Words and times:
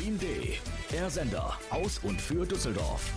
Stream 0.00 0.18
D, 0.18 0.58
der 0.90 1.10
Sender 1.10 1.58
aus 1.68 1.98
und 2.02 2.18
für 2.18 2.46
Düsseldorf. 2.46 3.12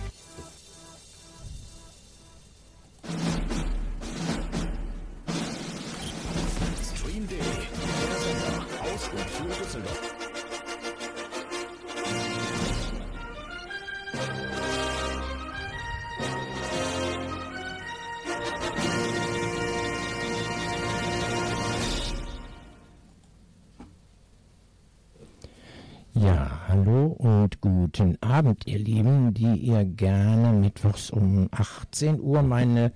Mittwochs 30.94 31.10
um 31.10 31.48
18 31.50 32.20
Uhr 32.20 32.42
meine 32.42 32.92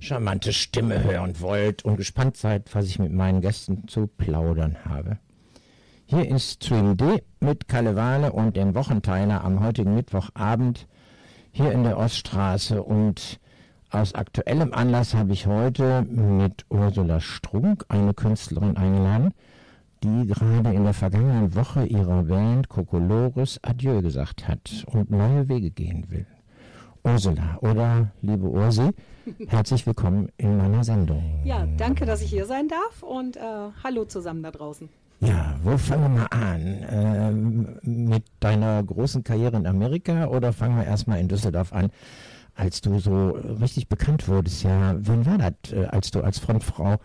charmante 0.00 0.52
Stimme 0.52 1.02
hören 1.02 1.40
wollt 1.40 1.84
und 1.84 1.96
gespannt 1.96 2.36
seid, 2.36 2.74
was 2.74 2.86
ich 2.86 2.98
mit 2.98 3.12
meinen 3.12 3.40
Gästen 3.40 3.88
zu 3.88 4.06
plaudern 4.06 4.76
habe. 4.84 5.18
Hier 6.04 6.28
ist 6.28 6.64
Stream 6.64 6.96
D 6.96 7.22
mit 7.40 7.68
Kalle 7.68 7.96
Wale 7.96 8.32
und 8.32 8.56
dem 8.56 8.74
Wochenteiler 8.74 9.44
am 9.44 9.62
heutigen 9.64 9.94
Mittwochabend 9.94 10.86
hier 11.50 11.72
in 11.72 11.84
der 11.84 11.98
Oststraße 11.98 12.82
und 12.82 13.40
aus 13.90 14.14
aktuellem 14.14 14.74
Anlass 14.74 15.14
habe 15.14 15.32
ich 15.32 15.46
heute 15.46 16.02
mit 16.02 16.66
Ursula 16.68 17.20
Strunk 17.20 17.86
eine 17.88 18.12
Künstlerin 18.12 18.76
eingeladen, 18.76 19.32
die 20.02 20.26
gerade 20.26 20.72
in 20.72 20.84
der 20.84 20.94
vergangenen 20.94 21.54
Woche 21.54 21.86
ihrer 21.86 22.24
Band 22.24 22.68
Kokolores 22.68 23.58
Adieu 23.62 24.02
gesagt 24.02 24.46
hat 24.46 24.84
und 24.86 25.10
neue 25.10 25.48
Wege 25.48 25.70
gehen 25.70 26.10
will. 26.10 26.26
Ursula 27.04 27.58
oder 27.60 28.10
liebe 28.22 28.46
Ursi, 28.46 28.90
herzlich 29.48 29.86
willkommen 29.86 30.28
in 30.36 30.56
meiner 30.56 30.84
Sendung. 30.84 31.22
Ja, 31.44 31.66
danke, 31.76 32.06
dass 32.06 32.22
ich 32.22 32.30
hier 32.30 32.46
sein 32.46 32.68
darf 32.68 33.02
und 33.02 33.36
äh, 33.36 33.40
hallo 33.82 34.04
zusammen 34.04 34.42
da 34.42 34.50
draußen. 34.50 34.88
Ja, 35.20 35.56
wo 35.64 35.76
fangen 35.76 36.02
wir 36.02 36.08
mal 36.20 36.26
an? 36.26 36.86
Ähm, 36.90 37.78
mit 37.82 38.24
deiner 38.40 38.82
großen 38.82 39.24
Karriere 39.24 39.56
in 39.56 39.66
Amerika 39.66 40.26
oder 40.26 40.52
fangen 40.52 40.76
wir 40.76 40.84
erstmal 40.84 41.18
in 41.18 41.28
Düsseldorf 41.28 41.72
an, 41.72 41.90
als 42.54 42.80
du 42.80 42.98
so 43.00 43.30
richtig 43.30 43.88
bekannt 43.88 44.28
wurdest? 44.28 44.62
Ja, 44.62 44.94
wann 44.98 45.26
war 45.26 45.38
das, 45.38 45.72
äh, 45.72 45.86
als 45.86 46.10
du 46.12 46.20
als 46.20 46.38
Frontfrau 46.38 46.98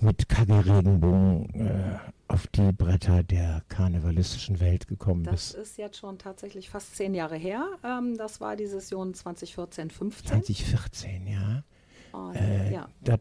mit 0.00 0.28
KG 0.28 0.60
Regenbogen 0.60 1.50
äh, 1.54 1.98
auf 2.28 2.46
die 2.48 2.72
Bretter 2.72 3.22
der 3.22 3.62
karnevalistischen 3.68 4.60
Welt 4.60 4.86
gekommen 4.86 5.24
Das 5.24 5.52
bist? 5.52 5.54
ist 5.54 5.78
jetzt 5.78 5.96
schon 5.98 6.18
tatsächlich 6.18 6.68
fast 6.70 6.94
zehn 6.96 7.14
Jahre 7.14 7.36
her. 7.36 7.66
Ähm, 7.84 8.16
das 8.16 8.40
war 8.40 8.54
die 8.56 8.66
Session 8.66 9.14
2014, 9.14 9.90
15. 9.90 10.28
2014, 10.44 11.26
ja. 11.26 11.62
Und, 12.12 12.34
Äh, 12.36 12.72
ja. 12.72 12.88
Das 13.02 13.18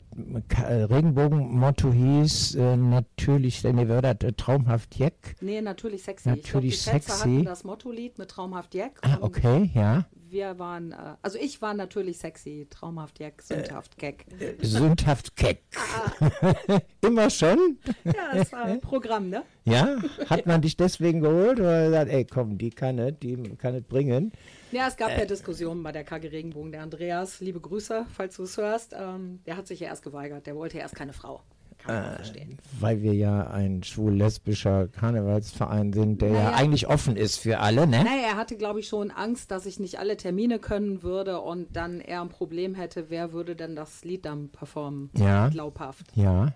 äh, 0.65 0.73
Regenbogen-Motto 0.83 1.91
hieß 1.91 2.55
äh, 2.55 2.77
natürlich, 2.77 3.63
äh, 3.65 3.73
nee, 3.73 3.87
war 3.89 4.01
das, 4.01 4.17
äh, 4.23 4.31
traumhaft 4.33 4.95
Jack. 4.97 5.35
Nee, 5.41 5.61
natürlich 5.61 6.03
sexy. 6.03 6.29
Natürlich 6.29 6.75
ich 6.75 6.83
glaub, 6.83 6.95
die 6.95 6.99
Tänzer 7.01 7.13
sexy. 7.17 7.35
hatten 7.35 7.45
das 7.45 7.63
Motto-Lied 7.63 8.17
mit 8.17 8.29
Traumhaft 8.29 8.73
Jack. 8.75 8.99
Ah, 9.03 9.17
okay, 9.21 9.71
ja. 9.73 10.05
Wir 10.29 10.59
waren, 10.59 10.91
äh, 10.91 11.15
also 11.21 11.37
ich 11.37 11.61
war 11.61 11.73
natürlich 11.73 12.17
sexy, 12.17 12.67
Traumhaft 12.69 13.19
Jack, 13.19 13.41
sündhaft 13.41 13.97
Gag. 13.97 14.25
Sündhaft 14.61 15.35
keck. 15.35 15.63
Ah. 15.75 16.79
Immer 17.01 17.29
schon? 17.29 17.77
Ja, 18.03 18.33
das 18.33 18.51
war 18.51 18.63
ein 18.65 18.81
Programm, 18.81 19.29
ne? 19.29 19.43
Ja? 19.63 19.97
Hat 20.29 20.45
man 20.45 20.61
dich 20.61 20.75
deswegen 20.75 21.21
geholt 21.21 21.59
oder 21.59 21.85
gesagt, 21.85 22.11
ey, 22.11 22.25
komm, 22.25 22.57
die 22.57 22.71
kann 22.71 22.99
es, 22.99 23.13
die 23.19 23.37
kann 23.57 23.75
es 23.75 23.83
bringen? 23.83 24.33
Ja, 24.71 24.87
es 24.87 24.97
gab 24.97 25.11
Äh. 25.11 25.19
ja 25.19 25.25
Diskussionen 25.25 25.81
bei 25.81 25.91
der 25.93 26.03
KG 26.03 26.27
Regenbogen. 26.27 26.71
Der 26.73 26.81
Andreas, 26.81 27.39
liebe 27.39 27.61
Grüße, 27.61 28.05
falls 28.13 28.35
du 28.35 28.43
es 28.43 28.57
hörst, 28.57 28.93
ähm, 28.99 29.39
der 29.45 29.55
hat 29.55 29.67
sich 29.67 29.79
ja 29.79 29.87
erst 29.87 30.03
geweigert. 30.03 30.45
Der 30.45 30.55
wollte 30.55 30.77
ja 30.77 30.83
erst 30.83 30.95
keine 30.95 31.13
Frau. 31.13 31.41
Kann 31.87 32.03
Äh. 32.13 32.15
verstehen. 32.17 32.57
Weil 32.79 33.01
wir 33.01 33.13
ja 33.13 33.47
ein 33.47 33.81
schwul-lesbischer 33.83 34.87
Karnevalsverein 34.89 35.93
sind, 35.93 36.21
der 36.21 36.29
ja 36.29 36.43
Naja. 36.43 36.53
eigentlich 36.55 36.87
offen 36.87 37.15
ist 37.17 37.37
für 37.37 37.59
alle, 37.59 37.87
ne? 37.87 38.03
Naja, 38.03 38.27
er 38.31 38.35
hatte, 38.37 38.55
glaube 38.57 38.79
ich, 38.79 38.87
schon 38.87 39.09
Angst, 39.11 39.51
dass 39.51 39.65
ich 39.65 39.79
nicht 39.79 39.99
alle 39.99 40.17
Termine 40.17 40.59
können 40.59 41.01
würde 41.03 41.39
und 41.41 41.75
dann 41.75 41.99
er 42.01 42.21
ein 42.21 42.29
Problem 42.29 42.75
hätte, 42.75 43.09
wer 43.09 43.31
würde 43.33 43.55
denn 43.55 43.75
das 43.75 44.03
Lied 44.03 44.25
dann 44.25 44.49
performen? 44.49 45.09
Ja. 45.17 45.49
Glaubhaft. 45.49 46.05
Ja. 46.15 46.53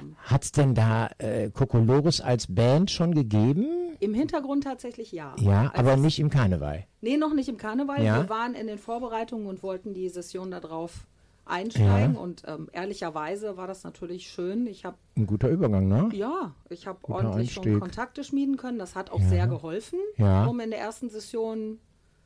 Ähm, 0.00 0.16
Hat's 0.24 0.50
denn 0.50 0.74
da 0.74 1.10
äh, 1.18 1.50
Kokolores 1.50 2.20
als 2.20 2.52
Band 2.52 2.90
schon 2.90 3.14
gegeben? 3.14 3.66
Im 4.00 4.14
Hintergrund 4.14 4.64
tatsächlich 4.64 5.12
ja. 5.12 5.34
Ja, 5.38 5.66
Als 5.68 5.74
aber 5.78 5.94
es- 5.94 6.00
nicht 6.00 6.18
im 6.18 6.28
Karneval. 6.30 6.86
Nee, 7.02 7.16
noch 7.16 7.34
nicht 7.34 7.48
im 7.48 7.56
Karneval. 7.56 8.02
Ja. 8.02 8.16
Wir 8.22 8.28
waren 8.28 8.54
in 8.54 8.66
den 8.66 8.78
Vorbereitungen 8.78 9.46
und 9.46 9.62
wollten 9.62 9.94
die 9.94 10.08
Session 10.08 10.50
darauf 10.50 11.06
einsteigen 11.50 12.14
Ja. 12.14 12.20
und 12.20 12.42
ähm, 12.46 12.68
ehrlicherweise 12.72 13.56
war 13.56 13.66
das 13.66 13.84
natürlich 13.84 14.30
schön. 14.30 14.66
Ich 14.66 14.84
habe 14.84 14.96
Ein 15.16 15.26
guter 15.26 15.48
Übergang, 15.48 15.88
ne? 15.88 16.08
ja, 16.12 16.54
ich 16.68 16.86
habe 16.86 16.98
ordentlich 17.02 17.52
schon 17.52 17.64
Einstieg. 17.64 17.80
Kontakte 17.80 18.24
schmieden 18.24 18.56
können. 18.56 18.78
Das 18.78 18.94
hat 18.96 19.10
auch 19.10 19.20
Ja. 19.20 19.28
sehr 19.28 19.46
geholfen, 19.46 19.98
Ja. 20.16 20.44
um 20.46 20.58
in 20.60 20.70
der 20.70 20.78
ersten 20.80 21.10
Session 21.10 21.78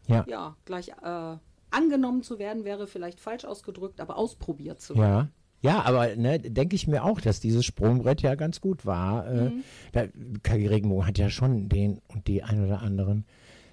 Ja. 0.06 0.56
gleich 0.64 0.88
äh, 0.90 1.36
angenommen 1.70 2.22
zu 2.22 2.38
werden, 2.38 2.64
wäre 2.64 2.86
vielleicht 2.86 3.18
falsch 3.20 3.44
ausgedrückt, 3.44 4.00
aber 4.00 4.16
ausprobiert 4.16 4.80
zu 4.80 4.96
werden. 4.96 5.30
Ja. 5.62 5.82
Aber 5.84 6.14
ne, 6.14 6.38
denke 6.38 6.76
ich 6.76 6.86
mir 6.86 7.02
auch, 7.04 7.20
dass 7.22 7.40
dieses 7.40 7.64
Sprungbrett 7.64 8.20
ja 8.20 8.34
ganz 8.34 8.60
gut 8.60 8.84
war. 8.84 9.26
Äh, 9.26 9.48
Mhm. 9.48 9.64
da, 9.92 10.06
KG 10.42 10.68
Regenbogen 10.68 11.06
hat 11.06 11.16
ja 11.18 11.30
schon 11.30 11.68
den 11.70 12.00
und 12.08 12.28
die 12.28 12.42
ein 12.42 12.64
oder 12.64 12.82
anderen 12.82 13.24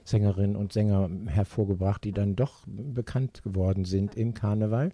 Sängerinnen 0.03 0.55
und 0.55 0.73
Sänger 0.73 1.09
hervorgebracht, 1.27 2.03
die 2.03 2.11
dann 2.11 2.35
doch 2.35 2.63
bekannt 2.67 3.43
geworden 3.43 3.85
sind 3.85 4.15
im 4.15 4.33
Karneval. 4.33 4.91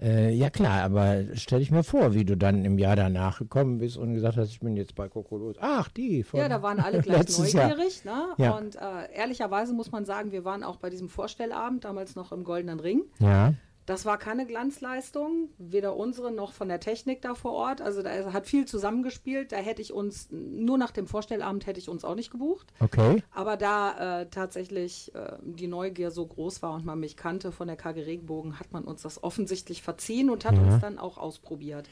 Äh, 0.00 0.34
ja 0.34 0.50
klar, 0.50 0.82
aber 0.82 1.24
stell 1.34 1.58
dich 1.60 1.70
mir 1.70 1.82
vor, 1.82 2.14
wie 2.14 2.24
du 2.24 2.36
dann 2.36 2.64
im 2.64 2.78
Jahr 2.78 2.96
danach 2.96 3.38
gekommen 3.38 3.78
bist 3.78 3.96
und 3.96 4.14
gesagt 4.14 4.36
hast, 4.36 4.50
ich 4.50 4.60
bin 4.60 4.76
jetzt 4.76 4.94
bei 4.94 5.08
Kokolos. 5.08 5.56
Ach, 5.60 5.88
die 5.88 6.22
von 6.22 6.40
Ja, 6.40 6.48
da 6.48 6.62
waren 6.62 6.80
alle 6.80 7.00
gleich 7.00 7.38
neugierig. 7.38 8.04
Ne? 8.04 8.28
Ja. 8.38 8.56
Und 8.56 8.76
äh, 8.76 9.12
ehrlicherweise 9.14 9.74
muss 9.74 9.90
man 9.90 10.04
sagen, 10.04 10.32
wir 10.32 10.44
waren 10.44 10.62
auch 10.62 10.76
bei 10.76 10.90
diesem 10.90 11.08
Vorstellabend, 11.08 11.84
damals 11.84 12.14
noch 12.14 12.32
im 12.32 12.44
Goldenen 12.44 12.80
Ring. 12.80 13.02
Ja, 13.18 13.54
Das 13.88 14.04
war 14.04 14.18
keine 14.18 14.44
Glanzleistung, 14.44 15.48
weder 15.56 15.96
unsere 15.96 16.30
noch 16.30 16.52
von 16.52 16.68
der 16.68 16.78
Technik 16.78 17.22
da 17.22 17.34
vor 17.34 17.52
Ort. 17.52 17.80
Also 17.80 18.02
da 18.02 18.34
hat 18.34 18.46
viel 18.46 18.66
zusammengespielt. 18.66 19.50
Da 19.50 19.56
hätte 19.56 19.80
ich 19.80 19.94
uns, 19.94 20.28
nur 20.30 20.76
nach 20.76 20.90
dem 20.90 21.06
Vorstellabend 21.06 21.66
hätte 21.66 21.80
ich 21.80 21.88
uns 21.88 22.04
auch 22.04 22.14
nicht 22.14 22.30
gebucht. 22.30 22.66
okay. 22.80 23.22
Aber 23.34 23.56
da 23.56 24.20
äh, 24.20 24.26
tatsächlich 24.26 25.14
äh, 25.14 25.38
die 25.42 25.68
Neugier 25.68 26.10
so 26.10 26.26
groß 26.26 26.60
war 26.60 26.74
und 26.74 26.84
man 26.84 27.00
mich 27.00 27.16
kannte 27.16 27.50
von 27.50 27.66
der 27.66 27.76
KG 27.76 28.02
Regenbogen, 28.02 28.60
hat 28.60 28.72
man 28.72 28.84
uns 28.84 29.00
das 29.00 29.22
offensichtlich 29.22 29.80
verziehen 29.80 30.28
und 30.28 30.44
hat 30.44 30.54
Ja. 30.56 30.60
uns 30.60 30.82
dann 30.82 30.98
auch 30.98 31.16
ausprobiert. 31.16 31.88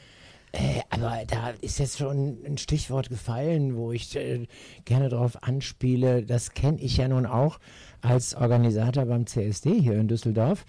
Äh, 0.51 0.81
aber 0.91 1.23
da 1.25 1.49
ist 1.61 1.79
jetzt 1.79 1.97
schon 1.97 2.37
ein 2.45 2.59
Stichwort 2.59 3.09
gefallen, 3.09 3.75
wo 3.75 3.91
ich 3.91 4.15
äh, 4.15 4.45
gerne 4.85 5.09
darauf 5.09 5.41
anspiele. 5.41 6.21
Das 6.23 6.51
kenne 6.51 6.79
ich 6.79 6.97
ja 6.97 7.07
nun 7.07 7.25
auch 7.25 7.57
als 8.01 8.35
Organisator 8.35 9.05
beim 9.05 9.25
CSD 9.25 9.81
hier 9.81 9.93
in 9.93 10.07
Düsseldorf. 10.07 10.63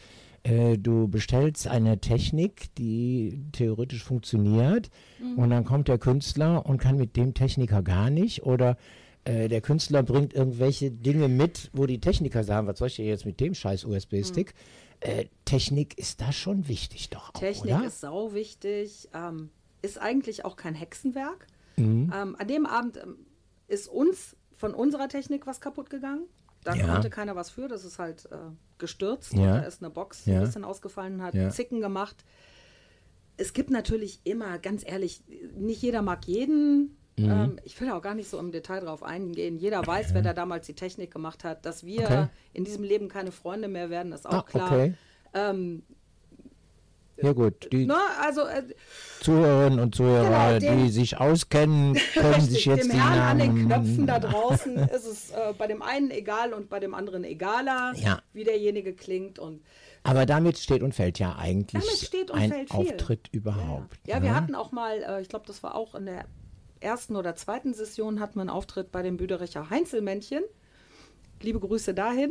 Äh, 0.48 0.78
du 0.78 1.08
bestellst 1.08 1.68
eine 1.68 2.00
Technik, 2.00 2.74
die 2.76 3.42
theoretisch 3.52 4.02
funktioniert 4.02 4.90
und 5.36 5.50
dann 5.50 5.64
kommt 5.64 5.88
der 5.88 5.98
Künstler 5.98 6.64
und 6.64 6.78
kann 6.78 6.96
mit 6.96 7.16
dem 7.16 7.34
Techniker 7.34 7.82
gar 7.82 8.08
nicht 8.08 8.44
oder 8.44 8.76
äh, 9.24 9.48
der 9.48 9.60
Künstler 9.60 10.02
bringt 10.02 10.32
irgendwelche 10.32 10.90
Dinge 10.90 11.28
mit, 11.28 11.70
wo 11.74 11.86
die 11.86 12.00
Techniker 12.00 12.44
sagen, 12.44 12.66
was 12.66 12.78
soll 12.78 12.88
ich 12.88 12.98
jetzt 12.98 13.26
mit 13.26 13.40
dem 13.40 13.54
scheiß 13.54 13.84
USB-Stick? 13.84 14.54
Äh, 15.00 15.26
Technik 15.44 15.98
ist 15.98 16.20
da 16.20 16.32
schon 16.32 16.66
wichtig 16.66 17.10
doch 17.10 17.34
auch, 17.34 17.40
Technik 17.40 17.74
oder? 17.74 17.86
ist 17.86 18.00
sau 18.00 18.32
wichtig, 18.32 19.08
ähm, 19.14 19.50
ist 19.82 19.98
eigentlich 20.00 20.44
auch 20.44 20.56
kein 20.56 20.74
Hexenwerk. 20.74 21.46
Mhm. 21.76 22.12
Ähm, 22.14 22.36
an 22.38 22.48
dem 22.48 22.66
Abend 22.66 22.96
ähm, 22.96 23.16
ist 23.68 23.88
uns 23.88 24.36
von 24.56 24.74
unserer 24.74 25.08
Technik 25.08 25.46
was 25.46 25.60
kaputt 25.60 25.90
gegangen. 25.90 26.24
Da 26.64 26.74
Ja. 26.74 26.86
konnte 26.92 27.10
keiner 27.10 27.36
was 27.36 27.50
für. 27.50 27.68
Das 27.68 27.84
ist 27.84 27.98
halt 27.98 28.26
äh, 28.32 28.36
gestürzt. 28.78 29.32
Ja. 29.34 29.60
Da 29.60 29.66
ist 29.66 29.82
eine 29.82 29.90
Box 29.90 30.26
Ja. 30.26 30.36
ein 30.36 30.40
bisschen 30.44 30.64
ausgefallen 30.64 31.22
hat 31.22 31.34
Ja. 31.34 31.50
Zicken 31.50 31.80
gemacht. 31.80 32.24
Es 33.36 33.52
gibt 33.52 33.70
natürlich 33.70 34.20
immer, 34.24 34.58
ganz 34.58 34.82
ehrlich, 34.86 35.22
nicht 35.56 35.80
jeder 35.82 36.02
mag 36.02 36.26
jeden. 36.26 36.96
Mhm. 37.16 37.30
Ähm, 37.30 37.60
ich 37.64 37.80
will 37.80 37.90
auch 37.90 38.02
gar 38.02 38.14
nicht 38.14 38.28
so 38.28 38.38
im 38.38 38.50
Detail 38.52 38.80
drauf 38.80 39.02
eingehen. 39.02 39.56
Jeder 39.58 39.86
weiß, 39.86 40.14
wer 40.14 40.22
da 40.22 40.32
damals 40.34 40.66
die 40.66 40.74
Technik 40.74 41.12
gemacht 41.12 41.44
hat. 41.44 41.64
Dass 41.64 41.84
wir 41.84 42.02
Okay. 42.04 42.26
in 42.52 42.64
diesem 42.64 42.82
Leben 42.84 43.08
keine 43.08 43.30
Freunde 43.32 43.68
mehr 43.68 43.90
werden, 43.90 44.12
ist 44.12 44.26
auch 44.26 44.32
Ah, 44.32 44.42
klar. 44.42 44.66
okay. 44.72 44.94
Ähm, 45.34 45.82
Ja 47.20 47.32
gut, 47.32 47.68
die 47.72 47.86
ne, 47.86 47.96
also 48.20 48.42
äh, 48.46 48.62
Zuhörerinnen 49.20 49.80
und 49.80 49.94
Zuhörer, 49.94 50.58
Genau, 50.58 50.72
dem- 50.74 50.84
die 50.84 50.90
sich 50.90 51.18
auskennen, 51.18 51.94
können 52.14 52.40
sich 52.40 52.50
Richtig, 52.50 52.64
jetzt 52.66 52.84
dem 52.84 52.90
die 52.92 53.00
Herrn 53.02 53.18
an 53.18 53.38
den. 53.38 53.66
Knöpfen 53.66 54.06
da 54.06 54.18
draußen 54.20 54.76
ist 54.76 55.04
es 55.06 55.30
äh, 55.30 55.52
bei 55.58 55.66
dem 55.66 55.82
einen 55.82 56.10
egal 56.10 56.52
und 56.52 56.68
bei 56.70 56.78
dem 56.80 56.94
anderen 56.94 57.24
egaler, 57.24 57.92
Ja. 57.96 58.20
wie 58.32 58.44
derjenige 58.44 58.94
klingt. 58.94 59.38
Und 59.38 59.62
Aber 60.04 60.26
damit 60.26 60.58
steht 60.58 60.82
und 60.82 60.94
fällt 60.94 61.18
ja 61.18 61.34
eigentlich 61.36 62.12
und 62.30 62.30
ein 62.38 62.50
fällt. 62.52 62.70
Auftritt 62.70 63.28
überhaupt. 63.32 63.96
ja, 64.06 64.22
wir 64.22 64.30
ne? 64.30 64.34
hatten 64.36 64.54
auch 64.54 64.70
mal, 64.70 65.02
äh, 65.02 65.20
ich 65.20 65.28
glaube, 65.28 65.46
das 65.46 65.62
war 65.64 65.74
auch 65.74 65.94
in 65.96 66.06
der 66.06 66.24
ersten 66.80 67.16
oder 67.16 67.34
zweiten 67.34 67.74
Session, 67.74 68.20
hatten 68.20 68.36
wir 68.36 68.42
einen 68.42 68.50
Auftritt 68.50 68.92
bei 68.92 69.02
dem 69.02 69.16
Büdericher 69.16 69.70
Heinzelmännchen. 69.70 70.44
Liebe 71.42 71.58
Grüße 71.58 71.94
dahin. 71.94 72.30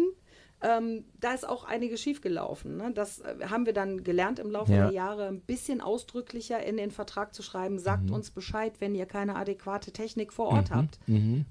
Ähm, 0.60 1.06
da 1.20 1.34
ist 1.36 1.48
auch 1.48 1.66
einiges 1.66 2.02
schiefgelaufen. 2.02 2.78
Ne? 2.78 2.92
Das 2.92 3.20
äh, 3.20 3.36
haben 3.48 3.68
wir 3.68 3.74
dann 3.74 4.04
gelernt 4.04 4.40
im 4.40 4.50
Laufe 4.50 4.72
Ja. 4.74 4.86
der 4.86 4.92
Jahre, 4.92 5.28
ein 5.28 5.40
bisschen 5.42 5.82
ausdrücklicher 5.82 6.64
in 6.66 6.78
den 6.78 6.90
Vertrag 6.90 7.36
zu 7.36 7.44
schreiben. 7.44 7.78
Sagt 7.78 8.10
uns 8.10 8.32
Bescheid, 8.32 8.74
wenn 8.80 8.96
ihr 8.96 9.06
keine 9.06 9.36
adäquate 9.36 9.92
Technik 9.92 10.34
vor 10.34 10.48
Ort 10.48 10.72
habt. 10.72 10.98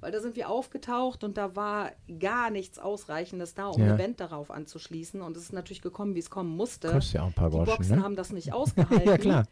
Weil 0.00 0.10
da 0.10 0.18
sind 0.20 0.34
wir 0.34 0.50
aufgetaucht 0.50 1.22
und 1.22 1.36
da 1.36 1.54
war 1.54 1.92
gar 2.18 2.50
nichts 2.50 2.80
Ausreichendes 2.80 3.54
da, 3.54 3.68
um 3.68 3.80
Ja. 3.80 3.88
eine 3.90 3.96
Band 3.96 4.18
darauf 4.18 4.50
anzuschließen. 4.50 5.20
Und 5.22 5.36
es 5.36 5.44
ist 5.44 5.52
natürlich 5.52 5.82
gekommen, 5.82 6.16
wie 6.16 6.20
es 6.20 6.30
kommen 6.30 6.56
musste. 6.56 6.90
Kostet 6.90 7.14
ja 7.14 7.22
auch 7.22 7.26
ein 7.28 7.32
paar 7.32 7.50
Die 7.50 7.58
Boxen 7.58 7.98
ne? 7.98 8.02
haben 8.02 8.16
das 8.16 8.32
nicht 8.32 8.52
ausgehalten. 8.52 9.06
Ja, 9.08 9.18
klar. 9.18 9.44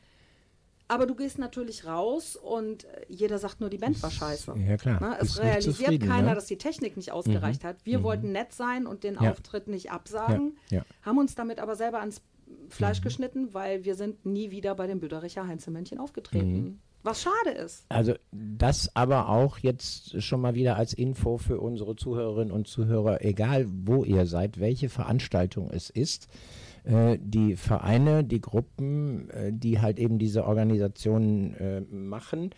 Aber 0.94 1.06
du 1.06 1.14
gehst 1.14 1.38
natürlich 1.38 1.86
raus 1.86 2.36
und 2.36 2.84
äh, 2.84 3.04
jeder 3.08 3.38
sagt 3.38 3.60
nur, 3.60 3.70
die 3.70 3.78
Band 3.78 4.02
war 4.02 4.10
scheiße. 4.10 4.54
Ja, 4.66 4.76
klar. 4.76 5.00
Ne? 5.00 5.16
Bist 5.20 5.32
Es 5.38 5.42
realisiert 5.42 6.00
keiner, 6.00 6.28
ne? 6.30 6.34
dass 6.34 6.46
die 6.46 6.58
Technik 6.58 6.96
nicht 6.96 7.10
ausgereicht 7.12 7.64
hat. 7.64 7.76
Wir 7.84 8.02
wollten 8.02 8.32
nett 8.32 8.52
sein 8.52 8.86
und 8.86 9.02
den 9.04 9.14
Ja. 9.14 9.30
Auftritt 9.32 9.68
nicht 9.68 9.90
absagen, 9.90 10.56
Ja, 10.70 10.78
ja. 10.78 10.84
haben 11.02 11.18
uns 11.18 11.34
damit 11.34 11.58
aber 11.58 11.76
selber 11.76 12.00
ans 12.00 12.22
Fleisch 12.68 13.00
geschnitten, 13.00 13.54
weil 13.54 13.84
wir 13.84 13.94
sind 13.94 14.24
nie 14.24 14.50
wieder 14.50 14.74
bei 14.74 14.86
den 14.86 15.00
Büdericher 15.00 15.46
Heinzelmännchen 15.46 15.98
aufgetreten. 15.98 16.80
Was 17.02 17.20
schade 17.22 17.50
ist. 17.50 17.84
Also 17.90 18.14
das 18.32 18.94
aber 18.96 19.28
auch 19.28 19.58
jetzt 19.58 20.22
schon 20.22 20.40
mal 20.40 20.54
wieder 20.54 20.76
als 20.76 20.94
Info 20.94 21.36
für 21.36 21.60
unsere 21.60 21.96
Zuhörerinnen 21.96 22.50
und 22.50 22.66
Zuhörer, 22.66 23.22
egal 23.22 23.66
wo 23.68 24.04
ihr 24.04 24.24
seid, 24.24 24.58
welche 24.58 24.88
Veranstaltung 24.88 25.70
es 25.70 25.90
ist. 25.90 26.28
Äh, 26.84 27.18
Die 27.20 27.56
Vereine, 27.56 28.24
die 28.24 28.40
Gruppen, 28.40 29.28
äh, 29.30 29.52
die 29.52 29.80
halt 29.80 29.98
eben 29.98 30.18
diese 30.18 30.44
Organisationen 30.46 31.54
äh, 31.54 31.80
machen, 31.80 32.50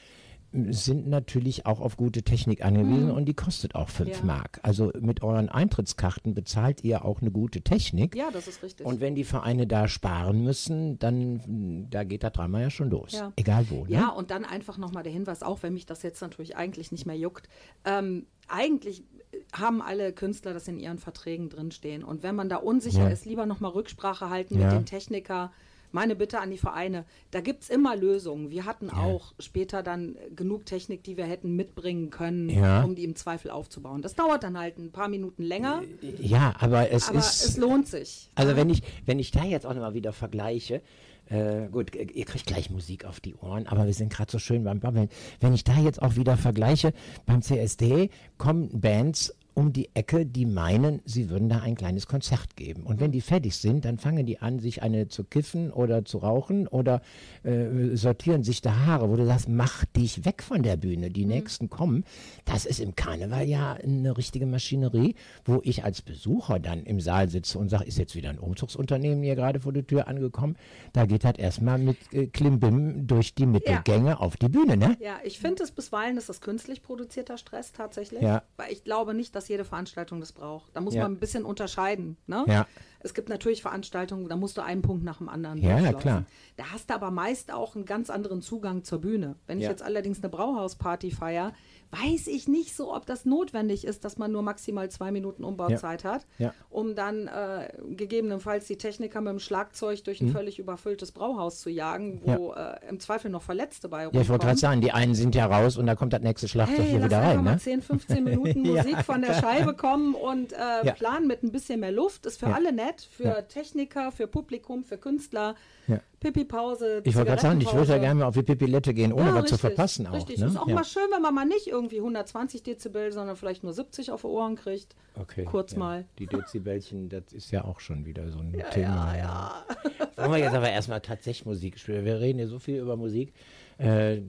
sind 0.53 1.07
natürlich 1.09 1.67
auch 1.67 1.81
auf 1.81 1.97
gute 1.99 2.23
Technik 2.23 2.65
angewiesen 2.65 3.11
und 3.11 3.27
die 3.27 3.35
kostet 3.35 3.75
auch 3.75 3.91
5 3.91 4.09
Mhm. 4.09 4.15
Ja. 4.29 4.35
Mark. 4.37 4.61
Also 4.63 4.91
mit 5.01 5.23
euren 5.23 5.49
Eintrittskarten 5.51 6.33
bezahlt 6.35 6.83
ihr 6.83 7.05
auch 7.05 7.21
eine 7.21 7.31
gute 7.31 7.61
Technik. 7.61 8.17
Ja, 8.17 8.31
das 8.31 8.49
ist 8.49 8.63
richtig. 8.63 8.87
Und 8.87 9.01
wenn 9.01 9.15
die 9.15 9.25
Vereine 9.25 9.67
da 9.67 9.87
sparen 9.87 10.43
müssen, 10.45 10.99
dann 10.99 11.89
da 11.91 12.05
geht 12.05 12.23
das 12.23 12.33
dreimal 12.33 12.63
ja 12.63 12.71
schon 12.71 12.89
los. 12.89 13.13
Ja. 13.13 13.33
Egal 13.37 13.67
wo. 13.69 13.85
Ne? 13.85 13.91
Ja, 13.91 14.09
und 14.09 14.31
dann 14.31 14.45
einfach 14.47 14.79
nochmal 14.79 15.03
der 15.03 15.13
Hinweis, 15.13 15.43
auch 15.43 15.63
wenn 15.63 15.75
mich 15.75 15.85
das 15.85 16.03
jetzt 16.03 16.23
natürlich 16.23 16.57
eigentlich 16.57 16.91
nicht 16.91 17.05
mehr 17.07 17.19
juckt. 17.19 17.49
Ähm, 17.85 18.27
eigentlich 18.49 19.05
haben 19.53 19.81
alle 19.83 20.13
Künstler 20.13 20.53
das 20.55 20.69
in 20.69 20.79
ihren 20.79 20.99
Verträgen 20.99 21.49
drinstehen. 21.49 22.03
Und 22.05 22.23
wenn 22.23 22.35
man 22.35 22.49
da 22.49 22.57
unsicher 22.57 23.05
Ja. 23.05 23.09
ist, 23.09 23.25
lieber 23.27 23.47
nochmal 23.47 23.73
Rücksprache 23.73 24.31
halten 24.31 24.59
Ja. 24.59 24.67
mit 24.67 24.73
dem 24.77 24.85
Techniker. 24.87 25.53
Meine 25.93 26.17
Bitte 26.17 26.41
an 26.41 26.51
die 26.51 26.59
Vereine, 26.59 27.05
da 27.31 27.41
gibt 27.41 27.63
es 27.63 27.71
immer 27.71 27.97
Lösungen. 27.97 28.51
Wir 28.51 28.67
hatten 28.67 28.91
auch 28.91 29.33
später 29.39 29.83
dann 29.83 30.17
genug 30.35 30.67
Technik, 30.67 31.05
die 31.05 31.17
wir 31.17 31.25
hätten 31.25 31.55
mitbringen 31.57 32.11
können, 32.11 32.51
Ja. 32.51 32.83
um 32.83 32.95
die 32.97 33.05
im 33.05 33.15
Zweifel 33.15 33.51
aufzubauen. 33.51 34.03
Das 34.03 34.15
dauert 34.15 34.43
dann 34.43 34.59
halt 34.59 34.79
ein 34.79 34.91
paar 34.91 35.09
Minuten 35.09 35.43
länger, 35.45 35.83
Ja, 36.19 36.55
aber 36.59 36.91
es 36.91 37.09
aber 37.09 37.21
ist. 37.21 37.45
es 37.45 37.57
lohnt 37.57 37.87
sich. 37.87 38.29
Also 38.35 38.57
wenn 38.57 38.69
ich, 38.69 38.83
wenn 39.07 39.19
ich 39.21 39.31
da 39.31 39.45
jetzt 39.45 39.65
auch 39.65 39.73
nochmal 39.75 39.95
wieder 39.95 40.13
vergleiche, 40.13 40.83
äh, 41.29 41.69
gut, 41.71 41.95
ihr 41.95 42.25
kriegt 42.25 42.47
gleich 42.47 42.71
Musik 42.71 43.05
auf 43.05 43.21
die 43.21 43.35
Ohren, 43.35 43.67
aber 43.67 43.87
wir 43.87 43.95
sind 43.95 44.13
gerade 44.13 44.31
so 44.31 44.39
schön 44.39 44.65
beim 44.65 44.81
Babbeln. 44.81 45.09
Wenn 45.41 45.55
ich 45.55 45.65
da 45.65 45.77
jetzt 45.79 46.01
auch 46.03 46.17
wieder 46.17 46.37
vergleiche, 46.37 46.93
beim 47.27 47.43
CSD 47.43 48.11
kommen 48.39 48.81
Bands 48.81 49.35
um 49.57 49.73
die 49.73 49.89
Ecke, 49.95 50.27
die 50.27 50.45
meinen, 50.45 51.01
sie 51.07 51.31
würden 51.31 51.49
da 51.49 51.61
ein 51.61 51.77
kleines 51.77 52.07
Konzert 52.07 52.57
geben. 52.57 52.83
Und 52.83 53.01
wenn 53.01 53.11
die 53.11 53.23
fertig 53.23 53.57
sind, 53.57 53.87
dann 53.87 53.97
fangen 53.97 54.27
die 54.27 54.39
an, 54.39 54.59
sich 54.59 54.83
eine 54.83 55.09
zu 55.09 55.25
kiffen 55.25 55.73
oder 55.73 56.05
zu 56.05 56.19
rauchen 56.19 56.69
oder 56.69 57.01
äh, 57.43 57.97
sortieren 57.97 58.43
sich 58.43 58.61
da 58.61 58.85
Haare, 58.85 59.09
wo 59.09 59.17
du 59.17 59.25
sagst, 59.25 59.49
mach 59.49 59.87
dich 59.87 60.27
weg 60.27 60.43
von 60.43 60.63
der 60.63 60.77
Bühne, 60.77 61.11
die 61.11 61.25
nächsten 61.25 61.71
kommen. 61.71 62.05
Das 62.45 62.67
ist 62.67 62.81
im 62.81 62.97
Karneval 62.97 63.49
ja 63.49 63.73
eine 63.73 64.19
richtige 64.19 64.45
Maschinerie, 64.45 65.15
wo 65.47 65.61
ich 65.65 65.85
als 65.85 66.03
Besucher 66.03 66.59
dann 66.59 66.85
im 66.85 67.01
Saal 67.01 67.31
sitze 67.31 67.59
und 67.59 67.71
sage, 67.71 67.85
ist 67.85 67.97
jetzt 67.97 68.15
wieder 68.15 68.29
ein 68.29 68.39
Umzugsunternehmen 68.39 69.25
hier 69.25 69.37
gerade 69.37 69.61
vor 69.61 69.73
der 69.73 69.87
Tür 69.87 70.07
angekommen. 70.07 70.57
Da 70.93 71.07
geht 71.07 71.25
das 71.25 71.39
erstmal 71.39 71.79
mit 71.79 71.97
äh, 72.13 72.27
Klimbim 72.27 73.07
durch 73.07 73.35
die 73.35 73.47
Mittelgänge 73.47 74.21
auf 74.21 74.37
die 74.37 74.51
Bühne, 74.51 74.77
ne? 74.77 74.99
Ja, 75.01 75.19
ich 75.25 75.39
finde 75.39 75.63
es 75.63 75.71
bisweilen 75.71 76.19
ist 76.19 76.29
das 76.29 76.43
künstlich 76.43 76.83
produzierter 76.83 77.39
Stress 77.39 77.73
tatsächlich. 77.73 78.21
Ja. 78.21 78.43
Weil 78.59 78.71
ich 78.71 78.85
glaube 78.85 79.15
nicht, 79.15 79.35
dass 79.35 79.46
jede 79.49 79.65
Veranstaltung 79.65 80.21
das 80.21 80.33
braucht. 80.33 80.75
Da 80.75 80.81
muss 80.81 80.95
Ja. 80.95 81.03
man 81.03 81.13
ein 81.13 81.19
bisschen 81.19 81.45
unterscheiden. 81.45 82.17
Ne? 82.27 82.45
Ja. 82.47 82.67
Es 83.01 83.15
gibt 83.15 83.29
natürlich 83.29 83.63
Veranstaltungen, 83.63 84.29
da 84.29 84.37
musst 84.37 84.57
du 84.57 84.63
einen 84.63 84.83
Punkt 84.83 85.05
nach 85.05 85.19
dem 85.19 85.29
anderen 85.29 85.59
Ja, 85.63 85.79
ja, 85.79 85.93
klar. 85.93 86.25
Da 86.57 86.73
hast 86.73 86.91
du 86.91 86.95
aber 86.95 87.11
meist 87.11 87.53
auch 87.53 87.77
einen 87.77 87.85
ganz 87.85 88.11
anderen 88.11 88.43
Zugang 88.43 88.83
zur 88.83 89.01
Bühne. 89.01 89.37
Wenn 89.47 89.61
ich 89.61 89.69
jetzt 89.69 89.83
allerdings 89.83 90.19
eine 90.23 90.29
Brauhausparty 90.29 91.11
feiere, 91.13 91.53
weiß 91.91 92.27
ich 92.27 92.49
nicht 92.49 92.75
so, 92.77 92.95
ob 92.95 93.07
das 93.07 93.25
notwendig 93.25 93.85
ist, 93.87 94.05
dass 94.05 94.19
man 94.19 94.33
nur 94.33 94.43
maximal 94.43 94.91
zwei 94.91 95.11
Minuten 95.11 95.45
Umbauzeit 95.45 96.05
hat, 96.05 96.27
Ja. 96.39 96.53
um 96.69 96.95
dann 96.95 97.27
äh, 97.29 97.69
gegebenenfalls 97.91 98.67
die 98.67 98.77
Techniker 98.77 99.21
mit 99.21 99.31
dem 99.33 99.39
Schlagzeug 99.39 100.03
durch 100.05 100.21
Mhm. 100.21 100.29
ein 100.29 100.33
völlig 100.33 100.59
überfülltes 100.59 101.13
Brauhaus 101.13 101.61
zu 101.61 101.71
jagen, 101.71 102.21
wo 102.25 102.53
äh, 102.53 102.77
im 102.89 103.01
Zweifel 103.01 103.31
noch 103.31 103.43
Verletzte 103.43 103.89
bei 103.89 104.03
Ja, 104.03 104.09
ich 104.09 104.15
wollte 104.15 104.31
rumkommen. 104.31 104.47
gerade 104.49 104.59
sagen, 104.59 104.81
die 104.81 104.93
einen 104.93 105.15
sind 105.15 105.35
ja 105.35 105.47
raus 105.47 105.77
und 105.77 105.87
da 105.87 105.95
kommt 105.95 106.13
das 106.13 106.23
nächste 106.23 106.49
Schlagzeug 106.49 106.79
Hey, 106.79 106.91
hier 106.91 107.05
wieder 107.05 107.19
rein, 107.19 107.45
ne? 107.45 107.57
10, 107.59 107.83
15 107.83 108.25
Minuten 108.25 108.65
Ja, 108.65 108.83
Musik 108.83 108.99
von 109.05 109.23
der 109.23 109.35
Scheibe 109.35 109.75
kommen 109.75 110.15
und 110.15 110.53
äh, 110.53 110.57
Ja. 110.85 110.93
planen 110.93 111.27
mit 111.27 111.43
ein 111.43 111.53
bisschen 111.53 111.81
mehr 111.81 111.93
Luft. 111.93 112.27
Ist 112.27 112.41
für 112.41 112.47
Ja. 112.47 112.55
alle 112.55 112.73
nett, 112.73 113.01
für 113.11 113.25
Ja. 113.25 113.43
Techniker, 113.43 114.13
für 114.13 114.27
Publikum, 114.27 114.85
für 114.85 114.99
Künstler. 114.99 115.55
Ja. 115.89 116.01
Pipi-Pause, 116.21 117.03
Ich 117.05 117.15
wollte 117.15 117.31
gerade 117.31 117.43
sagen, 117.43 117.61
ich 117.61 117.73
würde 117.73 117.93
ja 117.93 117.99
gerne 117.99 118.21
mal 118.21 118.27
auf 118.27 118.35
die 118.35 118.43
Pipilette 118.43 118.93
gehen, 118.95 119.13
ohne 119.13 119.27
Ja, 119.27 119.35
was 119.35 119.45
zu 119.47 119.55
richtig, 119.55 119.61
verpassen 119.61 120.07
auch. 120.07 120.15
Richtig, 120.15 120.39
Ne? 120.39 120.47
ist 120.47 120.57
auch 120.57 120.67
ja. 120.67 120.75
mal 120.75 120.85
schön, 120.85 121.07
wenn 121.13 121.23
man 121.23 121.35
mal 121.35 121.45
nicht 121.45 121.69
irgendwie 121.69 121.99
120 121.99 122.63
Dezibel, 122.63 123.13
sondern 123.13 123.37
vielleicht 123.37 123.63
nur 123.63 123.73
70 123.73 124.11
auf 124.11 124.23
die 124.23 124.27
Ohren 124.27 124.57
kriegt. 124.57 124.97
Okay, 125.15 125.45
Kurz 125.45 125.73
ja. 125.73 125.79
mal. 125.79 126.05
Die 126.19 126.27
Dezibelchen, 126.27 127.09
das 127.09 127.33
ist 127.33 127.51
ja 127.53 127.65
auch 127.65 127.81
schon 127.81 128.05
wieder 128.05 128.29
so 128.31 128.39
ein 128.39 128.53
Thema. 128.73 129.15
ja, 129.15 129.17
ja. 129.17 129.65
Wollen 130.17 130.33
wir 130.33 130.39
jetzt 130.39 130.55
aber 130.55 130.71
erstmal 130.71 131.01
tatsächlich 131.01 131.47
Musik 131.47 131.79
spielen? 131.79 132.05
Wir 132.05 132.21
reden 132.21 132.39
hier 132.39 132.49
so 132.49 132.59
viel 132.59 132.79
über 132.81 132.97
Musik. 132.97 133.33
Äh, 133.79 134.23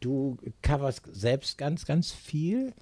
du 0.00 0.36
coverst 0.62 1.02
selbst 1.12 1.56
ganz, 1.56 1.86
ganz 1.86 2.10
viel. 2.12 2.74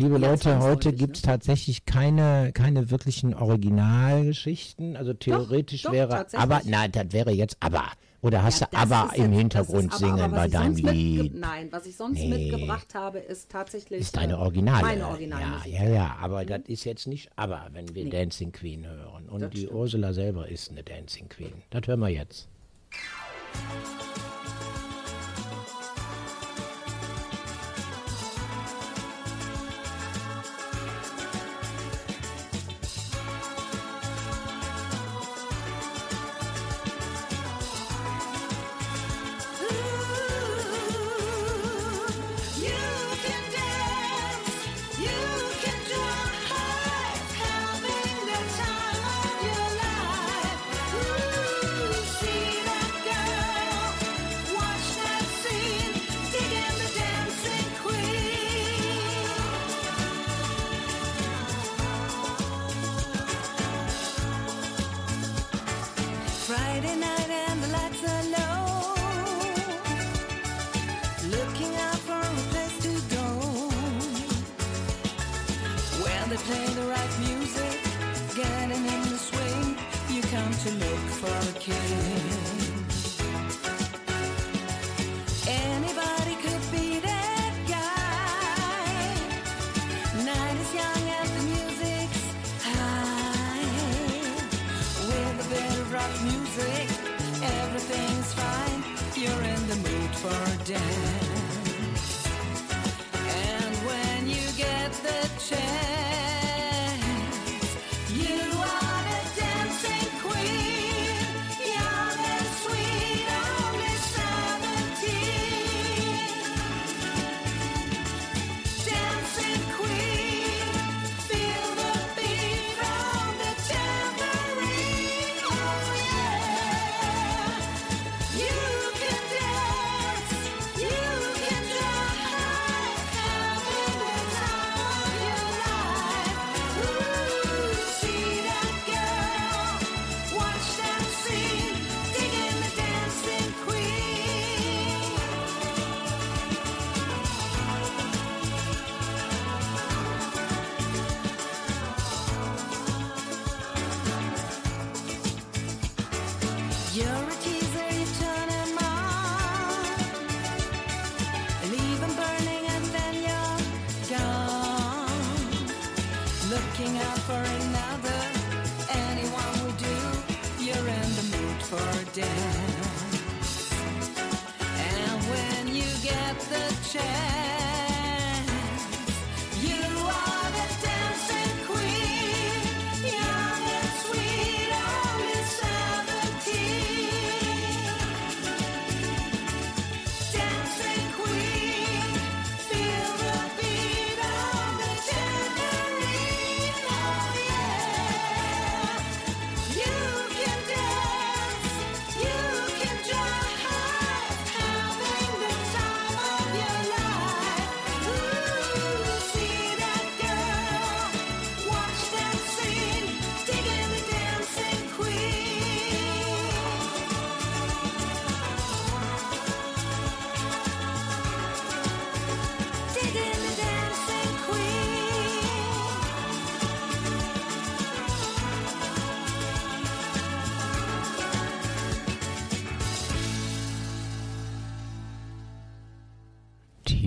Liebe 0.00 0.18
Ja, 0.20 0.30
Leute, 0.30 0.60
heute 0.60 0.92
gibt 0.92 1.16
es 1.16 1.22
ne? 1.24 1.26
tatsächlich 1.32 1.84
keine, 1.84 2.52
keine 2.54 2.90
wirklichen 2.92 3.34
Originalgeschichten. 3.34 4.96
Also 4.96 5.12
theoretisch 5.12 5.82
doch, 5.82 5.90
wäre, 5.92 6.08
tatsächlich. 6.10 6.40
aber, 6.50 6.60
nein, 6.66 6.92
das 6.92 7.06
wäre 7.10 7.32
jetzt 7.32 7.56
aber. 7.58 7.84
Oder 8.20 8.44
hast 8.44 8.60
Ja, 8.60 8.68
du 8.70 8.76
aber 8.76 9.10
im 9.16 9.32
Hintergrund 9.32 9.90
aber, 9.90 9.98
singen 9.98 10.20
aber 10.20 10.36
bei 10.36 10.46
deinem 10.48 10.76
Lied? 10.76 11.34
Nein, 11.34 11.66
was 11.72 11.84
ich 11.86 11.96
sonst 11.96 12.18
Nee. 12.20 12.28
mitgebracht 12.28 12.94
habe, 12.94 13.18
ist 13.18 13.50
tatsächlich. 13.50 14.00
ist 14.00 14.16
deine 14.16 14.34
äh, 14.34 14.36
Originale. 14.36 14.82
Meine 14.86 15.06
Originale. 15.08 15.68
Ja, 15.68 15.82
ja, 15.84 15.90
ja, 15.90 16.16
aber 16.20 16.44
das 16.44 16.60
ist 16.68 16.84
jetzt 16.84 17.08
nicht 17.08 17.30
aber, 17.34 17.66
wenn 17.72 17.92
wir 17.92 18.04
Nee. 18.04 18.10
Dancing 18.10 18.52
Queen 18.52 18.86
hören. 18.86 19.28
Und 19.28 19.40
Das 19.40 19.50
die 19.50 19.58
stimmt. 19.62 19.72
Ursula 19.72 20.12
selber 20.12 20.48
ist 20.48 20.70
eine 20.70 20.84
Dancing 20.84 21.28
Queen. 21.28 21.52
Das 21.70 21.86
hören 21.88 21.98
wir 22.00 22.08
jetzt. 22.08 22.46
You 22.92 24.07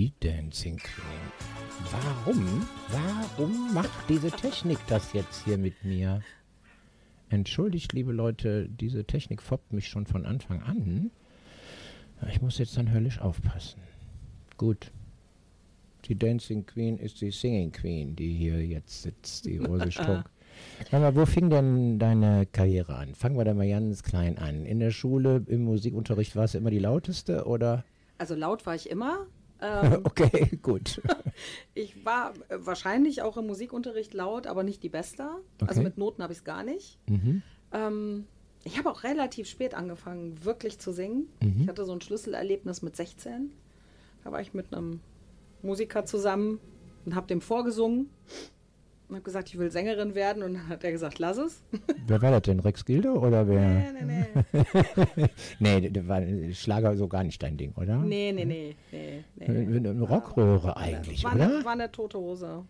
Die 0.02 0.12
Dancing 0.18 0.78
Queen. 0.78 1.32
Warum? 1.92 2.66
Warum 2.90 3.72
macht 3.72 4.08
diese 4.08 4.32
Technik 4.32 4.78
das 4.88 5.12
jetzt 5.12 5.44
hier 5.44 5.56
mit 5.56 5.84
mir? 5.84 6.22
Entschuldigt, 7.30 7.92
liebe 7.92 8.10
Leute, 8.10 8.68
diese 8.68 9.04
Technik 9.04 9.40
foppt 9.40 9.72
mich 9.72 9.86
schon 9.86 10.06
von 10.06 10.26
Anfang 10.26 10.60
an. 10.64 11.12
Ich 12.28 12.42
muss 12.42 12.58
jetzt 12.58 12.76
dann 12.76 12.92
höllisch 12.92 13.20
aufpassen. 13.20 13.80
Gut. 14.56 14.90
Die 16.06 16.18
Dancing 16.18 16.66
Queen 16.66 16.98
ist 16.98 17.20
die 17.20 17.30
Singing 17.30 17.70
Queen, 17.70 18.16
die 18.16 18.34
hier 18.34 18.66
jetzt 18.66 19.02
sitzt, 19.02 19.44
die 19.44 19.58
Rose 19.58 19.92
Struck. 19.92 20.28
Mal, 20.90 21.14
wo 21.14 21.26
fing 21.26 21.48
denn 21.48 22.00
deine 22.00 22.46
Karriere 22.46 22.96
an? 22.96 23.14
Fangen 23.14 23.36
wir 23.38 23.44
da 23.44 23.54
mal 23.54 23.68
ganz 23.68 24.02
klein 24.02 24.36
an. 24.36 24.66
In 24.66 24.80
der 24.80 24.90
Schule, 24.90 25.44
im 25.46 25.62
Musikunterricht 25.62 26.34
warst 26.34 26.54
du 26.54 26.58
immer 26.58 26.70
die 26.70 26.80
lauteste 26.80 27.46
oder? 27.46 27.84
Also 28.18 28.34
laut 28.34 28.66
war 28.66 28.74
ich 28.74 28.90
immer. 28.90 29.28
Ähm, 29.62 30.00
Okay, 30.04 30.58
gut. 30.60 31.00
ich 31.74 32.04
war 32.04 32.32
äh, 32.48 32.58
wahrscheinlich 32.58 33.22
auch 33.22 33.36
im 33.36 33.46
Musikunterricht 33.46 34.12
laut, 34.12 34.46
aber 34.46 34.62
nicht 34.64 34.82
die 34.82 34.88
Beste. 34.88 35.22
Also 35.60 35.80
Okay. 35.80 35.82
mit 35.84 35.96
Noten 35.98 36.22
habe 36.22 36.32
ich 36.32 36.40
es 36.40 36.44
gar 36.44 36.62
nicht. 36.64 36.98
Mhm. 37.08 37.42
Ähm, 37.72 38.26
ich 38.64 38.78
habe 38.78 38.90
auch 38.90 39.02
relativ 39.04 39.48
spät 39.48 39.74
angefangen, 39.74 40.44
wirklich 40.44 40.78
zu 40.78 40.92
singen. 40.92 41.28
Mhm. 41.40 41.62
Ich 41.62 41.68
hatte 41.68 41.84
so 41.84 41.92
ein 41.92 42.00
Schlüsselerlebnis 42.00 42.82
mit 42.82 42.96
16. 42.96 43.52
Da 44.24 44.32
war 44.32 44.40
ich 44.40 44.52
mit 44.52 44.72
einem 44.74 45.00
Musiker 45.62 46.04
zusammen 46.04 46.60
und 47.04 47.14
habe 47.14 47.26
dem 47.26 47.40
vorgesungen 47.40 48.10
und 49.12 49.16
habe 49.16 49.24
gesagt, 49.24 49.48
ich 49.50 49.58
will 49.58 49.70
Sängerin 49.70 50.14
werden. 50.14 50.42
Und 50.42 50.54
dann 50.54 50.68
hat 50.68 50.82
er 50.84 50.90
gesagt, 50.92 51.18
lass 51.18 51.36
es. 51.36 51.62
Wer 52.06 52.22
war 52.22 52.30
das 52.30 52.42
denn? 52.42 52.60
Rex 52.60 52.84
Gilde 52.84 53.12
oder 53.12 53.46
wer? 53.46 53.60
nee, 53.60 53.92
nee, 54.04 54.26
nee. 55.14 55.28
Nee, 55.80 55.90
der 55.90 56.08
war 56.08 56.22
Schlager 56.52 56.96
so 56.96 57.08
gar 57.08 57.22
nicht 57.24 57.42
dein 57.42 57.56
Ding, 57.56 57.72
oder? 57.76 57.98
nee, 57.98 58.32
nee, 58.32 58.44
nee, 58.44 58.74
nee, 58.90 59.24
nee. 59.36 59.76
Eine 59.76 60.00
Rockröhre 60.00 60.76
eigentlich, 60.76 61.24
War 61.24 61.34
oder? 61.34 61.44
eine, 61.44 61.64
war 61.64 61.72
eine 61.72 61.92
tote 61.92 62.18
Hose. 62.18 62.64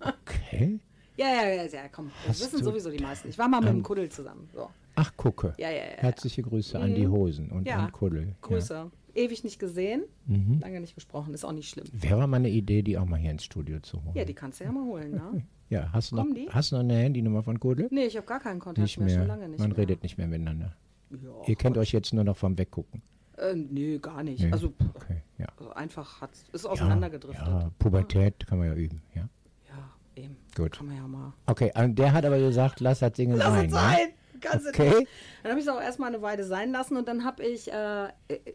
Okay. 0.00 0.78
Ja, 1.18 1.28
ja, 1.28 1.48
ja, 1.48 1.62
ja 1.64 1.88
komm. 1.90 2.10
Das 2.26 2.38
wissen 2.40 2.62
sowieso 2.62 2.90
die 2.90 3.02
meisten. 3.02 3.30
Ich 3.30 3.38
war 3.38 3.48
mal 3.48 3.60
mit 3.60 3.70
dem 3.70 3.82
Kuddel 3.82 4.10
zusammen. 4.10 4.50
So. 4.52 4.68
Ach, 4.96 5.16
gucke. 5.16 5.54
Ja, 5.56 5.70
ja, 5.70 5.76
ja. 5.76 5.96
Herzliche 5.96 6.42
Grüße 6.42 6.78
an 6.78 6.94
die 6.94 7.08
Hosen 7.08 7.50
und 7.50 7.66
Ja. 7.66 7.76
an 7.86 7.90
Kuddel. 7.90 8.34
Grüße. 8.42 8.90
Ewig 9.16 9.44
nicht 9.44 9.58
gesehen, 9.58 10.02
Mhm. 10.26 10.60
lange 10.60 10.80
nicht 10.80 10.94
gesprochen, 10.94 11.34
ist 11.34 11.44
auch 11.44 11.52
nicht 11.52 11.68
schlimm. 11.70 11.86
Ja. 11.92 12.10
Wäre 12.10 12.26
mal 12.28 12.36
eine 12.36 12.50
Idee, 12.50 12.82
die 12.82 12.98
auch 12.98 13.06
mal 13.06 13.18
hier 13.18 13.30
ins 13.30 13.44
Studio 13.44 13.80
zu 13.80 14.02
holen. 14.04 14.14
Ja, 14.16 14.24
die 14.24 14.34
kannst 14.34 14.60
du 14.60 14.64
ja 14.64 14.72
mal 14.72 14.84
holen, 14.84 15.12
ne? 15.12 15.42
Ja, 15.68 15.90
hast 15.92 16.12
du 16.12 16.16
noch, 16.16 16.26
die? 16.32 16.48
hast 16.48 16.70
du 16.70 16.76
noch 16.76 16.84
eine 16.84 16.94
Handynummer 16.96 17.42
von 17.42 17.58
Kuddel? 17.58 17.88
Nee, 17.90 18.04
ich 18.04 18.16
habe 18.16 18.24
gar 18.26 18.38
keinen 18.38 18.60
Kontakt 18.60 18.82
nicht 18.84 18.98
mehr, 18.98 19.06
mehr. 19.06 19.18
schon 19.18 19.26
lange 19.26 19.48
nicht 19.48 19.58
Man 19.58 19.70
mehr. 19.70 19.78
redet 19.78 20.02
nicht 20.04 20.16
mehr 20.16 20.28
miteinander. 20.28 20.76
Ja, 21.10 21.16
Ihr 21.46 21.56
kennt 21.56 21.76
euch 21.76 21.90
jetzt 21.90 22.12
nur 22.14 22.22
noch 22.22 22.36
vom 22.36 22.56
Weggucken. 22.56 23.02
Äh, 23.36 23.54
nee, 23.56 23.98
gar 23.98 24.22
nicht. 24.22 24.44
Nee. 24.44 24.52
Also, 24.52 24.72
Okay, 24.94 25.22
ja. 25.38 25.46
also 25.58 25.72
einfach 25.72 26.20
hat, 26.20 26.30
ist 26.52 26.66
auseinandergedriftet. 26.66 27.46
Ja, 27.48 27.70
Pubertät 27.80 28.46
kann 28.46 28.58
man 28.58 28.68
ja 28.68 28.74
üben, 28.74 29.02
ja. 29.16 29.28
Ja, 29.68 30.22
eben. 30.22 30.36
Gut. 30.56 30.72
Kann 30.72 30.86
man 30.86 30.96
ja 30.96 31.06
mal. 31.08 31.32
Okay, 31.46 31.72
und 31.76 31.98
der 31.98 32.12
hat 32.12 32.24
aber 32.24 32.38
gesagt, 32.38 32.78
lass 32.78 33.00
das 33.00 33.16
Singen 33.16 33.36
Lass 33.36 33.48
sein. 33.48 33.66
es 33.66 33.72
ne? 33.72 33.78
sein! 33.78 34.08
Kannst 34.40 34.66
du 34.66 34.70
Okay. 34.70 34.98
nicht. 35.00 35.08
Dann 35.42 35.50
habe 35.52 35.60
ich 35.60 35.66
es 35.66 35.72
auch 35.72 35.80
erstmal 35.80 36.08
eine 36.12 36.22
Weile 36.22 36.44
sein 36.44 36.72
lassen 36.72 36.96
und 36.96 37.08
dann 37.08 37.24
habe 37.24 37.44
ich 37.44 37.72
äh, 37.72 38.08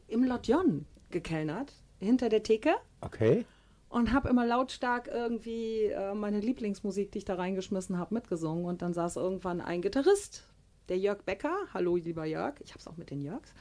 im 0.08 0.24
Lotjon 0.24 0.86
gekellnert, 1.10 1.74
hinter 2.00 2.30
der 2.30 2.44
Theke. 2.44 2.72
Okay. 3.02 3.46
und 3.90 4.14
habe 4.14 4.30
immer 4.30 4.46
lautstark 4.46 5.08
irgendwie 5.08 5.86
äh, 5.88 6.14
meine 6.14 6.40
Lieblingsmusik, 6.40 7.12
die 7.12 7.18
ich 7.20 7.26
da 7.26 7.36
reingeschmissen 7.36 7.98
habe, 7.98 8.14
mitgesungen. 8.14 8.64
Und 8.66 8.82
dann 8.82 8.94
saß 8.94 9.18
irgendwann 9.18 9.60
ein 9.60 9.82
Gitarrist, 9.82 10.48
der 10.88 10.98
Jörg 10.98 11.24
Becker, 11.24 11.54
hallo 11.74 11.98
lieber 11.98 12.24
Jörg, 12.26 12.56
ich 12.64 12.70
habe 12.72 12.80
es 12.80 12.88
auch 12.88 12.96
mit 12.98 13.10
den 13.10 13.22
Jörgs, 13.22 13.54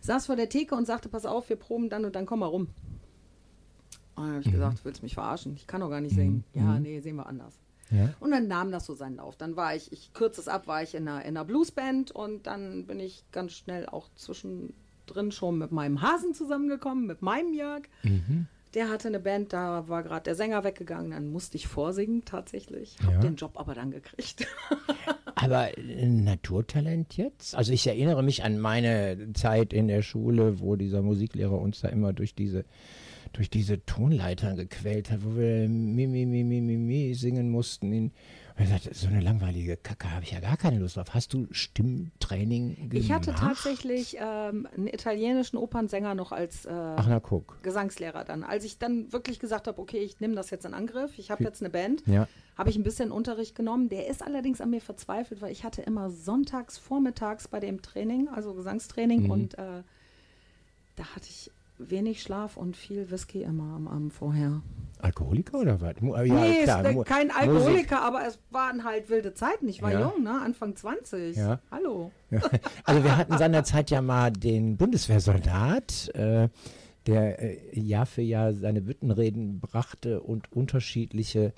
saß 0.00 0.26
vor 0.26 0.36
der 0.36 0.48
Theke 0.48 0.74
und 0.74 0.86
sagte, 0.86 1.08
pass 1.10 1.26
auf, 1.26 1.48
wir 1.50 1.56
proben 1.56 1.90
dann 1.90 2.04
und 2.06 2.14
dann 2.16 2.24
komm 2.26 2.40
mal 2.40 2.46
rum. 2.46 2.68
Und 4.16 4.24
dann 4.24 4.32
habe 4.34 4.42
ich 4.44 4.52
gesagt, 4.52 4.78
du 4.80 4.84
willst 4.84 5.02
mich 5.02 5.14
verarschen, 5.14 5.54
ich 5.56 5.66
kann 5.66 5.80
doch 5.82 5.90
gar 5.90 6.00
nicht 6.00 6.14
singen. 6.14 6.44
Ja, 6.54 6.78
nee, 6.78 7.00
sehen 7.00 7.16
wir 7.16 7.26
anders. 7.26 7.58
Ja. 7.90 8.14
Und 8.20 8.30
dann 8.30 8.48
nahm 8.48 8.70
das 8.72 8.86
so 8.86 8.94
seinen 8.94 9.16
Lauf. 9.16 9.36
Dann 9.36 9.56
war 9.56 9.74
ich, 9.74 9.92
ich 9.92 10.12
kürze 10.14 10.40
es 10.40 10.48
ab, 10.48 10.66
war 10.66 10.82
ich 10.82 10.94
in 10.94 11.06
einer, 11.08 11.22
in 11.22 11.36
einer 11.36 11.44
Bluesband 11.44 12.10
und 12.10 12.46
dann 12.46 12.86
bin 12.86 12.98
ich 13.00 13.24
ganz 13.32 13.52
schnell 13.52 13.86
auch 13.86 14.08
zwischendrin 14.16 15.30
schon 15.30 15.58
mit 15.58 15.70
meinem 15.72 16.02
Hasen 16.02 16.34
zusammengekommen, 16.34 17.06
mit 17.06 17.22
meinem 17.22 17.52
Jörg. 17.54 17.82
Der 18.74 18.88
hatte 18.90 19.06
eine 19.08 19.20
Band, 19.20 19.52
da 19.52 19.86
war 19.88 20.02
gerade 20.02 20.24
der 20.24 20.34
Sänger 20.34 20.64
weggegangen, 20.64 21.12
dann 21.12 21.28
musste 21.28 21.56
ich 21.56 21.68
vorsingen 21.68 22.24
tatsächlich. 22.24 22.96
Hab 23.04 23.12
Ja. 23.14 23.20
den 23.20 23.36
Job 23.36 23.52
aber 23.54 23.74
dann 23.74 23.90
gekriegt. 23.92 24.46
Aber 25.36 25.76
äh, 25.76 26.06
Naturtalent 26.08 27.16
jetzt? 27.16 27.54
Also 27.56 27.72
ich 27.72 27.86
erinnere 27.86 28.22
mich 28.22 28.44
an 28.44 28.58
meine 28.60 29.32
Zeit 29.34 29.72
in 29.72 29.88
der 29.88 30.00
Schule, 30.02 30.60
wo 30.60 30.76
dieser 30.76 31.02
Musiklehrer 31.02 31.58
uns 31.58 31.80
da 31.80 31.88
immer 31.88 32.12
durch 32.12 32.34
diese 32.36 32.64
durch 33.34 33.50
diese 33.50 33.84
Tonleitern 33.84 34.56
gequält 34.56 35.10
hat, 35.10 35.24
wo 35.24 35.36
wir 35.36 35.68
mi, 35.68 36.06
mi, 36.06 36.24
mi, 36.24 36.44
mi, 36.44 36.60
mi, 36.60 36.76
mi 36.76 37.14
singen 37.14 37.50
mussten. 37.50 37.92
In, 37.92 38.04
und 38.56 38.62
ich 38.62 38.68
sagte, 38.68 38.94
so 38.94 39.08
eine 39.08 39.20
langweilige 39.20 39.76
Kacke 39.76 40.12
habe 40.12 40.22
ich 40.22 40.30
ja 40.30 40.38
gar 40.38 40.56
keine 40.56 40.78
Lust 40.78 40.96
drauf. 40.96 41.12
Hast 41.12 41.34
du 41.34 41.48
Stimmtraining 41.50 42.88
gemacht? 42.88 42.92
Ich 42.94 43.10
hatte 43.12 43.34
tatsächlich 43.34 44.16
ähm, 44.20 44.68
einen 44.76 44.86
italienischen 44.86 45.56
Opernsänger 45.56 46.14
noch 46.14 46.30
als 46.30 46.64
äh, 46.64 46.70
Ach 46.70 47.08
na. 47.08 47.20
Gesangslehrer 47.62 48.24
dann. 48.24 48.44
Als 48.44 48.64
ich 48.64 48.78
dann 48.78 49.12
wirklich 49.12 49.40
gesagt 49.40 49.66
habe, 49.66 49.80
okay, 49.80 49.98
ich 49.98 50.20
nehme 50.20 50.36
das 50.36 50.50
jetzt 50.50 50.64
in 50.64 50.72
Angriff, 50.72 51.18
ich 51.18 51.32
habe 51.32 51.42
jetzt 51.42 51.60
eine 51.60 51.70
Band, 51.70 52.04
Ja. 52.06 52.28
habe 52.56 52.70
ich 52.70 52.76
ein 52.76 52.84
bisschen 52.84 53.10
Unterricht 53.10 53.56
genommen. 53.56 53.88
Der 53.88 54.06
ist 54.06 54.22
allerdings 54.22 54.60
an 54.60 54.70
mir 54.70 54.80
verzweifelt, 54.80 55.42
weil 55.42 55.50
ich 55.50 55.64
hatte 55.64 55.82
immer 55.82 56.10
sonntags 56.10 56.78
vormittags 56.78 57.48
bei 57.48 57.58
dem 57.58 57.82
Training, 57.82 58.28
also 58.28 58.54
Gesangstraining, 58.54 59.28
und 59.28 59.54
äh, 59.58 59.82
da 60.94 61.04
hatte 61.16 61.26
ich 61.28 61.50
wenig 61.78 62.22
Schlaf 62.22 62.56
und 62.56 62.76
viel 62.76 63.10
Whisky 63.10 63.42
immer 63.42 63.74
am 63.74 63.88
Abend 63.88 64.12
vorher. 64.12 64.62
Alkoholiker 65.00 65.58
oder 65.58 65.80
was? 65.80 65.94
Ja, 66.00 66.22
nee, 66.22 66.62
klar, 66.62 66.84
äh, 66.84 66.94
kein 67.04 67.26
Musik. 67.26 67.36
Alkoholiker, 67.40 68.02
aber 68.02 68.26
es 68.26 68.38
waren 68.50 68.84
halt 68.84 69.10
wilde 69.10 69.34
Zeiten. 69.34 69.68
Ich 69.68 69.82
war 69.82 69.92
Ja. 69.92 70.00
jung, 70.00 70.22
ne? 70.22 70.40
Anfang 70.40 70.76
20. 70.76 71.36
Ja. 71.36 71.60
Hallo. 71.70 72.10
Also 72.84 73.04
wir 73.04 73.16
hatten 73.16 73.36
seinerzeit 73.36 73.90
ja 73.90 74.00
mal 74.00 74.30
den 74.32 74.76
Bundeswehrsoldat, 74.78 76.10
äh, 76.14 76.48
der 77.06 77.42
äh, 77.42 77.78
Jahr 77.78 78.06
für 78.06 78.22
Jahr 78.22 78.54
seine 78.54 78.80
Büttenreden 78.80 79.60
brachte 79.60 80.22
und 80.22 80.50
unterschiedliche 80.52 81.52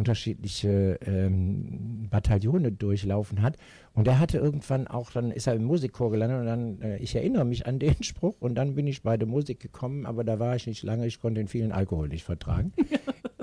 unterschiedliche 0.00 0.98
ähm, 1.06 2.08
Bataillone 2.10 2.72
durchlaufen 2.72 3.42
hat. 3.42 3.58
Und 3.92 4.06
der 4.06 4.18
hatte 4.18 4.38
irgendwann 4.38 4.86
auch, 4.86 5.10
dann 5.10 5.30
ist 5.30 5.46
er 5.46 5.54
im 5.54 5.64
Musikchor 5.64 6.10
gelandet 6.10 6.40
und 6.40 6.46
dann, 6.46 6.80
äh, 6.80 6.96
ich 6.98 7.14
erinnere 7.14 7.44
mich 7.44 7.66
an 7.66 7.78
den 7.78 8.02
Spruch 8.02 8.36
und 8.40 8.54
dann 8.54 8.74
bin 8.74 8.86
ich 8.86 9.02
bei 9.02 9.18
der 9.18 9.28
Musik 9.28 9.60
gekommen, 9.60 10.06
aber 10.06 10.24
da 10.24 10.38
war 10.38 10.56
ich 10.56 10.66
nicht 10.66 10.82
lange, 10.82 11.06
ich 11.06 11.20
konnte 11.20 11.40
den 11.40 11.48
vielen 11.48 11.70
Alkohol 11.70 12.08
nicht 12.08 12.24
vertragen. 12.24 12.72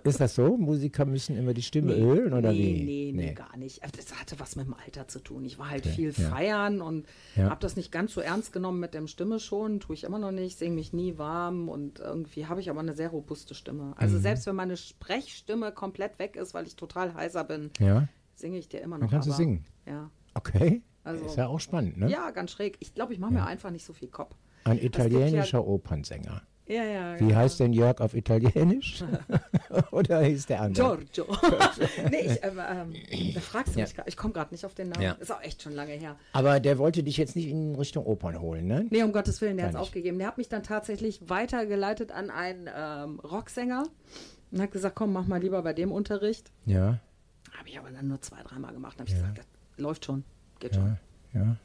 Ist 0.08 0.20
das 0.20 0.36
so? 0.36 0.58
Musiker 0.58 1.06
müssen 1.06 1.36
immer 1.38 1.54
die 1.54 1.62
Stimme 1.62 1.94
ölen 1.94 2.34
oder 2.34 2.52
nee, 2.52 2.58
wie? 2.58 2.84
Nee, 2.84 3.12
nee, 3.14 3.34
gar 3.34 3.56
nicht. 3.58 3.84
Also 3.84 3.94
Das 3.98 4.20
hatte 4.20 4.40
was 4.40 4.56
mit 4.56 4.66
dem 4.66 4.74
Alter 4.74 5.08
zu 5.08 5.20
tun. 5.20 5.44
Ich 5.46 5.60
war 5.60 5.70
halt 5.70 5.86
Okay, 5.86 5.96
viel 5.96 6.12
ja. 6.12 6.30
feiern 6.30 6.82
und 6.82 7.06
Ja. 7.36 7.50
habe 7.50 7.60
das 7.62 7.76
nicht 7.76 7.92
ganz 7.92 8.14
so 8.14 8.22
ernst 8.22 8.54
genommen 8.54 8.80
mit 8.80 8.94
dem 8.94 9.08
Stimme 9.08 9.40
schon. 9.40 9.80
Tue 9.80 9.96
ich 9.96 10.04
immer 10.04 10.20
noch 10.20 10.32
nicht, 10.32 10.58
singe 10.58 10.76
mich 10.76 10.94
nie 10.94 11.18
warm 11.18 11.70
und 11.70 12.00
irgendwie 12.00 12.46
habe 12.48 12.60
ich 12.62 12.70
aber 12.70 12.80
eine 12.80 12.94
sehr 12.94 13.10
robuste 13.10 13.54
Stimme. 13.56 13.94
Also 13.98 14.18
Mhm. 14.18 14.22
selbst 14.22 14.46
wenn 14.48 14.56
meine 14.56 14.78
Sprechstimme 14.78 15.72
komplett 15.72 16.20
weg 16.20 16.36
ist, 16.36 16.54
weil 16.54 16.66
ich 16.68 16.76
total 16.76 17.14
heiser 17.14 17.44
bin, 17.44 17.72
Ja, 17.80 18.08
singe 18.36 18.58
ich 18.58 18.70
dir 18.70 18.82
immer 18.82 18.98
noch. 18.98 19.02
dann 19.02 19.10
kannst 19.12 19.28
du 19.28 19.32
aber, 19.32 19.38
singen. 19.38 19.66
Ja. 19.86 20.10
Okay. 20.34 20.82
Also- 21.04 21.26
ist 21.26 21.38
ja 21.38 21.48
auch 21.48 21.60
spannend, 21.60 21.98
ne? 21.98 22.10
ja, 22.10 22.32
ganz 22.32 22.52
schräg. 22.52 22.78
Ich 22.82 22.94
glaube, 22.94 23.14
ich 23.14 23.20
mache 23.20 23.32
mir 23.34 23.46
einfach 23.46 23.72
nicht 23.72 23.86
so 23.86 23.94
viel 23.94 24.10
Kopf. 24.10 24.36
Ein 24.66 24.78
italienischer 24.80 25.66
Opernsänger. 25.66 26.42
Ja, 26.68 26.84
ja. 26.84 27.16
Wie 27.16 27.28
genau. 27.28 27.36
heißt 27.36 27.62
denn 27.62 27.72
Jörg 27.72 28.02
auf 28.02 28.14
Italienisch? 28.14 29.04
oder 29.92 30.22
hieß 30.22 30.48
der 30.48 30.62
andere? 30.62 30.98
Giorgio. 31.12 31.38
nee, 32.12 32.26
ich, 32.26 32.44
ähm, 32.44 32.60
ähm, 32.60 33.34
da 33.34 33.40
fragst 33.40 33.76
du 33.76 33.80
mich 33.80 33.96
gerade. 33.96 34.10
Ich 34.10 34.18
komme 34.18 34.34
gerade 34.34 34.54
nicht 34.54 34.66
auf 34.66 34.76
den 34.76 34.90
Namen. 34.90 35.16
Ist 35.20 35.32
auch 35.32 35.42
echt 35.42 35.62
schon 35.62 35.74
lange 35.74 35.94
her. 35.94 36.18
Aber 36.34 36.60
der 36.60 36.78
wollte 36.78 37.04
dich 37.04 37.16
jetzt 37.18 37.36
nicht 37.38 37.48
in 37.48 37.76
Richtung 37.76 38.06
Opern 38.06 38.42
holen, 38.42 38.68
ne? 38.68 38.86
Nee, 38.90 39.04
um 39.04 39.14
Gottes 39.14 39.40
Willen, 39.42 39.56
der 39.56 39.68
hat 39.68 39.76
es 39.76 39.80
aufgegeben. 39.80 40.18
Der 40.18 40.28
hat 40.28 40.38
mich 40.38 40.50
dann 40.50 40.64
tatsächlich 40.64 41.30
weitergeleitet 41.30 42.12
an 42.12 42.30
einen 42.30 42.70
ähm, 42.76 43.20
Rocksänger 43.22 43.86
und 44.52 44.62
hat 44.62 44.72
gesagt, 44.72 44.96
komm, 44.96 45.14
mach 45.14 45.26
mal 45.26 45.40
lieber 45.40 45.62
bei 45.62 45.74
dem 45.74 45.92
Unterricht. 45.92 46.52
Ja, 46.66 47.00
Habe 47.58 47.70
ich 47.70 47.80
aber 47.80 47.92
dann 47.92 48.08
nur 48.10 48.22
zwei, 48.22 48.42
dreimal 48.44 48.74
gemacht. 48.74 49.00
Habe 49.00 49.10
ich 49.10 49.16
gesagt, 49.16 49.38
das 49.38 49.46
läuft 49.78 50.04
schon, 50.06 50.26
geht 50.60 50.76
schon. 50.76 50.98
ja. 51.34 51.56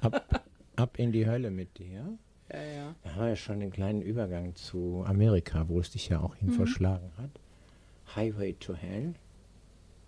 Ab, 0.00 0.42
ab 0.76 0.98
in 0.98 1.12
die 1.12 1.26
Hölle 1.26 1.50
mit 1.50 1.76
dir. 1.78 2.18
Ja, 2.52 2.60
ja. 2.62 2.94
Da 3.04 3.10
haben 3.10 3.20
wir 3.22 3.28
ja 3.28 3.36
schon 3.36 3.60
den 3.60 3.70
kleinen 3.70 4.02
Übergang 4.02 4.54
zu 4.54 5.04
Amerika, 5.06 5.68
wo 5.68 5.78
es 5.80 5.90
dich 5.90 6.08
ja 6.08 6.20
auch 6.20 6.34
hin 6.36 6.48
Mhm. 6.48 6.52
verschlagen 6.54 7.10
hat. 7.16 7.30
Highway 8.16 8.54
to 8.54 8.74
Hell. 8.74 9.14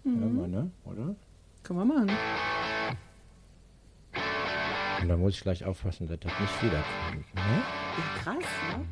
Hören 0.05 0.37
wir, 0.41 0.49
ne? 0.49 0.71
Oder? 0.85 1.15
Können 1.63 1.79
wir 1.79 1.85
machen. 1.85 2.11
Und 5.01 5.09
da 5.09 5.17
muss 5.17 5.35
ich 5.35 5.41
gleich 5.43 5.65
aufpassen, 5.65 6.07
dass 6.09 6.19
das 6.21 6.33
nicht 6.41 6.63
wiederkommt. 6.63 7.35
Ne? 7.35 7.63
Ja, 7.99 8.23
krass, 8.23 8.37
ne? 8.37 8.85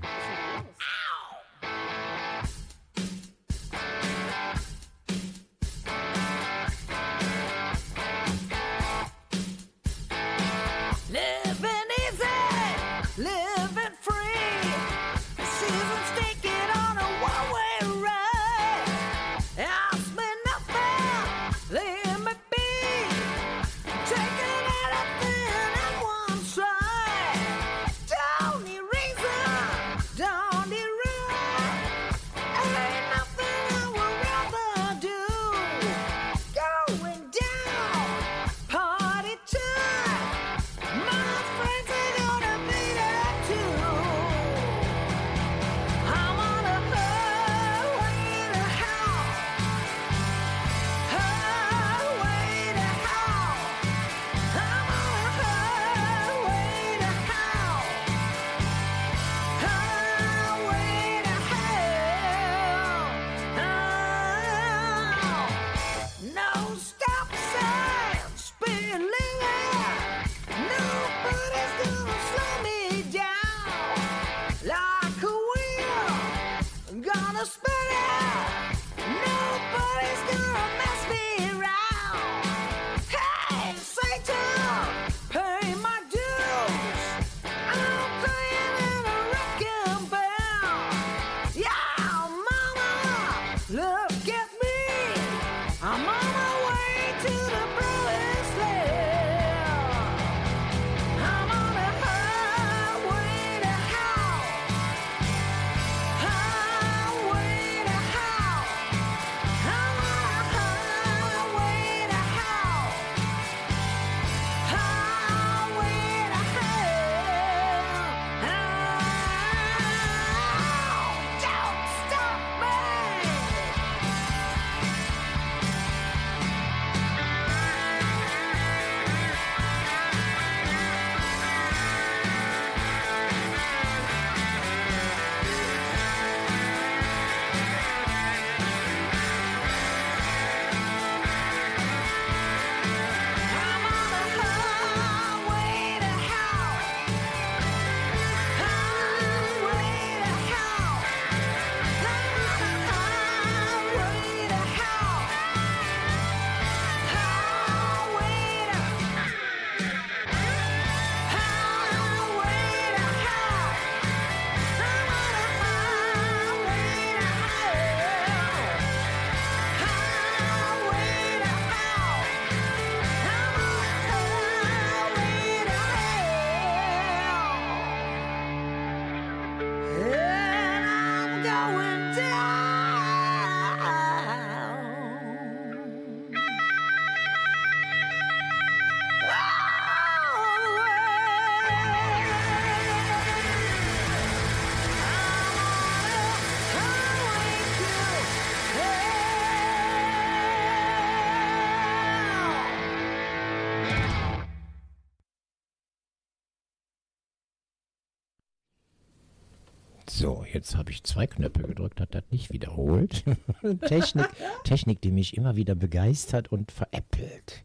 Jetzt 210.53 210.77
habe 210.77 210.91
ich 210.91 211.05
zwei 211.05 211.27
Knöpfe 211.27 211.63
gedrückt, 211.63 212.01
hat 212.01 212.15
das 212.15 212.25
nicht 212.31 212.53
wiederholt. 212.53 213.25
Technik, 213.87 214.29
Technik, 214.65 215.01
die 215.01 215.13
mich 215.13 215.37
immer 215.37 215.57
wieder 215.57 215.75
begeistert 215.75 216.51
und 216.53 216.73
veräppelt. 216.73 217.65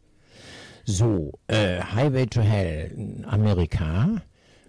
So, 0.84 1.32
äh, 1.48 1.80
Highway 1.80 2.26
to 2.26 2.40
Hell, 2.40 3.24
Amerika, 3.26 4.22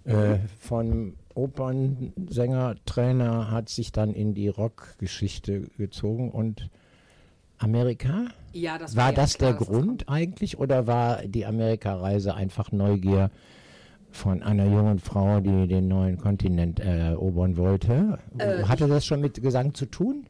äh, 0.04 0.38
von 0.58 1.14
Opernsänger, 1.34 2.74
Trainer, 2.86 3.50
hat 3.50 3.68
sich 3.68 3.92
dann 3.92 4.12
in 4.12 4.34
die 4.34 4.48
Rockgeschichte 4.48 5.68
gezogen 5.76 6.30
und 6.32 6.70
Amerika? 7.58 8.26
Ja, 8.52 8.78
das 8.78 8.96
War 8.96 9.10
ja 9.10 9.12
das 9.12 9.34
klar, 9.34 9.52
der 9.52 9.66
Grund 9.66 10.08
eigentlich 10.08 10.58
oder 10.58 10.86
war 10.86 11.22
die 11.22 11.46
Amerikareise 11.46 12.34
einfach 12.34 12.72
Neugier 12.72 13.30
von 14.10 14.42
einer 14.42 14.64
jungen 14.66 14.98
Frau, 14.98 15.40
die 15.40 15.66
den 15.68 15.88
neuen 15.88 16.18
Kontinent 16.18 16.80
erobern 16.80 17.56
wollte? 17.56 18.18
Äh, 18.38 18.62
Hatte 18.64 18.88
das 18.88 19.04
schon 19.06 19.20
mit 19.20 19.40
Gesang 19.42 19.74
zu 19.74 19.86
tun? 19.86 20.24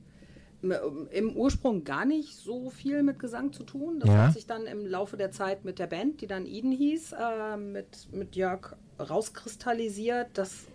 kommt. 0.60 1.12
Im 1.12 1.36
Ursprung 1.36 1.84
gar 1.84 2.04
nicht 2.04 2.34
so 2.34 2.70
viel 2.70 3.04
mit 3.04 3.20
Gesang 3.20 3.52
zu 3.52 3.62
tun. 3.62 4.00
Das 4.00 4.10
Ja. 4.10 4.24
hat 4.26 4.32
sich 4.32 4.44
dann 4.46 4.66
im 4.66 4.86
Laufe 4.86 5.16
der 5.16 5.30
Zeit 5.30 5.64
mit 5.64 5.78
der 5.78 5.86
Band, 5.86 6.20
die 6.20 6.26
dann 6.26 6.46
Eden 6.46 6.72
hieß, 6.72 7.12
äh, 7.12 7.56
mit, 7.56 8.08
mit 8.12 8.34
Jörg 8.34 8.74
rauskristallisiert, 8.98 10.26
dass 10.34 10.66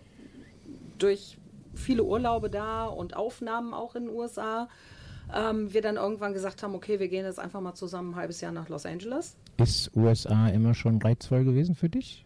durch 0.98 1.36
viele 1.74 2.04
Urlaube 2.04 2.48
da 2.48 2.86
und 2.86 3.14
Aufnahmen 3.16 3.74
auch 3.74 3.94
in 3.94 4.06
den 4.06 4.14
USA 4.14 4.68
ähm, 5.34 5.72
wir 5.72 5.82
dann 5.82 5.96
irgendwann 5.96 6.32
gesagt 6.32 6.62
haben, 6.62 6.74
okay, 6.74 6.98
wir 7.00 7.08
gehen 7.08 7.24
jetzt 7.24 7.38
einfach 7.38 7.60
mal 7.60 7.74
zusammen 7.74 8.12
ein 8.12 8.16
halbes 8.16 8.40
Jahr 8.40 8.52
nach 8.52 8.68
Los 8.68 8.86
Angeles. 8.86 9.36
Ist 9.58 9.94
USA 9.96 10.48
immer 10.48 10.74
schon 10.74 11.00
reizvoll 11.00 11.44
gewesen 11.44 11.74
für 11.74 11.88
dich? 11.88 12.24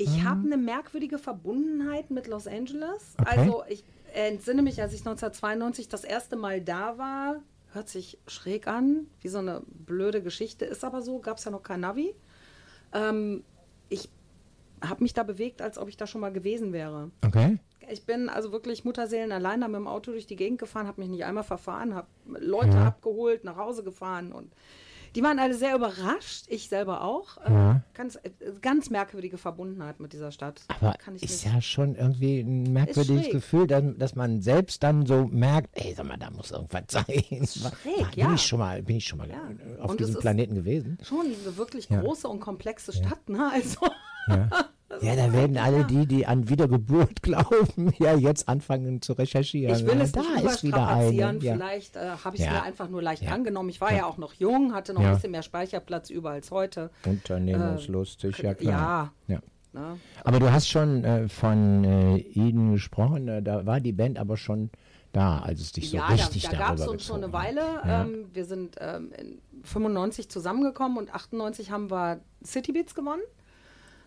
Ich 0.00 0.24
habe 0.24 0.40
eine 0.46 0.56
merkwürdige 0.56 1.18
Verbundenheit 1.18 2.10
mit 2.10 2.26
Los 2.26 2.46
Angeles. 2.46 3.14
Okay. 3.20 3.38
Also 3.38 3.62
ich 3.68 3.84
entsinne 4.14 4.62
mich, 4.62 4.80
als 4.80 4.92
ich 4.92 5.00
1992 5.00 5.88
das 5.88 6.04
erste 6.04 6.36
Mal 6.36 6.60
da 6.60 6.98
war, 6.98 7.42
hört 7.72 7.88
sich 7.88 8.18
schräg 8.26 8.66
an, 8.66 9.06
wie 9.20 9.28
so 9.28 9.38
eine 9.38 9.62
blöde 9.66 10.22
Geschichte, 10.22 10.64
ist 10.64 10.84
aber 10.84 11.02
so, 11.02 11.18
gab 11.20 11.36
es 11.38 11.44
ja 11.44 11.50
noch 11.50 11.62
kein 11.62 11.80
Navi. 11.80 12.14
Ähm, 12.92 13.44
ich 13.88 14.08
habe 14.82 15.02
mich 15.02 15.12
da 15.12 15.22
bewegt, 15.22 15.62
als 15.62 15.78
ob 15.78 15.88
ich 15.88 15.96
da 15.96 16.06
schon 16.06 16.20
mal 16.20 16.32
gewesen 16.32 16.72
wäre. 16.72 17.10
Okay. 17.24 17.58
Ich 17.90 18.04
bin 18.06 18.28
also 18.28 18.52
wirklich 18.52 18.84
Mutterseelen 18.84 19.32
allein 19.32 19.60
da 19.60 19.68
mit 19.68 19.76
dem 19.76 19.86
Auto 19.88 20.12
durch 20.12 20.26
die 20.26 20.36
Gegend 20.36 20.58
gefahren, 20.58 20.86
habe 20.86 21.00
mich 21.00 21.10
nicht 21.10 21.24
einmal 21.24 21.44
verfahren, 21.44 21.94
habe 21.94 22.06
Leute 22.26 22.76
Ja. 22.76 22.86
abgeholt, 22.86 23.44
nach 23.44 23.56
Hause 23.56 23.82
gefahren 23.82 24.32
und 24.32 24.50
die 25.14 25.22
waren 25.22 25.38
alle 25.38 25.54
sehr 25.54 25.74
überrascht, 25.74 26.44
ich 26.48 26.68
selber 26.68 27.02
auch. 27.02 27.36
Äh, 27.38 27.52
Ja. 27.52 27.80
Ganz, 27.94 28.16
äh, 28.16 28.30
ganz 28.60 28.90
merkwürdige 28.90 29.38
Verbundenheit 29.38 30.00
mit 30.00 30.12
dieser 30.12 30.30
Stadt. 30.32 30.62
Aber 30.68 30.94
Kann 30.94 31.16
ich 31.16 31.22
ist 31.22 31.44
nicht. 31.44 31.54
ja 31.54 31.60
schon 31.60 31.94
irgendwie 31.94 32.40
ein 32.40 32.72
merkwürdiges. 32.72 33.30
Gefühl, 33.30 33.66
dass, 33.66 33.82
dass 33.96 34.14
man 34.14 34.40
selbst 34.42 34.82
dann 34.82 35.06
so 35.06 35.26
merkt, 35.26 35.68
ey, 35.72 35.94
sag 35.94 36.06
mal, 36.06 36.16
da 36.16 36.30
muss 36.30 36.50
irgendwas 36.50 36.82
sein. 36.88 37.04
Schräg, 37.06 38.10
bin 38.14 38.24
ja. 38.24 38.34
ich 38.34 38.42
schon 38.42 38.58
mal, 38.58 38.82
bin 38.82 38.96
ich 38.96 39.06
schon 39.06 39.18
mal 39.18 39.28
Ja. 39.28 39.42
auf 39.82 39.90
Und 39.90 40.00
es 40.00 40.06
diesem 40.08 40.20
Planeten 40.20 40.54
gewesen? 40.54 40.98
Schon 41.02 41.26
eine 41.26 41.56
wirklich 41.56 41.88
große 41.88 42.28
und 42.28 42.40
komplexe 42.40 42.92
Stadt, 42.92 43.28
ne? 43.28 43.50
Also, 43.52 43.78
Ja, 44.28 44.48
da 44.98 45.32
werden 45.32 45.56
alle 45.56 45.84
die, 45.84 46.06
die 46.06 46.26
an 46.26 46.48
Wiedergeburt 46.48 47.22
glauben, 47.22 47.92
ja 47.98 48.14
jetzt 48.16 48.48
anfangen 48.48 49.00
zu 49.00 49.12
recherchieren. 49.12 49.74
ich 49.76 49.86
will 49.86 49.96
Ja, 49.96 50.02
es 50.02 50.12
da 50.12 50.20
nicht 50.22 50.44
ist 50.44 50.64
wieder 50.64 50.88
eine. 50.88 51.12
Ja. 51.12 51.32
Vielleicht 51.54 51.96
äh, 51.96 52.10
habe 52.24 52.36
ich 52.36 52.42
es 52.42 52.46
Ja. 52.46 52.52
mir 52.54 52.62
einfach 52.64 52.88
nur 52.88 53.00
leicht 53.02 53.22
Ja. 53.22 53.32
angenommen. 53.32 53.68
Ich 53.68 53.80
war 53.80 53.94
ja. 53.94 54.04
auch 54.06 54.18
noch 54.18 54.34
jung, 54.34 54.74
hatte 54.74 54.92
noch 54.92 55.02
Ja. 55.02 55.08
ein 55.10 55.14
bisschen 55.14 55.30
mehr 55.30 55.42
Speicherplatz 55.42 56.10
über 56.10 56.30
als 56.30 56.50
heute. 56.50 56.90
Unternehmungslustig, 57.06 58.38
ja 58.38 58.54
klar. 58.54 59.12
Ja. 59.26 59.34
Ja. 59.36 59.42
Ne? 59.72 59.98
Aber 60.24 60.40
du 60.40 60.50
hast 60.50 60.68
schon 60.68 61.04
äh, 61.04 61.28
von 61.28 61.84
äh, 61.84 62.16
Eden 62.18 62.72
gesprochen, 62.72 63.28
äh, 63.28 63.42
da 63.42 63.66
war 63.66 63.80
die 63.80 63.92
Band 63.92 64.18
aber 64.18 64.36
schon 64.36 64.70
da, 65.12 65.38
als 65.40 65.60
es 65.60 65.72
dich 65.72 65.90
so 65.90 65.96
ja, 65.96 66.06
richtig 66.06 66.42
da, 66.44 66.50
da 66.52 66.58
gab 66.58 66.74
es 66.78 66.86
uns 66.88 67.04
schon 67.04 67.22
eine. 67.22 67.32
Weile. 67.32 67.60
Ja. 67.84 68.02
Ähm, 68.02 68.26
wir 68.32 68.44
sind 68.44 68.76
ähm, 68.80 69.12
in 69.16 69.38
95 69.62 70.28
zusammengekommen 70.28 70.98
und 70.98 71.14
98 71.14 71.70
haben 71.70 71.90
wir 71.90 72.20
City 72.44 72.72
Beats 72.72 72.94
gewonnen. 72.94 73.22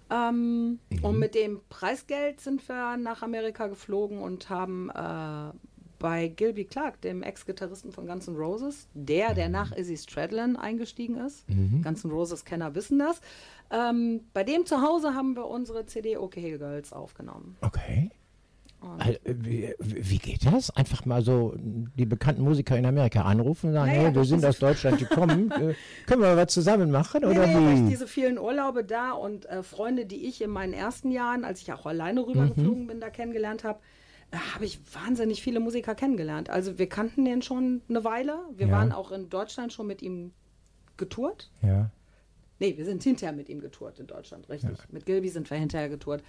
Ähm, 0.09 0.79
Mhm. 0.89 1.03
Und 1.03 1.19
mit 1.19 1.35
dem 1.35 1.59
Preisgeld 1.69 2.39
sind 2.41 2.67
wir 2.67 2.97
nach 2.97 3.21
Amerika 3.23 3.67
geflogen 3.67 4.19
und 4.21 4.49
haben 4.49 4.89
äh, 4.89 5.51
bei 5.99 6.27
Gilby 6.27 6.65
Clark, 6.65 6.99
dem 7.01 7.23
Ex-Gitarristen 7.23 7.91
von 7.91 8.05
Guns 8.07 8.27
N' 8.27 8.35
Roses, 8.35 8.87
der, 8.93 9.31
Mhm. 9.31 9.35
der 9.35 9.49
nach 9.49 9.71
Izzy 9.71 9.97
Stradlin 9.97 10.55
eingestiegen 10.57 11.15
ist, 11.17 11.45
Guns 11.47 12.03
N' 12.03 12.11
Roses-Kenner 12.11 12.75
wissen 12.75 12.99
das, 12.99 13.21
ähm, 13.71 14.21
bei 14.33 14.43
dem 14.43 14.65
zu 14.65 14.81
Hause 14.81 15.13
haben 15.13 15.35
wir 15.35 15.47
unsere 15.47 15.85
CD 15.85 16.17
Okay 16.17 16.57
Girls 16.57 16.91
aufgenommen. 16.93 17.55
Okay. 17.61 18.11
Also, 18.99 19.17
wie, 19.25 19.73
wie 19.79 20.17
geht 20.17 20.45
das? 20.45 20.69
Einfach 20.71 21.05
mal 21.05 21.21
so 21.23 21.53
die 21.57 22.05
bekannten 22.05 22.43
Musiker 22.43 22.77
in 22.77 22.85
Amerika 22.85 23.21
anrufen 23.23 23.67
und 23.67 23.73
sagen, 23.73 23.91
Naja, 23.91 24.03
hey, 24.07 24.15
wir 24.15 24.25
sind 24.25 24.43
aus 24.45 24.59
Deutschland 24.59 24.99
gekommen, 24.99 25.51
äh, 25.59 25.73
können 26.05 26.21
wir 26.21 26.35
was 26.37 26.53
zusammen 26.53 26.91
machen 26.91 27.23
oder 27.25 27.47
nee, 27.47 27.85
wie? 27.85 27.89
diese 27.89 28.07
vielen 28.07 28.37
Urlaube 28.37 28.83
da 28.83 29.11
und 29.11 29.45
äh, 29.47 29.63
Freunde, 29.63 30.05
die 30.05 30.25
ich 30.27 30.41
in 30.41 30.49
meinen 30.49 30.73
ersten 30.73 31.11
Jahren, 31.11 31.43
als 31.45 31.61
ich 31.61 31.71
auch 31.73 31.85
alleine 31.85 32.25
rübergeflogen 32.27 32.87
bin, 32.87 32.99
da 32.99 33.09
kennengelernt 33.09 33.63
habe, 33.63 33.79
äh, 34.31 34.37
habe 34.53 34.65
ich 34.65 34.79
wahnsinnig 34.93 35.41
viele 35.41 35.59
Musiker 35.59 35.95
kennengelernt. 35.95 36.49
Also 36.49 36.77
wir 36.77 36.87
kannten 36.89 37.25
den 37.25 37.41
schon 37.41 37.81
eine 37.89 38.03
Weile. 38.03 38.37
Wir 38.55 38.67
Ja. 38.67 38.73
waren 38.73 38.91
auch 38.91 39.11
in 39.11 39.29
Deutschland 39.29 39.71
schon 39.73 39.87
mit 39.87 40.01
ihm 40.01 40.31
getourt. 40.97 41.51
Ja. 41.61 41.89
Nee, 42.59 42.77
wir 42.77 42.85
sind 42.85 43.03
hinterher 43.03 43.33
mit 43.35 43.49
ihm 43.49 43.59
getourt 43.59 43.99
in 43.99 44.07
Deutschland, 44.07 44.47
richtig. 44.49 44.77
Mit 44.91 45.05
Gilby 45.05 45.27
sind 45.29 45.49
wir 45.49 45.57
hinterher 45.57 45.89
getourt. 45.89 46.23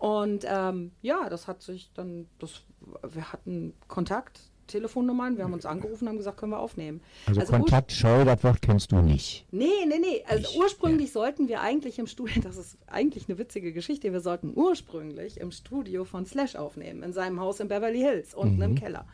Und 0.00 0.44
ähm, 0.48 0.90
ja, 1.02 1.28
das 1.28 1.46
hat 1.46 1.62
sich 1.62 1.90
dann, 1.94 2.26
das, 2.38 2.62
wir 3.08 3.32
hatten 3.32 3.74
Kontakt, 3.86 4.40
Telefonnummern, 4.66 5.36
wir 5.36 5.44
haben 5.44 5.52
uns 5.52 5.66
angerufen, 5.66 6.08
haben 6.08 6.16
gesagt, 6.16 6.38
können 6.38 6.52
wir 6.52 6.58
aufnehmen. 6.60 7.02
Also, 7.26 7.40
ur- 7.42 7.46
Kontakt 7.48 7.92
scheu, 7.92 8.24
das 8.24 8.42
Wort 8.42 8.62
kennst 8.62 8.92
du 8.92 9.02
nicht. 9.02 9.44
Nee, 9.50 9.66
nee, 9.86 9.98
nee. 9.98 10.24
Also 10.26 10.48
Nicht, 10.48 10.56
ursprünglich 10.58 11.12
sollten 11.12 11.48
wir 11.48 11.60
eigentlich 11.60 11.98
im 11.98 12.06
Studio, 12.06 12.40
das 12.42 12.56
ist 12.56 12.78
eigentlich 12.86 13.28
eine 13.28 13.36
witzige 13.36 13.72
Geschichte, 13.74 14.10
wir 14.12 14.20
sollten 14.20 14.52
ursprünglich 14.56 15.38
im 15.38 15.50
Studio 15.50 16.04
von 16.04 16.24
Slash 16.24 16.56
aufnehmen, 16.56 17.02
in 17.02 17.12
seinem 17.12 17.38
Haus 17.40 17.60
in 17.60 17.68
Beverly 17.68 17.98
Hills, 18.00 18.32
unten 18.34 18.56
Mhm. 18.56 18.62
im 18.62 18.74
Keller. 18.76 19.06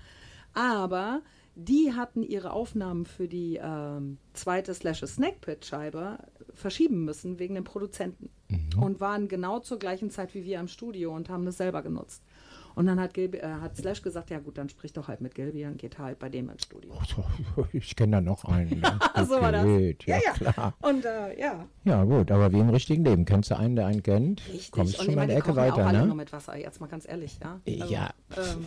Aber 0.54 1.22
die 1.56 1.94
hatten 1.94 2.22
ihre 2.22 2.52
Aufnahmen 2.52 3.06
für 3.06 3.26
die 3.28 3.58
ähm, 3.60 4.18
zweite 4.34 4.74
Slash 4.74 5.00
Snack 5.06 5.40
Pit 5.40 5.64
Scheibe 5.64 6.18
verschieben 6.56 7.04
müssen 7.04 7.38
wegen 7.38 7.54
den 7.54 7.64
Produzenten 7.64 8.30
Mhm. 8.48 8.82
und 8.82 9.00
waren 9.00 9.28
genau 9.28 9.58
zur 9.60 9.78
gleichen 9.78 10.10
Zeit 10.10 10.34
wie 10.34 10.44
wir 10.44 10.60
im 10.60 10.68
Studio 10.68 11.14
und 11.14 11.28
haben 11.28 11.44
das 11.44 11.56
selber 11.56 11.82
genutzt. 11.82 12.22
Und 12.76 12.86
dann 12.86 13.00
hat, 13.00 13.14
Gilby, 13.14 13.38
äh, 13.38 13.46
hat 13.62 13.74
Slash 13.76 14.02
gesagt, 14.02 14.28
ja 14.28 14.38
gut, 14.38 14.58
dann 14.58 14.68
sprich 14.68 14.92
doch 14.92 15.08
halt 15.08 15.22
mit 15.22 15.34
Gilby 15.34 15.64
und 15.64 15.78
geht 15.78 15.98
halt 15.98 16.18
bei 16.18 16.28
dem 16.28 16.50
ins 16.50 16.64
Studio. 16.64 16.92
Ich 17.72 17.96
kenne 17.96 18.16
da 18.16 18.20
noch 18.20 18.44
einen. 18.44 18.82
der 18.82 19.24
so 19.24 19.40
war 19.40 19.50
das. 19.50 19.64
Ja, 19.64 20.16
Ja, 20.16 20.20
ja. 20.24 20.32
klar. 20.32 20.74
Und 20.82 21.04
äh, 21.06 21.40
ja, 21.40 21.66
Ja, 21.84 22.04
gut, 22.04 22.30
aber 22.30 22.52
wie 22.52 22.60
im 22.60 22.68
richtigen 22.68 23.02
Leben. 23.04 23.24
Kennst 23.24 23.50
du 23.50 23.56
einen, 23.56 23.76
der 23.76 23.86
einen 23.86 24.02
kennt? 24.02 24.42
Richtig. 24.46 24.70
Kommst 24.72 24.98
und 24.98 25.06
schon 25.06 25.14
mal 25.14 25.22
eine 25.22 25.34
Ecke 25.34 25.48
ja 25.48 25.52
auch 25.54 25.56
weiter, 25.56 25.86
alle 25.86 26.00
ne? 26.00 26.06
nur 26.06 26.16
mit 26.16 26.32
Wasser, 26.34 26.56
jetzt 26.58 26.80
mal 26.80 26.86
ganz 26.88 27.08
ehrlich, 27.08 27.38
ja. 27.42 27.60
Also, 27.66 27.92
ja. 27.94 28.10
Ähm, 28.36 28.66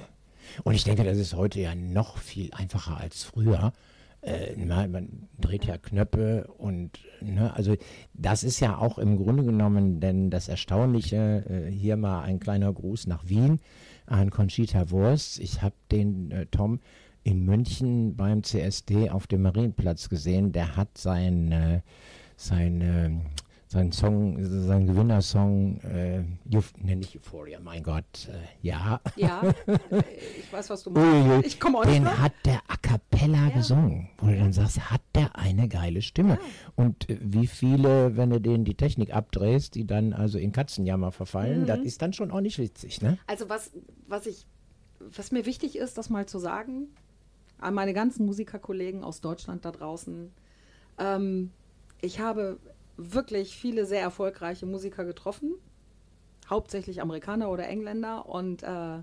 Und 0.63 0.73
ich 0.73 0.83
denke, 0.83 1.03
das 1.03 1.17
ist 1.19 1.35
heute 1.35 1.59
ja 1.61 1.75
noch 1.75 2.17
viel 2.17 2.49
einfacher 2.53 2.97
als 2.97 3.23
früher. 3.23 3.73
Äh, 4.21 4.55
man, 4.65 5.29
dreht 5.37 5.65
ja 5.65 5.77
Knöpfe 5.77 6.47
und 6.57 6.99
ne, 7.21 7.53
also 7.53 7.75
das 8.13 8.43
ist 8.43 8.59
ja 8.59 8.77
auch 8.77 8.97
im 8.97 9.17
Grunde 9.17 9.45
genommen 9.45 10.01
denn 10.01 10.29
das 10.29 10.49
Erstaunliche, 10.49 11.45
äh, 11.49 11.71
hier 11.71 11.95
mal 11.95 12.23
ein 12.23 12.39
kleiner 12.39 12.73
Gruß 12.73 13.07
nach 13.07 13.29
Wien 13.29 13.59
an 14.05 14.29
Conchita 14.29 14.91
Wurst. 14.91 15.39
Ich 15.39 15.61
habe 15.61 15.75
den 15.91 16.31
äh, 16.31 16.45
Tom 16.47 16.79
in 17.23 17.45
München 17.45 18.15
beim 18.15 18.43
CSD 18.43 19.09
auf 19.09 19.27
dem 19.27 19.43
Marienplatz 19.43 20.09
gesehen. 20.09 20.51
Der 20.51 20.75
hat 20.75 20.97
sein, 20.97 21.51
äh, 21.51 21.81
sein, 22.35 23.21
sein 23.71 23.91
Song, 23.91 24.43
sein 24.65 24.87
Gewinnersong, 24.87 25.79
äh, 25.81 26.23
Euph 26.51 26.73
ne, 26.81 26.95
nicht 26.95 27.15
Euphoria, 27.15 27.59
mein 27.59 27.83
Gott, 27.83 28.27
äh, 28.27 28.65
ja, 28.65 28.99
ja, 29.15 29.43
äh, 29.67 30.01
ich 30.39 30.51
weiß, 30.51 30.71
was 30.71 30.81
du 30.83 30.89
meinst. 30.89 31.45
Ich 31.45 31.59
komme 31.59 31.85
Den 31.85 32.03
ne? 32.03 32.19
hat 32.19 32.33
der 32.45 32.61
a 32.67 32.77
cappella 32.81 33.49
gesungen, 33.49 34.09
wo 34.17 34.25
du 34.25 34.35
dann 34.39 34.53
sagst, 34.53 34.89
hat 34.89 35.01
der 35.13 35.35
eine 35.37 35.67
geile 35.67 36.01
Stimme. 36.01 36.39
Und 36.75 37.07
äh, 37.11 37.19
wie 37.21 37.45
viele, 37.45 38.17
wenn 38.17 38.31
du 38.31 38.41
denen 38.41 38.65
die 38.65 38.73
Technik 38.73 39.13
abdrehst, 39.13 39.75
die 39.75 39.85
dann 39.85 40.13
also 40.13 40.39
in 40.39 40.51
Katzenjammer 40.51 41.11
verfallen, 41.11 41.61
Mhm. 41.61 41.67
das 41.67 41.79
ist 41.81 42.01
dann 42.01 42.13
schon 42.13 42.31
auch 42.31 42.41
nicht 42.41 42.57
witzig, 42.57 43.03
ne? 43.03 43.19
Also 43.27 43.49
was, 43.49 43.71
was 44.07 44.25
ich, 44.25 44.47
was 44.99 45.31
mir 45.31 45.45
wichtig 45.45 45.77
ist, 45.77 45.95
das 45.99 46.09
mal 46.09 46.25
zu 46.25 46.39
sagen, 46.39 46.87
an 47.59 47.75
meine 47.75 47.93
ganzen 47.93 48.25
Musikerkollegen 48.25 49.03
aus 49.03 49.21
Deutschland 49.21 49.63
da 49.63 49.71
draußen, 49.71 50.31
ähm, 50.97 51.51
ich 52.01 52.19
habe 52.19 52.57
wirklich 52.99 53.55
viele 53.55 53.85
sehr 53.85 54.01
erfolgreiche 54.01 54.65
Musiker 54.65 55.05
getroffen, 55.05 55.55
hauptsächlich 56.49 57.01
Amerikaner 57.01 57.49
oder 57.49 57.67
Engländer 57.67 58.27
und 58.27 58.63
äh, 58.63 58.99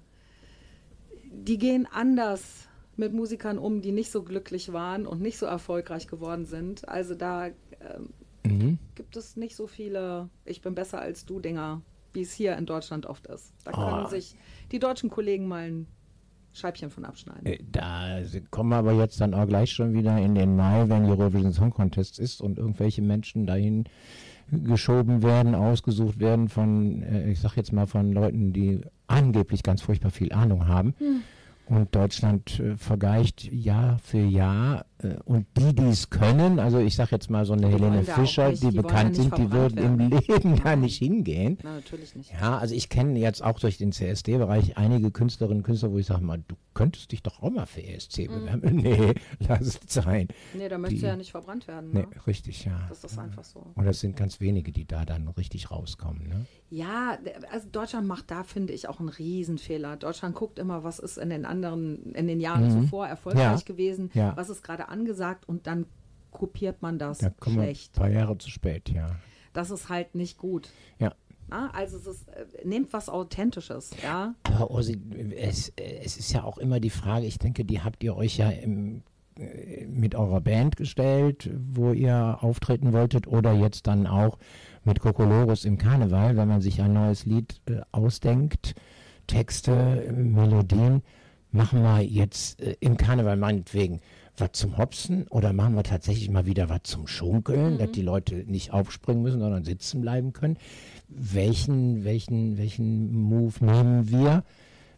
die 1.32 1.58
gehen 1.58 1.86
anders 1.90 2.68
mit 2.96 3.12
Musikern 3.12 3.58
um, 3.58 3.82
die 3.82 3.92
nicht 3.92 4.10
so 4.10 4.22
glücklich 4.22 4.72
waren 4.72 5.06
und 5.06 5.20
nicht 5.20 5.38
so 5.38 5.46
erfolgreich 5.46 6.08
geworden 6.08 6.44
sind. 6.44 6.88
Also 6.88 7.14
da 7.14 7.46
ähm, 7.48 8.10
Mhm. 8.44 8.78
gibt 8.94 9.16
es 9.16 9.36
nicht 9.36 9.56
so 9.56 9.66
viele 9.66 10.28
Ich 10.44 10.60
bin 10.62 10.74
besser 10.74 11.00
als 11.00 11.26
du 11.26 11.40
Dinger, 11.40 11.82
wie 12.12 12.22
es 12.22 12.32
hier 12.32 12.56
in 12.56 12.64
Deutschland 12.66 13.06
oft 13.06 13.26
ist. 13.26 13.52
Da 13.64 13.72
können 13.72 14.06
Ah. 14.06 14.08
sich 14.08 14.34
die 14.72 14.78
deutschen 14.78 15.10
Kollegen 15.10 15.48
mal 15.48 15.64
ein 15.70 15.86
Scheibchen 16.56 16.90
von 16.90 17.04
abschneiden. 17.04 17.46
Äh, 17.46 17.58
Da 17.72 18.20
kommen 18.50 18.70
wir 18.70 18.76
aber 18.76 18.92
jetzt 18.92 19.20
dann 19.20 19.34
auch 19.34 19.46
gleich 19.46 19.72
schon 19.72 19.92
wieder 19.92 20.18
in 20.18 20.34
den 20.34 20.56
Mai, 20.56 20.88
wenn 20.88 21.04
Eurovision 21.04 21.52
Song 21.52 21.70
Contest 21.70 22.18
ist 22.18 22.40
und 22.40 22.58
irgendwelche 22.58 23.02
Menschen 23.02 23.46
dahin 23.46 23.84
geschoben 24.50 25.22
werden, 25.22 25.54
ausgesucht 25.54 26.20
werden 26.20 26.48
von, 26.48 27.02
äh, 27.02 27.30
ich 27.30 27.40
sag 27.40 27.56
jetzt 27.56 27.72
mal 27.72 27.86
von 27.86 28.12
Leuten, 28.12 28.52
die 28.52 28.80
angeblich 29.06 29.62
ganz 29.62 29.82
furchtbar 29.82 30.10
viel 30.10 30.32
Ahnung 30.32 30.66
haben. 30.66 30.94
Hm. 30.98 31.22
Und 31.66 31.94
Deutschland 31.96 32.60
äh, 32.60 32.76
vergleicht 32.76 33.52
Jahr 33.52 33.98
für 33.98 34.20
Jahr. 34.20 34.86
Äh, 35.02 35.16
und 35.24 35.46
die, 35.56 35.74
die 35.74 35.84
es 35.84 36.08
können, 36.10 36.58
also 36.58 36.78
ich 36.78 36.96
sag 36.96 37.10
jetzt 37.12 37.28
mal 37.30 37.44
so 37.44 37.52
eine 37.52 37.66
Die 37.68 37.72
Helene 37.74 38.02
Fischer, 38.02 38.50
nicht- 38.50 38.62
die, 38.62 38.70
die 38.70 38.76
bekannt 38.78 39.16
ja 39.16 39.22
sind, 39.22 39.36
die 39.38 39.50
würden 39.52 39.78
im. 39.78 39.98
Leben 40.10 40.60
da 40.62 40.76
nicht 40.76 40.96
hingehen. 40.98 41.58
Na, 41.62 41.74
natürlich 41.74 42.14
nicht. 42.16 42.32
Ja, 42.32 42.58
also 42.58 42.74
ich 42.74 42.88
kenne 42.88 43.18
jetzt 43.18 43.42
auch 43.44 43.58
durch 43.58 43.76
den 43.78 43.92
CSD-Bereich 43.92 44.76
einige 44.78 45.10
Künstlerinnen 45.10 45.58
und 45.58 45.64
Künstler, 45.64 45.90
wo 45.92 45.98
ich 45.98 46.06
sage 46.06 46.24
mal, 46.24 46.42
du 46.48 46.54
könntest 46.74 47.12
dich 47.12 47.22
doch 47.22 47.42
auch 47.42 47.50
mal 47.50 47.66
für 47.66 47.82
ESC 47.82 48.28
bewerben. 48.28 48.76
Nee, 48.86 49.14
lass 49.48 49.62
es 49.62 49.80
sein. 49.92 50.28
Nee, 50.54 50.68
da 50.68 50.78
möchtest 50.78 51.02
du 51.02 51.06
ja 51.08 51.16
nicht 51.16 51.30
verbrannt 51.30 51.66
werden. 51.68 51.90
Nee, 51.92 52.00
Ne? 52.00 52.06
richtig, 52.26 52.64
ja. 52.64 52.86
Das 52.88 53.04
ist 53.04 53.18
einfach 53.18 53.44
so. 53.44 53.66
Und 53.74 53.84
das 53.84 54.00
sind 54.00 54.16
ganz 54.16 54.40
wenige, 54.40 54.72
die 54.72 54.86
da 54.86 55.04
dann 55.04 55.28
richtig 55.28 55.70
rauskommen. 55.70 56.28
Ne? 56.28 56.46
Ja, 56.70 57.18
also 57.50 57.68
Deutschland 57.70 58.06
macht 58.06 58.30
da, 58.30 58.44
finde 58.44 58.72
ich, 58.72 58.88
auch 58.88 59.00
einen 59.00 59.08
Riesenfehler. 59.08 59.96
Deutschland 59.96 60.34
guckt 60.34 60.58
immer, 60.58 60.84
was 60.84 60.98
ist 60.98 61.16
in 61.18 61.30
den 61.30 61.44
anderen, 61.44 62.12
in 62.14 62.26
den 62.26 62.40
Jahren 62.40 62.70
zuvor 62.70 63.06
erfolgreich 63.06 63.60
Mhm. 63.62 63.64
Gewesen, 63.66 64.10
was 64.34 64.50
ist 64.50 64.62
gerade 64.62 64.85
angesagt 64.88 65.48
und 65.48 65.66
dann 65.66 65.86
kopiert 66.30 66.82
man 66.82 66.98
das 66.98 67.18
Da 67.18 67.30
kommen 67.30 67.56
wir 67.56 67.62
ein 67.62 67.74
schlecht. 67.74 67.92
paar 67.94 68.10
Jahre 68.10 68.36
zu 68.38 68.50
spät, 68.50 68.88
ja. 68.90 69.16
Das 69.52 69.70
ist 69.70 69.88
halt 69.88 70.14
nicht 70.14 70.36
gut. 70.36 70.70
Ja. 70.98 71.14
Na, 71.48 71.70
also 71.70 71.96
es 71.96 72.06
ist, 72.06 72.28
äh, 72.28 72.44
nehmt 72.64 72.92
was 72.92 73.08
Authentisches, 73.08 73.90
ja. 74.02 74.34
Aber 74.42 74.70
Ursi, 74.70 75.00
es, 75.36 75.72
es 75.76 76.16
ist 76.16 76.32
ja 76.32 76.42
auch 76.44 76.58
immer 76.58 76.80
die 76.80 76.90
Frage, 76.90 77.24
ich 77.26 77.38
denke, 77.38 77.64
die 77.64 77.80
habt 77.80 78.02
ihr 78.02 78.16
euch 78.16 78.36
ja 78.36 78.50
im, 78.50 79.02
äh, 79.38 79.86
mit 79.86 80.14
eurer 80.14 80.40
Band 80.40 80.76
gestellt, 80.76 81.48
wo 81.56 81.92
ihr 81.92 82.38
auftreten 82.40 82.92
wolltet, 82.92 83.26
oder 83.28 83.52
jetzt 83.52 83.86
dann 83.86 84.06
auch 84.06 84.38
mit 84.84 85.00
Kokolores 85.00 85.64
im 85.64 85.78
Karneval, 85.78 86.36
wenn 86.36 86.48
man 86.48 86.60
sich 86.60 86.82
ein 86.82 86.92
neues 86.92 87.24
Lied 87.24 87.60
äh, 87.66 87.80
ausdenkt, 87.92 88.74
Texte, 89.26 89.72
äh, 90.06 90.12
Melodien, 90.12 91.02
machen 91.52 91.82
wir 91.82 92.02
jetzt 92.02 92.60
äh, 92.60 92.76
im 92.80 92.96
Karneval 92.96 93.36
meinetwegen 93.36 94.00
was 94.40 94.52
zum 94.52 94.76
Hopsen 94.78 95.26
oder 95.28 95.52
machen 95.52 95.74
wir 95.74 95.82
tatsächlich 95.82 96.30
mal 96.30 96.46
wieder 96.46 96.68
was 96.68 96.82
zum 96.84 97.06
Schunkeln, 97.06 97.78
dass 97.78 97.92
die 97.92 98.02
Leute 98.02 98.44
nicht 98.46 98.72
aufspringen 98.72 99.22
müssen, 99.22 99.40
sondern 99.40 99.64
sitzen 99.64 100.00
bleiben 100.00 100.32
können. 100.32 100.58
Welchen, 101.08 102.04
welchen, 102.04 102.58
welchen 102.58 103.12
Move 103.12 103.64
nehmen 103.64 104.10
wir? 104.10 104.44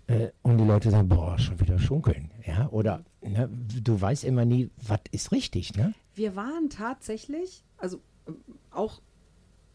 Äh, 0.06 0.30
und 0.42 0.58
die 0.58 0.64
Leute 0.64 0.90
sagen, 0.90 1.08
boah, 1.08 1.38
schon 1.38 1.60
wieder 1.60 1.78
schunkeln. 1.78 2.30
Ja, 2.46 2.68
oder 2.70 3.04
ne, 3.22 3.48
du 3.48 4.00
weißt 4.00 4.24
immer 4.24 4.44
nie, 4.44 4.70
was 4.86 5.00
ist 5.12 5.32
richtig, 5.32 5.76
ne? 5.76 5.92
Wir 6.14 6.34
waren 6.34 6.70
tatsächlich, 6.70 7.62
also 7.76 7.98
äh, 8.26 8.32
auch 8.70 9.00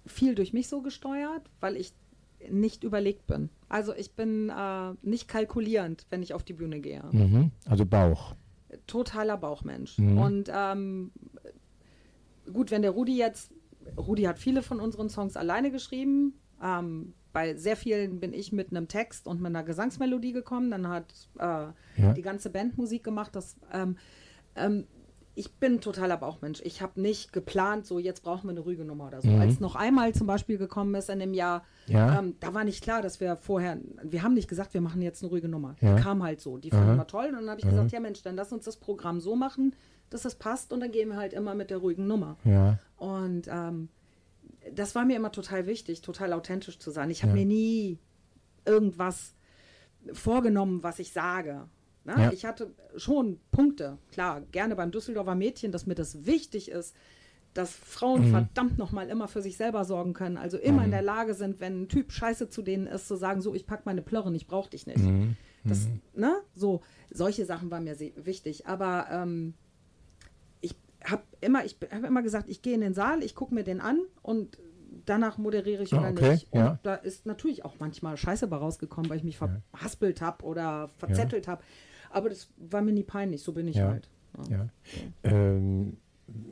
viel 0.05 0.35
durch 0.35 0.51
mich 0.51 0.67
so 0.67 0.81
gesteuert, 0.81 1.49
weil 1.59 1.77
ich 1.77 1.93
nicht 2.49 2.83
überlegt 2.83 3.27
bin. 3.27 3.49
Also 3.69 3.93
ich 3.95 4.11
bin 4.13 4.49
äh, 4.49 4.93
nicht 5.01 5.27
kalkulierend, 5.27 6.05
wenn 6.09 6.21
ich 6.21 6.33
auf 6.33 6.43
die 6.43 6.53
Bühne 6.53 6.79
gehe. 6.81 7.03
Mhm. 7.11 7.51
Also 7.65 7.85
Bauch. 7.85 8.35
Totaler 8.87 9.37
Bauchmensch. 9.37 9.97
Mhm. 9.97 10.17
Und 10.17 10.51
ähm, 10.53 11.11
gut, 12.51 12.71
wenn 12.71 12.81
der 12.81 12.91
Rudi 12.91 13.17
jetzt, 13.17 13.51
Rudi 13.97 14.23
hat 14.23 14.39
viele 14.39 14.61
von 14.61 14.79
unseren 14.79 15.09
Songs 15.09 15.35
alleine 15.37 15.71
geschrieben. 15.71 16.33
Ähm, 16.61 17.13
bei 17.33 17.55
sehr 17.55 17.75
vielen 17.75 18.19
bin 18.19 18.31
ich 18.33 18.51
mit 18.51 18.71
einem 18.71 18.87
Text 18.87 19.27
und 19.27 19.37
mit 19.41 19.47
einer 19.47 19.63
Gesangsmelodie 19.63 20.33
gekommen. 20.33 20.71
Dann 20.71 20.87
hat 20.87 21.13
äh, 21.39 21.41
Ja. 22.01 22.13
die 22.15 22.21
ganze 22.21 22.49
Band 22.49 22.77
Musik 22.77 23.03
gemacht. 23.03 23.35
Das, 23.35 23.57
ähm, 23.71 23.97
ähm, 24.55 24.85
ich 25.35 25.51
bin 25.55 25.81
totaler 25.81 26.17
Bauchmensch. 26.17 26.61
Ich 26.63 26.81
habe 26.81 27.01
nicht 27.01 27.33
geplant, 27.33 27.85
so 27.87 27.97
jetzt 27.99 28.21
brauchen 28.23 28.43
wir 28.45 28.51
eine 28.51 28.59
ruhige 28.59 28.85
Nummer 28.85 29.07
oder 29.07 29.21
so. 29.21 29.29
Als 29.31 29.59
noch 29.59 29.75
einmal 29.75 30.13
zum 30.13 30.27
Beispiel 30.27 30.57
gekommen 30.59 30.93
ist 30.95 31.09
in 31.09 31.19
dem 31.19 31.33
Jahr, 31.33 31.63
Mhm. 31.87 31.93
Ja. 31.93 32.19
ähm, 32.19 32.35
da 32.39 32.53
war 32.53 32.63
nicht 32.63 32.81
klar, 32.83 33.01
dass 33.01 33.19
wir 33.19 33.35
vorher, 33.35 33.77
wir 34.03 34.23
haben 34.23 34.35
nicht 34.35 34.47
gesagt, 34.47 34.73
wir 34.73 34.81
machen 34.81 35.01
jetzt 35.01 35.21
eine 35.23 35.29
ruhige 35.31 35.49
Nummer. 35.49 35.75
Ja. 35.81 35.95
Die 35.95 36.01
kam 36.01 36.21
halt 36.23 36.39
so. 36.39 36.57
Die 36.57 36.69
fanden 36.69 36.95
wir 36.97 37.07
toll. 37.07 37.25
Und 37.27 37.33
dann 37.33 37.49
habe 37.49 37.59
ich 37.59 37.67
gesagt, 37.67 37.91
ja 37.91 37.99
Mensch, 37.99 38.21
dann 38.21 38.35
lass 38.35 38.53
uns 38.53 38.63
das 38.65 38.77
Programm 38.77 39.19
so 39.19 39.35
machen, 39.35 39.75
dass 40.09 40.21
das 40.21 40.35
passt 40.35 40.71
und 40.71 40.79
dann 40.81 40.91
gehen 40.91 41.09
wir 41.09 41.17
halt 41.17 41.33
immer 41.33 41.55
mit 41.55 41.71
der 41.71 41.77
ruhigen 41.79 42.05
Nummer. 42.07 42.37
Ja. 42.45 42.77
Und 42.97 43.47
ähm, 43.49 43.89
das 44.73 44.93
war 44.95 45.03
mir 45.03 45.17
immer 45.17 45.31
total 45.31 45.65
wichtig, 45.65 46.01
total 46.01 46.31
authentisch 46.31 46.77
zu 46.79 46.89
sein. 46.91 47.09
Ich 47.09 47.23
habe 47.23 47.33
mir 47.33 47.45
nie 47.45 47.97
irgendwas 48.65 49.33
vorgenommen, 50.13 50.83
was 50.83 50.99
ich 50.99 51.11
sage. 51.11 51.65
Ne? 52.05 52.13
Ja. 52.17 52.31
Ich 52.31 52.45
hatte 52.45 52.71
schon 52.97 53.39
Punkte, 53.51 53.97
klar, 54.11 54.41
gerne 54.51 54.75
beim 54.75 54.91
Düsseldorfer 54.91 55.35
Mädchen, 55.35 55.71
dass 55.71 55.85
mir 55.85 55.95
das 55.95 56.25
wichtig 56.25 56.69
ist, 56.69 56.95
dass 57.53 57.71
Frauen 57.71 58.27
Mhm. 58.27 58.31
verdammt 58.31 58.77
nochmal 58.77 59.09
immer 59.09 59.27
für 59.27 59.41
sich 59.41 59.57
selber 59.57 59.85
sorgen 59.85 60.13
können, 60.13 60.37
also 60.37 60.57
immer 60.57 60.83
in 60.83 60.91
der 60.91 61.03
Lage 61.03 61.33
sind, 61.35 61.59
wenn 61.59 61.83
ein 61.83 61.87
Typ 61.87 62.11
scheiße 62.11 62.49
zu 62.49 62.61
denen 62.63 62.87
ist, 62.87 63.07
zu 63.07 63.15
sagen, 63.15 63.41
so, 63.41 63.53
ich 63.53 63.67
pack 63.67 63.85
meine 63.85 64.01
Plörren, 64.01 64.33
ich 64.33 64.47
brauch 64.47 64.67
dich 64.67 64.87
nicht. 64.87 64.99
Mhm. 65.03 65.37
Das, 65.63 65.87
ne, 66.13 66.35
so, 66.55 66.81
solche 67.11 67.45
Sachen 67.45 67.71
waren 67.71 67.83
mir 67.85 67.97
wichtig, 68.15 68.65
aber 68.67 69.07
ähm, 69.11 69.53
ich 70.61 70.75
habe 71.05 71.23
immer, 71.41 71.63
ich 71.63 71.77
habe 71.91 72.07
immer 72.07 72.21
gesagt, 72.23 72.49
ich 72.49 72.61
gehe 72.61 72.73
in 72.73 72.81
den 72.81 72.93
Saal, 72.93 73.23
ich 73.23 73.33
gucke 73.35 73.53
mir 73.53 73.63
den 73.63 73.79
an 73.79 73.99
und 74.23 74.57
danach 75.05 75.37
moderiere 75.37 75.83
ich 75.83 75.93
Ah, 75.93 75.99
oder 75.99 76.09
okay, 76.09 76.31
nicht. 76.31 76.51
Und 76.51 76.59
ja. 76.59 76.79
da 76.83 76.95
ist 76.95 77.25
natürlich 77.25 77.63
auch 77.65 77.75
manchmal 77.79 78.17
Scheiße 78.17 78.47
bei 78.47 78.57
rausgekommen, 78.57 79.09
weil 79.09 79.17
ich 79.17 79.23
mich 79.23 79.37
verhaspelt 79.37 80.21
habe 80.21 80.43
oder 80.43 80.89
verzettelt 80.97 81.47
habe. 81.47 81.63
Aber 82.13 82.29
das 82.29 82.47
war 82.57 82.81
mir 82.81 82.93
nie 82.93 83.03
peinlich, 83.03 83.41
so 83.41 83.51
bin 83.53 83.67
ich 83.67 83.75
Ja. 83.77 83.87
halt. 83.89 84.09
Ja. 84.49 84.67
Ähm, 85.23 85.97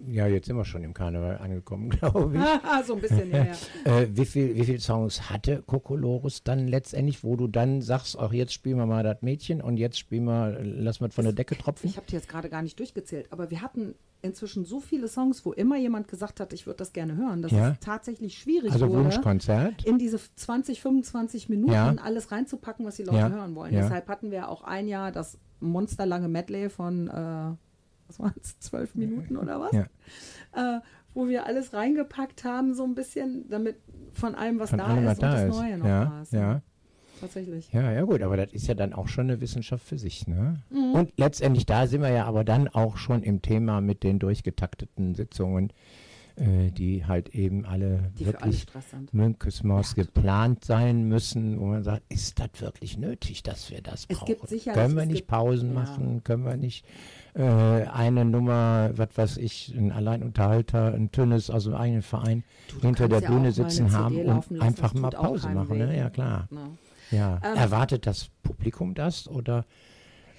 ja, 0.07 0.27
jetzt 0.27 0.47
sind 0.47 0.57
wir 0.57 0.65
schon 0.65 0.84
im 0.84 0.93
Karneval 0.93 1.38
angekommen, 1.38 1.89
glaube 2.01 2.38
ich. 2.38 2.43
so 2.86 2.95
ein 2.95 3.01
bisschen, 3.01 3.31
ja, 3.31 3.45
ja. 3.45 3.53
Äh, 4.01 4.07
wie 4.12 4.25
viel, 4.25 4.55
wie 4.55 4.63
viel 4.65 4.79
Songs 4.79 5.29
hatte 5.29 5.63
Kokolores 5.65 6.43
dann 6.43 6.67
letztendlich, 6.67 7.23
wo 7.23 7.36
du 7.36 7.47
dann 7.47 7.81
sagst, 7.81 8.17
auch 8.19 8.34
jetzt 8.34 8.53
spielen 8.53 8.77
wir 8.77 8.86
mal 8.86 9.03
das 9.03 9.21
Mädchen 9.21 9.62
und 9.62 9.77
jetzt 9.77 9.97
spielen 9.97 10.25
wir, 10.25 10.57
lass 10.62 10.99
mal 10.99 11.10
von 11.10 11.23
der 11.23 11.34
Decke 11.34 11.57
tropfen? 11.57 11.89
Ich 11.89 11.97
habe 11.97 12.05
die 12.07 12.15
jetzt 12.15 12.27
gerade 12.29 12.49
gar 12.49 12.62
nicht 12.62 12.77
durchgezählt, 12.79 13.27
aber 13.31 13.49
wir 13.49 13.62
hatten 13.62 13.95
inzwischen 14.23 14.65
so 14.65 14.79
viele 14.79 15.07
Songs, 15.07 15.45
wo 15.45 15.51
immer 15.53 15.77
jemand 15.77 16.07
gesagt 16.07 16.39
hat, 16.39 16.53
ich 16.53 16.67
würde 16.67 16.77
das 16.77 16.93
gerne 16.93 17.15
hören, 17.15 17.41
dass 17.41 17.51
Ja. 17.51 17.71
es 17.71 17.79
tatsächlich 17.79 18.38
schwierig 18.38 18.71
Also 18.71 18.88
wurde. 18.89 19.05
Wunschkonzert. 19.05 19.84
in 19.86 19.97
diese 19.97 20.19
20, 20.36 20.79
25 20.81 21.49
Minuten 21.49 21.73
Ja. 21.73 21.95
alles 22.03 22.31
reinzupacken, 22.31 22.86
was 22.86 22.97
die 22.97 23.03
Leute 23.03 23.17
Ja. 23.17 23.29
hören 23.29 23.55
wollen. 23.55 23.71
Deshalb 23.73 24.07
hatten 24.10 24.29
wir 24.29 24.49
auch 24.49 24.63
ein 24.63 24.88
Jahr 24.88 25.12
das 25.12 25.39
monsterlange 25.60 26.27
Medley 26.27 26.69
von, 26.69 27.07
äh, 27.07 27.55
was 28.12 28.19
waren 28.19 28.34
es, 28.41 28.60
zwölf 28.60 28.95
Minuten 28.95 29.38
oder 29.38 29.60
was? 29.60 29.71
Ja. 29.71 29.86
Äh, 30.78 30.82
wo 31.13 31.28
wir 31.28 31.45
alles 31.45 31.74
reingepackt 31.74 32.43
haben, 32.45 32.74
so 32.74 32.84
ein 32.86 32.95
bisschen, 32.95 33.50
damit 33.50 33.76
von 34.13 34.34
allem, 34.36 34.60
was 34.60 34.69
Von 34.69 34.80
da 34.80 34.86
allem, 34.86 35.06
was 35.06 35.13
ist 35.17 35.24
und 35.24 35.24
da 35.24 35.32
das 35.32 35.43
ist. 35.56 35.62
Neue 35.62 35.78
noch 35.78 35.86
Ja, 35.86 36.06
da 36.06 36.21
ist. 36.21 36.34
ja. 36.34 36.62
Tatsächlich. 37.19 37.71
Ja, 37.71 37.91
ja 37.91 38.02
gut, 38.04 38.21
aber 38.24 38.36
das 38.38 38.52
ist 38.52 38.67
ja 38.67 38.74
dann 38.74 38.93
auch 38.93 39.08
schon 39.08 39.30
eine 39.30 39.41
Wissenschaft 39.41 39.86
für 39.86 39.97
sich, 40.00 40.26
ne? 40.28 40.56
Mhm. 40.71 40.93
Und 40.93 41.13
letztendlich, 41.17 41.65
da 41.67 41.86
sind 41.86 42.02
wir 42.02 42.10
ja 42.10 42.26
aber 42.26 42.43
dann 42.43 42.67
auch 42.67 42.97
schon 42.97 43.21
im 43.24 43.41
Thema 43.43 43.80
mit 43.82 44.04
den 44.04 44.17
durchgetakteten 44.17 45.13
Sitzungen, 45.13 45.71
äh, 46.38 46.71
die 46.71 47.06
halt 47.06 47.36
eben 47.36 47.65
alle 47.65 48.12
Die 48.17 48.26
wirklich 48.26 48.65
sind. 48.89 49.13
Münkesmaus 49.13 49.93
geplant 49.93 50.65
sein 50.65 51.04
müssen, 51.10 51.60
wo 51.60 51.65
man 51.65 51.84
sagt, 51.84 52.02
ist 52.10 52.39
das 52.39 52.50
wirklich 52.62 52.97
nötig, 52.97 53.43
dass 53.43 53.69
wir 53.69 53.82
das 53.82 54.06
Es 54.08 54.17
brauchen? 54.17 54.26
gibt 54.26 54.47
sicherlich- 54.50 54.82
Können 54.82 54.95
wir 54.95 55.06
nicht 55.06 55.15
gibt- 55.17 55.28
Pausen 55.30 55.74
ja. 55.76 55.80
machen? 55.82 56.24
Können 56.24 56.43
wir 56.45 56.58
nicht 56.58 56.86
äh, 57.33 57.87
eine 57.87 58.25
Nummer, 58.25 58.91
was 58.95 59.09
weiß 59.15 59.37
ich, 59.37 59.73
ein 59.75 59.91
Alleinunterhalter, 59.91 60.93
ein 60.93 61.11
Tünnes 61.11 61.49
aus 61.49 61.65
dem 61.65 61.75
eigenen 61.75 62.01
Verein 62.01 62.43
du 62.69 62.81
hinter 62.81 63.07
der 63.07 63.21
ja 63.21 63.29
Bühne 63.29 63.51
sitzen 63.51 63.91
haben 63.91 64.17
und 64.17 64.27
lassen, 64.27 64.61
einfach 64.61 64.93
mal 64.93 65.09
Pause 65.11 65.49
machen? 65.49 65.77
Ne? 65.77 65.97
Ja, 65.97 66.09
klar. 66.09 66.47
Ne? 66.49 66.77
Ja. 67.11 67.39
Ähm, 67.43 67.57
Erwartet 67.57 68.05
das 68.05 68.29
Publikum 68.43 68.93
das 68.93 69.27
oder? 69.27 69.65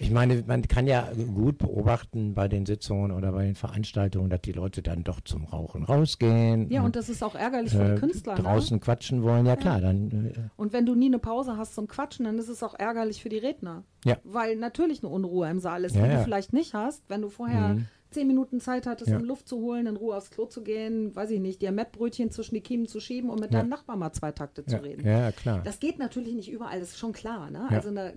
Ich 0.03 0.11
meine, 0.11 0.43
man 0.47 0.62
kann 0.62 0.87
ja 0.87 1.09
gut 1.35 1.59
beobachten 1.59 2.35
bei 2.35 2.49
den 2.49 2.67
Sitzungen 2.67 3.12
oder 3.12 3.31
bei 3.33 3.45
den 3.45 3.55
Veranstaltungen, 3.55 4.31
dass 4.31 4.41
die 4.43 4.53
Leute 4.53 4.83
dann 4.83 5.05
doch 5.05 5.21
zum 5.21 5.45
Rauchen 5.45 5.85
rausgehen. 5.85 6.69
Ja, 6.71 6.83
und 6.83 6.97
das 6.97 7.09
ist 7.09 7.23
auch 7.23 7.35
ärgerlich 7.37 7.73
für 7.73 7.83
äh, 7.85 7.95
die 7.95 8.01
Künstler. 8.01 8.35
Ne? 8.35 8.43
draußen 8.43 8.81
quatschen 8.81 9.23
wollen. 9.23 9.47
Ja, 9.47 9.55
klar, 9.57 9.81
dann 9.81 10.11
äh, 10.11 10.33
Und 10.57 10.73
wenn 10.73 10.87
du 10.87 10.95
nie 10.97 11.07
eine 11.07 11.19
Pause 11.21 11.57
hast 11.57 11.75
zum 11.77 11.87
Quatschen, 11.87 12.25
dann 12.25 12.37
ist 12.38 12.49
es 12.49 12.62
auch 12.65 12.75
ärgerlich 12.79 13.23
für 13.23 13.29
die 13.29 13.38
Redner. 13.38 13.85
Ja. 14.05 14.17
Weil 14.25 14.57
natürlich 14.57 15.03
eine 15.05 15.12
Unruhe 15.12 15.49
im 15.49 15.61
Saal 15.61 15.85
ist, 15.85 15.95
Ja, 15.95 16.03
die 16.05 16.11
ja. 16.11 16.19
du 16.19 16.25
vielleicht 16.25 16.53
nicht 16.53 16.75
hast, 16.75 17.05
wenn 17.09 17.23
du 17.23 17.29
vorher 17.29 17.75
Mhm. 17.75 17.87
Zehn 18.12 18.27
Minuten 18.27 18.61
Zeit 18.61 18.87
hattest, 18.87 19.11
Ja. 19.11 19.16
um 19.18 19.25
Luft 19.25 19.48
zu 19.48 19.59
holen, 19.59 19.87
in 19.87 19.96
Ruhe 19.96 20.16
aufs 20.16 20.31
Klo 20.31 20.46
zu 20.46 20.62
gehen, 20.62 21.14
weiß 21.14 21.31
ich 21.31 21.40
nicht, 21.40 21.62
dir 21.62 21.72
Mettbrötchen 21.72 22.31
zwischen 22.31 22.55
die 22.55 22.61
Kiemen 22.61 22.87
zu 22.87 23.01
schieben 23.01 23.31
und 23.31 23.40
mit 23.40 23.53
Ja. 23.53 23.61
deinem 23.61 23.70
Nachbarn 23.70 23.98
mal 23.98 24.12
zwei 24.12 24.33
Takte 24.33 24.64
zu 24.64 24.77
ja, 24.77 24.81
reden. 24.83 25.07
ja, 25.07 25.33
klar. 25.33 25.62
Das 25.64 25.81
geht 25.81 25.98
natürlich 25.98 26.35
nicht 26.35 26.51
überall, 26.51 26.79
das 26.81 26.90
ist 26.90 26.98
schon 26.98 27.12
klar. 27.12 27.51
Ne? 27.51 27.66
Also 27.70 27.88
eine 27.88 28.14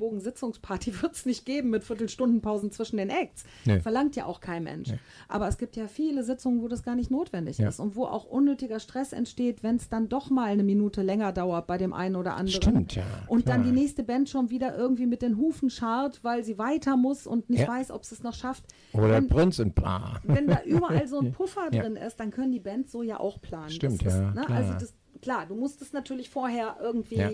KG-Regenbogen-Sitzungsparty 0.00 0.92
wird 1.02 1.14
es 1.14 1.26
nicht 1.26 1.44
geben 1.46 1.70
mit 1.70 1.84
Viertelstundenpausen 1.84 2.70
zwischen 2.70 2.96
den 2.96 3.10
Acts. 3.10 3.44
Nee. 3.64 3.80
Verlangt 3.80 4.16
ja 4.16 4.26
auch 4.26 4.40
kein 4.40 4.64
Mensch. 4.64 4.90
Aber 5.28 5.48
es 5.48 5.58
gibt 5.58 5.76
ja 5.76 5.86
viele 5.88 6.22
Sitzungen, 6.24 6.62
wo 6.62 6.68
das 6.68 6.82
gar 6.82 6.94
nicht 6.94 7.10
notwendig 7.10 7.60
ist 7.60 7.80
und 7.80 7.96
wo 7.96 8.04
auch 8.04 8.24
unnötiger 8.24 8.80
Stress 8.80 9.12
entsteht, 9.12 9.62
wenn 9.62 9.76
es 9.76 9.88
dann 9.88 10.08
doch 10.08 10.30
mal 10.30 10.44
eine 10.46 10.64
Minute 10.64 11.02
länger 11.02 11.32
dauert 11.32 11.66
bei 11.66 11.78
dem 11.78 11.92
einen 11.92 12.16
oder 12.16 12.34
anderen. 12.36 12.62
Stimmt, 12.62 12.94
ja. 12.94 13.02
Und 13.28 13.48
dann 13.48 13.62
klar. 13.62 13.72
die 13.72 13.78
nächste 13.80 14.02
Band 14.02 14.28
schon 14.28 14.50
wieder 14.50 14.76
irgendwie 14.76 15.06
mit 15.06 15.22
den 15.22 15.36
Hufen 15.36 15.70
scharrt, 15.70 16.20
weil 16.22 16.44
sie 16.44 16.58
weiter 16.58 16.96
muss 16.96 17.26
und 17.26 17.50
nicht 17.50 17.66
weiß, 17.66 17.90
ob 17.90 18.04
sie 18.04 18.14
es 18.14 18.22
noch 18.22 18.34
schafft. 18.34 18.64
Oder 18.92 19.20
Wenn- 19.28 19.36
Prinzenpaar. 19.36 20.20
wenn 20.24 20.46
da 20.48 20.62
überall 20.64 21.06
so 21.08 21.18
ein 21.20 21.32
Puffer 21.32 21.68
Ja. 21.72 21.82
drin 21.82 21.96
ist, 21.96 22.18
dann 22.20 22.30
können 22.30 22.52
die 22.52 22.60
Bands 22.60 22.92
so 22.92 23.02
ja 23.02 23.18
auch 23.20 23.40
planen. 23.40 23.70
Stimmt, 23.70 24.04
das 24.04 24.14
ist, 24.14 24.20
ja, 24.20 24.30
Ne? 24.32 24.42
klar. 24.44 24.56
Also 24.58 24.72
das, 24.74 24.94
klar, 25.22 25.46
du 25.46 25.54
musst 25.54 25.82
es 25.82 25.92
natürlich 25.92 26.28
vorher 26.30 26.76
irgendwie, 26.80 27.16
Ja. 27.16 27.30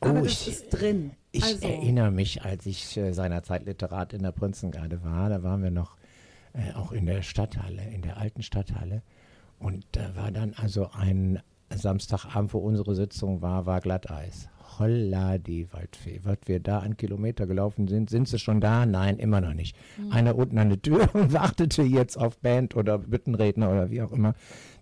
aber 0.00 0.20
Oh, 0.20 0.24
das 0.24 0.32
ich- 0.32 0.48
ist 0.48 0.70
drin. 0.70 1.12
Ich 1.32 1.44
also, 1.44 1.66
erinnere 1.66 2.10
mich, 2.10 2.42
als 2.42 2.66
ich 2.66 2.96
äh, 2.96 3.12
seinerzeit 3.12 3.64
Literat 3.64 4.12
in 4.12 4.22
der 4.22 4.32
Prinzengarde 4.32 5.04
war, 5.04 5.28
da 5.28 5.42
waren 5.42 5.62
wir 5.62 5.70
noch 5.70 5.96
äh, 6.52 6.72
auch 6.74 6.90
in 6.90 7.06
der 7.06 7.22
Stadthalle, 7.22 7.82
in 7.94 8.02
der 8.02 8.16
alten 8.16 8.42
Stadthalle. 8.42 9.02
Und 9.60 9.84
da 9.92 10.16
war 10.16 10.32
dann 10.32 10.54
also 10.54 10.90
ein 10.92 11.40
Samstagabend, 11.72 12.52
wo 12.52 12.58
unsere 12.58 12.96
Sitzung 12.96 13.40
war, 13.42 13.66
war 13.66 13.80
Glatteis. 13.80 14.48
Holla 14.78 15.38
die 15.38 15.72
Waldfee. 15.72 16.20
Was 16.24 16.38
wir 16.46 16.60
da 16.60 16.78
an 16.80 16.96
Kilometer 16.96 17.46
gelaufen 17.46 17.88
sind, 17.88 18.10
sind 18.10 18.28
sie 18.28 18.38
schon 18.38 18.60
da? 18.60 18.86
Nein, 18.86 19.18
immer 19.18 19.40
noch 19.40 19.54
nicht. 19.54 19.76
Mhm. 19.98 20.12
Einer 20.12 20.36
unten 20.36 20.58
an 20.58 20.68
der 20.70 20.80
Tür 20.82 21.08
und 21.14 21.32
wartete 21.32 21.82
jetzt 21.82 22.16
auf 22.16 22.38
Band 22.38 22.76
oder 22.76 22.98
Büttenredner 22.98 23.70
oder 23.70 23.90
wie 23.90 24.02
auch 24.02 24.12
immer. 24.12 24.34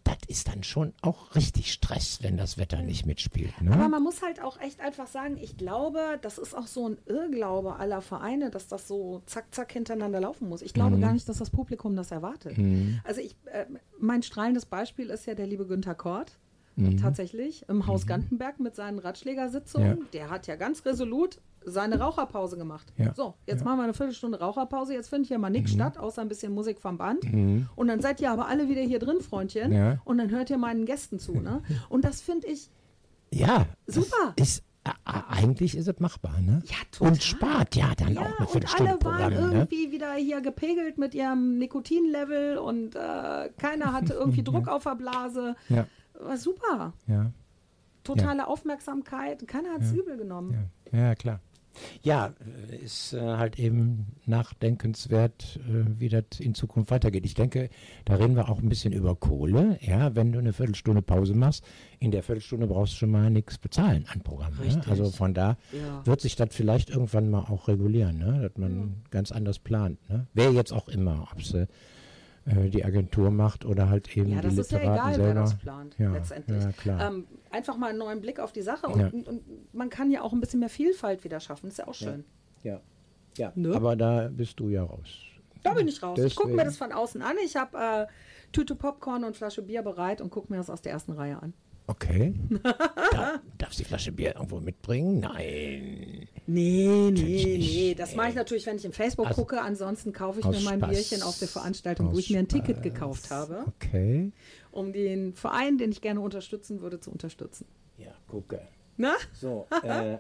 Das 0.05 0.17
ist 0.29 0.49
dann 0.49 0.63
schon 0.63 0.95
auch 1.03 1.35
richtig 1.35 1.71
Stress, 1.73 2.21
wenn 2.23 2.37
das 2.39 2.57
Wetter 2.57 2.81
nicht 2.83 3.05
mitspielt. 3.05 3.61
Ne? 3.61 3.73
Aber 3.75 3.89
man 3.89 4.03
muss 4.03 4.23
halt 4.23 4.43
auch 4.43 4.59
echt 4.61 4.81
einfach 4.81 5.07
sagen, 5.07 5.37
ich 5.39 5.57
glaube, 5.59 5.99
das 6.23 6.39
ist 6.39 6.55
auch 6.55 6.67
so 6.67 6.89
ein 6.89 6.97
Irrglaube 7.07 7.77
aller 7.77 8.01
Vereine, 8.01 8.51
dass 8.51 8.69
das 8.69 8.89
so 8.89 9.23
zack, 9.27 9.55
zack 9.55 9.71
hintereinander 9.73 10.21
laufen 10.21 10.49
muss. 10.49 10.63
Ich 10.63 10.73
glaube 10.73 10.97
Mhm. 10.97 11.01
gar 11.03 11.13
nicht, 11.13 11.29
dass 11.29 11.39
das 11.39 11.51
Publikum 11.51 11.95
das 11.97 12.11
erwartet. 12.11 12.57
Also 13.05 13.21
ich, 13.21 13.37
äh, 13.53 13.67
mein 13.99 14.23
strahlendes 14.23 14.65
Beispiel 14.67 15.11
ist 15.11 15.27
ja 15.27 15.35
der 15.35 15.47
liebe 15.47 15.67
Günther 15.67 15.95
Kort. 15.95 16.39
Tatsächlich, 17.01 17.65
im 17.69 17.87
Haus 17.87 18.07
Gantenberg 18.07 18.61
mit 18.61 18.75
seinen 18.77 18.99
Ratschlägersitzungen. 18.99 19.91
Mhm. 19.97 19.99
Ja. 20.03 20.07
Der 20.13 20.31
hat 20.31 20.47
ja 20.47 20.57
ganz 20.57 20.85
resolut 20.85 21.41
seine 21.65 21.99
Raucherpause 22.01 22.57
gemacht. 22.57 22.93
Ja. 22.97 23.13
So, 23.15 23.35
jetzt 23.47 23.61
Ja. 23.61 23.65
machen 23.65 23.79
wir 23.79 23.85
eine 23.85 23.95
Viertelstunde 23.95 24.39
Raucherpause. 24.39 24.95
Jetzt 24.95 25.09
findet 25.11 25.29
hier 25.29 25.39
mal 25.39 25.51
nichts 25.51 25.73
statt, 25.73 25.99
außer 25.99 26.23
ein 26.23 26.29
bisschen 26.29 26.53
Musik 26.55 26.81
vom 26.81 26.97
Band. 26.97 27.25
Mhm. 27.25 27.69
Und 27.77 27.89
dann 27.89 28.01
seid 28.01 28.21
ihr 28.21 28.31
aber 28.31 28.47
alle 28.49 28.69
wieder 28.69 28.81
hier 28.83 28.99
drin, 29.01 29.21
Freundchen. 29.21 29.73
Ja. 29.73 29.99
Und 30.05 30.19
dann 30.19 30.31
hört 30.31 30.51
ihr 30.51 30.59
meinen 30.59 30.87
Gästen 30.87 31.19
zu. 31.19 31.33
Ne? 31.41 31.63
Und 31.89 32.05
das 32.05 32.21
finde 32.21 32.47
ich, 32.47 32.71
Ja, 33.31 33.67
Super. 33.87 34.33
Ist, 34.37 34.63
äh, 34.85 34.91
eigentlich 35.05 35.77
ist 35.77 35.87
es 35.89 35.99
machbar, 36.01 36.41
ne? 36.41 36.63
Ja, 36.65 36.77
total. 36.91 37.13
Und 37.13 37.23
spart 37.23 37.77
ja 37.77 37.93
dann 37.99 38.15
Ja, 38.15 38.21
auch 38.23 38.27
eine 38.27 38.37
und 38.39 38.51
Viertelstunde 38.51 38.93
alle 38.93 39.05
waren 39.05 39.33
ne? 39.35 39.39
irgendwie 39.59 39.93
wieder 39.93 40.15
hier 40.15 40.41
gepegelt 40.41 40.97
mit 40.97 41.15
ihrem 41.15 41.59
Nikotinlevel 41.59 42.57
und 42.57 42.95
äh, 42.95 43.51
keiner 43.59 43.93
hatte 43.93 44.15
irgendwie 44.15 44.43
Druck 44.45 44.69
auf 44.69 44.85
der 44.85 44.95
Blase. 44.95 45.57
Ja, 45.69 45.87
War 46.21 46.37
super. 46.37 46.93
ja, 47.07 47.33
Totale 48.05 48.47
Aufmerksamkeit. 48.49 49.47
Keiner 49.47 49.71
hat 49.75 49.83
es 49.83 49.93
übel 49.93 50.17
genommen. 50.17 50.71
ja, 50.93 50.99
ja, 50.99 51.15
klar. 51.15 51.41
Ja, 52.03 52.33
äh, 52.71 52.77
ist 52.77 53.13
äh, 53.13 53.21
halt 53.21 53.59
eben 53.59 54.07
nachdenkenswert, 54.27 55.61
äh, 55.69 55.85
wie 56.01 56.09
das 56.09 56.25
in 56.41 56.55
Zukunft 56.55 56.91
weitergeht. 56.91 57.25
Ich 57.25 57.35
denke, 57.35 57.71
da 58.05 58.15
reden 58.17 58.35
wir 58.35 58.49
auch 58.49 58.59
ein 58.61 58.69
bisschen 58.69 58.93
über 58.93 59.15
Kohle. 59.15 59.79
Ja, 59.81 60.15
wenn 60.17 60.33
du 60.33 60.39
eine 60.39 60.53
Viertelstunde 60.53 61.03
Pause 61.03 61.35
machst, 61.35 61.65
in 62.01 62.11
der 62.11 62.23
Viertelstunde 62.23 62.67
brauchst 62.67 62.95
du 62.95 62.97
schon 62.99 63.11
mal 63.11 63.31
nichts 63.31 63.59
bezahlen 63.59 64.07
an 64.13 64.21
Programm. 64.23 64.55
Ne? 64.57 64.81
Also 64.89 65.11
von 65.11 65.35
da 65.35 65.57
Ja. 65.73 66.05
wird 66.05 66.21
sich 66.21 66.35
das 66.35 66.49
vielleicht 66.53 66.91
irgendwann 66.91 67.31
mal 67.31 67.45
auch 67.45 67.69
regulieren, 67.69 68.19
ne? 68.19 68.41
dass 68.43 68.57
man 68.57 69.03
ganz 69.11 69.31
anders 69.31 69.59
plant. 69.59 69.99
Ne? 70.09 70.27
Wer 70.35 70.53
jetzt 70.53 70.73
auch 70.73 70.89
immer, 70.89 71.29
ob 71.33 71.41
es 71.41 71.55
äh, 71.55 71.67
die 72.49 72.85
Agentur 72.85 73.31
macht 73.31 73.65
oder 73.65 73.89
halt 73.89 74.17
eben 74.17 74.31
Ja, 74.31 74.37
die 74.41 74.49
das 74.49 74.59
ist 74.59 74.73
ja 74.73 74.79
Literaten 74.79 75.01
egal, 75.03 75.15
selber. 75.15 75.35
wer 75.35 75.43
das 75.43 75.55
plant, 75.59 75.95
ja, 75.99 76.13
letztendlich. 76.13 76.63
Ja, 76.65 76.73
klar. 76.73 77.09
Ähm, 77.13 77.27
einfach 77.51 77.77
mal 77.77 77.91
einen 77.91 77.99
neuen 77.99 78.21
Blick 78.21 78.41
auf 78.41 78.53
die 78.53 78.63
Sache 78.63 78.87
und, 78.89 79.01
Ja. 79.01 79.07
und, 79.09 79.29
und 79.29 79.75
man 79.75 79.91
kann 79.91 80.11
ja 80.11 80.23
auch 80.23 80.33
ein 80.33 80.41
bisschen 80.41 80.61
mehr 80.61 80.69
Vielfalt 80.69 81.25
wieder 81.25 81.41
schaffen. 81.41 81.69
Ist 81.69 81.79
ja 81.79 81.89
auch 81.89 81.95
schön. 81.95 82.25
ja. 82.63 82.81
ja. 83.37 83.53
Ne? 83.55 83.75
aber 83.75 83.97
da 83.97 84.29
bist 84.29 84.59
du 84.61 84.69
ja 84.69 84.83
raus. 84.83 85.09
Da 85.63 85.75
bin 85.75 85.89
ich 85.89 86.03
raus. 86.03 86.19
Ich 86.21 86.37
gucke 86.37 86.51
mir 86.51 86.57
Deswegen. 86.65 86.69
das 86.69 86.77
von 86.79 86.93
außen 86.93 87.21
an. 87.23 87.35
Ich 87.45 87.57
habe 87.57 87.77
äh, 87.77 88.07
Tüte 88.53 88.75
Popcorn 88.75 89.25
und 89.25 89.37
Flasche 89.37 89.61
Bier 89.63 89.83
bereit 89.83 90.21
und 90.21 90.31
gucke 90.31 90.53
mir 90.53 90.57
das 90.59 90.71
aus 90.71 90.81
der 90.83 90.93
ersten 90.93 91.13
Reihe 91.13 91.43
an. 91.43 91.53
Okay. 91.89 92.35
da, 93.13 93.41
darfst 93.59 93.79
du 93.79 93.83
die 93.83 93.89
Flasche 93.89 94.13
Bier 94.13 94.35
irgendwo 94.37 94.61
mitbringen? 94.61 95.21
Nein. 95.21 96.29
Nee, 96.51 96.87
nee, 96.87 97.11
nicht. 97.11 97.47
nee. 97.47 97.95
Das 97.95 98.15
mache 98.17 98.31
ich 98.31 98.35
natürlich, 98.35 98.65
wenn 98.65 98.77
ich 98.77 98.85
im 98.87 98.93
Facebook 98.93 99.27
Also, 99.27 99.43
gucke. 99.43 99.61
Ansonsten 99.61 100.15
kaufe 100.15 100.41
ich 100.41 100.47
mir 100.47 100.61
mein 100.61 100.79
Spaß. 100.81 100.91
Bierchen 100.91 101.23
auf 101.23 101.39
der 101.39 101.47
Veranstaltung, 101.49 102.07
wo 102.07 102.13
Aus 102.13 102.19
ich 102.21 102.31
mir 102.31 102.39
ein 102.39 102.49
Ticket 102.49 102.79
Spaß. 102.79 102.83
gekauft 102.83 103.31
habe, 103.31 103.65
Okay. 103.77 104.33
um 104.73 104.93
den 104.95 105.35
Verein, 105.35 105.77
den 105.77 105.93
ich 105.93 106.01
gerne 106.01 106.21
unterstützen 106.21 106.81
würde, 106.81 107.01
zu 107.01 107.11
unterstützen. 107.11 107.67
Ja, 107.99 108.13
gucke. 108.29 108.61
Na? 108.97 109.13
So, 109.35 109.67
äh, 109.85 110.15
äh, 110.15 110.19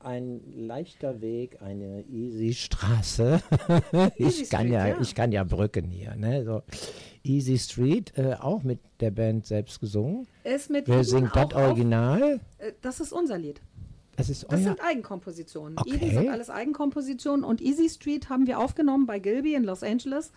ein 0.00 0.42
leichter 0.54 1.22
Weg, 1.22 1.62
eine 1.62 2.02
easy 2.10 2.52
Straße. 2.52 3.40
ich, 4.18 4.26
Easy 4.26 4.44
kann 4.46 4.60
Street, 4.66 4.72
ja, 4.72 4.86
ja. 4.88 5.00
ich 5.00 5.14
kann 5.14 5.32
ja 5.32 5.44
Brücken 5.44 5.90
hier. 5.90 6.14
Ne? 6.14 6.44
So. 6.44 6.62
Easy 7.22 7.58
Street, 7.58 8.12
äh, 8.18 8.34
auch 8.34 8.62
mit 8.62 8.80
der 9.00 9.10
Band 9.12 9.46
selbst 9.46 9.80
gesungen. 9.80 10.28
Ist 10.44 10.68
mit 10.68 10.86
Wer 10.88 11.04
singt 11.04 11.34
das 11.34 11.54
Original? 11.54 12.34
Auf, 12.34 12.40
äh, 12.66 12.72
das 12.82 13.00
ist 13.00 13.12
unser 13.14 13.38
Lied. 13.38 13.62
Das 14.16 14.28
ist 14.28 14.46
Das 14.50 14.62
sind 14.62 14.80
Eigenkompositionen. 14.80 15.78
Okay. 15.78 15.94
Eden 15.94 16.10
sind 16.10 16.28
alles 16.28 16.50
Eigenkompositionen 16.50 17.44
und 17.44 17.60
Easy 17.60 17.88
Street 17.88 18.28
haben 18.28 18.46
wir 18.46 18.58
aufgenommen 18.58 19.06
bei 19.06 19.18
Gilby 19.18 19.54
in 19.54 19.64
Los 19.64 19.82
Angeles. 19.82 20.32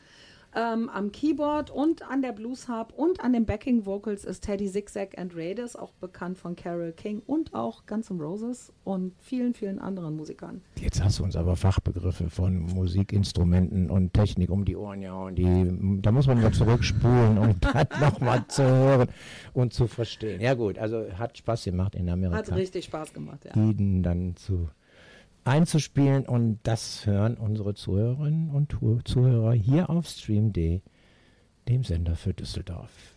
Ähm, 0.57 0.89
am 0.89 1.11
Keyboard 1.11 1.69
und 1.69 2.01
an 2.01 2.23
der 2.23 2.31
Blues 2.31 2.67
Harp 2.67 2.91
und 2.97 3.19
an 3.19 3.31
den 3.31 3.45
Backing 3.45 3.85
Vocals 3.85 4.25
ist 4.25 4.43
Teddy 4.43 4.67
Zigzag 4.71 5.15
and 5.15 5.35
Raiders, 5.35 5.75
auch 5.75 5.91
bekannt 5.93 6.39
von 6.39 6.55
Carol 6.55 6.93
King 6.93 7.21
und 7.27 7.53
auch 7.53 7.85
Guns 7.85 8.09
N' 8.09 8.19
Roses 8.19 8.73
und 8.83 9.13
vielen, 9.19 9.53
vielen 9.53 9.77
anderen 9.77 10.15
Musikern. 10.15 10.63
Jetzt 10.81 11.03
hast 11.03 11.19
du 11.19 11.23
uns 11.23 11.35
aber 11.35 11.55
Fachbegriffe 11.55 12.31
von 12.31 12.61
Musikinstrumenten 12.73 13.91
und 13.91 14.13
Technik 14.13 14.49
um 14.49 14.65
die 14.65 14.75
Ohren 14.75 15.01
gehauen. 15.01 15.35
Die, 15.35 16.01
da 16.01 16.11
muss 16.11 16.25
man 16.25 16.41
mal 16.41 16.51
zurückspulen, 16.51 17.37
um 17.37 17.59
das 17.61 18.01
nochmal 18.01 18.43
zu 18.47 18.63
hören 18.63 19.09
und 19.53 19.73
zu 19.73 19.85
verstehen. 19.85 20.41
Ja 20.41 20.55
gut, 20.55 20.79
also 20.79 21.05
hat 21.19 21.37
Spaß 21.37 21.65
gemacht 21.65 21.93
in 21.93 22.09
Amerika. 22.09 22.35
Hat 22.35 22.51
richtig 22.55 22.85
Spaß 22.85 23.13
gemacht, 23.13 23.45
ja. 23.45 23.51
Eden 23.51 24.01
dann 24.01 24.35
zu 24.35 24.69
einzuspielen 25.47 26.25
und 26.25 26.59
das 26.63 27.05
hören 27.05 27.37
unsere 27.37 27.73
Zuhörerinnen 27.73 28.51
und 28.51 28.77
Zuhörer 29.05 29.53
hier 29.53 29.89
auf 29.89 30.07
Stream.de, 30.07 30.81
dem 31.67 31.83
Sender 31.83 32.15
für 32.15 32.33
Düsseldorf. 32.33 33.16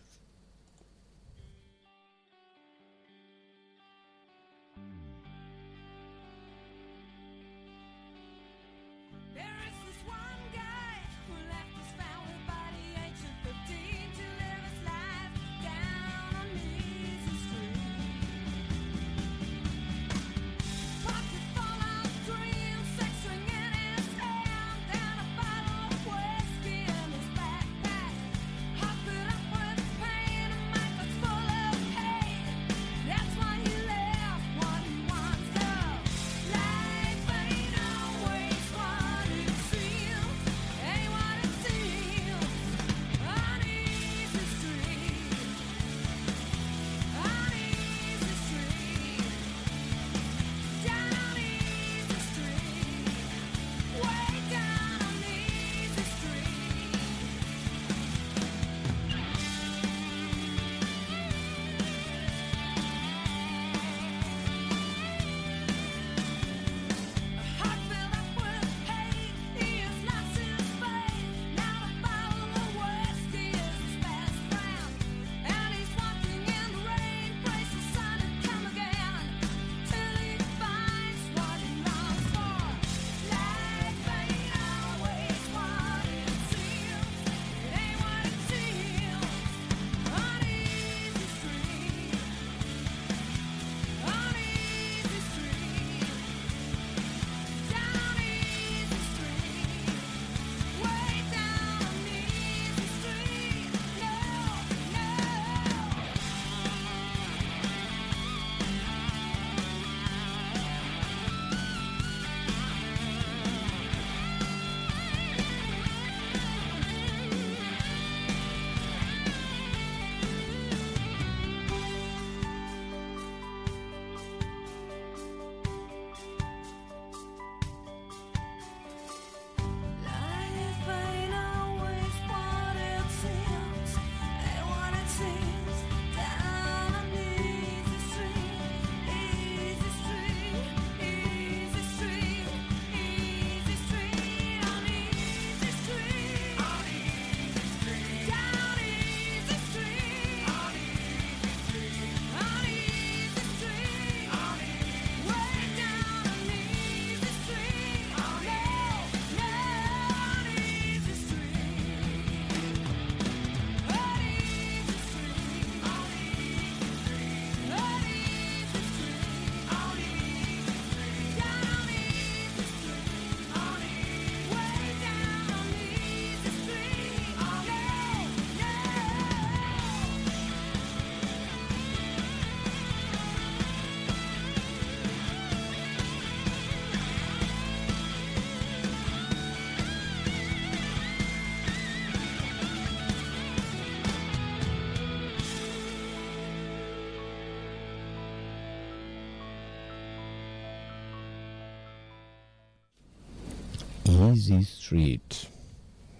Easy 204.33 204.63
Street 204.63 205.49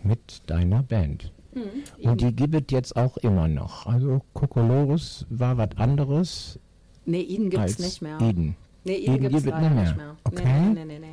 mit 0.04 0.42
deiner 0.48 0.84
Band. 0.84 1.32
Mhm. 1.54 2.10
Und 2.10 2.22
die 2.22 2.36
gibt 2.36 2.56
es 2.56 2.64
jetzt 2.70 2.96
auch 2.96 3.18
immer 3.18 3.48
noch. 3.48 3.86
Also 3.86 4.22
Kokolores 4.34 5.26
war 5.30 5.58
was 5.58 5.70
anderes 5.78 6.60
Nee, 7.06 7.22
Eden 7.22 7.50
gibt 7.50 7.66
es 7.66 7.80
nicht 7.80 8.02
mehr. 8.02 8.20
Eden. 8.22 8.56
Nee, 8.84 8.96
Eden 8.96 9.16
Eden 9.16 9.22
gibt 9.24 9.36
es 9.36 9.46
leider 9.46 9.70
nicht 9.70 9.80
nicht 9.82 9.98
mehr. 9.98 10.06
mehr. 10.06 10.18
Okay. 10.24 10.44
Nee, 10.46 10.70
nee, 10.70 10.86
nee, 10.86 11.00
nee, 11.00 11.08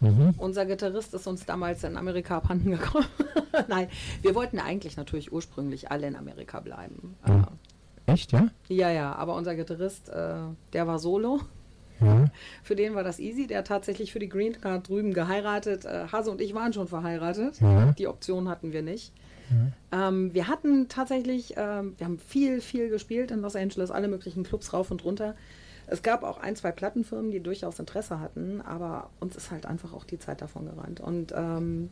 nee. 0.00 0.10
Mhm. 0.10 0.34
Unser 0.36 0.66
Gitarrist 0.66 1.14
ist 1.14 1.26
uns 1.26 1.46
damals 1.46 1.84
in 1.84 1.96
Amerika 1.96 2.36
abhanden 2.38 2.72
gekommen. 2.72 3.06
Nein, 3.68 3.88
wir 4.22 4.34
wollten 4.34 4.58
eigentlich 4.58 4.96
natürlich 4.96 5.32
ursprünglich 5.32 5.90
alle 5.90 6.08
in 6.08 6.16
Amerika 6.16 6.60
bleiben. 6.60 7.14
Mhm. 7.26 7.46
Echt, 8.06 8.32
ja? 8.32 8.48
Ja, 8.68 8.90
ja, 8.90 9.14
aber 9.14 9.34
unser 9.34 9.54
Gitarrist, 9.54 10.10
äh, 10.10 10.34
der 10.72 10.86
war 10.86 10.98
solo. 10.98 11.40
Ja. 12.00 12.26
Für 12.62 12.76
den 12.76 12.94
war 12.94 13.04
das 13.04 13.18
easy. 13.18 13.46
Der 13.46 13.58
hat 13.58 13.68
tatsächlich 13.68 14.12
für 14.12 14.18
die 14.18 14.28
Green 14.28 14.60
Card 14.60 14.88
drüben 14.88 15.14
geheiratet. 15.14 15.84
Äh, 15.84 16.06
Hase 16.10 16.30
und 16.30 16.40
ich 16.40 16.54
waren 16.54 16.72
schon 16.72 16.88
verheiratet. 16.88 17.60
Ja. 17.60 17.92
Die 17.92 18.08
Option 18.08 18.48
hatten 18.48 18.72
wir 18.72 18.82
nicht. 18.82 19.12
Ähm, 19.92 20.34
wir 20.34 20.48
hatten 20.48 20.88
tatsächlich, 20.88 21.54
ähm, 21.56 21.94
wir 21.98 22.06
haben 22.06 22.18
viel, 22.18 22.60
viel 22.60 22.88
gespielt 22.88 23.30
in 23.30 23.40
Los 23.40 23.56
Angeles, 23.56 23.90
alle 23.90 24.08
möglichen 24.08 24.42
Clubs 24.42 24.72
rauf 24.72 24.90
und 24.90 25.04
runter. 25.04 25.34
Es 25.86 26.02
gab 26.02 26.22
auch 26.22 26.38
ein, 26.38 26.56
zwei 26.56 26.72
Plattenfirmen, 26.72 27.30
die 27.30 27.40
durchaus 27.40 27.78
Interesse 27.78 28.18
hatten, 28.20 28.62
aber 28.62 29.10
uns 29.20 29.36
ist 29.36 29.50
halt 29.50 29.66
einfach 29.66 29.92
auch 29.92 30.04
die 30.04 30.18
Zeit 30.18 30.40
davon 30.40 30.64
gerannt. 30.64 31.00
Und 31.00 31.32
ähm, 31.36 31.90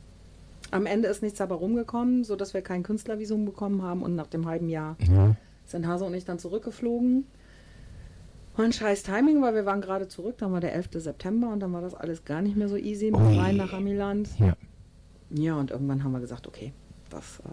am 0.71 0.87
Ende 0.87 1.09
ist 1.09 1.23
nichts 1.23 1.39
dabei 1.39 1.57
rumgekommen, 1.57 2.25
sodass 2.25 2.55
wir 2.55 2.63
kein 2.63 2.83
Künstlervisum 2.83 3.45
bekommen 3.45 3.83
haben 3.83 4.03
und 4.03 4.15
nach 4.15 4.29
dem 4.29 4.47
halben 4.47 4.71
Jahr 4.71 4.97
ja. 5.01 5.37
sind 5.67 5.87
Hase 5.87 6.05
und 6.07 6.15
ich 6.15 6.25
dann 6.25 6.39
zurückgeflogen. 6.39 7.27
Ein 8.57 8.73
scheiß 8.73 9.03
Timing, 9.03 9.41
weil 9.43 9.55
wir 9.55 9.65
waren 9.65 9.81
gerade 9.81 10.09
zurück, 10.09 10.37
dann 10.39 10.53
war 10.53 10.61
der 10.61 10.75
11. 10.75 10.89
September 10.95 11.49
und 11.53 11.61
dann 11.61 11.73
war 11.73 11.81
das 11.81 11.95
alles 11.95 12.25
gar 12.25 12.43
nicht 12.43 12.57
mehr 12.57 12.69
so 12.69 12.77
easy 12.77 13.11
mit 13.11 13.21
Ui. 13.21 13.39
rein 13.39 13.57
nach 13.57 13.73
Amiland. 13.73 14.29
Ja. 14.39 14.57
Ja, 15.31 15.55
und 15.57 15.71
irgendwann 15.71 16.05
haben 16.05 16.13
wir 16.13 16.21
gesagt, 16.21 16.47
okay, 16.47 16.73
das 17.09 17.41
äh, 17.41 17.49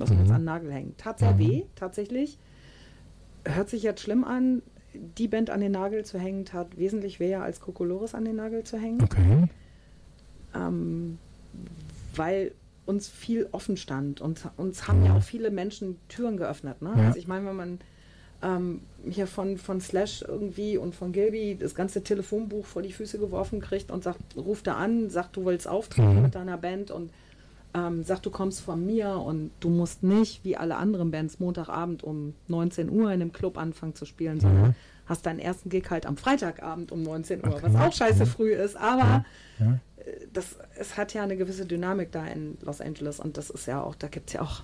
müssen 0.00 0.16
wir 0.16 0.24
jetzt 0.24 0.32
an 0.32 0.40
den 0.40 0.44
Nagel 0.46 0.72
hängen. 0.72 0.94
Tat 0.96 1.20
sehr 1.20 1.38
weh, 1.38 1.62
tatsächlich. 1.76 2.38
Hört 3.44 3.68
sich 3.68 3.84
jetzt 3.84 4.00
schlimm 4.02 4.24
an, 4.24 4.62
die 4.92 5.28
Band 5.28 5.50
an 5.50 5.60
den 5.60 5.70
Nagel 5.70 6.04
zu 6.04 6.18
hängen, 6.18 6.44
tat 6.44 6.76
wesentlich 6.76 7.20
weh 7.20 7.36
als 7.36 7.60
Kokolores 7.60 8.14
an 8.16 8.24
den 8.24 8.34
Nagel 8.36 8.64
zu 8.64 8.76
hängen, 8.76 9.00
Okay. 9.04 9.44
ähm, 10.56 11.18
weil 12.16 12.50
uns 12.86 13.08
viel 13.08 13.48
offen 13.52 13.76
stand 13.76 14.20
und 14.20 14.48
uns 14.56 14.88
haben 14.88 15.04
ja 15.04 15.16
auch 15.16 15.22
viele 15.22 15.52
Menschen 15.52 15.96
Türen 16.08 16.36
geöffnet. 16.36 16.82
Ne? 16.82 16.92
Ja. 16.96 17.06
Also 17.06 17.18
ich 17.18 17.28
meine, 17.28 17.46
wenn 17.46 17.54
man 17.54 17.78
ähm, 18.42 18.80
hier 19.08 19.26
von, 19.26 19.58
von 19.58 19.80
Slash 19.80 20.22
irgendwie 20.26 20.76
und 20.78 20.94
von 20.94 21.12
Gilby 21.12 21.56
das 21.60 21.74
ganze 21.74 22.02
Telefonbuch 22.02 22.64
vor 22.66 22.82
die 22.82 22.92
Füße 22.92 23.18
geworfen 23.18 23.60
kriegt 23.60 23.90
und 23.90 24.04
sagt, 24.04 24.20
ruft 24.36 24.66
da 24.66 24.74
an, 24.76 25.10
sagt, 25.10 25.36
du 25.36 25.44
willst 25.44 25.68
auftreten 25.68 26.16
Mhm. 26.16 26.22
mit 26.22 26.34
deiner 26.34 26.56
Band 26.56 26.90
und 26.90 27.10
ähm, 27.72 28.02
sagt, 28.02 28.26
du 28.26 28.30
kommst 28.30 28.60
von 28.62 28.84
mir 28.84 29.10
und 29.14 29.52
du 29.60 29.68
musst 29.68 30.02
nicht, 30.02 30.42
wie 30.44 30.56
alle 30.56 30.76
anderen 30.76 31.10
Bands, 31.12 31.38
Montagabend 31.38 32.02
um 32.02 32.34
19 32.48 32.90
Uhr 32.90 33.12
in 33.12 33.20
einem 33.22 33.32
Club 33.32 33.56
anfangen 33.58 33.94
zu 33.94 34.06
spielen, 34.06 34.40
sondern 34.40 34.74
hast 35.06 35.24
deinen 35.26 35.38
ersten 35.38 35.68
Gig 35.70 35.88
halt 35.90 36.04
am 36.06 36.16
Freitagabend 36.16 36.90
um 36.92 37.02
19 37.02 37.46
Uhr, 37.46 37.62
was 37.62 37.74
Okay. 37.74 37.84
auch 37.84 37.92
scheiße 37.92 38.26
früh 38.26 38.52
ist, 38.54 38.76
aber 38.76 39.24
Ja. 39.60 39.78
äh, 39.98 40.26
das, 40.32 40.56
es 40.78 40.96
hat 40.96 41.14
ja 41.14 41.22
eine 41.22 41.36
gewisse 41.36 41.64
Dynamik 41.66 42.10
da 42.10 42.26
in 42.26 42.58
Los 42.62 42.80
Angeles 42.80 43.20
und 43.20 43.36
das 43.36 43.50
ist 43.50 43.66
ja 43.66 43.82
auch, 43.82 43.94
da 43.94 44.08
gibt 44.08 44.30
es 44.30 44.34
ja 44.34 44.42
auch 44.42 44.62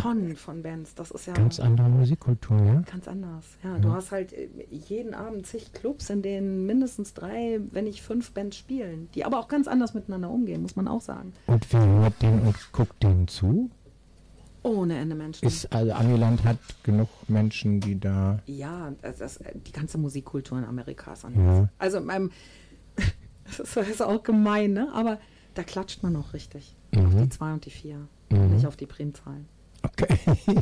Tonnen 0.00 0.36
von 0.36 0.62
Bands, 0.62 0.94
das 0.94 1.10
ist 1.12 1.26
ja 1.26 1.32
ganz 1.32 1.60
andere 1.60 1.88
Musikkultur, 1.88 2.56
ja? 2.64 2.82
Ganz 2.90 3.06
anders. 3.06 3.44
Ja, 3.62 3.78
du 3.78 3.92
hast 3.92 4.10
halt 4.10 4.32
äh, 4.32 4.48
jeden 4.70 5.14
Abend 5.14 5.46
zig 5.46 5.72
Clubs, 5.72 6.10
in 6.10 6.22
denen 6.22 6.66
mindestens 6.66 7.14
drei, 7.14 7.60
wenn 7.70 7.84
nicht 7.84 8.02
fünf 8.02 8.32
Bands 8.32 8.56
spielen, 8.56 9.08
die 9.14 9.24
aber 9.24 9.38
auch 9.38 9.48
ganz 9.48 9.68
anders 9.68 9.94
miteinander 9.94 10.28
umgehen, 10.30 10.62
muss 10.62 10.74
man 10.76 10.88
auch 10.88 11.00
sagen. 11.00 11.32
Und 11.46 11.72
wer 11.72 11.86
hört 11.86 12.20
den 12.20 12.40
und 12.40 12.56
guckt 12.72 13.02
denen 13.02 13.28
zu? 13.28 13.70
Ohne 14.62 14.98
Ende 14.98 15.14
Menschen. 15.14 15.46
Ist, 15.46 15.72
also 15.72 15.92
Amiland 15.92 16.44
hat 16.44 16.58
genug 16.82 17.08
Menschen, 17.28 17.80
die 17.80 17.98
da. 17.98 18.40
ja, 18.46 18.92
das, 19.00 19.40
die 19.66 19.72
ganze 19.72 19.96
Musikkultur 19.96 20.58
in 20.58 20.64
Amerika 20.64 21.12
ist 21.14 21.22
Ja. 21.22 21.28
anders. 21.28 21.68
Also 21.78 21.98
in 21.98 22.04
meinem, 22.04 22.30
das 23.56 23.76
ist, 23.88 24.02
auch 24.02 24.22
gemein, 24.22 24.72
ne? 24.74 24.88
aber 24.92 25.18
da 25.54 25.62
klatscht 25.62 26.02
man 26.02 26.14
auch 26.16 26.32
richtig. 26.34 26.74
Auf 26.94 27.02
Mhm. 27.14 27.22
die 27.22 27.28
zwei 27.30 27.52
und 27.52 27.64
die 27.64 27.70
vier, 27.70 28.06
Mhm. 28.30 28.50
nicht 28.54 28.66
auf 28.66 28.76
die 28.76 28.86
Primzahlen. 28.86 29.46
Okay. 29.82 30.18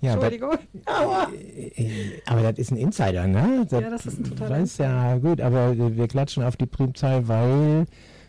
ja, 0.00 0.12
Entschuldigung. 0.12 0.58
Aber 0.86 1.28
äh, 1.32 2.20
aber 2.26 2.42
das 2.42 2.58
ist 2.58 2.70
ein 2.70 2.76
Insider, 2.76 3.26
ne? 3.26 3.66
Ja, 3.70 3.80
das 3.80 4.06
ist 4.06 4.20
ein 4.20 4.24
totaler 4.24 4.60
weiß 4.60 4.78
ja 4.78 5.16
gut, 5.18 5.40
aber 5.40 5.76
wir 5.76 6.08
klatschen 6.08 6.42
auf 6.42 6.56
die 6.56 6.66
Primzahl, 6.66 7.26
weil, 7.28 7.86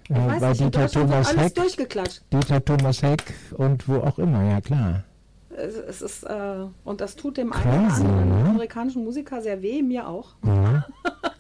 äh, 0.10 0.36
ich 0.36 0.42
nicht, 0.42 0.62
in 0.62 0.72
Dieter 0.72 0.88
Thomas 0.88 1.36
Heck, 1.36 1.56
durchgeklatscht. 1.56 2.22
Dieter 2.32 2.64
Thomas 2.64 3.02
Heck 3.02 3.34
und 3.54 3.88
wo 3.88 3.98
auch 3.98 4.18
immer, 4.18 4.44
ja 4.44 4.62
klar. 4.62 5.04
Es, 5.58 5.76
es 5.76 6.02
ist, 6.02 6.24
äh, 6.24 6.66
und 6.84 7.02
das 7.02 7.16
tut 7.16 7.38
dem 7.38 7.52
Crazy, 7.52 7.68
einen 7.70 7.86
oder 7.86 8.22
anderen 8.22 8.44
ne? 8.44 8.50
amerikanischen 8.50 9.04
Musiker 9.04 9.42
sehr 9.42 9.62
weh, 9.62 9.82
mir 9.82 10.08
auch. 10.08 10.36
Ja, 10.46 10.86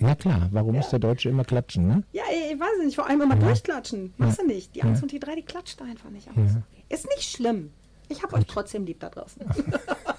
ja 0.00 0.14
klar, 0.14 0.48
warum 0.52 0.76
muss 0.76 0.90
der 0.90 0.98
Deutsche 0.98 1.28
immer 1.28 1.44
klatschen, 1.44 1.86
ne? 1.86 2.02
Ja, 2.12 2.22
ich 2.30 2.58
weiß 2.58 2.84
nicht, 2.84 2.96
vor 2.96 3.06
allem 3.06 3.20
immer 3.22 3.36
durchklatschen. 3.36 4.14
Machst 4.16 4.40
du 4.40 4.46
nicht. 4.46 4.74
Die 4.74 4.82
Eins 4.82 5.02
und 5.02 5.12
die 5.12 5.20
drei, 5.20 5.34
die 5.34 5.42
klatscht 5.42 5.80
einfach 5.82 6.10
nicht 6.10 6.28
aus. 6.28 6.36
Ja. 6.36 6.62
Ist 6.88 7.06
nicht 7.06 7.30
schlimm. 7.30 7.70
Ich 8.08 8.22
habe 8.22 8.36
euch 8.36 8.46
trotzdem 8.46 8.84
lieb 8.86 9.00
da 9.00 9.10
draußen. 9.10 9.42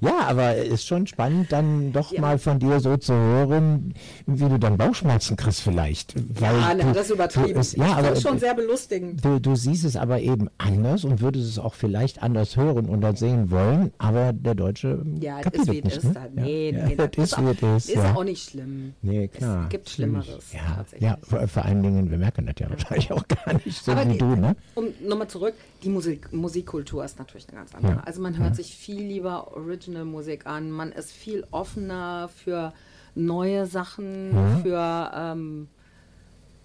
Ja, 0.00 0.20
aber 0.28 0.54
ist 0.56 0.86
schon 0.86 1.06
spannend, 1.06 1.50
dann 1.52 1.92
doch 1.92 2.12
Ja. 2.12 2.20
mal 2.20 2.38
von 2.38 2.58
dir 2.58 2.78
so 2.80 2.96
zu 2.96 3.12
hören, 3.12 3.94
wie 4.26 4.48
du 4.48 4.58
dann 4.58 4.76
Bauchschmerzen 4.76 5.36
kriegst 5.36 5.60
vielleicht. 5.62 6.14
Weil 6.40 6.56
Ja, 6.60 6.74
du, 6.74 6.92
das 6.92 7.06
ist 7.06 7.10
übertrieben. 7.14 7.54
Du, 7.54 7.60
es, 7.60 7.72
ja, 7.74 7.86
aber 7.94 8.04
find's 8.08 8.22
schon 8.22 8.38
sehr 8.38 8.54
belustigend. 8.54 9.24
du, 9.24 9.40
du 9.40 9.56
siehst 9.56 9.84
es 9.84 9.96
aber 9.96 10.20
eben 10.20 10.48
anders 10.58 11.04
und 11.04 11.20
würdest 11.20 11.48
es 11.48 11.58
auch 11.58 11.74
vielleicht 11.74 12.22
anders 12.22 12.56
hören 12.56 12.88
und 12.88 13.00
dann 13.00 13.16
sehen 13.16 13.50
wollen, 13.50 13.92
aber 13.98 14.32
der 14.32 14.54
Deutsche 14.54 15.04
Ja, 15.20 15.36
das 15.36 15.44
kapiert 15.44 15.62
ist 15.62 15.72
wie 15.72 15.82
nicht, 15.82 15.96
es 15.96 16.04
ist. 16.04 16.14
ne? 16.14 16.20
halt. 16.20 16.32
Ja, 16.36 16.42
Nee, 16.42 16.70
ja, 16.70 16.86
nee, 16.86 16.94
das 16.96 17.08
ist 17.16 17.38
wie 17.38 17.66
es 17.66 17.86
ist. 17.88 17.94
Ist 17.96 18.04
auch 18.04 18.24
nicht 18.24 18.50
schlimm. 18.50 18.92
Nee, 19.02 19.28
klar. 19.28 19.64
Es 19.64 19.68
gibt. 19.70 19.88
Schlimmeres. 19.90 20.52
Ja, 20.52 20.84
ja 21.00 21.18
vor, 21.22 21.46
vor 21.48 21.64
allen 21.64 21.82
Dingen, 21.82 22.10
wir 22.10 22.18
merken 22.18 22.46
das 22.46 22.54
ja 22.60 22.70
wahrscheinlich 22.70 23.10
auch 23.12 23.26
gar 23.26 23.54
nicht 23.64 23.82
so 23.84 23.92
Aber 23.92 24.06
wie 24.06 24.12
die- 24.12 24.18
du, 24.18 24.26
ne? 24.36 24.54
Um 24.74 24.84
nochmal 25.06 25.28
zurück, 25.28 25.54
die 25.82 25.88
Musik, 25.88 26.32
Musikkultur 26.32 27.04
ist 27.04 27.18
natürlich 27.18 27.48
eine 27.48 27.58
ganz 27.58 27.74
andere. 27.74 28.06
Also 28.06 28.20
man 28.20 28.36
hört 28.38 28.54
sich 28.56 28.74
viel 28.76 29.00
lieber 29.02 29.50
Original-Musik 29.88 30.46
an, 30.46 30.70
man 30.70 30.92
ist 30.92 31.12
viel 31.12 31.46
offener 31.50 32.28
für 32.28 32.72
neue 33.14 33.66
Sachen, 33.66 34.34
Ja. 34.34 34.56
für 34.62 35.10
ähm, 35.14 35.68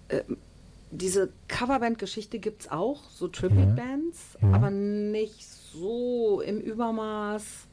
äh, 0.08 0.22
diese 0.90 1.30
Coverband-Geschichte 1.48 2.38
gibt 2.38 2.62
es 2.62 2.70
auch, 2.70 3.08
so 3.10 3.28
Tribute-Bands, 3.28 4.38
Ja. 4.40 4.52
aber 4.52 4.70
nicht 4.70 5.44
so 5.46 6.40
im 6.40 6.60
Übermaß. 6.60 7.66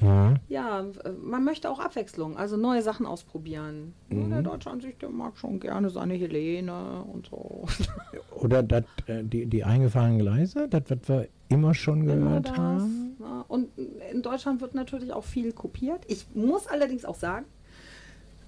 Ja. 0.00 0.34
Ja, 0.48 0.80
äh, 0.80 1.10
man 1.22 1.44
möchte 1.44 1.70
auch 1.70 1.78
Abwechslung, 1.78 2.36
also 2.36 2.56
neue 2.56 2.82
Sachen 2.82 3.06
ausprobieren. 3.06 3.94
Mhm. 4.08 4.30
der 4.30 4.42
Deutsche 4.42 4.70
an 4.70 4.80
sich, 4.80 4.96
der 4.98 5.08
mag 5.08 5.36
schon 5.36 5.58
gerne 5.60 5.88
seine 5.90 6.14
Helene 6.14 7.02
und 7.12 7.26
so. 7.28 7.66
Oder 8.34 8.62
dat, 8.62 8.84
äh, 9.06 9.24
die, 9.24 9.46
die 9.46 9.64
eingefahrenen 9.64 10.18
Gleise, 10.18 10.68
das, 10.68 10.82
was 10.88 11.08
wir 11.08 11.28
immer 11.48 11.74
schon 11.74 12.02
Immer 12.02 12.14
gehört 12.14 12.48
das. 12.48 12.56
haben. 12.58 13.16
Ja, 13.20 13.44
und 13.48 13.68
in 14.12 14.22
Deutschland 14.22 14.60
wird 14.60 14.74
natürlich 14.74 15.12
auch 15.12 15.24
viel 15.24 15.52
kopiert. 15.52 16.02
Ich 16.08 16.26
muss 16.34 16.66
allerdings 16.66 17.04
auch 17.04 17.14
sagen, 17.14 17.46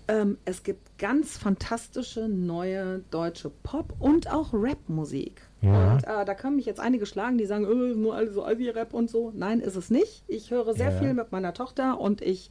ähm, 0.08 0.38
es 0.44 0.62
gibt 0.62 0.98
ganz 0.98 1.38
fantastische 1.38 2.28
neue 2.28 3.00
deutsche 3.10 3.50
Pop- 3.62 3.94
und 3.98 4.30
auch 4.32 4.52
Rap-Musik. 4.52 5.42
Ja. 5.60 5.92
Und 5.94 6.04
äh, 6.04 6.24
da 6.24 6.34
können 6.34 6.56
mich 6.56 6.66
jetzt 6.66 6.78
einige 6.80 7.04
schlagen, 7.06 7.36
die 7.38 7.46
sagen, 7.46 7.64
äh, 7.64 7.94
nur 7.94 8.14
alle 8.14 8.30
so 8.30 8.42
Alvi-Rap 8.44 8.94
und 8.94 9.10
so. 9.10 9.32
Nein, 9.34 9.60
ist 9.60 9.76
es 9.76 9.90
nicht. 9.90 10.22
Ich 10.28 10.50
höre 10.50 10.72
sehr 10.74 10.92
Ja. 10.92 10.98
viel 10.98 11.14
mit 11.14 11.32
meiner 11.32 11.52
Tochter 11.54 12.00
und 12.00 12.22
ich 12.22 12.50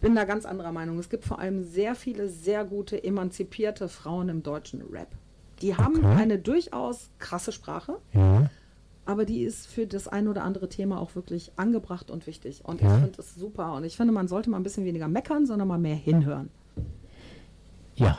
bin 0.00 0.14
da 0.14 0.24
ganz 0.24 0.46
anderer 0.46 0.72
Meinung. 0.72 0.98
Es 0.98 1.10
gibt 1.10 1.24
vor 1.24 1.40
allem 1.40 1.62
sehr 1.64 1.94
viele 1.94 2.28
sehr 2.28 2.64
gute, 2.64 3.02
emanzipierte 3.02 3.88
Frauen 3.88 4.28
im 4.28 4.42
deutschen 4.42 4.80
Rap. 4.92 5.08
Die 5.60 5.76
haben 5.76 5.96
Okay. 5.98 6.06
eine 6.22 6.38
durchaus 6.38 7.10
krasse 7.18 7.52
Sprache 7.52 7.96
Ja. 8.14 8.48
aber 9.04 9.24
die 9.24 9.42
ist 9.42 9.66
für 9.66 9.86
das 9.88 10.06
ein 10.08 10.28
oder 10.28 10.44
andere 10.44 10.68
Thema 10.68 11.00
auch 11.00 11.16
wirklich 11.16 11.50
angebracht 11.56 12.10
und 12.12 12.26
wichtig. 12.28 12.62
Und 12.64 12.80
Ja. 12.80 12.94
ich 12.94 13.02
finde 13.02 13.20
es 13.20 13.34
super. 13.34 13.74
Und 13.74 13.84
ich 13.84 13.96
finde, 13.96 14.12
man 14.14 14.28
sollte 14.28 14.48
mal 14.50 14.56
ein 14.58 14.62
bisschen 14.62 14.84
weniger 14.84 15.08
meckern, 15.08 15.46
sondern 15.46 15.66
mal 15.68 15.78
mehr 15.78 15.96
hinhören. 15.96 16.48
Ja. 17.96 18.18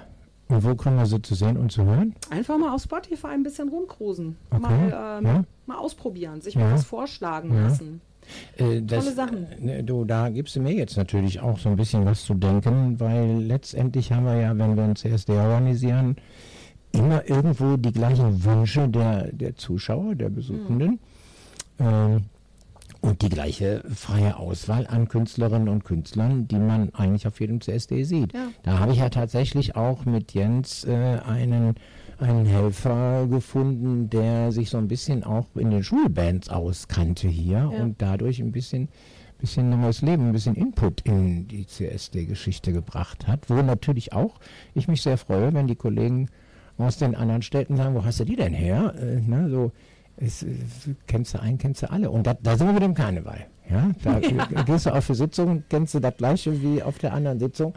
Und 0.52 0.64
wo 0.66 0.76
können 0.76 0.97
wir 0.97 1.06
sie 1.06 1.22
zu 1.22 1.34
sehen 1.34 1.56
und 1.58 1.72
zu 1.72 1.86
hören? 1.86 2.14
Einfach 2.30 2.58
mal 2.58 2.74
auf 2.74 2.82
Spotify 2.84 3.28
ein 3.28 3.43
bisschen 3.43 3.70
rumcruisen. 3.70 4.36
Okay, 4.49 4.60
Mal, 4.62 5.20
ähm, 5.20 5.26
ja. 5.26 5.43
mal 5.66 5.78
ausprobieren, 5.78 6.41
sich 6.41 6.56
Ja. 6.56 6.62
mal 6.62 6.74
was 6.74 6.84
vorschlagen 6.84 7.54
Ja. 7.54 7.62
lassen. 7.64 8.02
Äh, 8.58 8.82
das, 8.82 9.06
Tolle 9.06 9.16
Sachen. 9.16 9.68
äh, 9.68 9.82
Du, 9.84 10.04
da 10.06 10.30
gibst 10.30 10.56
du 10.56 10.60
mir 10.62 10.74
jetzt 10.74 10.97
natürlich 10.97 11.39
auch 11.39 11.58
so 11.58 11.70
ein 11.70 11.76
bisschen 11.78 12.06
was 12.06 12.24
zu 12.26 12.34
denken, 12.34 12.99
weil 12.99 13.38
letztendlich 13.41 14.12
haben 14.12 14.26
wir 14.26 14.36
ja, 14.36 14.58
wenn 14.58 14.76
wir 14.76 14.84
ein 14.84 14.95
CSD 14.95 15.32
organisieren, 15.38 16.18
immer 16.91 17.28
irgendwo 17.30 17.78
die 17.78 17.91
gleichen 17.93 18.43
Wünsche 18.43 18.88
der, 18.89 19.32
der 19.32 19.56
Zuschauer, 19.56 20.16
der 20.16 20.30
Besuchenden. 20.30 20.99
Ähm, 21.80 22.26
Und 23.02 23.24
die 23.24 23.30
gleiche 23.30 23.84
freie 23.95 24.38
Auswahl 24.38 24.86
an 24.86 25.08
Künstlerinnen 25.08 25.70
und 25.70 25.84
Künstlern, 25.84 26.47
die 26.47 26.60
man 26.60 26.93
eigentlich 26.93 27.26
auf 27.26 27.39
jedem 27.39 27.60
CSD 27.60 28.04
sieht. 28.04 28.32
Ja. 28.34 28.49
Da 28.62 28.78
habe 28.80 28.91
ich 28.91 28.99
ja 28.99 29.10
tatsächlich 29.10 29.76
auch 29.76 30.06
mit 30.06 30.34
Jens 30.34 30.84
äh, 30.86 31.20
einen, 31.26 31.74
einen 32.20 32.45
Helfer 32.45 33.26
gefunden, 33.28 34.10
der 34.12 34.52
sich 34.52 34.70
so 34.70 34.78
ein 34.78 34.88
bisschen 34.88 35.24
auch 35.24 35.47
in 35.56 35.72
den 35.72 35.84
Schulbands 35.84 36.49
auskannte 36.49 37.28
hier 37.28 37.58
Ja. 37.58 37.68
und 37.70 37.99
dadurch 38.04 38.39
ein 38.39 38.52
bisschen, 38.52 38.88
bisschen 39.39 39.72
neues 39.72 40.04
Leben, 40.04 40.28
ein 40.28 40.32
bisschen 40.34 40.54
Input 40.56 41.02
in 41.02 41.47
die 41.47 41.66
CSD-Geschichte 41.66 42.72
gebracht 42.72 43.28
hat. 43.28 43.49
Wo 43.49 43.56
natürlich 43.64 44.14
auch 44.14 44.39
ich 44.76 44.88
mich 44.88 45.02
sehr 45.02 45.18
freue, 45.18 45.54
wenn 45.56 45.66
die 45.66 45.76
Kollegen 45.76 46.28
aus 46.78 46.97
den 46.97 47.16
anderen 47.16 47.41
Städten 47.41 47.78
sagen, 47.78 47.95
wo 47.95 48.06
hast 48.06 48.20
du 48.20 48.26
die 48.26 48.36
denn 48.36 48.54
her? 48.54 48.93
Äh, 48.99 49.22
ne, 49.22 49.49
so, 49.49 49.72
es, 50.22 50.43
äh, 50.43 50.47
kennst 51.07 51.34
du 51.34 51.41
einen, 51.41 51.57
kennst 51.57 51.82
du 51.84 51.91
alle. 51.91 52.09
Und 52.11 52.28
da, 52.28 52.34
da 52.36 52.55
sind 52.57 52.67
wir 52.67 52.74
mit 52.74 52.84
dem 52.84 52.93
Karneval. 52.93 53.45
Ja? 53.69 53.91
Da 54.03 54.19
g- 54.19 54.38
gehst 54.65 54.86
du 54.86 54.91
auf 54.93 55.07
die 55.07 55.15
Sitzung, 55.15 55.63
kennst 55.69 55.93
du 55.93 55.99
das 55.99 56.15
gleiche 56.17 56.61
wie 56.61 56.82
auf 56.84 56.97
der 56.99 57.13
anderen 57.13 57.39
Sitzung. 57.39 57.74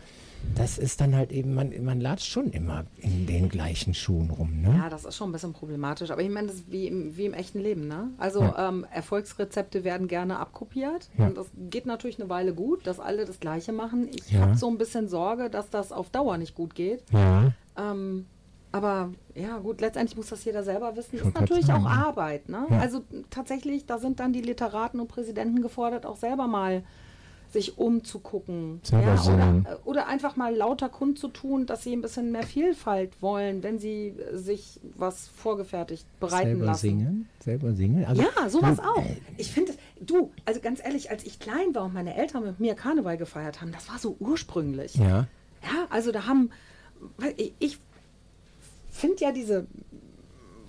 Das 0.54 0.76
ist 0.76 1.00
dann 1.00 1.16
halt 1.16 1.32
eben, 1.32 1.54
man, 1.54 1.72
man 1.84 2.02
latscht 2.02 2.26
schon 2.26 2.50
immer 2.50 2.84
in 2.98 3.26
den 3.26 3.48
gleichen 3.48 3.94
Schuhen 3.94 4.28
rum. 4.28 4.60
Ne? 4.60 4.74
Ja, 4.76 4.90
das 4.90 5.06
ist 5.06 5.16
schon 5.16 5.30
ein 5.30 5.32
bisschen 5.32 5.54
problematisch. 5.54 6.10
Aber 6.10 6.20
ich 6.20 6.28
meine, 6.28 6.48
das 6.48 6.56
ist 6.56 6.70
wie 6.70 6.86
im, 6.86 7.16
wie 7.16 7.24
im 7.24 7.32
echten 7.32 7.60
Leben. 7.60 7.88
Ne? 7.88 8.10
Also 8.18 8.40
Ja. 8.42 8.68
ähm, 8.68 8.84
Erfolgsrezepte 8.92 9.84
werden 9.84 10.06
gerne 10.06 10.38
abkopiert. 10.38 11.08
Ja. 11.16 11.28
Und 11.28 11.38
das 11.38 11.46
geht 11.70 11.86
natürlich 11.86 12.20
eine 12.20 12.28
Weile 12.28 12.52
gut, 12.52 12.86
dass 12.86 13.00
alle 13.00 13.24
das 13.24 13.40
Gleiche 13.40 13.72
machen. 13.72 14.08
Ich 14.14 14.32
Ja. 14.32 14.40
habe 14.40 14.56
so 14.58 14.68
ein 14.68 14.76
bisschen 14.76 15.08
Sorge, 15.08 15.48
dass 15.48 15.70
das 15.70 15.92
auf 15.92 16.10
Dauer 16.10 16.36
nicht 16.36 16.54
gut 16.54 16.74
geht. 16.74 17.04
Ja, 17.10 17.52
Ähm, 17.78 18.26
aber 18.74 19.10
ja, 19.34 19.58
gut, 19.58 19.80
letztendlich 19.80 20.16
muss 20.16 20.28
das 20.30 20.44
jeder 20.44 20.62
selber 20.64 20.96
wissen. 20.96 21.16
Ist 21.16 21.34
natürlich 21.38 21.66
sagen, 21.66 21.86
auch 21.86 21.90
ja. 21.90 22.06
Arbeit. 22.06 22.48
Ne? 22.48 22.66
Ja. 22.70 22.78
Also 22.80 23.02
tatsächlich, 23.30 23.86
da 23.86 23.98
sind 23.98 24.18
dann 24.20 24.32
die 24.32 24.40
Literaten 24.42 24.98
und 25.00 25.08
Präsidenten 25.08 25.62
gefordert, 25.62 26.04
auch 26.06 26.16
selber 26.16 26.46
mal 26.48 26.82
sich 27.50 27.78
umzugucken. 27.78 28.80
Ja, 28.90 29.14
oder, 29.22 29.78
oder 29.84 30.06
einfach 30.08 30.34
mal 30.34 30.52
lauter 30.56 30.88
kundzutun, 30.88 31.66
dass 31.66 31.84
sie 31.84 31.92
ein 31.94 32.00
bisschen 32.02 32.32
mehr 32.32 32.42
Vielfalt 32.42 33.22
wollen, 33.22 33.62
wenn 33.62 33.78
sie 33.78 34.08
äh, 34.08 34.36
sich 34.36 34.80
was 34.96 35.28
vorgefertigt 35.28 36.04
bereiten 36.18 36.48
selber 36.48 36.64
lassen. 36.66 36.80
singen, 36.80 37.28
selber 37.38 37.72
singen. 37.74 38.04
Also, 38.06 38.22
Ja, 38.22 38.48
sowas 38.48 38.78
du, 38.78 38.82
auch. 38.82 39.04
äh, 39.06 39.16
Ich 39.36 39.52
finde, 39.52 39.70
es- 39.70 39.78
du, 40.04 40.32
also 40.44 40.58
ganz 40.60 40.80
ehrlich, 40.84 41.10
als 41.12 41.22
ich 41.22 41.38
klein 41.38 41.72
war 41.74 41.84
und 41.84 41.94
meine 41.94 42.16
Eltern 42.16 42.42
mit 42.44 42.58
mir 42.58 42.74
Karneval 42.74 43.16
gefeiert 43.18 43.60
haben, 43.60 43.70
das 43.70 43.88
war 43.88 43.98
so 44.00 44.16
ursprünglich. 44.18 44.96
Ja, 44.96 45.28
Ja, 45.62 45.86
also 45.90 46.10
da 46.10 46.26
haben, 46.26 46.50
ich, 47.36 47.54
ich 47.60 47.78
finde 48.94 49.16
ja 49.20 49.32
diese 49.32 49.66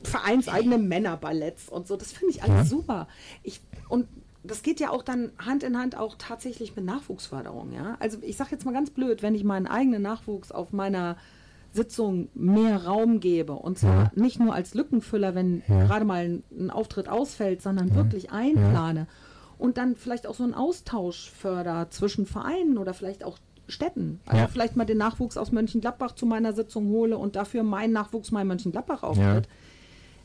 vereinseigenen 0.03 0.87
Männerballetts 0.87 1.69
und 1.69 1.87
so, 1.87 1.97
das 1.97 2.11
finde 2.11 2.33
ich 2.33 2.43
alles 2.43 2.55
Ja. 2.57 2.63
super. 2.65 3.07
Ich, 3.43 3.61
und 3.89 4.07
das 4.43 4.61
geht 4.61 4.79
ja 4.79 4.91
auch 4.91 5.01
dann 5.01 5.31
Hand 5.39 5.63
in 5.63 5.77
Hand 5.77 5.97
auch 5.97 6.15
tatsächlich 6.19 6.75
mit 6.75 6.85
Nachwuchsförderung, 6.85 7.71
ja. 7.71 7.97
Also 7.99 8.19
ich 8.21 8.37
sage 8.37 8.51
jetzt 8.51 8.65
mal 8.65 8.73
ganz 8.73 8.91
blöd, 8.91 9.23
wenn 9.23 9.33
ich 9.33 9.43
meinen 9.43 9.65
eigenen 9.65 10.03
Nachwuchs 10.03 10.51
auf 10.51 10.71
meiner 10.71 11.17
Sitzung 11.71 12.29
mehr 12.35 12.85
Raum 12.85 13.19
gebe 13.19 13.53
und 13.53 13.79
zwar 13.79 14.03
Ja. 14.03 14.11
nicht 14.15 14.39
nur 14.39 14.53
als 14.53 14.75
Lückenfüller, 14.75 15.33
wenn 15.35 15.63
Ja. 15.67 15.85
gerade 15.85 16.05
mal 16.05 16.23
ein, 16.25 16.43
ein 16.51 16.69
Auftritt 16.69 17.09
ausfällt, 17.09 17.61
sondern 17.61 17.95
wirklich 17.95 18.31
einplane 18.31 19.07
und 19.57 19.77
dann 19.77 19.95
vielleicht 19.95 20.27
auch 20.27 20.35
so 20.35 20.43
einen 20.43 20.53
Austausch 20.53 21.31
förder 21.31 21.87
zwischen 21.89 22.25
Vereinen 22.27 22.77
oder 22.77 22.93
vielleicht 22.93 23.23
auch 23.23 23.39
Städten. 23.67 24.19
Also 24.25 24.41
Ja. 24.41 24.47
vielleicht 24.47 24.75
mal 24.75 24.85
den 24.85 24.97
Nachwuchs 24.97 25.37
aus 25.37 25.51
Mönchengladbach 25.51 26.13
zu 26.13 26.25
meiner 26.25 26.53
Sitzung 26.53 26.87
hole 26.89 27.17
und 27.17 27.35
dafür 27.35 27.63
mein 27.63 27.91
Nachwuchs 27.91 28.31
mal 28.31 28.41
in 28.41 28.47
Mönchengladbach 28.47 29.03
auftritt. 29.03 29.47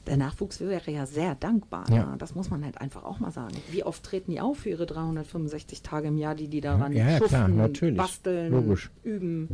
Der 0.07 0.17
Nachwuchs 0.17 0.61
wäre 0.61 0.91
ja 0.91 1.05
sehr 1.07 1.35
dankbar. 1.35 1.85
Ja. 1.91 1.97
Ja. 1.97 2.15
Das 2.19 2.35
muss 2.35 2.49
man 2.51 2.65
halt 2.65 2.81
einfach 2.81 3.05
auch 3.05 3.21
mal 3.21 3.31
sagen. 3.31 3.55
Wie 3.71 3.85
oft 3.85 4.03
treten 4.03 4.31
die 4.31 4.41
auf 4.41 4.59
für 4.59 4.71
ihre 4.71 4.87
365 4.87 5.83
Tage 5.83 6.09
im 6.09 6.17
Jahr, 6.17 6.35
die 6.35 6.49
die 6.49 6.61
daran 6.63 6.93
Ja, 6.93 7.11
ja, 7.11 7.17
klar, 7.19 7.29
schuften, 7.47 7.57
natürlich. 7.57 7.97
basteln, 7.99 8.53
Logisch. 8.53 8.91
üben? 9.05 9.49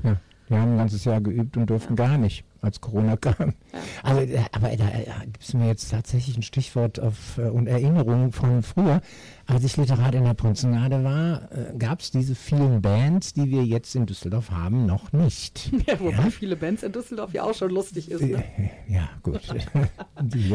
Ja, 0.48 0.56
wir 0.56 0.60
haben 0.62 0.72
ein 0.72 0.78
ganzes 0.78 1.04
Jahr 1.04 1.20
geübt 1.20 1.56
und 1.56 1.68
durften 1.70 1.96
gar 1.96 2.18
nicht, 2.18 2.44
als 2.62 2.80
Corona 2.80 3.16
kam. 3.16 3.54
Also, 4.02 4.20
äh, 4.20 4.38
aber 4.52 4.68
da 4.76 4.88
äh, 4.88 5.06
gibt 5.24 5.42
es 5.42 5.54
mir 5.54 5.66
jetzt 5.66 5.90
tatsächlich 5.90 6.36
ein 6.36 6.42
Stichwort 6.42 7.00
auf, 7.00 7.38
äh, 7.38 7.48
und 7.48 7.66
Erinnerungen 7.66 8.30
von 8.32 8.62
früher. 8.62 9.00
Als 9.48 9.64
ich 9.64 9.76
Literat 9.76 10.14
in 10.14 10.24
der 10.24 10.34
Prinzengarde 10.34 11.02
war, 11.04 11.48
gab 11.78 12.00
es 12.00 12.10
diese 12.10 12.34
vielen 12.34 12.82
Bands, 12.82 13.32
die 13.32 13.48
wir 13.50 13.64
jetzt 13.64 13.94
in 13.94 14.04
Düsseldorf 14.06 14.50
haben, 14.50 14.86
noch 14.86 15.12
nicht. 15.12 15.70
Ja, 15.86 16.00
wobei 16.00 16.30
viele 16.30 16.56
Bands 16.56 16.82
in 16.82 16.90
Düsseldorf 16.92 17.32
ja 17.32 17.44
auch 17.44 17.54
schon 17.54 17.70
lustig 17.70 18.10
ist. 18.10 18.22
Ne? 18.22 18.42
Ja, 18.88 19.08
gut. 19.22 19.40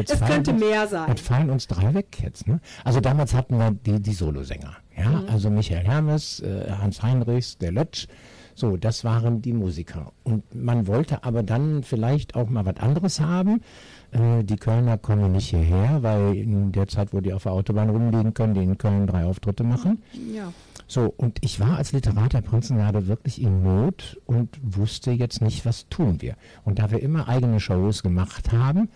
Es 0.08 0.20
könnte 0.20 0.50
uns- 0.52 0.60
mehr 0.60 0.86
sein. 0.88 1.08
Jetzt 1.08 1.20
fallen 1.26 1.48
uns 1.50 1.66
drei 1.68 1.94
weg 1.94 2.18
jetzt. 2.22 2.46
Ne? 2.46 2.60
Also 2.84 3.00
damals 3.00 3.32
hatten 3.34 3.56
wir 3.58 3.70
die, 3.70 4.00
die 4.00 4.12
Solosänger. 4.12 4.76
Ja? 4.96 5.08
Mhm. 5.08 5.28
Also 5.28 5.48
Michael 5.50 5.84
Hermes, 5.86 6.42
Hans 6.68 7.02
Heinrichs, 7.02 7.56
der 7.58 7.72
Lötsch. 7.72 8.06
So, 8.54 8.76
das 8.76 9.04
waren 9.04 9.40
die 9.40 9.52
Musiker. 9.52 10.12
Und 10.24 10.54
man 10.54 10.86
wollte 10.86 11.24
aber 11.24 11.42
dann 11.42 11.82
vielleicht 11.82 12.34
auch 12.34 12.50
mal 12.50 12.66
was 12.66 12.76
anderes 12.76 13.20
haben. 13.20 13.62
Äh, 14.10 14.44
die 14.44 14.56
Kölner 14.56 14.98
kommen 14.98 15.32
nicht 15.32 15.48
hierher, 15.48 16.02
weil 16.02 16.36
in 16.36 16.72
der 16.72 16.88
Zeit, 16.88 17.12
wo 17.12 17.20
die 17.20 17.32
auf 17.32 17.44
der 17.44 17.52
Autobahn 17.52 17.88
rumliegen, 17.88 18.34
können 18.34 18.54
die 18.54 18.62
in 18.62 18.76
Köln 18.76 19.06
drei 19.06 19.24
Auftritte 19.24 19.64
machen. 19.64 20.02
Ja. 20.32 20.52
So, 20.86 21.12
und 21.16 21.38
ich 21.40 21.60
war 21.60 21.78
als 21.78 21.92
Literat 21.92 22.34
der 22.34 22.42
Prinzengarde 22.42 23.06
wirklich 23.06 23.40
in 23.40 23.62
Not 23.62 24.20
und 24.26 24.58
wusste 24.62 25.12
jetzt 25.12 25.40
nicht, 25.40 25.64
was 25.64 25.88
tun 25.88 26.20
wir. 26.20 26.36
Und 26.64 26.78
da 26.78 26.90
wir 26.90 27.02
immer 27.02 27.28
eigene 27.28 27.60
Shows 27.60 28.02
gemacht 28.02 28.52
haben, 28.52 28.90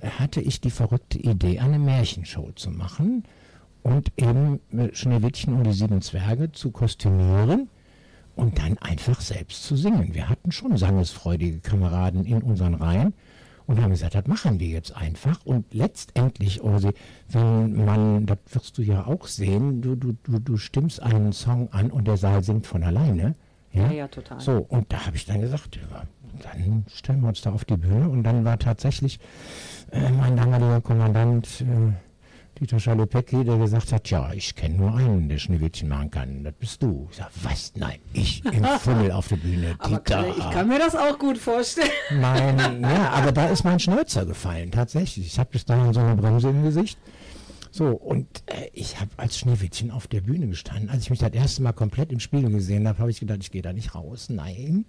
äh, 0.00 0.08
hatte 0.08 0.40
ich 0.40 0.60
die 0.60 0.70
verrückte 0.70 1.18
Idee, 1.18 1.60
eine 1.60 1.78
Märchenshow 1.78 2.50
zu 2.56 2.70
machen 2.70 3.22
und 3.84 4.10
eben 4.16 4.58
äh, 4.72 4.92
Schneewittchen 4.92 5.54
und 5.54 5.64
die 5.64 5.72
sieben 5.72 6.02
Zwerge 6.02 6.50
zu 6.50 6.72
kostümieren 6.72 7.68
und 8.36 8.58
dann 8.58 8.78
einfach 8.78 9.20
selbst 9.20 9.64
zu 9.64 9.76
singen. 9.76 10.14
Wir 10.14 10.28
hatten 10.28 10.52
schon 10.52 10.76
sangesfreudige 10.76 11.58
Kameraden 11.58 12.24
in 12.24 12.42
unseren 12.42 12.74
Reihen 12.74 13.14
und 13.66 13.82
haben 13.82 13.90
gesagt, 13.90 14.14
das 14.14 14.26
machen 14.26 14.60
wir 14.60 14.68
jetzt 14.68 14.94
einfach. 14.94 15.44
Und 15.44 15.74
letztendlich, 15.74 16.60
Orsi, 16.60 16.90
wenn 17.30 17.84
man, 17.84 18.26
das 18.26 18.38
wirst 18.52 18.78
du 18.78 18.82
ja 18.82 19.06
auch 19.06 19.26
sehen, 19.26 19.82
du, 19.82 19.96
du, 19.96 20.12
du, 20.22 20.38
du 20.38 20.56
stimmst 20.56 21.02
einen 21.02 21.32
Song 21.32 21.72
an 21.72 21.90
und 21.90 22.06
der 22.06 22.16
Saal 22.16 22.44
singt 22.44 22.66
von 22.66 22.84
alleine. 22.84 23.34
Ja, 23.72 23.90
ja, 23.90 24.08
total. 24.08 24.40
So, 24.40 24.58
und 24.68 24.92
da 24.92 25.06
habe 25.06 25.16
ich 25.16 25.26
dann 25.26 25.40
gesagt, 25.40 25.76
ja, 25.76 26.04
dann 26.42 26.84
stellen 26.88 27.20
wir 27.20 27.28
uns 27.28 27.40
da 27.40 27.52
auf 27.52 27.64
die 27.64 27.76
Bühne. 27.76 28.08
Und 28.08 28.22
dann 28.22 28.44
war 28.44 28.58
tatsächlich 28.58 29.18
äh, 29.90 30.10
mein 30.10 30.36
damaliger 30.36 30.80
Kommandant 30.80 31.62
äh, 31.62 31.92
Dieter 32.58 32.80
Schalepecki, 32.80 33.44
der 33.44 33.58
gesagt 33.58 33.92
hat, 33.92 34.08
ja, 34.08 34.32
ich 34.32 34.54
kenne 34.54 34.76
nur 34.76 34.96
einen, 34.96 35.28
der 35.28 35.38
Schneewittchen 35.38 35.88
machen 35.88 36.10
kann. 36.10 36.42
Das 36.42 36.54
bist 36.54 36.82
du. 36.82 37.06
Ich 37.10 37.16
sag, 37.18 37.30
was? 37.42 37.72
Nein, 37.76 37.98
ich 38.14 38.42
im 38.46 38.64
Fummel 38.80 39.12
auf 39.12 39.28
der 39.28 39.36
Bühne. 39.36 39.74
Aber 39.78 39.98
Dieter. 39.98 40.22
Kalle, 40.22 40.28
ich 40.30 40.50
kann 40.50 40.68
mir 40.68 40.78
das 40.78 40.96
auch 40.96 41.18
gut 41.18 41.36
vorstellen. 41.36 41.90
Mein, 42.18 42.80
ja, 42.82 43.10
aber 43.10 43.32
da 43.32 43.48
ist 43.48 43.64
mein 43.64 43.78
Schnäuzer 43.78 44.24
gefallen, 44.24 44.70
tatsächlich. 44.70 45.26
Ich 45.26 45.38
habe 45.38 45.50
bis 45.50 45.66
dahin 45.66 45.92
so 45.92 46.00
eine 46.00 46.16
Bremse 46.16 46.48
im 46.48 46.62
Gesicht. 46.62 46.98
So, 47.70 47.88
und 47.88 48.42
äh, 48.46 48.70
ich 48.72 48.98
habe 49.00 49.10
als 49.18 49.38
Schneewittchen 49.38 49.90
auf 49.90 50.06
der 50.06 50.22
Bühne 50.22 50.48
gestanden. 50.48 50.88
Als 50.88 51.02
ich 51.02 51.10
mich 51.10 51.18
das 51.18 51.32
erste 51.32 51.62
Mal 51.62 51.72
komplett 51.72 52.10
im 52.10 52.20
Spiegel 52.20 52.50
gesehen 52.50 52.88
habe, 52.88 53.00
habe 53.00 53.10
ich 53.10 53.20
gedacht, 53.20 53.40
ich 53.42 53.50
gehe 53.50 53.60
da 53.60 53.74
nicht 53.74 53.94
raus. 53.94 54.28
Nein. 54.30 54.86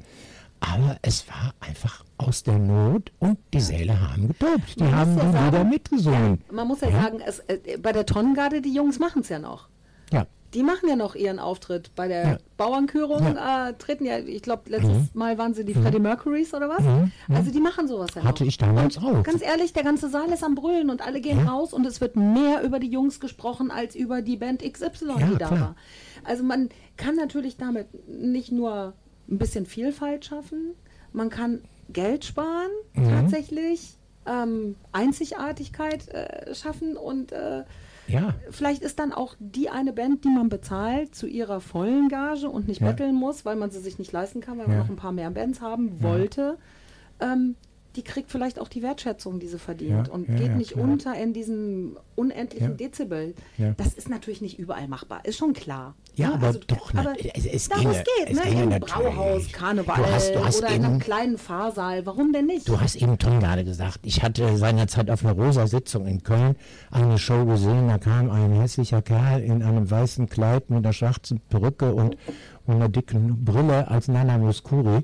Aber 0.60 0.98
es 1.04 1.28
war 1.28 1.54
einfach 1.60 2.04
aus 2.18 2.42
der 2.44 2.58
Not 2.58 3.12
und 3.20 3.38
die 3.54 3.62
Säle 3.62 4.00
haben 4.00 4.30
getobt. 4.30 4.80
Die 4.80 4.84
Man 4.84 4.96
haben 4.96 5.18
ja 5.18 5.24
die 5.26 5.32
sagen- 5.32 5.46
Lieder 5.46 5.64
mitgesungen. 5.64 6.42
Man 6.52 6.68
muss 6.68 6.82
ja, 6.82 6.90
Ja. 6.90 7.02
sagen, 7.04 7.20
es, 7.26 7.40
äh, 7.48 7.78
bei 7.82 7.92
der 7.92 8.06
Tonnengarde, 8.06 8.62
die 8.62 8.74
Jungs 8.74 8.98
machen 9.00 9.22
es 9.22 9.30
ja 9.30 9.38
noch. 9.40 9.68
Ja, 10.12 10.26
Die 10.54 10.64
machen 10.64 10.88
ja 10.88 10.96
noch 10.96 11.14
ihren 11.14 11.40
Auftritt. 11.40 11.92
Bei 11.96 12.08
der 12.08 12.24
Ja. 12.26 12.38
Bauernkörung 12.56 13.36
äh, 13.36 13.74
treten 13.78 14.06
ja, 14.06 14.18
ich 14.18 14.42
glaube, 14.42 14.70
letztes 14.70 14.90
Mhm. 14.98 15.10
Mal 15.14 15.38
waren 15.38 15.54
sie 15.54 15.66
die 15.66 15.74
Freddie 15.74 16.00
Mercurys 16.00 16.54
oder 16.54 16.70
was? 16.70 16.84
Also 17.36 17.52
die 17.52 17.60
machen 17.60 17.88
sowas 17.90 18.12
ja 18.16 18.24
Hatte 18.24 18.44
noch. 18.44 18.48
ich 18.48 18.58
damals 18.58 18.96
und 18.98 19.06
auch. 19.06 19.24
Ganz 19.24 19.44
ehrlich, 19.44 19.74
der 19.74 19.84
ganze 19.84 20.10
Saal 20.10 20.30
ist 20.32 20.44
am 20.46 20.56
Brüllen 20.56 20.90
und 20.90 21.06
alle 21.06 21.20
gehen 21.20 21.40
Ja. 21.46 21.52
raus 21.52 21.74
und 21.74 21.86
es 21.86 22.00
wird 22.00 22.16
mehr 22.16 22.64
über 22.64 22.80
die 22.80 22.88
Jungs 22.90 23.20
gesprochen 23.20 23.70
als 23.72 23.94
über 23.94 24.22
die 24.22 24.38
Band 24.38 24.64
XY, 24.64 25.20
Ja, 25.20 25.28
die 25.28 25.38
da 25.38 25.48
klar. 25.48 25.60
war. 25.60 25.76
Also 26.24 26.44
man 26.44 26.70
kann 26.96 27.16
natürlich 27.18 27.58
damit 27.58 27.88
nicht 28.08 28.52
nur 28.54 28.94
ein 29.30 29.38
bisschen 29.38 29.66
Vielfalt 29.66 30.26
schaffen, 30.26 30.74
man 31.14 31.30
kann 31.30 31.62
Geld 31.90 32.26
sparen 32.26 32.70
Mhm. 32.96 33.10
tatsächlich, 33.10 33.98
ähm, 34.26 34.76
Einzigartigkeit 34.92 36.08
äh, 36.10 36.54
schaffen 36.54 36.98
und 36.98 37.32
äh, 37.32 37.64
ja. 38.08 38.34
vielleicht 38.50 38.82
ist 38.82 39.00
dann 39.00 39.14
auch 39.14 39.36
die 39.40 39.70
eine 39.70 39.94
Band, 39.94 40.24
die 40.26 40.30
man 40.30 40.50
bezahlt, 40.50 41.16
zu 41.16 41.28
ihrer 41.28 41.62
vollen 41.62 42.10
Gage 42.10 42.50
und 42.50 42.68
nicht 42.68 42.82
Ja. 42.82 42.88
betteln 42.92 43.16
muss, 43.16 43.46
weil 43.46 43.56
man 43.56 43.72
sie 43.72 43.80
sich 43.80 44.00
nicht 44.00 44.12
leisten 44.12 44.42
kann, 44.42 44.58
weil 44.58 44.68
man 44.68 44.78
Ja. 44.78 44.84
noch 44.84 44.90
ein 44.90 44.96
paar 44.98 45.12
mehr 45.14 45.30
Bands 45.32 45.62
haben 45.62 46.02
wollte. 46.04 46.58
Ähm, 47.20 47.56
die 47.98 48.04
kriegt 48.04 48.32
vielleicht 48.32 48.60
auch 48.60 48.70
die 48.70 48.82
Wertschätzung, 48.84 49.40
die 49.40 49.48
sie 49.48 49.60
verdient 49.60 50.08
Ja, 50.08 50.14
und 50.14 50.30
ja, 50.30 50.36
geht 50.36 50.48
ja, 50.48 50.56
nicht 50.56 50.72
klar. 50.74 50.86
unter 50.86 51.16
in 51.16 51.34
diesem 51.34 51.98
unendlichen. 52.16 52.78
Dezibel. 52.78 53.34
Das 53.78 53.94
ist 53.94 54.08
natürlich 54.10 54.40
nicht 54.42 54.58
überall 54.60 54.88
machbar, 54.88 55.26
ist 55.26 55.38
schon 55.38 55.54
klar. 55.54 55.96
Ja, 56.16 56.34
aber 56.34 56.48
Also, 56.48 56.60
doch, 56.66 56.94
aber 56.96 57.14
es- 57.34 57.46
es 57.46 57.70
da, 57.70 57.76
wo 57.78 57.82
ginge- 57.90 58.04
geht, 58.04 58.30
es 58.30 58.36
ne? 58.44 58.50
ginge 58.52 58.76
Im. 58.76 58.80
Brauhaus, 58.82 59.52
Karneval 59.52 59.98
Du 59.98 60.06
hast- 60.06 60.34
du 60.36 60.44
hast 60.46 60.60
oder 60.60 60.70
in 60.70 60.84
einem 60.86 60.94
eben- 60.96 61.00
kleinen 61.00 61.38
Fahrsaal, 61.38 62.06
warum 62.06 62.34
denn 62.34 62.46
nicht? 62.48 62.68
Du 62.70 62.80
hast 62.80 62.96
eben 62.96 63.18
Tom 63.18 63.40
gerade 63.40 63.64
gesagt, 63.66 64.00
ich 64.04 64.24
hatte 64.24 64.58
seinerzeit 64.58 65.10
auf 65.12 65.24
einer 65.26 65.34
Rosa-Sitzung 65.34 66.08
in 66.08 66.24
Köln 66.24 66.56
eine 66.92 67.18
Show 67.20 67.46
gesehen, 67.46 67.88
da 67.88 67.98
kam 67.98 68.30
ein 68.32 68.52
hässlicher 68.54 69.02
Kerl 69.02 69.42
in 69.42 69.62
einem 69.64 69.90
weißen 69.90 70.28
Kleid 70.30 70.70
mit 70.70 70.80
einer 70.86 70.94
schwarzen 70.94 71.40
Perücke 71.50 71.94
und, 71.94 72.16
und 72.66 72.76
einer 72.76 72.90
dicken 72.90 73.44
Brille 73.44 73.88
als 73.90 74.08
Nana 74.08 74.38
Muscuri 74.38 75.04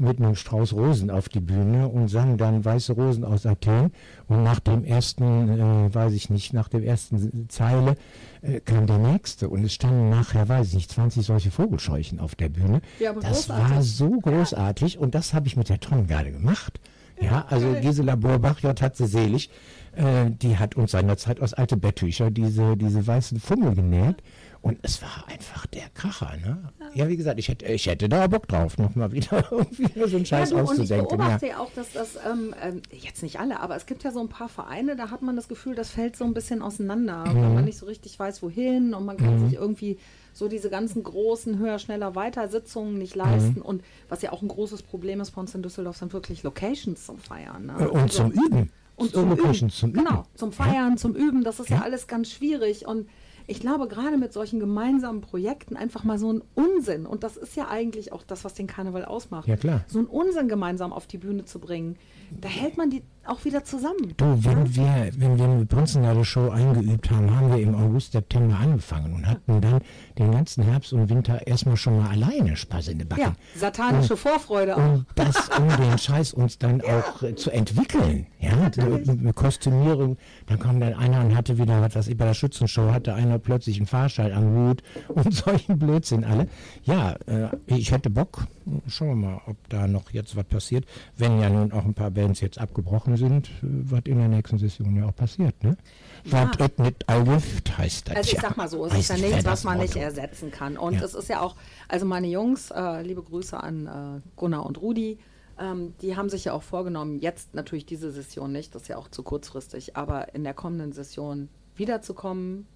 mit 0.00 0.18
einem 0.18 0.34
Strauß 0.34 0.72
Rosen 0.72 1.10
auf 1.10 1.28
die 1.28 1.40
Bühne 1.40 1.88
und 1.88 2.08
sang 2.08 2.38
dann 2.38 2.64
Weiße 2.64 2.94
Rosen 2.94 3.24
aus 3.24 3.46
Athen. 3.46 3.92
Und 4.28 4.42
nach 4.42 4.60
dem 4.60 4.84
ersten, 4.84 5.48
äh, 5.48 5.94
weiß 5.94 6.12
ich 6.14 6.30
nicht, 6.30 6.52
nach 6.52 6.68
der 6.68 6.82
ersten 6.82 7.48
Zeile 7.48 7.96
äh, 8.42 8.60
kam 8.60 8.86
der 8.86 8.98
nächste. 8.98 9.48
Und 9.48 9.62
es 9.62 9.74
standen 9.74 10.08
nachher, 10.08 10.48
weiß 10.48 10.68
ich 10.68 10.74
nicht, 10.74 10.90
20 10.90 11.24
solche 11.24 11.50
Vogelscheuchen 11.50 12.18
auf 12.18 12.34
der 12.34 12.48
Bühne. 12.48 12.80
Ja, 12.98 13.12
das 13.12 13.48
großartig. 13.48 13.74
war 13.76 13.82
so 13.82 14.10
großartig 14.10 14.98
und 14.98 15.14
das 15.14 15.34
habe 15.34 15.46
ich 15.46 15.56
mit 15.56 15.68
der 15.68 15.80
Tom 15.80 16.06
gerade 16.06 16.32
gemacht. 16.32 16.80
Ja, 17.20 17.44
also 17.48 17.74
Gisela 17.74 18.16
Borbach, 18.16 18.62
Gott 18.62 18.80
hat 18.80 18.96
sie 18.96 19.06
selig, 19.06 19.50
äh, 19.94 20.30
die 20.30 20.56
hat 20.56 20.76
uns 20.76 20.92
seinerzeit 20.92 21.40
aus 21.40 21.52
alte 21.52 21.76
Betttücher 21.76 22.30
diese, 22.30 22.76
diese 22.78 23.06
weißen 23.06 23.38
Fummel 23.38 23.74
genäht. 23.74 24.22
Und 24.62 24.78
es 24.82 25.00
war 25.00 25.24
einfach 25.28 25.64
der 25.66 25.88
Kracher, 25.94 26.36
ne? 26.36 26.70
Ja, 26.92 27.08
wie 27.08 27.16
gesagt, 27.16 27.38
ich 27.38 27.48
hätte, 27.48 27.64
ich 27.66 27.86
hätte 27.86 28.10
da 28.10 28.26
Bock 28.26 28.46
drauf, 28.46 28.76
nochmal 28.76 29.10
wieder 29.10 29.42
irgendwie 29.50 30.08
so 30.10 30.16
einen 30.18 30.26
Scheiß 30.26 30.50
ja, 30.50 30.56
du, 30.56 30.62
und 30.62 30.74
ich 30.74 30.80
auszudenken. 30.80 31.10
Ja. 31.10 31.16
beobachte 31.16 31.46
ja 31.46 31.58
auch, 31.60 31.70
dass 31.74 31.92
das, 31.94 32.16
ähm, 32.30 32.54
ähm, 32.62 32.82
jetzt 32.92 33.22
nicht 33.22 33.40
alle, 33.40 33.60
aber 33.60 33.76
es 33.76 33.86
gibt 33.86 34.02
ja 34.04 34.10
so 34.12 34.20
ein 34.20 34.28
paar 34.28 34.50
Vereine, 34.50 34.96
da 34.96 35.10
hat 35.10 35.22
man 35.22 35.34
das 35.34 35.48
Gefühl, 35.48 35.74
das 35.74 35.90
fällt 35.90 36.14
so 36.14 36.24
ein 36.24 36.34
bisschen 36.34 36.60
auseinander, 36.60 37.24
Mhm. 37.26 37.42
weil 37.42 37.50
man 37.54 37.64
nicht 37.64 37.78
so 37.78 37.86
richtig 37.86 38.18
weiß, 38.18 38.42
wohin 38.42 38.92
und 38.92 39.06
man 39.06 39.16
kann 39.16 39.48
sich 39.48 39.58
irgendwie 39.58 39.98
so 40.34 40.46
diese 40.46 40.68
ganzen 40.68 41.02
großen, 41.02 41.58
höher, 41.58 41.78
schneller, 41.78 42.14
weiter 42.14 42.48
Sitzungen 42.48 42.98
nicht 42.98 43.16
Mhm. 43.16 43.22
leisten. 43.22 43.62
Und 43.62 43.82
was 44.10 44.20
ja 44.20 44.30
auch 44.32 44.42
ein 44.42 44.48
großes 44.48 44.82
Problem 44.82 45.20
ist 45.22 45.30
bei 45.30 45.40
uns 45.40 45.54
in 45.54 45.62
Düsseldorf, 45.62 45.96
sind 45.96 46.12
wirklich 46.12 46.42
Locations 46.42 47.06
zum 47.06 47.18
Feiern. 47.18 47.66
Ne? 47.66 47.76
Äh, 47.80 47.86
Und 47.86 48.12
zum 48.12 48.30
Üben. 48.30 48.70
Und 48.96 49.12
zum 49.12 49.32
Üben. 49.32 49.70
zum 49.70 49.90
Üben. 49.92 50.04
Genau, 50.04 50.24
zum 50.34 50.52
Feiern, 50.52 50.98
zum 50.98 51.14
Üben, 51.14 51.44
das 51.44 51.60
ist 51.60 51.70
ja. 51.70 51.76
Ja. 51.76 51.82
alles 51.82 52.06
ganz 52.06 52.30
schwierig. 52.30 52.86
Und 52.86 53.08
ich 53.50 53.58
glaube, 53.60 53.88
gerade 53.88 54.16
mit 54.16 54.32
solchen 54.32 54.60
gemeinsamen 54.60 55.20
Projekten 55.20 55.76
einfach 55.76 56.04
mal 56.04 56.18
so 56.18 56.32
ein 56.32 56.42
Unsinn, 56.54 57.04
und 57.04 57.24
das 57.24 57.36
ist 57.36 57.56
ja 57.56 57.68
eigentlich 57.68 58.12
auch 58.12 58.22
das, 58.22 58.44
was 58.44 58.54
den 58.54 58.68
Karneval 58.68 59.04
ausmacht, 59.04 59.48
Ja, 59.48 59.56
klar. 59.56 59.84
so 59.88 59.98
einen 59.98 60.06
Unsinn 60.06 60.46
gemeinsam 60.48 60.92
auf 60.92 61.06
die 61.08 61.18
Bühne 61.18 61.44
zu 61.44 61.58
bringen, 61.58 61.96
da 62.40 62.48
hält 62.48 62.76
man 62.76 62.90
die 62.90 63.02
auch 63.26 63.44
wieder 63.44 63.64
zusammen. 63.64 64.14
Du, 64.16 64.44
wenn 64.44 64.74
wir, 64.74 65.10
wenn 65.16 65.38
wir 65.38 65.44
eine 65.44 65.66
Prinzenlade-Show 65.66 66.50
eingeübt 66.50 67.10
haben, 67.10 67.34
haben 67.34 67.50
wir 67.50 67.60
im 67.60 67.74
August, 67.74 68.12
September 68.12 68.58
angefangen 68.58 69.14
und 69.14 69.26
hatten 69.26 69.60
dann 69.60 69.80
den 70.18 70.32
ganzen 70.32 70.64
Herbst 70.64 70.92
und 70.92 71.08
Winter 71.08 71.46
erstmal 71.46 71.76
schon 71.76 71.98
mal 71.98 72.10
alleine 72.10 72.56
Spaß 72.56 72.88
in 72.88 72.98
den 72.98 73.08
Backen. 73.08 73.22
Ja, 73.22 73.32
satanische 73.54 74.16
Vorfreude 74.16 74.76
auch. 74.76 74.82
um 74.82 75.06
das, 75.14 75.48
um 75.58 75.68
den 75.68 75.98
Scheiß 75.98 76.32
uns 76.34 76.58
dann 76.58 76.80
auch 76.82 77.22
äh, 77.22 77.34
zu 77.34 77.50
entwickeln. 77.50 78.26
Ja, 78.40 78.52
eine 78.78 79.32
Kostümierung. 79.32 80.16
Dann 80.46 80.58
kam 80.58 80.80
dann 80.80 80.94
einer 80.94 81.20
und 81.20 81.36
hatte 81.36 81.58
wieder, 81.58 81.80
was 81.82 81.94
weiß 81.94 82.08
ich, 82.08 82.16
bei 82.16 82.24
der 82.24 82.34
Schützenshow 82.34 82.90
hatte 82.92 83.14
einer 83.14 83.38
plötzlich 83.38 83.76
einen 83.76 83.86
Fahrschein 83.86 84.32
am 84.32 84.54
Hut 84.54 84.82
und 85.08 85.32
solchen 85.34 85.78
Blödsinn 85.78 86.24
alle. 86.24 86.48
Ja, 86.82 87.12
äh, 87.26 87.48
ich 87.66 87.92
hätte 87.92 88.10
Bock. 88.10 88.46
Schauen 88.88 89.08
wir 89.08 89.28
mal, 89.28 89.40
ob 89.46 89.56
da 89.68 89.86
noch 89.86 90.10
jetzt 90.10 90.36
was 90.36 90.44
passiert. 90.44 90.84
Wenn 91.16 91.40
ja 91.40 91.48
nun 91.50 91.72
auch 91.72 91.84
ein 91.84 91.94
paar 91.94 92.10
Bands 92.10 92.40
jetzt 92.40 92.58
abgebrochen 92.58 93.16
sind, 93.16 93.50
was 93.62 94.00
in 94.04 94.18
der 94.18 94.28
nächsten 94.28 94.58
Session 94.58 94.96
ja 94.96 95.06
auch 95.06 95.14
passiert, 95.14 95.62
ne? 95.62 95.76
Ja. 96.24 96.50
Was 96.58 96.66
et 96.66 96.78
nicht 96.78 97.08
allgift 97.08 97.78
heißt 97.78 98.08
das. 98.08 98.16
Also 98.16 98.28
ich 98.28 98.34
ja. 98.34 98.40
sag 98.42 98.56
mal 98.56 98.68
so, 98.68 98.84
es 98.86 98.94
ist 98.98 99.08
ja 99.08 99.16
nicht, 99.16 99.30
nichts, 99.30 99.44
was 99.44 99.64
man 99.64 99.78
nicht 99.78 99.94
Motto- 99.94 100.04
ersetzen 100.04 100.50
kann. 100.50 100.76
Und 100.76 100.94
Ja. 100.94 101.02
es 101.04 101.14
ist 101.14 101.28
ja 101.28 101.40
auch, 101.40 101.56
also 101.88 102.06
meine 102.06 102.26
Jungs, 102.28 102.70
äh, 102.70 103.02
liebe 103.02 103.22
Grüße 103.22 103.58
an 103.58 103.86
äh, 103.86 104.20
Gunnar 104.36 104.66
und 104.66 104.80
Rudi, 104.80 105.18
ähm, 105.58 105.94
die 106.00 106.16
haben 106.16 106.28
sich 106.30 106.44
ja 106.44 106.52
auch 106.52 106.62
vorgenommen, 106.62 107.18
jetzt 107.20 107.54
natürlich 107.54 107.86
diese 107.86 108.10
Session 108.10 108.52
nicht, 108.52 108.74
das 108.74 108.82
ist 108.82 108.88
ja 108.88 108.96
auch 108.96 109.08
zu 109.08 109.22
kurzfristig, 109.22 109.96
aber 109.96 110.34
in 110.34 110.44
der 110.44 110.54
kommenden 110.54 110.92
Session 110.92 111.48
wiederzukommen. 111.76 112.66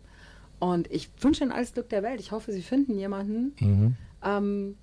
Und 0.58 0.90
ich 0.90 1.10
wünsche 1.20 1.42
ihnen 1.44 1.52
alles 1.52 1.74
Glück 1.74 1.88
der 1.88 2.02
Welt. 2.02 2.20
Ich 2.20 2.32
hoffe, 2.32 2.52
sie 2.52 2.62
finden 2.62 2.96
jemanden. 2.96 3.52
Mhm. 3.60 3.96
Ähm, 4.24 4.76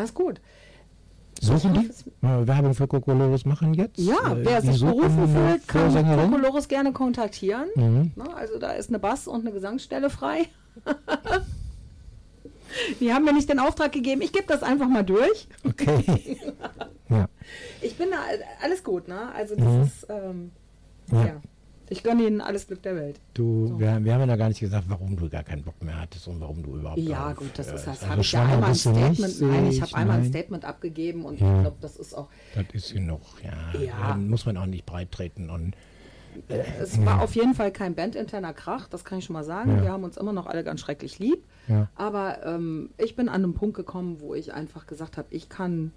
alles 0.00 0.14
gut. 0.14 0.40
Suchen 1.40 1.72
die? 1.74 1.90
Werbung 2.20 2.74
für 2.74 2.86
Kokolores 2.86 3.44
machen 3.46 3.72
jetzt? 3.74 3.98
Ja, 3.98 4.32
Äh, 4.34 4.44
wer 4.44 4.60
sich 4.60 4.80
berufen 4.82 5.28
fühlt, 5.28 5.68
kann? 5.68 6.30
Kokolores 6.30 6.68
gerne 6.68 6.92
kontaktieren. 6.92 7.66
Mhm. 7.76 8.12
Ne, 8.16 8.34
also 8.34 8.58
da 8.58 8.72
ist 8.72 8.88
eine 8.90 8.98
Bass- 8.98 9.26
und 9.28 9.40
eine 9.42 9.52
Gesangsstelle 9.52 10.10
frei. 10.10 10.46
Die 13.00 13.12
haben 13.12 13.24
mir 13.24 13.32
nicht 13.32 13.48
den 13.48 13.58
Auftrag 13.58 13.90
gegeben, 13.92 14.20
ich 14.22 14.32
gebe 14.32 14.46
das 14.46 14.62
einfach 14.62 14.88
mal 14.88 15.02
durch. 15.02 15.48
Okay. 15.66 16.38
ja. 17.08 17.28
Ich 17.82 17.96
bin 17.96 18.10
da, 18.10 18.18
alles 18.62 18.84
gut, 18.84 19.08
ne? 19.08 19.32
Also 19.34 19.56
das 19.56 19.64
Mhm. 19.66 19.82
ist, 19.82 20.06
ähm, 20.08 20.50
Ja. 21.10 21.26
ja. 21.26 21.40
Ich 21.92 22.02
gönne 22.04 22.22
ihnen 22.26 22.40
alles 22.40 22.68
Glück 22.68 22.82
der 22.82 22.94
Welt. 22.94 23.20
Du, 23.34 23.74
wir, 23.78 24.02
wir 24.02 24.14
haben 24.14 24.20
ja 24.20 24.26
noch 24.26 24.38
gar 24.38 24.48
nicht 24.48 24.60
gesagt, 24.60 24.84
warum 24.88 25.16
du 25.16 25.28
gar 25.28 25.42
keinen 25.42 25.62
Bock 25.64 25.82
mehr 25.82 26.00
hattest 26.00 26.26
und 26.28 26.40
warum 26.40 26.62
du 26.62 26.76
überhaupt 26.76 27.00
Ja, 27.00 27.32
gut, 27.32 27.50
das 27.56 27.66
äh, 27.68 27.74
ist 27.74 27.84
das. 27.86 28.00
also 28.02 28.08
Habe 28.12 28.20
ich 28.20 28.32
ja 28.32 28.44
einmal 28.44 28.68
ein 28.70 28.74
Statement, 28.76 29.40
nein, 29.40 29.66
ich 29.66 29.82
habe 29.82 29.94
einmal 29.96 30.18
ein. 30.20 30.24
Statement 30.28 30.64
abgegeben 30.64 31.24
und 31.24 31.40
Ja. 31.40 31.56
ich 31.56 31.60
glaube, 31.62 31.76
das 31.80 31.96
ist 31.96 32.14
auch, 32.14 32.28
Das 32.54 32.64
ist 32.72 32.94
genug, 32.94 33.20
ja. 33.42 33.80
Ja. 33.80 34.08
Dann 34.08 34.28
muss 34.30 34.46
man 34.46 34.56
auch 34.56 34.66
nicht 34.66 34.86
breit 34.86 35.10
treten 35.10 35.50
und 35.50 35.74
es 36.80 37.04
war 37.04 37.22
auf 37.22 37.34
jeden 37.34 37.54
Fall 37.54 37.72
kein 37.72 37.96
bandinterner 37.96 38.52
Krach, 38.54 38.86
das 38.88 39.04
kann 39.04 39.18
ich 39.18 39.24
schon 39.24 39.34
mal 39.34 39.42
sagen. 39.42 39.72
Ja. 39.78 39.82
Wir 39.82 39.90
haben 39.92 40.04
uns 40.04 40.16
immer 40.16 40.32
noch 40.32 40.46
alle 40.46 40.62
ganz 40.62 40.80
schrecklich 40.80 41.18
lieb. 41.18 41.42
ja. 41.66 41.88
Aber 41.96 42.46
ähm, 42.46 42.90
ich 42.98 43.16
bin 43.16 43.28
an 43.28 43.42
einem 43.42 43.54
Punkt 43.54 43.74
gekommen, 43.76 44.20
wo 44.20 44.34
ich 44.36 44.54
einfach 44.54 44.86
gesagt 44.86 45.16
habe, 45.18 45.26
ich 45.30 45.48
kann 45.48 45.90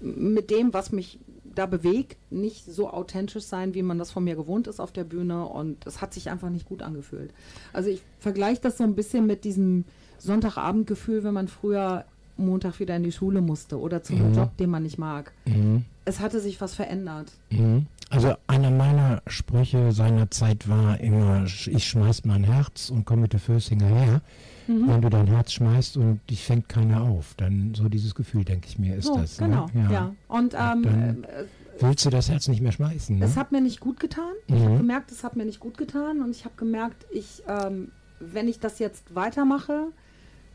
mit 0.00 0.50
dem, 0.52 0.72
was 0.72 0.92
mich 0.92 1.18
da 1.58 1.66
bewegt, 1.66 2.16
nicht 2.30 2.64
so 2.64 2.88
authentisch 2.90 3.44
sein, 3.44 3.74
wie 3.74 3.82
man 3.82 3.98
das 3.98 4.10
von 4.10 4.24
mir 4.24 4.36
gewohnt 4.36 4.66
ist 4.66 4.80
auf 4.80 4.92
der 4.92 5.04
Bühne. 5.04 5.46
Und 5.46 5.86
es 5.86 6.00
hat 6.00 6.14
sich 6.14 6.30
einfach 6.30 6.50
nicht 6.50 6.66
gut 6.66 6.82
angefühlt. 6.82 7.32
Also 7.72 7.90
ich 7.90 8.02
vergleiche 8.18 8.60
das 8.60 8.78
so 8.78 8.84
ein 8.84 8.94
bisschen 8.94 9.26
mit 9.26 9.44
diesem 9.44 9.84
Sonntagabendgefühl, 10.18 11.24
wenn 11.24 11.34
man 11.34 11.48
früher 11.48 12.04
Montag 12.38 12.78
wieder 12.80 12.96
in 12.96 13.02
die 13.02 13.12
Schule 13.12 13.40
musste 13.40 13.78
oder 13.78 14.02
zu 14.02 14.14
einem 14.14 14.34
Job, 14.34 14.56
den 14.56 14.70
man 14.70 14.82
nicht 14.82 14.98
mag. 14.98 15.32
Mhm. 15.46 15.84
Es 16.04 16.20
hatte 16.20 16.40
sich 16.40 16.60
was 16.60 16.74
verändert. 16.74 17.32
Mhm. 17.50 17.86
Also 18.10 18.34
einer 18.46 18.70
meiner 18.70 19.20
Sprüche 19.26 19.92
seiner 19.92 20.30
Zeit 20.30 20.68
war 20.68 20.98
immer, 21.00 21.44
ich 21.44 21.84
schmeiß 21.86 22.24
mein 22.24 22.44
Herz 22.44 22.88
und 22.88 23.04
komme 23.04 23.22
mit 23.22 23.34
der 23.34 23.40
Fürstinger 23.40 23.86
her. 23.86 24.22
Mhm. 24.66 24.88
Wenn 24.88 25.02
du 25.02 25.10
dein 25.10 25.26
Herz 25.26 25.52
schmeißt 25.52 25.96
und 25.98 26.20
dich 26.30 26.42
fängt 26.44 26.68
keiner 26.68 27.02
auf, 27.02 27.34
dann 27.36 27.74
so 27.74 27.88
dieses 27.90 28.14
Gefühl, 28.14 28.44
denke 28.44 28.66
ich 28.68 28.78
mir, 28.78 28.96
ist 28.96 29.06
So, 29.06 29.16
das. 29.18 29.36
genau, 29.36 29.66
Ne? 29.74 29.88
ja. 29.92 30.14
Und 30.28 30.54
ähm, 30.54 30.82
Dann- 30.82 31.24
äh, 31.24 31.44
Willst 31.80 32.04
du 32.06 32.10
das 32.10 32.28
Herz 32.28 32.48
nicht 32.48 32.60
mehr 32.60 32.72
schmeißen? 32.72 33.18
Ne? 33.18 33.24
Es 33.24 33.36
hat 33.36 33.52
mir 33.52 33.60
nicht 33.60 33.78
gut 33.78 34.00
getan. 34.00 34.32
Ich 34.48 34.54
habe 34.56 34.70
Mhm. 34.70 34.78
gemerkt, 34.78 35.12
es 35.12 35.22
hat 35.22 35.36
mir 35.36 35.44
nicht 35.44 35.60
gut 35.60 35.78
getan 35.78 36.22
und 36.22 36.30
ich 36.30 36.44
habe 36.44 36.54
gemerkt, 36.56 37.06
ich, 37.12 37.42
ähm, 37.46 37.92
wenn 38.20 38.48
ich 38.48 38.58
das 38.58 38.78
jetzt 38.80 39.14
weitermache, 39.14 39.88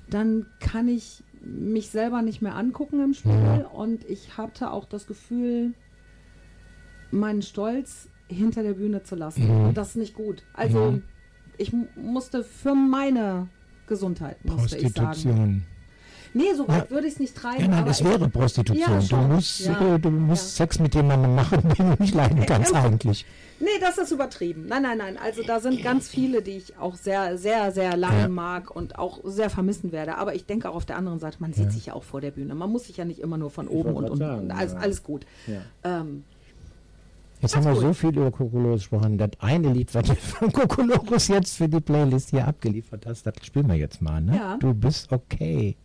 dann 0.09 0.45
kann 0.59 0.89
ich 0.89 1.23
mich 1.43 1.89
selber 1.89 2.21
nicht 2.21 2.41
mehr 2.41 2.55
angucken 2.55 3.03
im 3.03 3.13
Spiegel 3.13 3.61
Ja. 3.61 3.67
und 3.67 4.03
ich 4.09 4.37
hatte 4.37 4.71
auch 4.71 4.85
das 4.85 5.07
Gefühl, 5.07 5.73
meinen 7.11 7.41
Stolz 7.41 8.09
hinter 8.27 8.63
der 8.63 8.73
Bühne 8.73 9.03
zu 9.03 9.15
lassen. 9.15 9.45
Mhm. 9.45 9.65
Und 9.67 9.77
das 9.77 9.89
ist 9.89 9.95
nicht 9.97 10.13
gut. 10.15 10.43
Also 10.53 10.99
ich 11.57 11.71
mu- 11.73 11.85
musste 11.95 12.43
für 12.43 12.73
meine 12.73 13.47
Gesundheit, 13.87 14.43
musste 14.45 14.77
ich 14.77 14.93
sagen. 14.93 15.65
Nee, 16.35 16.53
so 16.55 16.67
weit 16.67 16.85
Ja. 16.85 16.89
würde 16.89 17.07
ich 17.07 17.13
es 17.13 17.19
nicht 17.19 17.35
treiben. 17.35 17.61
Ja, 17.61 17.67
nein, 17.67 17.79
aber 17.79 17.87
das 17.89 17.99
ich- 18.01 18.05
wäre 18.07 18.27
Prostitution. 18.29 18.79
Ja, 18.79 18.99
du 18.99 19.15
musst, 19.17 19.59
Ja. 19.59 19.95
äh, 19.95 19.99
du 19.99 20.09
musst 20.09 20.57
Ja. 20.57 20.65
Sex 20.65 20.79
mit 20.79 20.95
jemandem 20.95 21.35
machen, 21.35 21.61
den 21.77 21.91
du 21.95 22.01
nicht 22.03 22.15
leiden 22.15 22.45
kannst 22.45 22.73
eigentlich. 22.73 23.25
Nee, 23.59 23.67
das 23.79 23.97
ist 23.97 24.11
übertrieben. 24.11 24.65
Nein, 24.67 24.81
nein, 24.81 24.97
nein. 24.97 25.17
Also 25.23 25.41
da 25.43 25.59
sind 25.59 25.81
ganz 25.83 26.09
viele, 26.09 26.41
die 26.41 26.51
ich 26.57 26.77
auch 26.77 26.95
sehr, 26.95 27.37
sehr, 27.37 27.71
sehr 27.71 27.95
lange 27.95 28.21
Ja. 28.21 28.27
mag 28.27 28.75
und 28.75 28.97
auch 28.99 29.19
sehr 29.23 29.49
vermissen 29.49 29.91
werde. 29.91 30.17
Aber 30.17 30.35
ich 30.35 30.45
denke 30.45 30.69
auch 30.69 30.75
auf 30.75 30.85
der 30.85 30.97
anderen 30.97 31.19
Seite, 31.19 31.37
man 31.39 31.53
sieht 31.53 31.71
sich 31.71 31.85
ja 31.85 31.93
auch 31.93 32.03
vor 32.03 32.19
der 32.19 32.31
Bühne. 32.31 32.55
Man 32.55 32.69
muss 32.71 32.85
sich 32.87 32.97
ja 32.97 33.05
nicht 33.05 33.19
immer 33.19 33.37
nur 33.37 33.51
von 33.51 33.67
oben 33.67 33.93
und, 33.93 34.09
wollte 34.09 34.11
und, 34.37 34.51
alles, 34.51 34.73
ja. 34.73 34.79
alles 34.79 35.03
gut. 35.03 35.25
Ähm, 35.83 36.23
Jetzt 37.41 37.57
haben 37.57 37.63
wir 37.65 37.71
Ganz 37.71 37.81
so 37.81 37.87
gut. 37.87 37.97
viel 37.97 38.09
über 38.17 38.31
Kokolores 38.31 38.81
gesprochen. 38.81 39.17
Das 39.17 39.31
eine 39.39 39.73
Lied, 39.73 39.93
was 39.93 40.07
du 40.07 40.15
von 40.15 40.51
Kokolores 40.51 41.27
jetzt 41.27 41.57
für 41.57 41.67
die 41.67 41.81
Playlist 41.81 42.29
hier 42.29 42.47
abgeliefert 42.47 43.05
hast, 43.05 43.25
das 43.27 43.33
spielen 43.43 43.67
wir 43.67 43.75
jetzt 43.75 44.01
mal. 44.01 44.21
Ne? 44.21 44.37
Ja. 44.37 44.55
Du 44.57 44.73
bist 44.73 45.11
okay. 45.11 45.75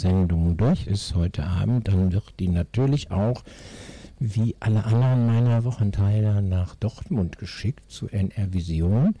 Sendung 0.00 0.56
durch 0.56 0.86
ist 0.86 1.14
heute 1.14 1.44
Abend, 1.44 1.88
dann 1.88 2.12
wird 2.12 2.34
die 2.38 2.48
natürlich 2.48 3.10
auch 3.10 3.42
wie 4.20 4.56
alle 4.60 4.84
anderen 4.84 5.26
meiner 5.26 5.64
Wochenteiler 5.64 6.40
nach 6.40 6.74
Dortmund 6.76 7.38
geschickt 7.38 7.90
zu 7.90 8.08
NR 8.08 8.52
Vision. 8.52 9.14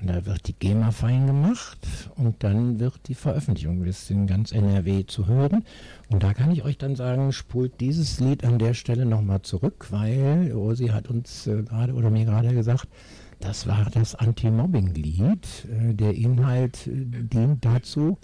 Und 0.00 0.08
da 0.08 0.26
wird 0.26 0.48
die 0.48 0.52
GEMA 0.52 0.90
fein 0.90 1.26
gemacht 1.26 1.78
und 2.16 2.42
dann 2.42 2.80
wird 2.80 3.08
die 3.08 3.14
Veröffentlichung 3.14 3.80
bis 3.80 4.10
in 4.10 4.26
ganz 4.26 4.52
NRW 4.52 5.06
zu 5.06 5.26
hören. 5.26 5.64
Und 6.10 6.22
da 6.22 6.34
kann 6.34 6.50
ich 6.50 6.64
euch 6.64 6.76
dann 6.76 6.96
sagen, 6.96 7.32
spult 7.32 7.80
dieses 7.80 8.20
Lied 8.20 8.44
an 8.44 8.58
der 8.58 8.74
Stelle 8.74 9.06
nochmal 9.06 9.42
zurück, 9.42 9.86
weil 9.90 10.52
Rosi 10.52 10.88
hat 10.88 11.08
uns 11.08 11.46
äh, 11.46 11.62
gerade 11.62 11.94
oder 11.94 12.10
mir 12.10 12.26
gerade 12.26 12.52
gesagt, 12.52 12.88
das 13.40 13.66
war 13.66 13.88
das 13.92 14.14
Anti-Mobbing-Lied. 14.14 15.68
Äh, 15.70 15.94
der 15.94 16.14
Inhalt 16.14 16.86
äh, 16.86 17.04
dient 17.06 17.64
dazu, 17.64 18.18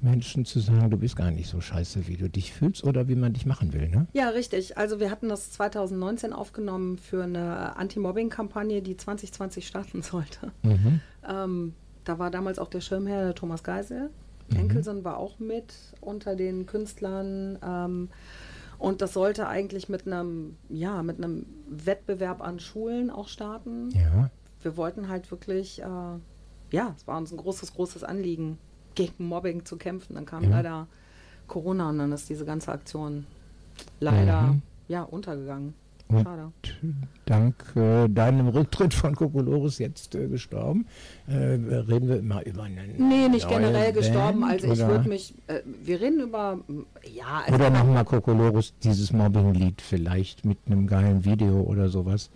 Menschen 0.00 0.44
zu 0.44 0.60
sagen, 0.60 0.90
du 0.90 0.96
bist 0.96 1.16
gar 1.16 1.30
nicht 1.30 1.48
so 1.48 1.60
scheiße, 1.60 2.06
wie 2.06 2.16
du 2.16 2.28
dich 2.28 2.52
fühlst 2.52 2.84
oder 2.84 3.08
wie 3.08 3.14
man 3.14 3.32
dich 3.32 3.46
machen 3.46 3.72
will. 3.72 3.88
Ne? 3.88 4.06
Ja, 4.12 4.28
richtig. 4.28 4.76
Also 4.76 5.00
wir 5.00 5.10
hatten 5.10 5.28
das 5.28 5.52
2019 5.52 6.32
aufgenommen 6.32 6.98
für 6.98 7.24
eine 7.24 7.76
Anti-Mobbing-Kampagne, 7.76 8.82
die 8.82 8.96
2020 8.96 9.66
starten 9.66 10.02
sollte. 10.02 10.52
Mhm. 10.62 11.00
Ähm, 11.28 11.74
da 12.04 12.18
war 12.18 12.30
damals 12.30 12.58
auch 12.58 12.68
der 12.68 12.80
Schirmherr 12.80 13.34
Thomas 13.34 13.62
Geisel. 13.62 14.10
Enkelsen 14.54 15.02
war 15.04 15.16
auch 15.16 15.38
mit 15.38 15.74
unter 16.00 16.36
den 16.36 16.66
Künstlern. 16.66 17.58
Ähm, 17.64 18.08
und 18.78 19.00
das 19.00 19.12
sollte 19.12 19.48
eigentlich 19.48 19.88
mit 19.88 20.06
einem, 20.06 20.56
ja, 20.68 21.02
mit 21.02 21.18
einem 21.18 21.46
Wettbewerb 21.68 22.42
an 22.42 22.60
Schulen 22.60 23.10
auch 23.10 23.28
starten. 23.28 23.90
Ja. 23.90 24.30
Wir 24.62 24.76
wollten 24.76 25.08
halt 25.08 25.30
wirklich, 25.30 25.80
äh, 25.82 25.84
ja, 25.84 26.94
es 26.96 27.06
war 27.06 27.16
uns 27.16 27.32
ein 27.32 27.38
großes, 27.38 27.74
großes 27.74 28.04
Anliegen, 28.04 28.58
gegen 28.96 29.28
Mobbing 29.28 29.64
zu 29.64 29.76
kämpfen. 29.76 30.14
Dann 30.14 30.26
kam 30.26 30.42
Ja. 30.44 30.50
leider 30.50 30.86
Corona 31.46 31.90
und 31.90 31.98
dann 31.98 32.10
ist 32.10 32.28
diese 32.28 32.44
ganze 32.44 32.72
Aktion 32.72 33.24
leider, 34.00 34.42
Mhm. 34.42 34.62
ja, 34.88 35.02
untergegangen. 35.04 35.74
Und 36.08 36.22
Schade. 36.22 36.52
dank 37.24 37.72
äh, 37.74 38.06
deinem 38.08 38.46
Rücktritt 38.46 38.94
von 38.94 39.16
Kokolores 39.16 39.78
jetzt 39.78 40.14
äh, 40.14 40.28
gestorben. 40.28 40.86
Äh, 41.26 41.34
reden 41.34 42.08
wir 42.08 42.18
immer 42.20 42.46
über 42.46 42.62
einen. 42.62 42.94
Nee, 43.08 43.28
nicht 43.28 43.48
generell 43.48 43.92
gestorben. 43.92 44.40
Band, 44.42 44.52
Also 44.62 44.72
ich 44.72 44.78
würde 44.88 45.08
mich, 45.08 45.34
äh, 45.48 45.62
wir 45.82 46.00
reden 46.00 46.20
über, 46.20 46.60
ja, 47.12 47.42
also 47.44 47.54
Oder 47.56 47.70
nochmal 47.70 48.04
Kokolores, 48.04 48.72
dieses 48.84 49.12
Mobbing-Lied 49.12 49.82
vielleicht 49.82 50.44
mit 50.44 50.58
einem 50.66 50.86
geilen 50.86 51.24
Video 51.24 51.60
oder 51.62 51.88
sowas 51.88 52.30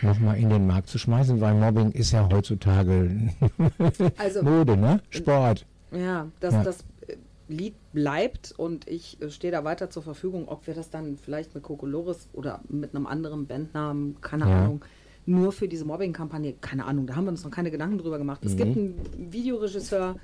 nochmal 0.00 0.38
in 0.38 0.48
den 0.48 0.66
Markt 0.66 0.88
zu 0.88 0.96
schmeißen, 0.98 1.42
weil 1.42 1.52
Mobbing 1.54 1.90
ist 1.92 2.12
ja 2.12 2.26
heutzutage 2.32 3.10
Also- 4.16 4.42
Mode, 4.42 4.78
ne? 4.78 5.00
Sport. 5.10 5.66
Ja, 5.94 6.28
das, 6.40 6.54
Ja. 6.54 6.62
das 6.64 6.78
äh, 7.06 7.16
Lied 7.48 7.74
bleibt 7.92 8.54
und 8.56 8.88
ich 8.88 9.20
äh, 9.20 9.30
stehe 9.30 9.52
da 9.52 9.64
weiter 9.64 9.90
zur 9.90 10.02
Verfügung, 10.02 10.48
ob 10.48 10.66
wir 10.66 10.74
das 10.74 10.90
dann 10.90 11.16
vielleicht 11.18 11.54
mit 11.54 11.62
Kokolores 11.62 12.28
oder 12.32 12.60
mit 12.68 12.94
einem 12.94 13.06
anderen 13.06 13.46
Bandnamen, 13.46 14.20
keine 14.20 14.48
Ja. 14.48 14.62
Ahnung, 14.64 14.84
nur 15.26 15.52
für 15.52 15.68
diese 15.68 15.84
Mobbing-Kampagne, 15.84 16.54
keine 16.60 16.84
Ahnung, 16.84 17.06
da 17.06 17.16
haben 17.16 17.24
wir 17.24 17.30
uns 17.30 17.44
noch 17.44 17.50
keine 17.50 17.70
Gedanken 17.70 17.98
drüber 17.98 18.18
gemacht. 18.18 18.44
Es 18.44 18.56
gibt 18.56 18.76
einen 18.76 18.98
Videoregisseur, 19.32 20.16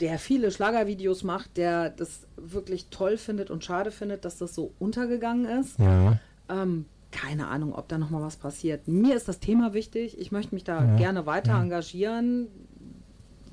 der 0.00 0.18
viele 0.18 0.50
Schlagervideos 0.50 1.22
macht, 1.22 1.56
der 1.56 1.88
das 1.90 2.26
wirklich 2.36 2.88
toll 2.90 3.16
findet 3.16 3.50
und 3.50 3.64
schade 3.64 3.90
findet, 3.90 4.24
dass 4.24 4.36
das 4.38 4.54
so 4.54 4.72
untergegangen 4.78 5.46
ist. 5.60 5.78
Ja. 5.78 6.18
Ähm, 6.50 6.84
keine 7.10 7.46
Ahnung, 7.46 7.72
ob 7.74 7.88
da 7.88 7.96
noch 7.96 8.10
mal 8.10 8.20
was 8.22 8.36
passiert. 8.36 8.88
Mir 8.88 9.14
ist 9.14 9.28
das 9.28 9.38
Thema 9.38 9.72
wichtig. 9.72 10.18
Ich 10.18 10.32
möchte 10.32 10.52
mich 10.54 10.64
da 10.64 10.96
gerne 10.96 11.26
weiter 11.26 11.52
engagieren. 11.54 12.48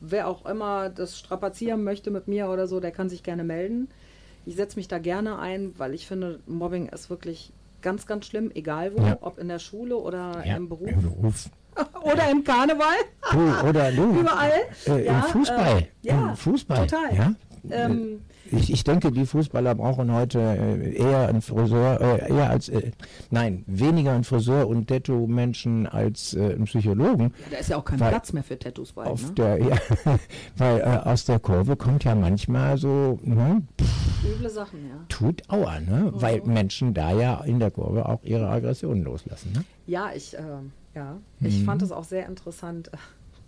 Wer 0.02 0.28
auch 0.28 0.46
immer 0.46 0.90
das 0.90 1.18
strapazieren 1.18 1.84
möchte 1.84 2.12
mit 2.12 2.28
mir 2.28 2.50
oder 2.50 2.68
so, 2.68 2.80
der 2.80 2.92
kann 2.92 3.08
sich 3.10 3.24
gerne 3.24 3.44
melden. 3.44 3.88
Ich 4.46 4.56
setze 4.56 4.78
mich 4.78 4.88
da 4.88 4.98
gerne 4.98 5.38
ein, 5.40 5.74
weil 5.78 5.94
ich 5.94 6.08
finde, 6.08 6.40
Mobbing 6.48 6.88
ist 6.90 7.10
wirklich 7.12 7.54
ganz, 7.84 8.08
ganz 8.08 8.26
schlimm, 8.26 8.52
egal 8.54 8.94
wo, 8.98 9.02
Ja. 9.04 9.18
ob 9.22 9.38
in 9.38 9.48
der 9.48 9.60
Schule 9.60 9.96
oder 9.98 10.44
ja. 10.46 10.56
im 10.58 10.68
Beruf 10.70 10.90
Im 10.90 11.02
Beruf. 11.04 11.50
oder 12.04 12.30
im 12.32 12.44
Karneval. 12.44 12.96
Du, 13.32 13.68
oder 13.70 13.92
du. 13.92 14.16
Überall. 14.20 14.52
Äh, 14.88 15.06
Ja, 15.06 15.18
Im 15.20 15.24
Fußball. 15.24 15.78
äh, 15.80 15.88
ja, 16.02 16.30
Im 16.32 16.36
Fußball. 16.36 16.88
total. 16.88 17.36
Ähm, 17.70 18.22
Ich, 18.52 18.72
ich 18.72 18.84
denke, 18.84 19.12
die 19.12 19.26
Fußballer 19.26 19.76
brauchen 19.76 20.14
heute 20.14 20.40
äh, 20.40 20.94
eher 20.96 21.28
einen 21.30 21.42
Friseur, 21.42 22.00
äh, 22.02 22.30
eher 22.34 22.50
als, 22.50 22.70
äh, 22.70 22.92
nein, 23.30 23.64
weniger 23.68 24.12
einen 24.12 24.24
Friseur 24.24 24.68
und 24.68 24.88
Tattoo-Menschen 24.88 25.88
als 25.88 26.34
äh, 26.34 26.54
einen 26.54 26.66
Psychologen. 26.66 27.34
da 27.50 27.58
ist 27.58 27.70
ja 27.70 27.78
auch 27.78 27.86
kein 27.86 28.00
Weil 28.00 28.10
Platz 28.10 28.34
mehr 28.34 28.44
für 28.44 28.60
Tattoos 28.60 28.92
bald. 28.94 29.08
Auf 29.08 29.24
Ne? 29.30 29.34
der, 29.36 29.58
ja, 29.60 29.78
weil 30.58 30.80
äh, 30.80 30.84
aus 31.10 31.26
der 31.26 31.40
Kurve 31.40 31.76
kommt 31.76 32.04
ja 32.04 32.14
manchmal 32.16 32.78
so, 32.78 33.20
ne, 33.24 33.62
pff, 33.82 34.26
Üble 34.36 34.50
Sachen, 34.50 34.80
ja. 34.88 34.96
tut 35.10 35.42
Aua, 35.50 35.80
ne? 35.80 36.12
Weil 36.14 36.42
Menschen 36.46 36.94
da 36.94 37.12
ja 37.14 37.42
in 37.44 37.60
der 37.60 37.72
Kurve 37.72 38.08
auch 38.08 38.24
ihre 38.24 38.48
Aggressionen 38.50 39.04
loslassen, 39.04 39.52
ne? 39.54 39.64
Ja, 39.88 40.10
ich, 40.16 40.38
äh, 40.38 40.42
ja, 40.94 41.18
ich 41.40 41.62
Mhm. 41.62 41.66
fand 41.66 41.82
es 41.82 41.92
auch 41.92 42.04
sehr 42.04 42.28
interessant. 42.28 42.92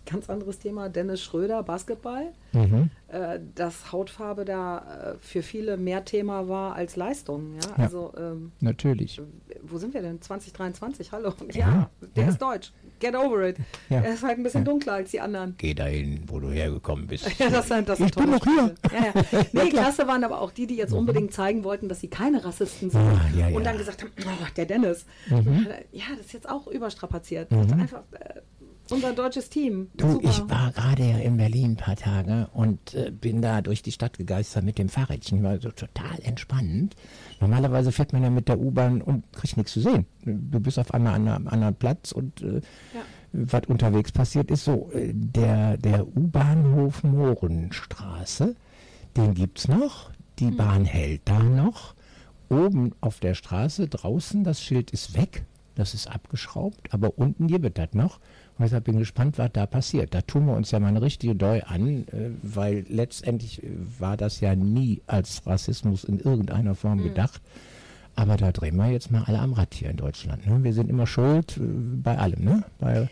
Ganz 0.06 0.28
anderes 0.28 0.58
Thema. 0.58 0.88
Dennis 0.88 1.22
Schröder, 1.22 1.62
Basketball. 1.62 2.32
Mhm. 2.52 2.90
Äh, 3.08 3.38
dass 3.54 3.90
Hautfarbe 3.92 4.44
da 4.44 5.14
äh, 5.14 5.14
für 5.20 5.42
viele 5.42 5.76
mehr 5.76 6.04
Thema 6.04 6.48
war 6.48 6.74
als 6.74 6.96
Leistung. 6.96 7.54
Ja? 7.54 7.60
Ja. 7.78 7.84
Also, 7.84 8.12
ähm, 8.18 8.52
Natürlich. 8.60 9.20
wo 9.62 9.78
sind 9.78 9.94
wir 9.94 10.02
denn? 10.02 10.20
2023, 10.20 11.12
hallo. 11.12 11.32
Ja, 11.52 11.58
Ja, 11.58 11.90
der 12.16 12.24
ja. 12.24 12.28
ist 12.30 12.42
deutsch. 12.42 12.72
Get 13.00 13.16
over 13.16 13.48
it. 13.48 13.56
Ja. 13.88 14.00
Er 14.02 14.14
ist 14.14 14.22
halt 14.22 14.38
ein 14.38 14.42
bisschen 14.44 14.62
Ja. 14.62 14.70
dunkler 14.70 14.92
als 14.94 15.10
die 15.10 15.20
anderen. 15.20 15.54
Geh 15.58 15.74
dahin, 15.74 16.22
wo 16.26 16.38
du 16.38 16.50
hergekommen 16.50 17.06
bist. 17.06 17.26
Ja, 17.38 17.50
das 17.50 17.68
sind, 17.68 17.88
das 17.88 17.98
sind 17.98 18.10
Ich 18.10 18.14
bin 18.14 18.30
noch 18.30 18.44
hier. 18.44 18.74
Spiele. 18.84 19.02
Ja, 19.14 19.22
ja. 19.40 19.44
Nee, 19.52 19.68
klasse 19.70 20.06
waren 20.06 20.22
aber 20.24 20.40
auch 20.40 20.50
die, 20.52 20.66
die 20.66 20.76
jetzt 20.76 20.92
unbedingt 20.92 21.32
zeigen 21.32 21.64
wollten, 21.64 21.88
dass 21.88 22.00
sie 22.00 22.08
keine 22.08 22.44
Rassisten 22.44 22.90
sind. 22.90 23.00
Ah, 23.00 23.20
ja, 23.36 23.48
Und 23.48 23.64
dann 23.64 23.76
gesagt 23.78 24.02
haben, 24.02 24.12
oh, 24.24 24.46
der 24.56 24.66
Dennis. 24.66 25.06
Mhm. 25.28 25.66
Ja, 25.92 26.04
das 26.16 26.26
ist 26.26 26.32
jetzt 26.32 26.48
auch 26.48 26.66
überstrapaziert. 26.68 27.50
Das 27.50 27.66
ist 27.66 27.72
einfach 27.72 28.02
äh, 28.12 28.40
unser 28.90 29.12
deutsches 29.14 29.48
Team. 29.48 29.88
Du, 29.96 30.12
Super. 30.12 30.28
ich 30.28 30.48
war 30.50 30.70
gerade 30.72 31.02
ja 31.04 31.18
in 31.18 31.36
Berlin 31.36 31.72
ein 31.72 31.76
paar 31.76 31.96
Tage 31.96 32.48
und 32.52 32.94
äh, 32.94 33.10
bin 33.10 33.40
da 33.42 33.62
durch 33.62 33.82
die 33.82 33.92
Stadt 33.92 34.18
gegeistert 34.18 34.64
mit 34.64 34.78
dem 34.78 34.88
Fahrrädchen. 34.88 35.42
War 35.42 35.58
so 35.60 35.70
total 35.70 36.18
entspannt. 36.22 36.94
Normalerweise 37.40 37.92
fährt 37.92 38.12
man 38.12 38.22
ja 38.22 38.30
mit 38.30 38.48
der 38.48 38.58
U-Bahn 38.60 39.00
und 39.02 39.24
kriegt 39.32 39.56
nichts 39.56 39.72
zu 39.72 39.80
sehen. 39.80 40.06
Du 40.24 40.60
bist 40.60 40.78
auf 40.78 40.92
einmal 40.92 41.14
an 41.14 41.28
einem 41.28 41.48
anderen 41.48 41.74
Platz 41.74 42.12
und 42.12 42.42
äh, 42.42 42.60
Ja. 42.94 43.00
was 43.32 43.62
unterwegs 43.66 44.12
passiert 44.12 44.50
ist 44.50 44.64
so, 44.64 44.90
äh, 44.92 45.12
der, 45.14 45.76
der 45.78 46.06
U-Bahnhof 46.06 47.02
Mohrenstraße, 47.04 48.54
den 49.16 49.34
gibt's 49.34 49.68
noch. 49.68 50.10
Die 50.38 50.46
Mhm. 50.46 50.56
Bahn 50.56 50.84
hält 50.84 51.22
da 51.24 51.38
noch. 51.42 51.94
Oben 52.50 52.92
auf 53.00 53.20
der 53.20 53.34
Straße 53.34 53.88
draußen, 53.88 54.44
das 54.44 54.60
Schild 54.62 54.90
ist 54.90 55.16
weg. 55.16 55.44
Das 55.76 55.92
ist 55.94 56.06
abgeschraubt, 56.08 56.92
aber 56.94 57.18
unten 57.18 57.48
gibt 57.48 57.78
das 57.78 57.94
noch. 57.94 58.20
Und 58.56 58.62
deshalb 58.62 58.84
bin 58.84 58.94
ich 58.94 59.00
gespannt, 59.00 59.36
was 59.38 59.50
da 59.52 59.66
passiert. 59.66 60.14
Da 60.14 60.20
tun 60.22 60.46
wir 60.46 60.54
uns 60.54 60.70
ja 60.70 60.78
mal 60.78 60.86
eine 60.86 61.02
richtige 61.02 61.34
Deu 61.34 61.62
an, 61.62 62.06
äh, 62.08 62.30
weil 62.42 62.86
letztendlich 62.88 63.62
äh, 63.64 63.68
war 63.98 64.16
das 64.16 64.40
ja 64.40 64.54
nie 64.54 65.02
als 65.08 65.44
Rassismus 65.44 66.04
in 66.04 66.20
irgendeiner 66.20 66.76
Form 66.76 67.02
gedacht. 67.02 67.40
Aber 68.14 68.36
da 68.36 68.52
drehen 68.52 68.76
wir 68.76 68.88
jetzt 68.90 69.10
mal 69.10 69.24
alle 69.24 69.40
am 69.40 69.54
Rad 69.54 69.74
hier 69.74 69.90
in 69.90 69.96
Deutschland. 69.96 70.46
Ne? 70.46 70.62
Wir 70.62 70.72
sind 70.72 70.88
immer 70.88 71.08
schuld 71.08 71.56
äh, 71.56 71.60
bei 71.60 72.16
allem, 72.16 72.44
ne? 72.44 72.62
Bei, 72.78 73.08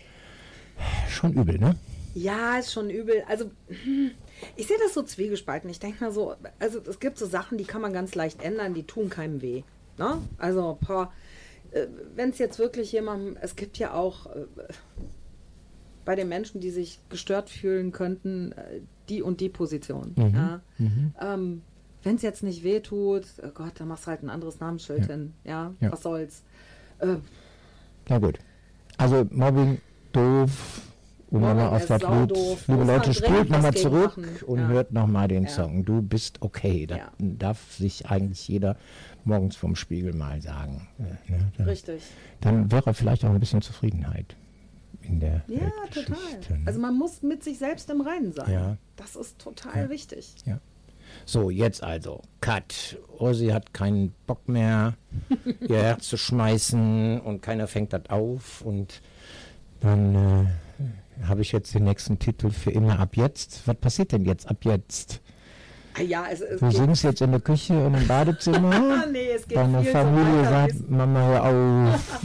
schon 1.09 1.33
übel, 1.33 1.59
ne? 1.59 1.75
Ja, 2.15 2.59
ist 2.59 2.73
schon 2.73 2.89
übel. 2.89 3.25
Also, 3.27 3.51
hm, 3.67 4.13
ich 4.55 4.69
sehe 4.69 4.79
das 4.85 4.95
so 4.95 5.03
zwiegespalten. 5.03 5.69
Ich 5.71 5.81
denke 5.81 6.05
mal 6.05 6.13
so, 6.13 6.37
also 6.61 6.79
es 6.89 7.01
gibt 7.01 7.19
so 7.19 7.27
Sachen, 7.27 7.59
die 7.59 7.65
kann 7.65 7.81
man 7.81 7.93
ganz 7.93 8.15
leicht 8.15 8.45
ändern, 8.45 8.75
die 8.75 8.85
tun 8.85 9.11
keinem 9.11 9.43
weh. 9.43 9.65
Ne? 9.99 10.19
Also, 10.39 10.79
wenn 12.15 12.31
es 12.31 12.39
jetzt 12.39 12.59
wirklich 12.59 12.93
jemandem, 12.93 13.39
es 13.41 13.57
gibt 13.57 13.79
ja 13.79 13.95
auch 13.95 14.27
bei 16.05 16.15
den 16.17 16.29
Menschen, 16.29 16.61
die 16.61 16.71
sich 16.71 17.01
gestört 17.09 17.51
fühlen 17.51 17.93
könnten, 17.93 18.53
äh, 18.53 18.81
die 19.09 19.23
und 19.23 19.41
die 19.41 19.49
Position. 19.49 20.15
Ja? 20.17 20.61
Ähm, 21.21 21.63
wenn 22.03 22.17
es 22.17 22.23
jetzt 22.23 22.43
nicht 22.43 22.65
weh 22.65 22.81
tut, 22.81 23.25
oh 23.43 23.49
Gott, 23.55 23.73
dann 23.79 23.89
machst 23.89 24.05
du 24.07 24.09
halt 24.09 24.23
ein 24.23 24.31
anderes 24.31 24.59
Namensschild 24.61 25.01
Ja. 25.01 25.07
hin. 25.07 25.35
Ja, 25.45 25.75
Ja. 25.81 25.93
was 25.93 26.03
soll's. 26.03 26.43
Äh, 26.99 27.17
Na 28.09 28.19
gut. 28.19 28.39
Also 28.99 29.25
Mobbing, 29.31 29.81
doof. 30.13 30.83
Mobbing 31.31 31.49
nochmal 31.49 31.69
auf 31.69 31.89
Lied. 31.89 32.01
saudoof. 32.01 32.69
Liebe 32.69 32.85
Leute, 32.85 33.15
spult 33.15 33.41
was 33.41 33.49
nochmal 33.49 33.75
zurück 33.75 34.17
machen. 34.19 34.37
und 34.47 34.59
Ja. 34.59 34.69
hört 34.69 34.93
nochmal 34.93 35.29
den. 35.29 35.49
Song. 35.49 35.85
Du 35.85 36.03
bist 36.03 36.43
okay. 36.43 36.87
Das 36.87 36.99
Ja. 36.99 37.13
darf 37.19 37.73
sich 37.73 38.07
eigentlich 38.11 38.47
jeder 38.49 38.77
morgens 39.25 39.57
vom 39.57 39.75
Spiegel 39.77 40.13
mal 40.15 40.43
sagen. 40.43 40.89
Äh, 40.99 41.31
ne? 41.33 41.53
dann, 41.57 41.67
richtig. 41.69 42.03
dann 42.41 42.71
wäre 42.71 42.93
vielleicht 42.93 43.25
auch 43.25 43.31
ein 43.31 43.41
bisschen 43.41 43.63
Zufriedenheit 43.63 44.37
in 45.05 45.21
der 45.21 45.43
Ja, 45.47 45.71
total. 45.93 46.17
ne? 46.59 46.63
Also 46.67 46.81
man 46.81 46.97
muss 46.97 47.23
mit 47.23 47.43
sich 47.45 47.59
selbst 47.59 47.91
im 47.91 48.01
Reinen 48.01 48.33
sein. 48.33 48.53
Ja. 48.53 48.77
Das 48.97 49.17
ist 49.17 49.39
total 49.39 49.89
wichtig. 49.91 50.35
Ja. 50.45 50.59
So, 51.27 51.51
jetzt 51.51 51.83
also. 51.83 52.23
Cut. 52.41 52.99
Ursi 53.19 53.49
hat 53.49 53.73
keinen 53.75 54.15
Bock 54.27 54.49
mehr, 54.49 54.95
ihr 55.61 55.83
Herz 55.83 56.09
zu 56.09 56.17
schmeißen 56.17 57.21
und 57.21 57.43
keiner 57.43 57.67
fängt 57.67 57.93
das 57.93 58.09
auf. 58.09 58.63
Und 58.63 59.01
dann 59.81 60.15
äh, 60.15 61.25
habe 61.27 61.43
ich 61.43 61.53
jetzt 61.53 61.75
den 61.75 61.85
nächsten 61.85 62.19
Titel 62.19 62.51
für 62.51 62.71
immer 62.71 62.99
ab 62.99 63.17
jetzt. 63.17 63.63
Was 63.67 63.77
passiert 63.77 64.13
denn 64.13 64.25
jetzt 64.25 64.49
ab 64.49 64.59
jetzt? 64.65 65.21
Ah 65.99 66.03
Ja, 66.03 66.27
es, 66.31 66.41
es 66.41 66.61
Du 66.61 66.69
geht, 66.69 66.77
singst 66.77 67.05
jetzt 67.05 67.21
in 67.21 67.31
der 67.33 67.41
Küche 67.41 67.75
und 67.75 67.95
im 67.95 68.07
Badezimmer. 68.09 69.05
nee, 69.13 69.31
es 69.35 69.47
geht 69.47 69.59
Deine 69.59 69.83
viel 69.83 69.93
Familie 69.93 70.45
so 70.45 70.51
weiter. 70.51 70.75
sagt, 70.75 70.91
Mama, 70.91 71.27
hör 71.27 71.45
auf. 71.45 72.21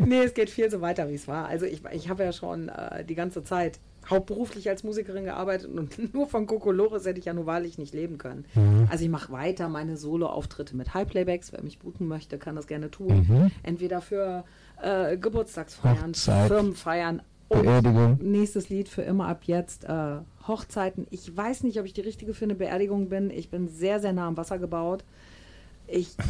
nee, 0.06 0.22
es 0.22 0.34
geht 0.34 0.50
viel 0.50 0.70
so 0.70 0.80
weiter, 0.80 1.08
wie 1.08 1.14
es 1.14 1.26
war. 1.28 1.46
Also 1.46 1.66
ich, 1.66 1.82
ich 1.92 2.08
habe 2.08 2.24
ja 2.24 2.32
schon 2.32 2.68
äh, 2.68 3.04
die 3.04 3.14
ganze 3.14 3.44
Zeit 3.44 3.78
hauptberuflich 4.10 4.68
als 4.68 4.82
Musikerin 4.82 5.24
gearbeitet 5.24 5.70
und 5.72 6.12
nur 6.14 6.26
von 6.26 6.46
Kokolores 6.46 7.06
hätte 7.06 7.20
ich 7.20 7.24
ja 7.26 7.34
nur 7.34 7.46
wahrlich 7.46 7.78
nicht 7.78 7.94
leben 7.94 8.18
können. 8.18 8.44
Mhm. 8.54 8.88
Also 8.90 9.04
ich 9.04 9.10
mache 9.10 9.32
weiter 9.32 9.68
meine 9.68 9.96
Solo-Auftritte 9.96 10.76
mit 10.76 10.92
High-Playbacks. 10.92 11.52
Wer 11.52 11.62
mich 11.62 11.78
buchen 11.78 12.08
möchte, 12.08 12.36
kann 12.38 12.56
das 12.56 12.66
gerne 12.66 12.90
tun. 12.90 13.50
Entweder 13.62 14.00
für 14.00 14.44
äh, 14.82 15.16
Geburtstagsfeiern, 15.16 16.10
Hochzeit, 16.10 16.48
Firmenfeiern 16.48 17.22
und 17.48 17.62
Beerdigung. 17.62 18.18
nächstes 18.20 18.68
Lied 18.70 18.88
für 18.88 19.02
immer 19.02 19.28
ab 19.28 19.42
jetzt. 19.44 19.84
Äh, 19.84 20.16
Hochzeiten. 20.46 21.06
Ich 21.10 21.36
weiß 21.36 21.62
nicht, 21.64 21.78
ob 21.78 21.86
ich 21.86 21.92
die 21.92 22.00
richtige 22.00 22.34
für 22.34 22.44
eine 22.44 22.54
Beerdigung 22.54 23.08
bin. 23.08 23.30
Ich 23.30 23.50
bin 23.50 23.68
sehr, 23.68 24.00
sehr 24.00 24.12
nah 24.12 24.28
am 24.28 24.36
Wasser 24.36 24.58
gebaut. 24.58 25.04
Ich 25.86 26.16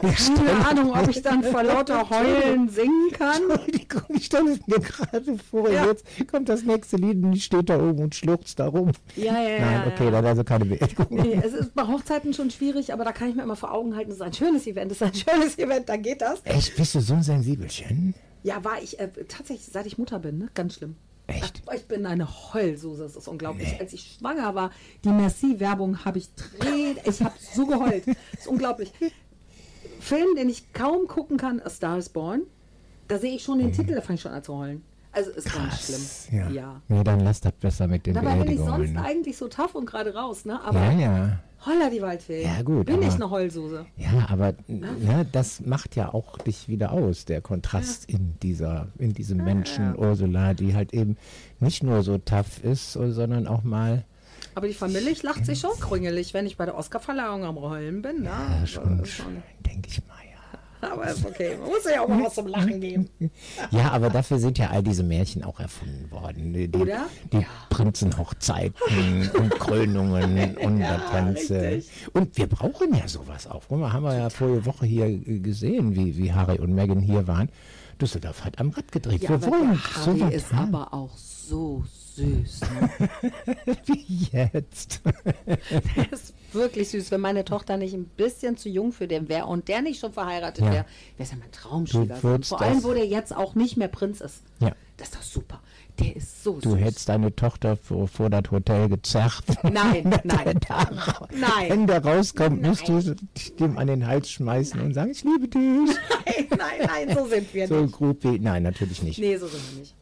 keine 0.00 0.66
Ahnung, 0.66 0.92
ob 0.98 1.08
ich 1.08 1.20
dann 1.22 1.42
vor 1.42 1.62
lauter 1.62 2.08
Heulen 2.10 2.68
singen 2.68 3.10
kann. 3.12 3.50
Entschuldigung, 3.50 4.02
ich 4.08 4.24
stelle 4.26 4.52
es 4.52 4.66
mir 4.66 4.80
gerade 4.80 5.36
vor, 5.38 5.70
Ja. 5.70 5.86
jetzt 5.86 6.06
kommt 6.30 6.48
das 6.48 6.62
nächste 6.62 6.96
Lied 6.96 7.22
und 7.22 7.32
die 7.32 7.40
steht 7.40 7.68
da 7.68 7.76
oben 7.78 8.04
und 8.04 8.14
schluchzt 8.14 8.58
da 8.58 8.68
rum. 8.68 8.92
Ja, 9.16 9.34
ja, 9.42 9.48
ja. 9.48 9.60
Nein, 9.60 9.92
okay, 9.92 10.04
ja. 10.06 10.10
dann 10.10 10.24
also 10.24 10.42
keine 10.44 10.64
Beerdigung. 10.64 11.06
Nee, 11.10 11.38
es 11.42 11.52
ist 11.52 11.74
bei 11.74 11.86
Hochzeiten 11.86 12.32
schon 12.32 12.50
schwierig, 12.50 12.92
aber 12.92 13.04
da 13.04 13.12
kann 13.12 13.28
ich 13.28 13.34
mir 13.34 13.42
immer 13.42 13.56
vor 13.56 13.72
Augen 13.72 13.94
halten, 13.94 14.10
es 14.10 14.16
ist 14.16 14.22
ein 14.22 14.32
schönes 14.32 14.66
Event, 14.66 14.90
es 14.92 15.00
ist 15.00 15.06
ein 15.06 15.14
schönes 15.14 15.58
Event, 15.58 15.88
dann 15.88 16.02
geht 16.02 16.22
das. 16.22 16.40
Echt, 16.44 16.76
bist 16.76 16.94
du 16.94 17.00
so 17.00 17.14
ein 17.14 17.22
Sensibelchen? 17.22 18.14
Ja, 18.42 18.64
war 18.64 18.82
ich 18.82 18.98
äh, 18.98 19.08
tatsächlich, 19.28 19.66
seit 19.70 19.84
ich 19.86 19.98
Mutter 19.98 20.18
bin, 20.18 20.38
ne? 20.38 20.48
ganz 20.54 20.74
schlimm. 20.76 20.96
Echt? 21.30 21.62
Ich 21.74 21.86
bin 21.86 22.06
eine 22.06 22.28
Heulsuse, 22.52 23.02
das 23.04 23.16
ist 23.16 23.28
unglaublich. 23.28 23.78
Als 23.80 23.92
ich 23.92 24.16
schwanger 24.18 24.54
war, 24.54 24.70
die 25.04 25.10
Merci-Werbung 25.10 26.04
habe 26.04 26.18
ich 26.18 26.34
dreht, 26.34 27.06
ich 27.06 27.22
habe 27.22 27.34
so 27.38 27.66
geheult. 27.66 28.06
Das 28.06 28.40
ist 28.40 28.48
unglaublich. 28.48 28.92
Film, 30.00 30.34
den 30.36 30.48
ich 30.48 30.72
kaum 30.72 31.06
gucken 31.06 31.36
kann, 31.36 31.60
A 31.60 31.70
Star 31.70 31.98
is 31.98 32.08
Born. 32.08 32.42
Da 33.08 33.18
sehe 33.18 33.34
ich 33.34 33.42
schon 33.42 33.58
den 33.58 33.72
Titel, 33.72 33.94
da 33.94 34.00
fange 34.00 34.16
ich 34.16 34.20
schon 34.22 34.32
an 34.32 34.42
zu 34.42 34.56
heulen. 34.56 34.84
Also 35.12 35.30
ist 35.30 35.52
ganz 35.52 35.86
schlimm. 35.86 36.40
Ja. 36.40 36.50
ja. 36.50 36.82
Nee, 36.88 37.02
dann 37.02 37.20
lass 37.20 37.40
das 37.40 37.52
besser 37.52 37.86
mit 37.88 38.06
den 38.06 38.14
Dabei 38.14 38.36
bin 38.36 38.52
ich 38.52 38.58
sonst 38.58 38.96
eigentlich 38.96 39.36
so 39.36 39.48
tough 39.48 39.74
und 39.74 39.86
gerade 39.86 40.14
raus, 40.14 40.44
ne? 40.44 40.60
Aber 40.64 40.78
Ja, 40.78 40.92
ja. 40.92 41.38
holla 41.66 41.90
die 41.90 42.00
Waldfee. 42.00 42.44
Ja, 42.44 42.62
gut, 42.62 42.86
Bin 42.86 43.00
ich 43.02 43.08
aber- 43.08 43.14
eine 43.16 43.30
Heulsuse. 43.30 43.86
Ja, 43.96 44.28
aber 44.28 44.54
ne, 44.68 45.26
das 45.32 45.60
macht 45.66 45.96
ja 45.96 46.14
auch 46.14 46.38
dich 46.38 46.68
wieder 46.68 46.92
aus, 46.92 47.24
der 47.24 47.40
Kontrast 47.40 48.04
in 48.08 48.36
dieser, 48.40 48.86
in 48.98 49.12
diesem 49.12 49.38
Menschen 49.38 49.96
Ursula, 49.98 50.54
die 50.54 50.74
halt 50.76 50.94
eben 50.94 51.16
nicht 51.58 51.82
nur 51.82 52.02
so 52.04 52.18
tough 52.18 52.62
ist, 52.62 52.92
sondern 52.92 53.48
auch 53.48 53.64
mal 53.64 54.04
Aber 54.54 54.68
die 54.68 54.74
Familie 54.74 55.14
lacht 55.22 55.44
sich 55.44 55.58
schon 55.58 55.78
krüngelig, 55.80 56.34
wenn 56.34 56.46
ich 56.46 56.56
bei 56.56 56.66
der 56.66 56.76
Oscarverleihung 56.76 57.44
am 57.44 57.60
Heulen 57.60 58.00
bin. 58.02 58.22
Ne? 58.22 58.30
ja, 58.30 58.66
schon, 58.66 59.04
schon. 59.04 59.42
denke 59.66 59.88
ich 59.88 59.98
mal, 60.06 60.14
ja. 60.14 60.19
Aber 60.80 61.06
ist 61.08 61.24
okay. 61.26 61.56
Man 61.60 61.68
muss 61.68 61.84
ja 61.84 62.00
auch 62.02 62.08
mal 62.08 62.24
was 62.24 62.34
zum 62.34 62.46
Lachen 62.46 62.80
geben. 62.80 63.08
Ja, 63.70 63.90
aber 63.90 64.10
dafür 64.10 64.38
sind 64.38 64.58
ja 64.58 64.70
all 64.70 64.82
diese 64.82 65.02
Märchen 65.02 65.44
auch 65.44 65.60
erfunden 65.60 66.10
worden. 66.10 66.52
Die, 66.54 66.70
Oder? 66.78 67.06
die 67.32 67.46
Prinzenhochzeiten 67.68 69.30
und 69.34 69.50
Krönungen 69.58 70.56
und 70.62 70.80
Ganze. 70.80 71.60
richtig. 71.60 71.90
Und 72.12 72.36
wir 72.36 72.46
brauchen 72.46 72.94
ja 72.94 73.06
sowas 73.06 73.46
auch. 73.46 73.62
Guck 73.68 73.80
mal, 73.80 73.92
haben 73.92 74.04
wir 74.04 74.16
ja 74.16 74.30
vorige 74.30 74.64
Woche 74.66 74.86
hier 74.86 75.18
gesehen, 75.18 75.94
wie, 75.94 76.16
wie 76.16 76.32
Harry 76.32 76.58
und 76.58 76.74
Meghan 76.74 77.00
hier 77.00 77.26
waren. 77.26 77.48
Düsseldorf 78.00 78.44
hat 78.44 78.58
am 78.58 78.70
Rad 78.70 78.90
gedreht. 78.90 79.22
Ja, 79.22 79.30
wir 79.30 79.42
wollen 79.42 79.78
Harry 79.94 80.34
ist 80.34 80.52
haben. 80.52 80.74
aber 80.74 80.94
auch 80.94 81.16
so 81.16 81.84
süß. 82.16 82.60
Ne? 82.60 83.08
wie 83.86 84.28
jetzt. 84.32 85.02
Der 85.46 86.12
ist 86.12 86.34
wirklich 86.54 86.88
süß. 86.90 87.10
Wenn 87.10 87.20
meine 87.20 87.44
Tochter 87.44 87.76
nicht 87.76 87.94
ein 87.94 88.04
bisschen 88.04 88.56
zu 88.56 88.68
jung 88.68 88.92
für 88.92 89.06
den 89.08 89.28
wäre 89.28 89.46
und 89.46 89.68
der 89.68 89.82
nicht 89.82 90.00
schon 90.00 90.12
verheiratet 90.12 90.64
Ja. 90.64 90.72
wäre, 90.72 90.84
wäre 91.16 91.24
es 91.24 91.30
ja 91.30 91.36
mein 91.38 91.50
Traumschwiegersohn. 91.52 92.22
Würdest 92.22 92.48
Vor 92.50 92.60
allem, 92.62 92.82
wo 92.84 92.92
der 92.92 93.06
jetzt 93.06 93.34
auch 93.34 93.54
nicht 93.54 93.76
mehr 93.76 93.88
Prinz 93.88 94.20
ist. 94.20 94.42
Ja. 94.60 94.72
Das 94.96 95.08
ist 95.08 95.16
doch 95.16 95.22
super. 95.22 95.60
Der 95.98 96.14
ist 96.16 96.44
so 96.44 96.60
Du 96.60 96.70
süß. 96.72 96.78
hättest 96.80 97.08
deine 97.08 97.34
Tochter 97.34 97.76
vor, 97.76 98.06
vor 98.08 98.30
das 98.30 98.50
Hotel 98.50 98.88
gezerrt. 98.88 99.42
Nein, 99.62 100.02
nein, 100.24 100.58
Da- 100.68 101.26
nein. 101.32 101.68
Wenn 101.70 101.86
der 101.86 102.04
rauskommt, 102.04 102.62
musst 102.62 102.88
du 102.88 103.16
dem 103.58 103.76
an 103.78 103.86
den 103.86 104.06
Hals 104.06 104.30
schmeißen 104.30 104.80
und 104.80 104.94
sagen, 104.94 105.10
ich 105.10 105.22
liebe 105.24 105.48
dich. 105.48 105.60
Nein, 106.26 106.46
nein, 106.50 107.06
nein, 107.06 107.16
so 107.16 107.26
sind 107.26 107.52
wir 107.52 107.66
So 107.66 107.80
nicht. 107.82 107.94
Groupie. 107.94 108.38
Nein, 108.38 108.62
natürlich 108.62 109.02
nicht. 109.02 109.18
Nee, 109.18 109.36
so 109.36 109.46
sind 109.46 109.62
wir 109.72 109.80
nicht. 109.80 109.94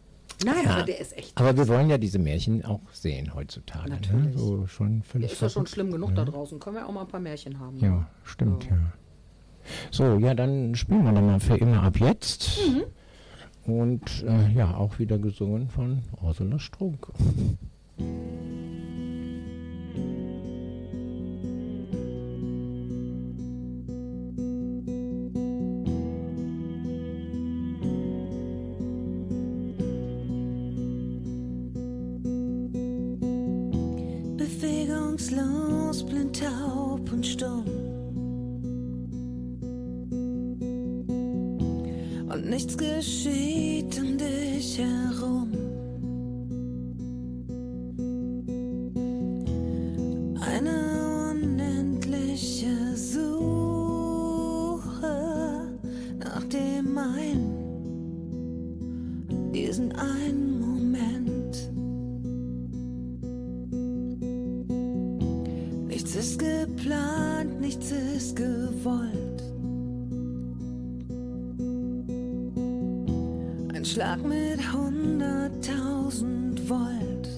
Nein, 0.44 0.64
Ja. 0.64 0.70
aber 0.74 0.82
der 0.84 1.00
ist 1.00 1.16
echt. 1.16 1.36
Aber 1.38 1.56
wir 1.56 1.66
wollen 1.68 1.90
ja 1.90 1.98
diese 1.98 2.18
Märchen 2.18 2.64
auch 2.64 2.80
sehen 2.92 3.34
heutzutage. 3.34 3.88
Ne? 3.90 3.96
Natürlich. 3.96 4.36
So 4.38 4.66
schon 4.66 5.02
völlig 5.02 5.26
Der 5.28 5.32
ist 5.34 5.42
ja 5.42 5.48
schon 5.48 5.66
schlimm 5.66 5.90
genug 5.90 6.14
da 6.14 6.24
draußen. 6.24 6.58
Können 6.60 6.76
wir 6.76 6.86
auch 6.86 6.92
mal 6.92 7.02
ein 7.02 7.08
paar 7.08 7.20
Märchen 7.20 7.58
haben. 7.58 7.78
ne? 7.78 7.86
Ja, 7.86 8.06
stimmt, 8.24 8.64
ja. 8.70 8.76
So, 9.90 10.16
ja, 10.18 10.34
dann 10.34 10.74
spielen 10.76 11.04
wir 11.04 11.12
nochmal 11.12 11.40
für 11.40 11.56
immer 11.56 11.82
ab 11.82 11.98
jetzt. 11.98 12.58
Mhm. 12.68 12.84
Und 13.72 14.24
äh, 14.26 14.50
ja, 14.52 14.74
auch 14.76 14.98
wieder 14.98 15.18
gesungen 15.18 15.68
von 15.68 16.02
Ursula 16.22 16.58
Strunk. 16.58 17.08
Bewegungslos, 35.08 36.04
blind, 36.04 36.38
taub 36.38 37.12
und 37.12 37.26
stumm. 37.26 37.64
Und 42.28 42.50
nichts 42.50 42.76
geschieht 42.76 43.98
um 43.98 44.18
dich 44.18 44.78
herum. 44.78 45.67
Mit 74.58 74.72
hunderttausend 74.72 76.68
Volt. 76.68 77.28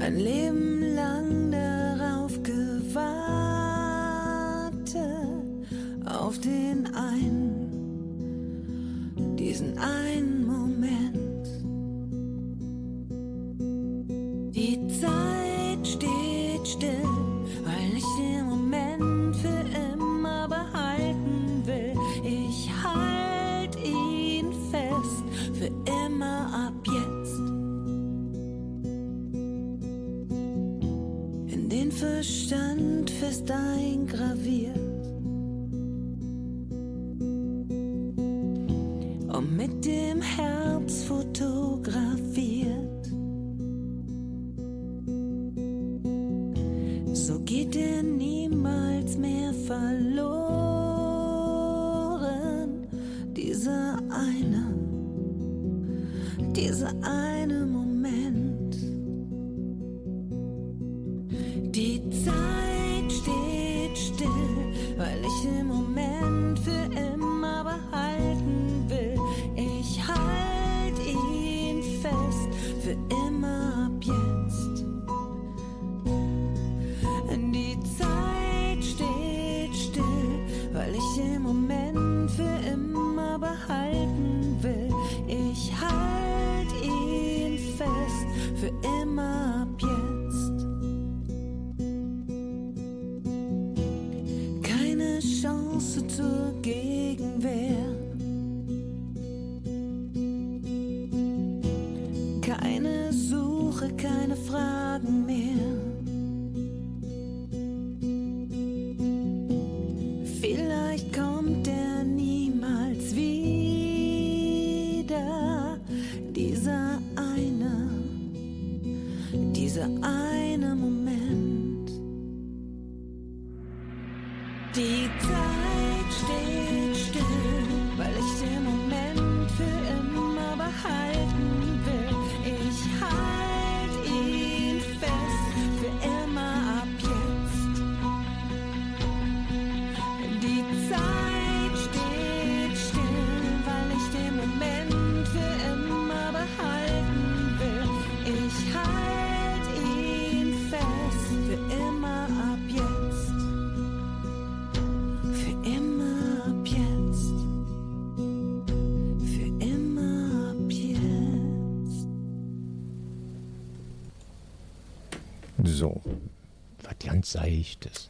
Ein 0.00 0.16
Leben 0.16 0.82
lang 0.94 1.50
darauf 1.52 2.42
gewartet, 2.42 2.98
auf 6.06 6.38
den 6.40 6.86
einen, 6.94 7.66
diesen 9.36 9.78
einen 9.78 10.27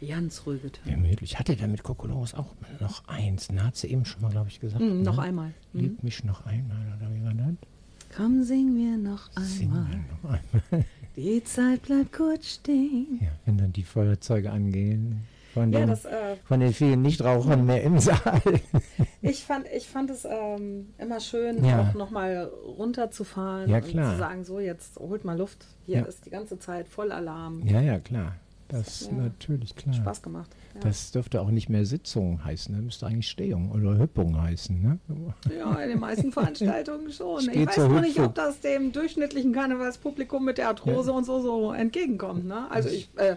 Seichtes. 0.00 0.08
Ganz 0.16 0.46
ruhige 0.46 0.72
Töne. 0.72 0.96
Gemütlich. 0.96 1.38
Hatte 1.38 1.56
der 1.56 1.68
mit 1.68 1.82
Kokolores 1.82 2.34
auch 2.34 2.54
noch 2.80 3.06
eins? 3.08 3.48
Na, 3.52 3.64
hat 3.66 3.76
sie 3.76 3.88
eben 3.88 4.04
schon 4.04 4.22
mal, 4.22 4.30
glaube 4.30 4.48
ich, 4.48 4.60
gesagt. 4.60 4.82
Mm, 4.82 5.02
noch 5.02 5.16
ne? 5.16 5.22
einmal. 5.22 5.54
Mhm. 5.72 5.80
Lieb 5.80 6.02
mich 6.02 6.24
noch 6.24 6.46
einmal, 6.46 6.78
oder 6.98 7.14
wie 7.14 7.24
war 7.24 7.34
das? 7.34 7.54
Komm, 8.16 8.42
sing 8.42 8.72
mir 8.72 8.96
noch 8.96 9.30
Sing 9.38 9.68
einmal. 9.70 9.84
mir 9.84 10.04
noch 10.22 10.30
einmal. 10.70 10.84
Die 11.16 11.42
Zeit 11.44 11.82
bleibt 11.82 12.12
kurz 12.12 12.54
stehen. 12.54 13.18
Ja, 13.20 13.28
wenn 13.44 13.58
dann 13.58 13.72
die 13.72 13.82
Feuerzeuge 13.82 14.50
angehen. 14.52 15.24
Von 15.52 15.72
Ja, 15.72 15.80
den, 15.80 15.88
das, 15.88 16.04
äh, 16.04 16.36
von 16.44 16.60
den 16.60 16.72
vielen 16.72 17.02
Nichtrauchern 17.02 17.66
mehr 17.66 17.82
im 17.82 17.98
Saal. 17.98 18.40
ich, 19.22 19.42
fand, 19.44 19.66
ich 19.74 19.88
fand 19.88 20.10
es 20.10 20.24
ähm, 20.24 20.90
immer 20.98 21.18
schön, 21.20 21.64
Ja. 21.64 21.80
auch 21.90 21.94
nochmal 21.94 22.44
runterzufahren 22.64 23.68
Ja, 23.68 23.78
und 23.78 23.86
zu 23.90 24.16
sagen, 24.18 24.44
so 24.44 24.60
jetzt 24.60 24.96
holt 24.98 25.24
mal 25.24 25.36
Luft. 25.36 25.66
Hier 25.86 25.98
Ja. 25.98 26.04
ist 26.04 26.24
die 26.26 26.30
ganze 26.30 26.58
Zeit 26.58 26.88
Vollalarm. 26.88 27.66
ja, 27.66 27.80
ja, 27.80 27.98
klar. 27.98 28.36
Das 28.68 29.06
Ja. 29.06 29.12
natürlich 29.12 29.74
klar. 29.74 29.94
Spaß 29.94 30.22
gemacht. 30.22 30.50
Ja. 30.74 30.80
Das 30.80 31.10
dürfte 31.10 31.40
auch 31.40 31.50
nicht 31.50 31.68
mehr 31.70 31.86
Sitzung 31.86 32.44
heißen, 32.44 32.74
das 32.74 32.84
müsste 32.84 33.06
eigentlich 33.06 33.28
Stehung 33.28 33.70
oder 33.72 33.98
Hüppung 33.98 34.40
heißen. 34.40 34.80
Ne? 34.80 34.98
Ja, 35.58 35.74
in 35.76 35.88
den 35.88 35.98
meisten 36.00 36.32
Veranstaltungen 36.32 37.10
schon. 37.10 37.40
Ich 37.40 37.44
Steht 37.50 37.68
weiß 37.68 37.74
zur 37.74 37.88
nur 37.88 38.00
nicht, 38.02 38.20
ob 38.20 38.34
das 38.34 38.60
dem 38.60 38.92
durchschnittlichen 38.92 39.52
Karnevalspublikum 39.52 40.44
mit 40.44 40.58
der 40.58 40.68
Arthrose 40.68 41.12
und 41.12 41.24
so 41.24 41.40
so 41.40 41.72
entgegenkommt. 41.72 42.46
Ne? 42.46 42.70
Also 42.70 42.90
ich, 42.90 43.08
äh, 43.16 43.36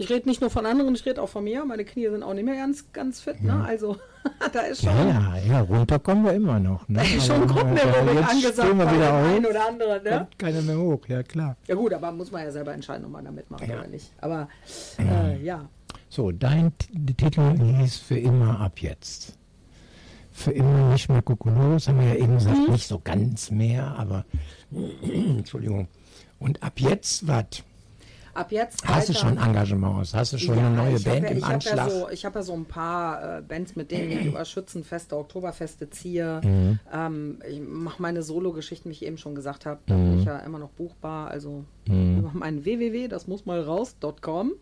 ich 0.00 0.10
rede 0.10 0.28
nicht 0.28 0.40
nur 0.40 0.50
von 0.50 0.66
anderen, 0.66 0.94
ich 0.94 1.04
rede 1.06 1.20
auch 1.22 1.28
von 1.28 1.44
mir. 1.44 1.64
Meine 1.64 1.84
Knie 1.84 2.08
sind 2.08 2.22
auch 2.22 2.34
nicht 2.34 2.44
mehr 2.44 2.56
ganz, 2.56 2.90
ganz 2.92 3.20
fit. 3.20 3.42
Ne? 3.42 3.62
Also 3.64 3.96
da 4.52 4.60
ist 4.60 4.82
schon, 4.82 4.90
Ja, 4.96 5.36
ja, 5.36 5.36
ja, 5.46 5.60
runter 5.60 5.98
kommen 5.98 6.24
wir 6.24 6.32
immer 6.32 6.58
noch. 6.58 6.88
Ne? 6.88 6.96
da 6.98 7.02
ist 7.02 7.26
schon 7.26 7.46
Gruppenaerobic 7.46 8.14
äh, 8.16 8.24
angesagt 8.24 8.78
wir 8.78 8.92
wieder 8.92 9.12
auf. 9.14 9.24
einen 9.26 9.46
oder 9.46 9.66
anderen. 9.68 10.02
Ne? 10.02 10.28
Keiner 10.38 10.62
mehr 10.62 10.78
hoch, 10.78 11.00
ja 11.08 11.22
klar. 11.22 11.56
Ja 11.68 11.74
gut, 11.74 11.92
aber 11.92 12.10
muss 12.12 12.30
man 12.30 12.42
ja 12.44 12.50
selber 12.50 12.72
entscheiden, 12.72 13.04
ob 13.06 13.12
man 13.12 13.24
da 13.24 13.30
mitmacht 13.30 13.66
Ja. 13.68 13.78
oder 13.78 13.88
nicht. 13.88 14.10
Aber 14.20 14.48
äh, 14.98 15.42
ja, 15.42 15.68
So, 16.08 16.32
dein 16.32 16.72
Titel 17.16 17.56
hieß 17.58 17.96
für 17.98 18.18
immer 18.18 18.58
ab 18.60 18.80
jetzt. 18.80 19.36
für 20.32 20.52
immer 20.52 20.92
nicht 20.92 21.08
mehr 21.10 21.20
Kokolores, 21.22 21.88
haben 21.88 22.00
wir 22.00 22.08
ja 22.08 22.14
eben 22.14 22.34
gesagt, 22.34 22.56
Mhm. 22.56 22.72
nicht 22.72 22.86
so 22.86 22.98
ganz 23.02 23.50
mehr, 23.50 23.94
aber 23.98 24.24
Entschuldigung. 25.02 25.88
Und 26.38 26.62
ab 26.62 26.80
jetzt, 26.80 27.26
was? 27.28 27.62
Ab 28.40 28.52
jetzt 28.52 28.86
Hast 28.88 29.08
du 29.10 29.12
schon 29.14 29.36
Engagements? 29.36 30.14
Hast 30.14 30.32
du 30.32 30.38
schon 30.38 30.56
Ja, 30.56 30.66
eine 30.66 30.74
neue 30.76 30.94
hab 30.94 31.04
Band 31.04 31.22
ja, 31.24 31.28
im 31.30 31.36
ich 31.38 31.44
hab 31.44 31.52
Anschlag? 31.54 31.76
Ja 31.76 31.90
so, 31.90 32.08
ich 32.08 32.24
habe 32.24 32.38
ja 32.38 32.42
so 32.42 32.54
ein 32.54 32.64
paar 32.64 33.38
äh, 33.38 33.42
Bands, 33.42 33.76
mit 33.76 33.90
denen 33.90 34.10
ich 34.12 34.24
über 34.24 34.42
Schützenfeste, 34.46 35.16
Oktoberfeste 35.16 35.90
ziehe. 35.90 36.40
Mhm. 36.42 36.78
Ähm, 36.92 37.38
ich 37.46 37.60
mache 37.60 38.00
meine 38.00 38.22
Solo-Geschichten, 38.22 38.88
wie 38.88 38.92
ich 38.94 39.04
eben 39.04 39.18
schon 39.18 39.34
gesagt 39.34 39.66
habe. 39.66 39.80
Da 39.86 39.94
bin 39.94 40.18
ich 40.20 40.24
ja 40.24 40.38
immer 40.38 40.58
noch 40.58 40.70
buchbar. 40.70 41.28
Also 41.30 41.64
Mhm. 41.86 42.18
über 42.20 42.30
mein 42.34 42.64
www, 42.64 43.08
das 43.08 43.26
muss 43.26 43.44
mal 43.46 43.60
raus.com. 43.60 44.52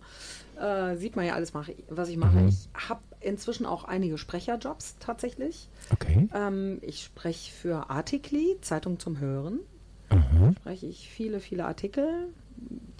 Äh, 0.60 0.96
sieht 0.96 1.14
man 1.14 1.24
ja 1.26 1.34
alles, 1.34 1.54
mach, 1.54 1.68
ich- 1.68 1.84
was 1.88 2.08
ich 2.08 2.16
mache. 2.16 2.36
Mhm. 2.38 2.48
Ich 2.48 2.68
habe 2.88 3.00
inzwischen 3.20 3.64
auch 3.66 3.84
einige 3.84 4.18
Sprecherjobs 4.18 4.96
tatsächlich. 4.98 5.68
Okay. 5.92 6.28
Ähm, 6.34 6.78
ich 6.82 7.04
spreche 7.04 7.52
für 7.52 7.90
Artikli, 7.90 8.56
Zeitung 8.60 8.98
zum 8.98 9.20
Hören. 9.20 9.60
Aha. 10.08 10.52
Spreche 10.60 10.86
ich 10.86 11.08
viele, 11.10 11.38
viele 11.38 11.64
Artikel. 11.66 12.08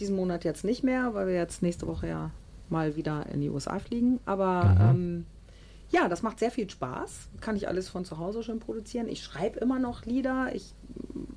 Diesen 0.01 0.17
Monat 0.17 0.45
jetzt 0.45 0.65
nicht 0.65 0.85
mehr, 0.85 1.15
weil 1.15 1.27
wir 1.27 1.35
jetzt 1.35 1.63
nächste 1.63 1.87
Woche 1.87 2.09
ja 2.09 2.31
mal 2.69 2.97
wieder 2.97 3.27
in 3.33 3.41
die 3.41 3.51
USA 3.51 3.79
fliegen. 3.79 4.21
Aber 4.27 4.77
ähm, 4.81 5.27
ja, 5.91 6.09
das 6.09 6.23
macht 6.23 6.39
sehr 6.39 6.51
viel 6.51 6.69
Spaß. 6.69 7.29
Kann 7.41 7.57
ich 7.57 7.69
alles 7.69 7.89
von 7.89 8.05
zu 8.05 8.19
Hause 8.19 8.43
schön 8.43 8.59
produzieren. 8.59 9.09
Ich 9.09 9.23
schreibe 9.23 9.59
immer 9.61 9.79
noch 9.79 10.05
Lieder. 10.05 10.55
Ich 10.55 10.75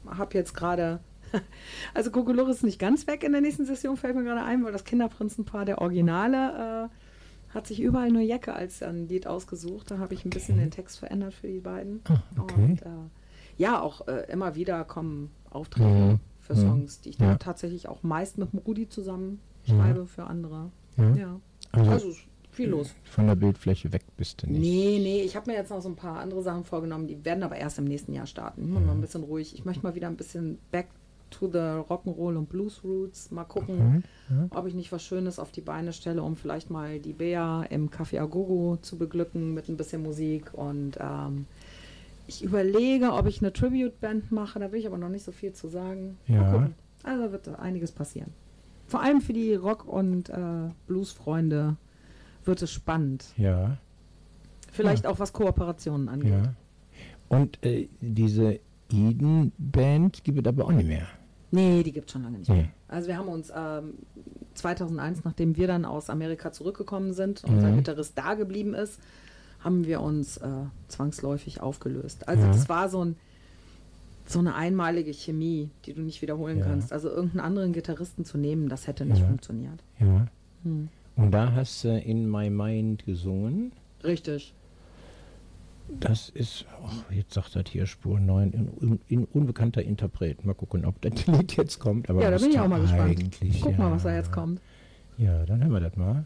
habe 0.08 0.38
jetzt 0.38 0.54
gerade. 0.54 1.00
Also 1.94 2.12
Kokolores 2.12 2.58
ist 2.58 2.64
nicht 2.64 2.80
ganz 2.80 3.08
weg 3.08 3.24
in 3.24 3.32
der 3.32 3.40
nächsten 3.40 3.66
Session, 3.66 3.96
fällt 3.96 4.16
mir 4.16 4.24
gerade 4.24 4.44
ein, 4.44 4.66
weil 4.66 4.74
das 4.74 4.84
Kinderprinzenpaar 4.84 5.64
der 5.64 5.80
Originale 5.80 6.90
äh, 6.90 7.54
hat 7.54 7.68
sich 7.68 7.82
überall 7.82 8.12
nur 8.12 8.22
Jacke 8.22 8.54
als 8.54 8.84
ein 8.84 9.08
Lied 9.08 9.28
ausgesucht. 9.28 9.92
Da 9.92 9.98
habe 9.98 10.14
ich 10.14 10.26
ein 10.26 10.30
bisschen 10.30 10.58
den 10.58 10.72
Text 10.72 11.00
verändert 11.00 11.34
für 11.34 11.48
die 11.48 11.60
beiden. 11.60 12.02
Ah, 12.10 12.22
okay. 12.38 12.62
Und 12.62 12.82
äh, 12.82 13.10
ja, 13.58 13.82
auch 13.82 14.08
äh, 14.08 14.30
immer 14.30 14.56
wieder 14.56 14.84
kommen 14.84 15.32
Aufträge 15.50 15.90
Mhm. 15.90 16.20
Für 16.42 16.54
Mhm. 16.56 16.60
Songs, 16.60 17.02
die 17.02 17.10
ich 17.10 17.18
dann 17.18 17.30
Ja. 17.30 17.36
tatsächlich 17.38 17.88
auch 17.88 18.04
meist 18.04 18.38
mit 18.38 18.52
dem 18.52 18.60
Rudi 18.60 18.90
zusammen 18.90 19.40
schreibe 19.66 20.06
für 20.08 20.26
andere. 20.26 20.72
Ja. 20.98 21.16
Ja. 21.16 21.40
Also- 21.72 21.92
Also, 21.92 22.14
viel 22.52 22.70
los. 22.70 22.94
Von 23.04 23.28
der 23.28 23.36
Bildfläche 23.36 23.94
weg 23.94 24.04
bist 24.18 24.44
du 24.44 24.48
nicht. 24.48 24.60
Nee, 24.60 25.00
nee, 25.02 25.22
ich 25.22 25.36
habe 25.38 25.50
mir 25.50 25.56
jetzt 25.58 25.70
noch 25.70 25.82
so 25.82 25.88
ein 25.90 25.96
paar 25.96 26.20
andere 26.20 26.42
Sachen 26.42 26.66
vorgenommen, 26.66 27.08
die 27.08 27.24
werden 27.24 27.44
aber 27.44 27.56
erst 27.56 27.80
im 27.80 27.86
nächsten 27.86 28.12
Jahr 28.14 28.26
starten. 28.26 28.64
Immer 28.64 28.82
mal 28.82 28.92
ein 28.92 29.02
bisschen 29.02 29.24
ruhig. 29.24 29.54
Ich 29.56 29.64
möchte 29.64 29.84
mal 29.84 29.96
wieder 29.96 30.08
ein 30.08 30.18
bisschen 30.18 30.58
back 30.72 30.88
to 31.30 31.48
the 31.48 31.60
Rock'n'Roll 31.60 32.36
und 32.36 32.50
Blues 32.50 32.84
Roots. 32.84 33.32
Mal 33.32 33.46
gucken, 33.46 34.04
ob 34.50 34.68
ich 34.68 34.74
nicht 34.74 34.92
was 34.92 35.02
Schönes 35.02 35.40
auf 35.40 35.52
die 35.54 35.62
Beine 35.62 35.94
stelle, 35.94 36.24
um 36.24 36.36
vielleicht 36.36 36.70
mal 36.70 37.00
die 37.00 37.14
Bea 37.14 37.64
im 37.70 37.90
Café 37.90 38.20
Agogo 38.20 38.78
zu 38.82 38.98
beglücken 38.98 39.54
mit 39.54 39.70
ein 39.70 39.78
bisschen 39.78 40.04
Musik. 40.04 40.54
Und 40.54 40.98
ähm, 41.00 41.46
ich 42.32 42.44
überlege, 42.44 43.14
ob 43.14 43.26
ich 43.28 43.42
eine 43.42 43.52
Tribute-Band 43.54 44.32
mache. 44.32 44.60
Da 44.60 44.72
will 44.72 44.80
ich 44.80 44.88
aber 44.88 44.98
noch 44.98 45.10
nicht 45.10 45.24
so 45.26 45.32
viel 45.32 45.54
zu 45.54 45.68
sagen. 45.68 46.18
Ja. 46.28 46.70
Also 47.04 47.32
wird 47.32 47.48
einiges 47.60 47.92
passieren. 47.92 48.32
Vor 48.88 49.02
allem 49.02 49.22
für 49.22 49.34
die 49.34 49.54
Rock- 49.56 49.88
und 49.88 50.30
äh, 50.30 50.70
Blues-Freunde 50.88 51.76
wird 52.46 52.62
es 52.62 52.72
spannend. 52.72 53.26
Ja, 53.38 53.78
Vielleicht 54.74 55.06
auch 55.06 55.20
was 55.20 55.34
Kooperationen 55.34 56.08
angeht. 56.08 56.32
ja. 56.32 56.54
Und 57.28 57.64
äh, 57.66 57.88
diese 58.02 58.60
Eden-Band 58.92 60.24
gibt 60.24 60.40
es 60.40 60.46
aber 60.46 60.66
auch 60.66 60.72
nicht 60.72 60.88
mehr. 60.88 61.08
Nee, 61.52 61.84
die 61.84 61.92
gibt 61.92 62.08
es 62.08 62.14
schon 62.14 62.24
lange 62.24 62.40
nicht 62.40 62.50
Nee. 62.50 62.56
mehr. 62.56 62.70
Also 62.88 63.08
wir 63.10 63.18
haben 63.18 63.28
uns 63.28 63.52
ähm, 63.56 63.94
2001, 64.54 65.24
nachdem 65.24 65.56
wir 65.58 65.68
dann 65.68 65.86
aus 65.86 66.10
Amerika 66.10 66.52
zurückgekommen 66.52 67.14
sind 67.14 67.44
und 67.44 67.56
unser 67.56 67.70
Mhm. 67.72 67.78
Gitarrist 67.78 68.18
da 68.18 68.34
geblieben 68.36 68.74
ist, 68.74 69.00
haben 69.64 69.86
wir 69.86 70.02
uns 70.02 70.38
äh, 70.38 70.48
zwangsläufig 70.88 71.62
aufgelöst. 71.62 72.28
Also 72.28 72.44
Ja. 72.44 72.52
das 72.52 72.68
war 72.70 72.90
so, 72.90 73.04
ein, 73.06 73.16
so 74.26 74.40
eine 74.40 74.56
einmalige 74.56 75.14
Chemie, 75.14 75.70
die 75.86 75.94
du 75.94 76.02
nicht 76.02 76.22
wiederholen 76.22 76.60
Ja. 76.60 76.66
kannst. 76.66 76.92
Also 76.92 77.10
irgendeinen 77.10 77.42
anderen 77.46 77.74
Gitarristen 77.74 78.26
zu 78.26 78.38
nehmen, 78.38 78.70
das 78.70 78.88
hätte 78.88 79.06
nicht 79.06 79.20
Ja. 79.22 79.28
funktioniert. 79.28 79.84
Ja. 80.00 80.28
Hm. 80.64 80.90
Und 81.16 81.32
da 81.32 81.52
hast 81.54 81.84
du 81.84 82.00
In 82.00 82.30
My 82.30 82.50
Mind 82.50 83.06
gesungen. 83.06 83.72
Richtig. 84.04 84.54
Das 86.00 86.30
ist, 86.30 86.66
oh, 86.82 87.14
jetzt 87.14 87.34
sagt 87.34 87.56
das 87.56 87.66
hier 87.68 87.86
Spur 87.86 88.20
9, 88.20 88.52
in, 88.52 88.70
in, 88.80 89.00
in 89.10 89.26
unbekannter 89.26 89.84
Interpret. 89.84 90.46
Mal 90.46 90.54
gucken, 90.54 90.86
ob 90.86 91.02
das 91.02 91.26
Lied 91.28 91.58
jetzt 91.58 91.80
kommt. 91.80 92.10
Aber 92.10 92.22
ja, 92.24 92.32
da 92.32 92.38
bin 92.38 92.50
ich 92.52 92.60
auch 92.60 92.68
mal 92.68 92.80
gespannt. 92.82 93.38
Guck 93.62 93.72
ja. 93.74 93.78
mal, 93.78 93.92
was 93.92 94.04
da 94.04 94.16
jetzt 94.16 94.32
kommt. 94.32 94.62
Ja, 95.18 95.46
dann 95.46 95.62
hören 95.62 95.74
wir 95.74 95.82
das 95.82 95.96
mal. 95.98 96.24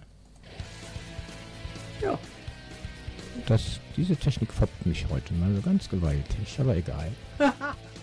Ja. 2.01 2.19
Das, 3.47 3.79
diese 3.95 4.15
Technik 4.15 4.51
foppt 4.51 4.85
mich 4.85 5.05
heute 5.09 5.33
mal 5.35 5.53
so 5.55 5.61
ganz 5.61 5.89
gewaltig, 5.89 6.59
aber 6.59 6.75
egal. 6.75 7.11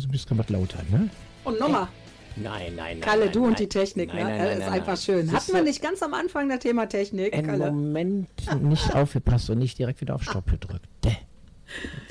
Also 0.00 0.08
bist 0.08 0.30
du 0.30 0.38
was 0.38 0.48
lauter, 0.48 0.78
ne? 0.90 1.10
Und 1.44 1.60
nochmal, 1.60 1.88
Nein, 2.36 2.74
nein, 2.74 2.74
nein. 2.76 3.00
Kalle, 3.02 3.24
nein, 3.24 3.32
du 3.32 3.40
nein. 3.40 3.48
und 3.50 3.58
die 3.58 3.68
Technik, 3.68 4.14
Nein, 4.14 4.24
ne? 4.24 4.38
nein, 4.38 4.48
ist 4.52 4.58
nein, 4.60 4.68
einfach 4.72 4.86
nein. 4.86 4.96
schön. 4.96 5.30
Hatten 5.32 5.52
wir 5.52 5.62
nicht 5.62 5.82
ganz 5.82 6.02
am 6.02 6.14
Anfang 6.14 6.48
das 6.48 6.60
Thema 6.60 6.88
Technik, 6.88 7.34
Im? 7.36 7.58
Moment 7.58 8.28
nicht 8.62 8.94
aufgepasst 8.94 9.50
und 9.50 9.58
nicht 9.58 9.78
direkt 9.78 10.00
wieder 10.00 10.14
auf 10.14 10.22
Stopp 10.22 10.46
gedrückt. 10.50 10.86
Däh. 11.04 11.16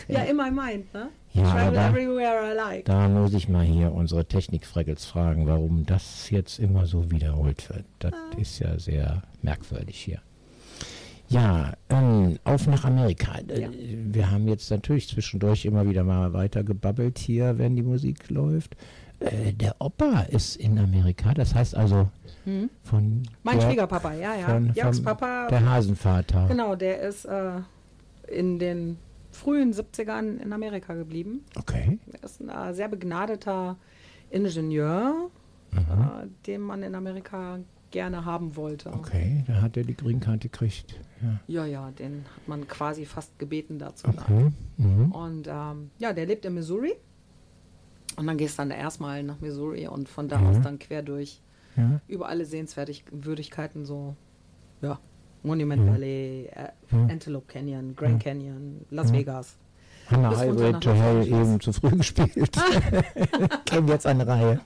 Ja, 0.08 0.20
in 0.22 0.38
my 0.38 0.52
mind, 0.52 0.94
ne? 0.94 1.10
Ja, 1.34 1.44
Travel 1.52 1.78
aber- 1.80 1.90
everywhere 2.00 2.52
I 2.52 2.56
like. 2.56 2.86
Da 2.86 3.08
muss 3.08 3.34
ich 3.34 3.50
mal 3.50 3.64
hier 3.66 3.92
unsere 3.92 4.24
Technikfreckels 4.26 5.06
fragen, 5.06 5.48
warum 5.48 5.86
das 5.88 6.30
jetzt 6.30 6.60
immer 6.60 6.86
so 6.86 7.10
wiederholt 7.10 7.68
wird. 7.70 7.86
Das 8.00 8.14
Ah. 8.14 8.38
ist 8.40 8.60
ja 8.60 8.78
sehr 8.78 9.24
merkwürdig 9.42 10.00
hier. 10.00 10.22
Ja, 11.30 11.74
ähm, 11.90 12.40
auf 12.44 12.68
nach 12.68 12.86
Amerika. 12.86 13.38
Äh, 13.48 13.62
Ja. 13.62 13.70
Wir 13.72 14.32
haben 14.32 14.48
jetzt 14.48 14.70
natürlich 14.72 15.08
zwischendurch 15.08 15.66
immer 15.66 15.88
wieder 15.88 16.04
mal 16.04 16.34
weiter 16.34 16.64
gebabbelt 16.64 17.20
hier, 17.20 17.58
wenn 17.58 17.76
die 17.76 17.84
Musik 17.84 18.30
läuft. 18.30 18.76
Äh, 19.20 19.54
der 19.54 19.76
Opa 19.80 20.22
ist 20.22 20.56
in 20.56 20.80
Amerika, 20.80 21.34
das 21.34 21.54
heißt 21.54 21.76
also 21.76 22.10
von 22.84 23.00
Hm? 23.00 23.24
Mein 23.44 23.60
der, 23.60 23.68
Schwiegerpapa, 23.68 24.14
ja, 24.14 24.36
ja. 24.36 24.46
von, 24.48 24.74
Jörgs 24.74 25.04
Papa, 25.04 25.48
der 25.50 25.70
Hasenvater. 25.70 26.48
genau, 26.48 26.76
der 26.76 27.02
ist 27.02 27.26
äh, 27.26 27.60
in 28.28 28.58
den 28.60 28.98
frühen 29.32 29.72
70ern 29.74 30.38
in 30.42 30.52
Amerika 30.52 30.96
geblieben. 30.96 31.44
Okay. 31.58 32.00
Er 32.14 32.24
ist 32.24 32.42
ein 32.42 32.50
äh, 32.50 32.74
sehr 32.74 32.88
begnadeter 32.88 33.78
Ingenieur, 34.32 35.30
äh, 35.76 36.28
den 36.48 36.62
man 36.62 36.82
in 36.82 36.96
Amerika 36.96 37.60
gerne 37.92 38.26
haben 38.26 38.56
wollte. 38.56 38.92
Okay, 38.94 39.44
da 39.48 39.62
hat 39.62 39.78
er 39.78 39.84
die 39.84 39.96
Green 39.96 40.20
Card 40.20 40.42
gekriegt. 40.42 41.00
Ja. 41.22 41.40
Ja, 41.48 41.66
ja, 41.66 41.92
den 41.92 42.24
hat 42.36 42.48
man 42.48 42.68
quasi 42.68 43.06
fast 43.06 43.38
gebeten 43.40 43.80
dazu. 43.80 44.08
Okay. 44.08 44.52
Mhm. 44.78 45.12
Und 45.12 45.48
ähm, 45.48 45.92
ja, 45.98 46.14
der 46.14 46.26
lebt 46.26 46.46
in 46.46 46.54
Missouri. 46.54 46.94
Und 48.16 48.28
dann 48.28 48.38
gehst 48.38 48.58
du 48.58 48.64
dann 48.64 48.72
erstmal 48.72 49.24
nach 49.24 49.40
Missouri 49.40 49.88
und 49.88 50.10
von 50.10 50.28
da 50.28 50.40
aus 50.40 50.60
dann 50.62 50.78
quer 50.80 51.02
durch 51.04 51.42
Ja. 51.78 52.02
über 52.08 52.28
alle 52.28 52.46
Sehenswürdigkeiten, 52.46 53.86
so, 53.86 54.16
ja, 54.82 55.00
Monument 55.44 55.88
Valley, 55.88 56.50
äh, 56.54 56.70
Antelope 56.92 57.46
Canyon, 57.48 57.96
Grand 57.96 58.22
Canyon, 58.22 58.86
Las 58.90 59.14
Vegas. 59.14 59.58
Bis 60.10 60.18
runter 60.18 60.38
Highway 60.38 60.80
to 60.80 60.92
Hell 60.94 61.28
eben 61.28 61.60
zu 61.62 61.72
früh 61.72 61.92
gespielt. 61.92 62.34
Käme 63.66 63.92
jetzt 63.92 64.08
eine 64.08 64.26
Reihe. 64.28 64.60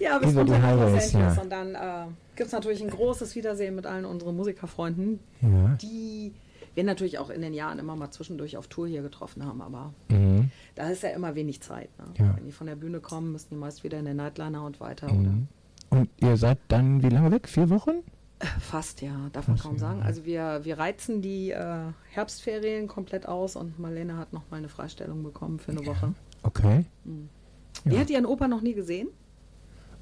Ja, 0.00 0.18
bis 0.18 0.32
Über 0.32 0.44
die 0.44 0.54
Highways, 0.54 1.12
ja. 1.12 1.32
Und 1.40 1.50
dann 1.50 1.74
äh, 1.74 2.06
gibt 2.36 2.46
es 2.48 2.52
natürlich 2.52 2.82
ein 2.82 2.90
großes 2.90 3.34
Wiedersehen 3.34 3.74
mit 3.74 3.86
allen 3.86 4.04
unseren 4.04 4.36
Musikerfreunden, 4.36 5.20
Ja. 5.42 5.76
die 5.80 6.32
wir 6.74 6.84
natürlich 6.84 7.18
auch 7.18 7.30
in 7.30 7.40
den 7.40 7.54
Jahren 7.54 7.78
immer 7.78 7.96
mal 7.96 8.10
zwischendurch 8.10 8.56
auf 8.58 8.68
Tour 8.68 8.86
hier 8.86 9.00
getroffen 9.02 9.44
haben, 9.44 9.62
aber 9.62 9.94
Mhm. 10.10 10.50
da 10.74 10.90
ist 10.90 11.02
ja 11.02 11.08
immer 11.10 11.34
wenig 11.34 11.62
Zeit. 11.62 11.88
Ne? 11.98 12.04
Ja. 12.18 12.36
Wenn 12.36 12.44
die 12.44 12.52
von 12.52 12.66
der 12.66 12.76
Bühne 12.76 13.00
kommen, 13.00 13.32
müssen 13.32 13.48
die 13.50 13.56
meist 13.56 13.82
wieder 13.82 13.98
in 13.98 14.04
den 14.04 14.16
Nightliner 14.18 14.64
und 14.64 14.78
weiter. 14.80 15.10
Mhm. 15.10 15.48
Und 15.88 16.10
ihr 16.20 16.36
seid 16.36 16.58
dann 16.68 17.02
wie 17.02 17.08
lange 17.08 17.30
weg? 17.30 17.48
Vier 17.48 17.70
Wochen? 17.70 18.02
Oder 18.38 18.60
fast, 18.60 19.00
ja, 19.00 19.30
darf 19.32 19.48
man 19.48 19.56
kaum 19.58 19.78
sagen. 19.78 20.02
Also 20.02 20.26
wir, 20.26 20.60
wir 20.64 20.76
reizen 20.78 21.22
die 21.22 21.52
äh, 21.52 21.84
Herbstferien 22.10 22.86
komplett 22.88 23.26
aus 23.26 23.56
und 23.56 23.78
Marlene 23.78 24.18
hat 24.18 24.34
noch 24.34 24.42
mal 24.50 24.58
eine 24.58 24.68
Freistellung 24.68 25.22
bekommen 25.22 25.58
für 25.58 25.70
eine 25.72 25.86
Woche. 25.86 26.12
Okay. 26.42 26.84
Die 27.06 27.94
Ja. 27.94 28.00
hat 28.00 28.10
ihren 28.10 28.26
Opa 28.26 28.48
noch 28.48 28.60
nie 28.60 28.74
gesehen. 28.74 29.08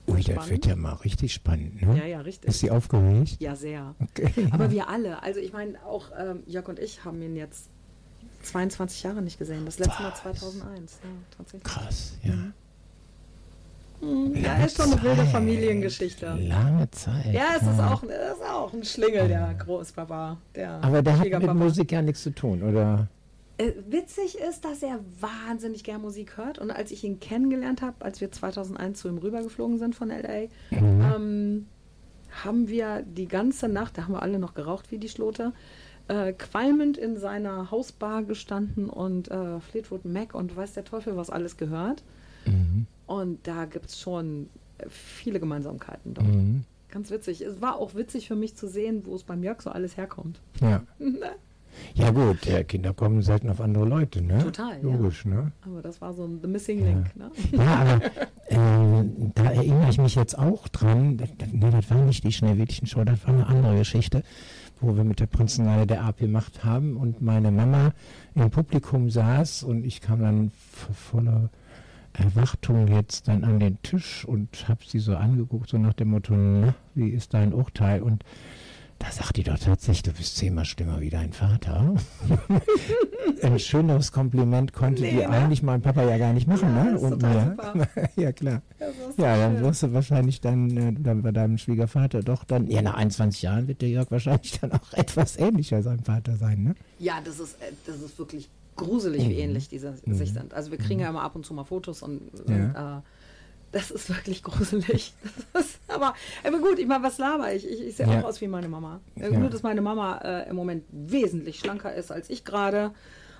Ui, 0.06 0.22
das 0.22 0.50
wird 0.50 0.66
ja 0.66 0.76
mal 0.76 0.92
richtig 0.94 1.32
spannend. 1.32 1.80
Ne? 1.80 1.96
Ja, 1.98 2.04
ja, 2.04 2.20
richtig. 2.20 2.50
Ist 2.50 2.60
sie 2.60 2.70
aufgeregt? 2.70 3.36
Ja, 3.40 3.56
sehr. 3.56 3.94
Okay. 4.00 4.48
Aber 4.50 4.70
wir 4.70 4.88
alle, 4.90 5.22
also 5.22 5.40
ich 5.40 5.52
meine, 5.52 5.82
auch 5.84 6.10
ähm, 6.18 6.42
Jörg 6.46 6.68
und 6.68 6.78
ich 6.78 7.04
haben 7.04 7.22
ihn 7.22 7.36
jetzt 7.36 7.70
22 8.42 9.02
Jahre 9.02 9.22
nicht 9.22 9.38
gesehen. 9.38 9.64
Das 9.64 9.78
letzte 9.78 10.02
Mal 10.02 10.12
Was? 10.12 10.20
2001, 10.20 10.98
ja. 11.02 11.58
Krass, 11.62 12.18
ja. 12.22 12.34
Mhm. 14.04 14.34
Ja, 14.36 14.52
Lange 14.52 14.66
ist 14.66 14.76
schon 14.76 14.92
eine 14.92 15.02
wilde. 15.02 15.24
Familiengeschichte. 15.24 16.26
Lange 16.34 16.90
Zeit. 16.90 17.32
Ja, 17.32 17.56
es 17.56 17.62
ist 17.62 17.80
auch, 17.80 18.02
es 18.02 18.36
ist 18.36 18.44
auch 18.44 18.72
ein 18.72 18.84
Schlingel, 18.84 19.28
der 19.28 19.54
Großpapa. 19.54 20.36
Der 20.54 20.84
Aber 20.84 21.02
der 21.02 21.18
hat 21.18 21.30
mit. 21.30 21.54
Musik 21.54 21.92
ja 21.92 22.02
nichts 22.02 22.22
zu 22.22 22.34
tun, 22.34 22.62
oder? 22.62 23.08
Äh, 23.56 23.72
witzig 23.88 24.38
ist, 24.38 24.64
dass 24.64 24.82
er 24.82 25.00
wahnsinnig 25.20 25.84
gern 25.84 26.00
Musik 26.00 26.36
hört. 26.36 26.58
Und 26.58 26.70
als 26.70 26.90
ich 26.90 27.04
ihn 27.04 27.20
kennengelernt 27.20 27.82
habe, 27.82 28.04
als 28.04 28.20
wir 28.20 28.32
2001 28.32 29.00
zu 29.00 29.08
ihm 29.08 29.18
rübergeflogen 29.18 29.78
sind 29.78 29.94
von 29.94 30.10
L.A., 30.10 30.48
ähm, 30.72 31.66
haben 32.42 32.68
wir 32.68 33.02
die 33.02 33.28
ganze 33.28 33.68
Nacht, 33.68 33.96
da 33.96 34.04
haben 34.04 34.12
wir 34.12 34.22
alle 34.22 34.40
noch 34.40 34.54
geraucht 34.54 34.90
wie 34.90 34.98
die 34.98 35.08
Schlote, 35.08 35.52
äh, 36.08 36.32
qualmend 36.32 36.98
in 36.98 37.16
seiner 37.16 37.70
Hausbar 37.70 38.24
gestanden 38.24 38.90
und 38.90 39.30
äh, 39.30 39.60
Fleetwood 39.60 40.04
Mac 40.04 40.34
und 40.34 40.54
weiß 40.56 40.74
der 40.74 40.84
Teufel 40.84 41.16
was 41.16 41.30
alles 41.30 41.56
gehört. 41.56 42.02
Mhm. 42.46 42.86
Und 43.06 43.46
da 43.46 43.66
gibt 43.66 43.86
es 43.86 44.00
schon 44.00 44.50
viele 44.88 45.38
Gemeinsamkeiten. 45.38 46.14
Doch. 46.14 46.24
Mhm. 46.24 46.64
Ganz 46.88 47.10
witzig. 47.10 47.40
Es 47.40 47.60
war 47.60 47.76
auch 47.76 47.94
witzig 47.94 48.28
für 48.28 48.36
mich 48.36 48.56
zu 48.56 48.68
sehen, 48.68 49.06
wo 49.06 49.14
es 49.14 49.24
beim 49.24 49.42
Jörg 49.42 49.62
so 49.62 49.70
alles 49.70 49.96
herkommt. 49.96 50.40
Ja. 50.60 50.82
Ja 51.94 52.10
gut, 52.10 52.46
ja, 52.46 52.62
Kinder 52.62 52.92
kommen 52.92 53.22
selten 53.22 53.50
auf 53.50 53.60
andere 53.60 53.84
Leute, 53.84 54.22
ne? 54.22 54.38
Total, 54.38 54.76
ja. 54.76 54.82
Logisch, 54.82 55.24
ne? 55.24 55.52
Aber 55.62 55.82
das 55.82 56.00
war 56.00 56.12
so 56.12 56.24
ein 56.24 56.40
The 56.42 56.48
Missing 56.48 56.84
Link. 56.84 57.16
Ne? 57.16 57.30
Ja, 57.52 57.76
aber 57.76 58.00
ähm, 58.48 59.32
da 59.34 59.44
erinnere 59.44 59.90
ich 59.90 59.98
mich 59.98 60.14
jetzt 60.14 60.38
auch 60.38 60.68
dran. 60.68 61.16
Das, 61.16 61.30
das, 61.38 61.48
nee, 61.52 61.70
das 61.70 61.90
war 61.90 61.98
nicht 61.98 62.24
die 62.24 62.32
Schneewittchen-Show, 62.32 63.04
das 63.04 63.26
war 63.26 63.34
eine 63.34 63.46
andere 63.46 63.78
Geschichte, 63.78 64.22
wo 64.80 64.96
wir 64.96 65.04
mit 65.04 65.20
der 65.20 65.26
Prinzenleihe 65.26 65.86
der 65.86 66.02
AP 66.04 66.18
gemacht 66.18 66.64
haben 66.64 66.96
und 66.96 67.22
meine 67.22 67.50
Mama 67.50 67.92
im 68.34 68.50
Publikum 68.50 69.10
saß 69.10 69.62
und 69.62 69.84
ich 69.84 70.00
kam 70.00 70.20
dann 70.20 70.50
voller 70.92 71.50
Erwartung 72.14 72.86
jetzt 72.88 73.28
dann 73.28 73.44
an 73.44 73.58
den 73.58 73.82
Tisch 73.82 74.24
und 74.24 74.68
habe 74.68 74.80
sie 74.86 75.00
so 75.00 75.16
angeguckt, 75.16 75.68
so 75.68 75.78
nach 75.78 75.94
dem 75.94 76.10
Motto, 76.10 76.34
na, 76.34 76.74
wie 76.94 77.08
ist 77.08 77.34
dein 77.34 77.52
Urteil? 77.52 78.02
Und 78.02 78.24
da 79.04 79.12
sagt 79.12 79.36
die 79.36 79.42
doch 79.42 79.58
tatsächlich, 79.58 80.02
du 80.02 80.12
bist 80.12 80.36
zehnmal 80.36 80.64
schlimmer 80.64 81.00
wie 81.00 81.10
dein 81.10 81.32
Vater. 81.32 81.94
Ein 83.42 83.58
schöneres 83.58 84.12
Kompliment 84.12 84.72
konnte 84.72 85.02
Nee, 85.02 85.10
die 85.10 85.16
ne? 85.16 85.28
eigentlich 85.28 85.62
mein 85.62 85.82
Papa 85.82 86.04
ja 86.04 86.16
gar 86.16 86.32
nicht 86.32 86.46
machen, 86.46 86.74
Ja, 86.74 86.84
ne? 86.84 86.98
Und 86.98 87.20
mir. 87.20 87.56
ja, 88.16 88.32
klar. 88.32 88.62
Ja, 89.18 89.36
dann 89.36 89.62
wirst 89.62 89.82
du 89.82 89.92
wahrscheinlich 89.92 90.40
dann, 90.40 90.76
äh, 90.76 90.92
dann 90.98 91.22
bei 91.22 91.32
deinem 91.32 91.58
Schwiegervater 91.58 92.22
doch 92.22 92.44
dann, 92.44 92.66
ja, 92.66 92.80
nach 92.80 92.94
21 92.94 93.42
Jahren 93.42 93.68
wird 93.68 93.82
der 93.82 93.90
Jörg 93.90 94.10
wahrscheinlich 94.10 94.58
dann 94.60 94.72
auch 94.72 94.92
etwas 94.92 95.36
ähnlicher 95.36 95.82
seinem 95.82 96.04
Vater 96.04 96.36
sein, 96.36 96.62
ne? 96.62 96.74
Ja, 96.98 97.20
das 97.22 97.40
ist, 97.40 97.60
äh, 97.60 97.72
das 97.86 98.00
ist 98.00 98.18
wirklich 98.18 98.48
gruselig, 98.76 99.28
wie 99.28 99.34
ähnlich 99.34 99.68
die 99.68 99.78
sich 99.78 100.32
sind. 100.32 100.54
Also 100.54 100.70
wir 100.70 100.78
kriegen 100.78 101.00
ja 101.00 101.10
immer 101.10 101.22
ab 101.22 101.36
und 101.36 101.44
zu 101.44 101.52
mal 101.52 101.64
Fotos 101.64 102.02
und, 102.02 102.22
und 102.46 102.48
äh, 102.50 103.00
das 103.74 103.90
ist 103.90 104.08
wirklich 104.08 104.42
gruselig. 104.42 105.12
Ist, 105.58 105.78
aber, 105.88 106.14
aber 106.42 106.58
gut, 106.58 106.78
ich 106.78 106.86
meine, 106.86 107.04
was 107.04 107.18
laber 107.18 107.52
ich? 107.54 107.68
Ich, 107.68 107.80
ich 107.82 107.96
sehe 107.96 108.06
Ja. 108.06 108.20
auch 108.20 108.24
aus 108.24 108.40
wie 108.40 108.48
meine 108.48 108.68
Mama. 108.68 109.00
Ja. 109.16 109.28
Nur, 109.30 109.50
dass 109.50 109.62
meine 109.62 109.82
Mama 109.82 110.18
äh, 110.24 110.48
im 110.48 110.56
Moment 110.56 110.84
wesentlich 110.90 111.58
schlanker 111.58 111.94
ist 111.94 112.10
als 112.10 112.30
ich 112.30 112.44
gerade. 112.44 112.92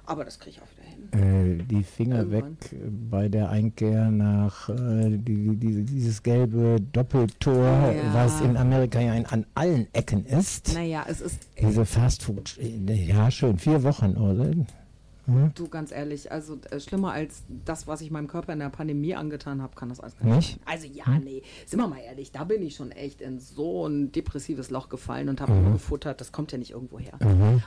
Aber 0.06 0.24
das 0.26 0.38
kriege 0.38 0.50
ich 0.56 0.60
auch 0.60 0.66
wieder 0.76 1.18
hin. 1.22 1.60
Äh, 1.60 1.64
die 1.64 1.82
Finger 1.82 2.18
Irgendwann. 2.18 2.58
weg 2.60 2.76
bei 3.10 3.28
der 3.28 3.48
Einkehr 3.48 4.10
nach 4.10 4.68
äh, 4.68 5.08
die, 5.16 5.56
die, 5.56 5.82
dieses 5.84 6.22
gelbe 6.22 6.76
Doppeltor, 6.92 7.54
Ja. 7.92 8.12
was 8.12 8.40
in 8.42 8.56
Amerika 8.58 9.00
ja 9.00 9.14
in, 9.14 9.24
an 9.26 9.46
allen 9.54 9.86
Ecken 9.94 10.26
ist. 10.26 10.74
Naja, 10.74 11.04
es 11.08 11.22
ist, 11.22 11.38
Diese 11.58 11.86
Fastfood, 11.86 12.58
äh, 12.60 12.92
ja 12.92 13.30
schön, 13.30 13.56
vier 13.58 13.82
Wochen, 13.82 14.16
oder? 14.18 14.50
Du 15.54 15.68
ganz 15.68 15.92
ehrlich, 15.92 16.30
also 16.32 16.58
äh, 16.70 16.80
schlimmer 16.80 17.12
als 17.12 17.44
das, 17.64 17.86
was 17.86 18.00
ich 18.00 18.10
meinem 18.10 18.28
Körper 18.28 18.52
in 18.52 18.58
der 18.58 18.68
Pandemie 18.70 19.14
angetan 19.14 19.62
habe, 19.62 19.74
kann 19.74 19.88
das 19.88 20.00
alles 20.00 20.16
gar 20.18 20.36
Nicht? 20.36 20.50
sein. 20.52 20.60
Also 20.66 20.86
ja, 20.86 21.18
nee, 21.18 21.42
sind 21.66 21.78
wir 21.80 21.88
mal 21.88 22.00
ehrlich, 22.00 22.32
da 22.32 22.44
bin 22.44 22.62
ich 22.62 22.74
schon 22.76 22.90
echt 22.92 23.20
in 23.20 23.40
so 23.40 23.86
ein 23.86 24.12
depressives 24.12 24.70
Loch 24.70 24.88
gefallen 24.88 25.28
und 25.28 25.40
habe 25.40 25.52
nur 25.52 25.72
gefuttert. 25.72 26.20
Das 26.20 26.32
kommt 26.32 26.52
ja 26.52 26.58
nicht 26.58 26.72
irgendwo 26.72 26.98
her. 26.98 27.18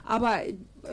Aber 0.05 0.39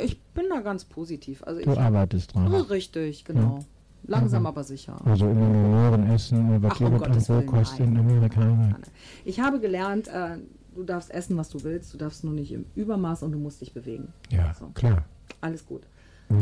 ich 0.03 0.21
bin 0.35 0.47
da 0.49 0.61
ganz 0.61 0.85
positiv. 0.85 1.43
Also 1.45 1.61
ich 1.61 1.67
Du 1.67 1.77
arbeitest 1.79 2.35
dran. 2.35 2.49
Richtig, 2.53 3.25
genau. 3.25 3.65
Langsam 4.07 4.45
aber 4.47 4.65
sicher. 4.65 5.01
Also 5.05 5.29
immer 5.29 5.49
nur 5.49 5.69
Möhren 5.69 6.11
essen, 6.11 6.63
was 6.63 6.81
um 6.81 6.93
Willen, 6.93 7.25
Rohkost 7.29 7.81
in 7.81 7.97
Amerika? 7.97 8.77
Ich 9.25 9.41
habe 9.41 9.61
gelernt, 9.61 10.09
äh, 10.09 10.37
du 10.75 10.83
darfst 10.83 11.11
essen, 11.11 11.37
was 11.37 11.49
du 11.49 11.63
willst, 11.63 11.95
du 11.95 11.99
darfst 11.99 12.23
nur 12.25 12.35
nicht 12.35 12.53
im 12.53 12.67
Übermaß 12.75 13.23
und 13.23 13.33
du 13.33 13.39
musst 13.39 13.61
dich 13.63 13.73
bewegen. 13.73 14.13
Ja, 14.31 14.53
So. 14.55 14.67
klar. 14.75 15.05
Alles 15.41 15.65
gut. 15.65 15.83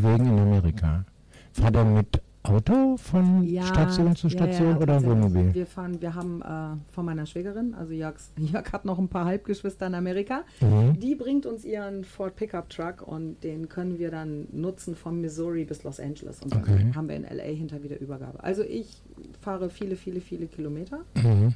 Wegen 0.02 0.26
in 0.26 0.38
Amerika. 0.38 1.04
Fahrt 1.52 1.76
er 1.76 1.84
mit 1.84 2.20
Auto 2.44 2.96
von 2.96 3.46
Station 3.62 4.16
zu 4.16 4.26
ja, 4.26 4.30
Station 4.32 4.70
ja, 4.70 4.76
oder 4.76 4.86
tatsächlich. 4.94 5.22
Wohnmobil? 5.22 5.54
Wir 5.54 5.66
fahren, 5.66 6.00
wir 6.02 6.14
haben 6.14 6.42
äh, 6.42 6.92
von 6.92 7.04
meiner 7.04 7.24
Schwägerin, 7.24 7.72
also 7.74 7.92
Jörgs, 7.92 8.32
Jörg 8.38 8.72
hat 8.72 8.84
noch 8.84 8.98
ein 8.98 9.06
paar 9.08 9.26
Halbgeschwister 9.26 9.86
in 9.86 9.94
Amerika, 9.94 10.42
Mhm. 10.60 10.98
die 10.98 11.14
bringt 11.14 11.46
uns 11.46 11.64
ihren 11.64 12.02
Ford 12.04 12.34
Pickup 12.34 12.68
Truck 12.68 13.02
und 13.06 13.44
den 13.44 13.68
können 13.68 13.98
wir 14.00 14.10
dann 14.10 14.48
nutzen 14.50 14.96
von 14.96 15.20
Missouri 15.20 15.64
bis 15.64 15.84
Los 15.84 16.00
Angeles 16.00 16.40
und 16.42 16.52
dann 16.52 16.62
Okay. 16.62 16.90
haben 16.96 17.08
wir 17.08 17.14
in 17.14 17.22
LA 17.24 17.44
hinter 17.44 17.82
wieder 17.84 18.00
Übergabe. 18.00 18.42
Also 18.42 18.62
ich 18.62 19.00
fahre 19.40 19.70
viele, 19.70 19.94
viele, 19.94 20.20
viele 20.20 20.46
Kilometer, 20.46 21.00
Mhm. 21.14 21.54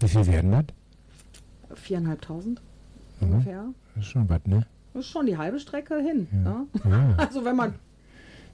Wie 0.00 0.08
viel 0.08 0.26
werden 0.26 0.52
das? 0.52 0.64
viereinhalbtausend 1.74 2.62
Mhm. 3.20 3.28
ungefähr. 3.32 3.64
Das 3.94 4.04
ist 4.04 4.10
schon 4.10 4.28
was, 4.28 4.40
ne? 4.46 4.66
Das 4.96 5.04
ist 5.04 5.10
schon 5.12 5.26
die 5.26 5.36
halbe 5.36 5.60
Strecke 5.60 6.00
hin. 6.00 6.26
Ja. 6.32 6.38
Ne? 6.50 6.66
Ja. 6.90 7.14
Also 7.18 7.44
wenn 7.44 7.54
man 7.56 7.74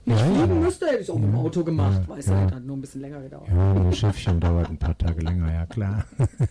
nicht 0.05 0.19
Ja, 0.19 0.27
ja. 0.27 0.35
fliegen 0.35 0.61
müsste, 0.61 0.87
hätte 0.87 0.97
ich 0.97 1.03
es 1.03 1.11
auch 1.11 1.15
im 1.17 1.35
Auto 1.37 1.63
gemacht. 1.63 2.01
Weißt 2.09 2.29
du, 2.31 2.35
hat 2.35 2.65
nur 2.65 2.77
ein 2.77 2.81
bisschen 2.81 3.01
länger 3.01 3.21
gedauert. 3.23 3.47
Ja, 3.49 3.73
ein 3.75 3.93
Schiffchen 3.93 4.41
dauert 4.41 4.69
ein 4.69 4.77
paar 4.77 4.99
Tage 4.99 5.21
länger, 5.21 5.53
ja 5.53 5.67
klar. 5.67 6.05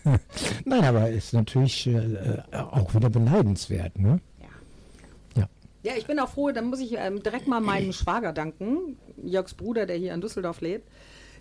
Nein, 0.65 0.84
aber 0.85 1.09
ist 1.09 1.34
natürlich 1.34 1.88
äh, 1.88 1.97
äh, 1.97 2.41
auch 2.57 2.95
wieder 2.95 3.09
beneidenswert, 3.09 3.99
ne? 3.99 4.22
Ja. 4.39 5.41
Ja. 5.41 5.49
Ja, 5.84 5.91
ich 5.97 6.07
bin 6.07 6.18
auch 6.19 6.30
froh, 6.30 6.51
dann 6.51 6.68
muss 6.69 6.80
ich 6.80 6.95
ähm, 6.97 7.22
direkt 7.22 7.49
mal 7.49 7.59
meinem 7.59 7.91
Schwager 7.99 8.31
danken, 8.31 8.95
Jörgs 9.22 9.53
Bruder, 9.55 9.85
der 9.85 9.97
hier 9.97 10.13
in 10.13 10.22
Düsseldorf 10.22 10.61
lebt. 10.61 10.88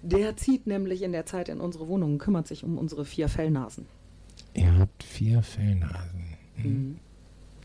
Der 0.02 0.36
zieht 0.36 0.66
nämlich 0.66 1.02
in 1.02 1.12
der 1.12 1.24
Zeit 1.26 1.48
in 1.48 1.60
unsere 1.60 1.86
Wohnung 1.86 2.14
und 2.14 2.18
kümmert 2.18 2.48
sich 2.48 2.64
um 2.64 2.78
unsere 2.78 3.04
vier 3.04 3.28
Fellnasen. 3.28 3.86
Ihr 4.54 4.76
habt 4.76 5.04
vier 5.04 5.40
Fellnasen. 5.42 6.98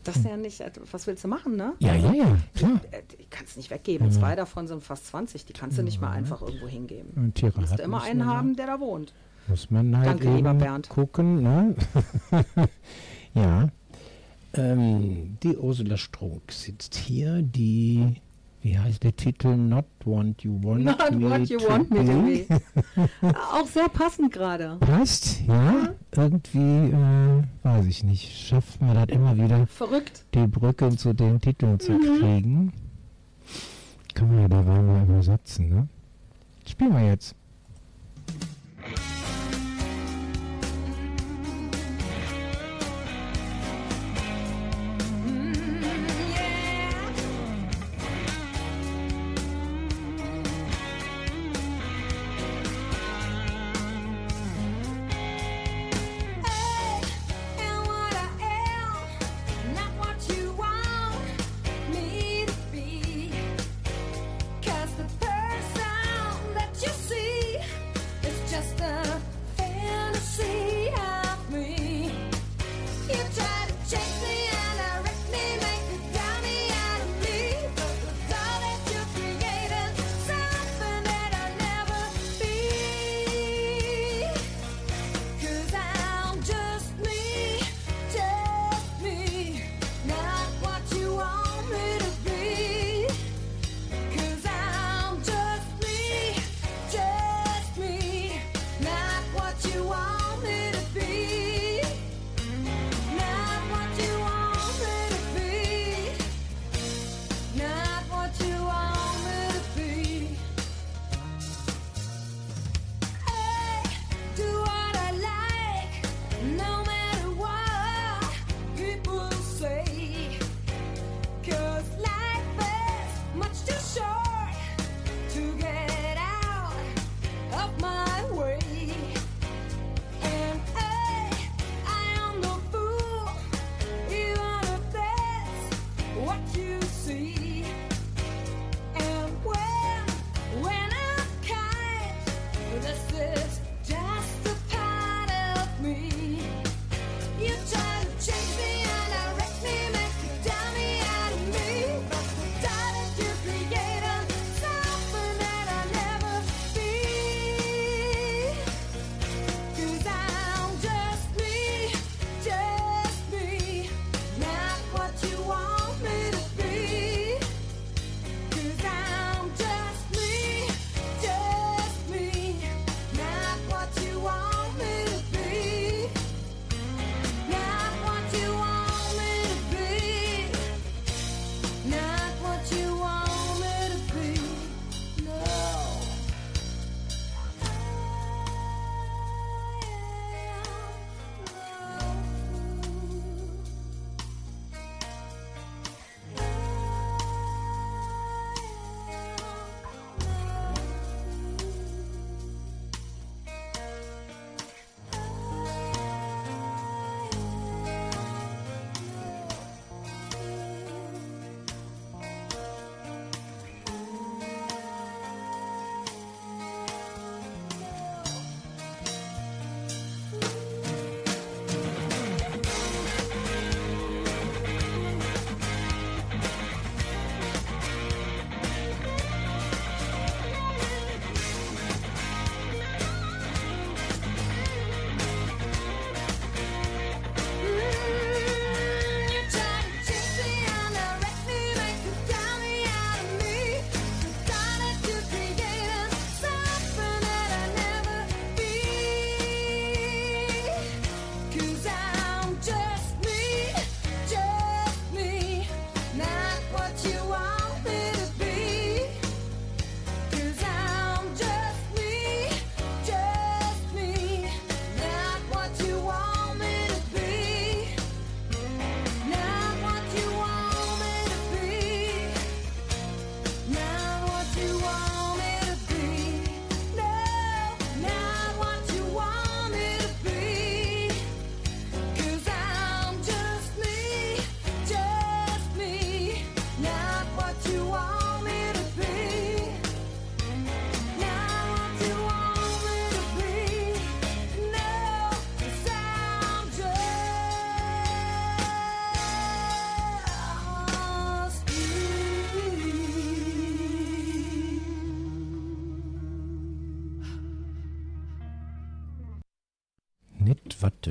Das 0.06 0.16
ist 0.16 0.24
ja 0.24 0.36
nicht, 0.36 0.60
äh, 0.60 0.70
was 0.90 1.06
willst 1.06 1.24
du 1.24 1.28
machen, 1.28 1.56
ne? 1.56 1.74
Ja, 1.80 1.94
ja, 1.94 2.12
ja, 2.12 2.36
klar. 2.54 2.80
Äh, 2.90 3.02
Die 3.18 3.26
kannst 3.28 3.56
du 3.56 3.60
nicht 3.60 3.70
weggeben. 3.70 4.10
Zwei 4.10 4.34
davon 4.36 4.66
sind 4.66 4.82
fast 4.82 5.06
20. 5.08 5.44
Die 5.44 5.52
kannst 5.52 5.78
du 5.78 5.82
nicht 5.82 6.00
mal 6.00 6.10
einfach 6.10 6.42
irgendwo 6.42 6.68
hingeben. 6.68 7.10
Und 7.16 7.34
Tiere 7.34 7.60
Musst 7.60 7.78
du 7.78 7.82
immer 7.82 7.98
muss 7.98 8.06
einen 8.08 8.26
haben, 8.26 8.56
der 8.56 8.66
da 8.66 8.80
wohnt. 8.80 9.12
Muss 9.48 9.70
man 9.70 9.96
halt 9.96 10.08
Danke, 10.08 10.34
lieber 10.34 10.54
Bernd. 10.54 10.88
gucken, 10.88 11.42
ne? 11.42 11.74
ja. 13.34 13.68
Ähm, 14.54 15.36
die 15.42 15.56
Ursula 15.56 15.96
Strunk 15.96 16.50
sitzt 16.50 16.94
hier, 16.94 17.42
die, 17.42 18.14
wie 18.66 18.76
heißt 18.76 19.04
der 19.04 19.14
Titel? 19.14 19.56
Not 19.56 19.84
What 20.04 20.42
You 20.42 20.58
Want 20.60 20.84
Not 20.84 20.98
Me 21.12 21.30
what 21.30 21.48
you 21.48 21.58
to 21.58 21.68
want 21.68 21.88
me 21.90 22.04
to 22.04 22.22
Be. 22.22 22.46
be. 22.48 23.30
Auch 23.52 23.66
sehr 23.68 23.88
passend 23.88 24.32
gerade. 24.32 24.76
Passt, 24.80 25.40
ja. 25.46 25.94
Irgendwie, 26.16 26.90
äh, 26.90 27.42
weiß 27.62 27.86
ich 27.86 28.02
nicht, 28.02 28.36
schafft 28.48 28.80
man 28.82 28.94
das 28.96 29.08
immer 29.10 29.36
wieder, 29.36 29.68
Verrückt. 29.68 30.24
die 30.34 30.46
Brücke 30.48 30.90
zu 30.96 31.12
den 31.14 31.40
Titeln 31.40 31.78
zu 31.78 31.92
Mhm. 31.92 32.18
kriegen. 32.18 32.72
Kann 34.14 34.28
man 34.32 34.40
ja 34.40 34.48
dabei 34.48 34.82
mal 34.82 35.02
übersetzen, 35.04 35.68
ne? 35.68 35.88
Spielen 36.68 36.92
wir 36.92 37.06
jetzt. 37.06 37.36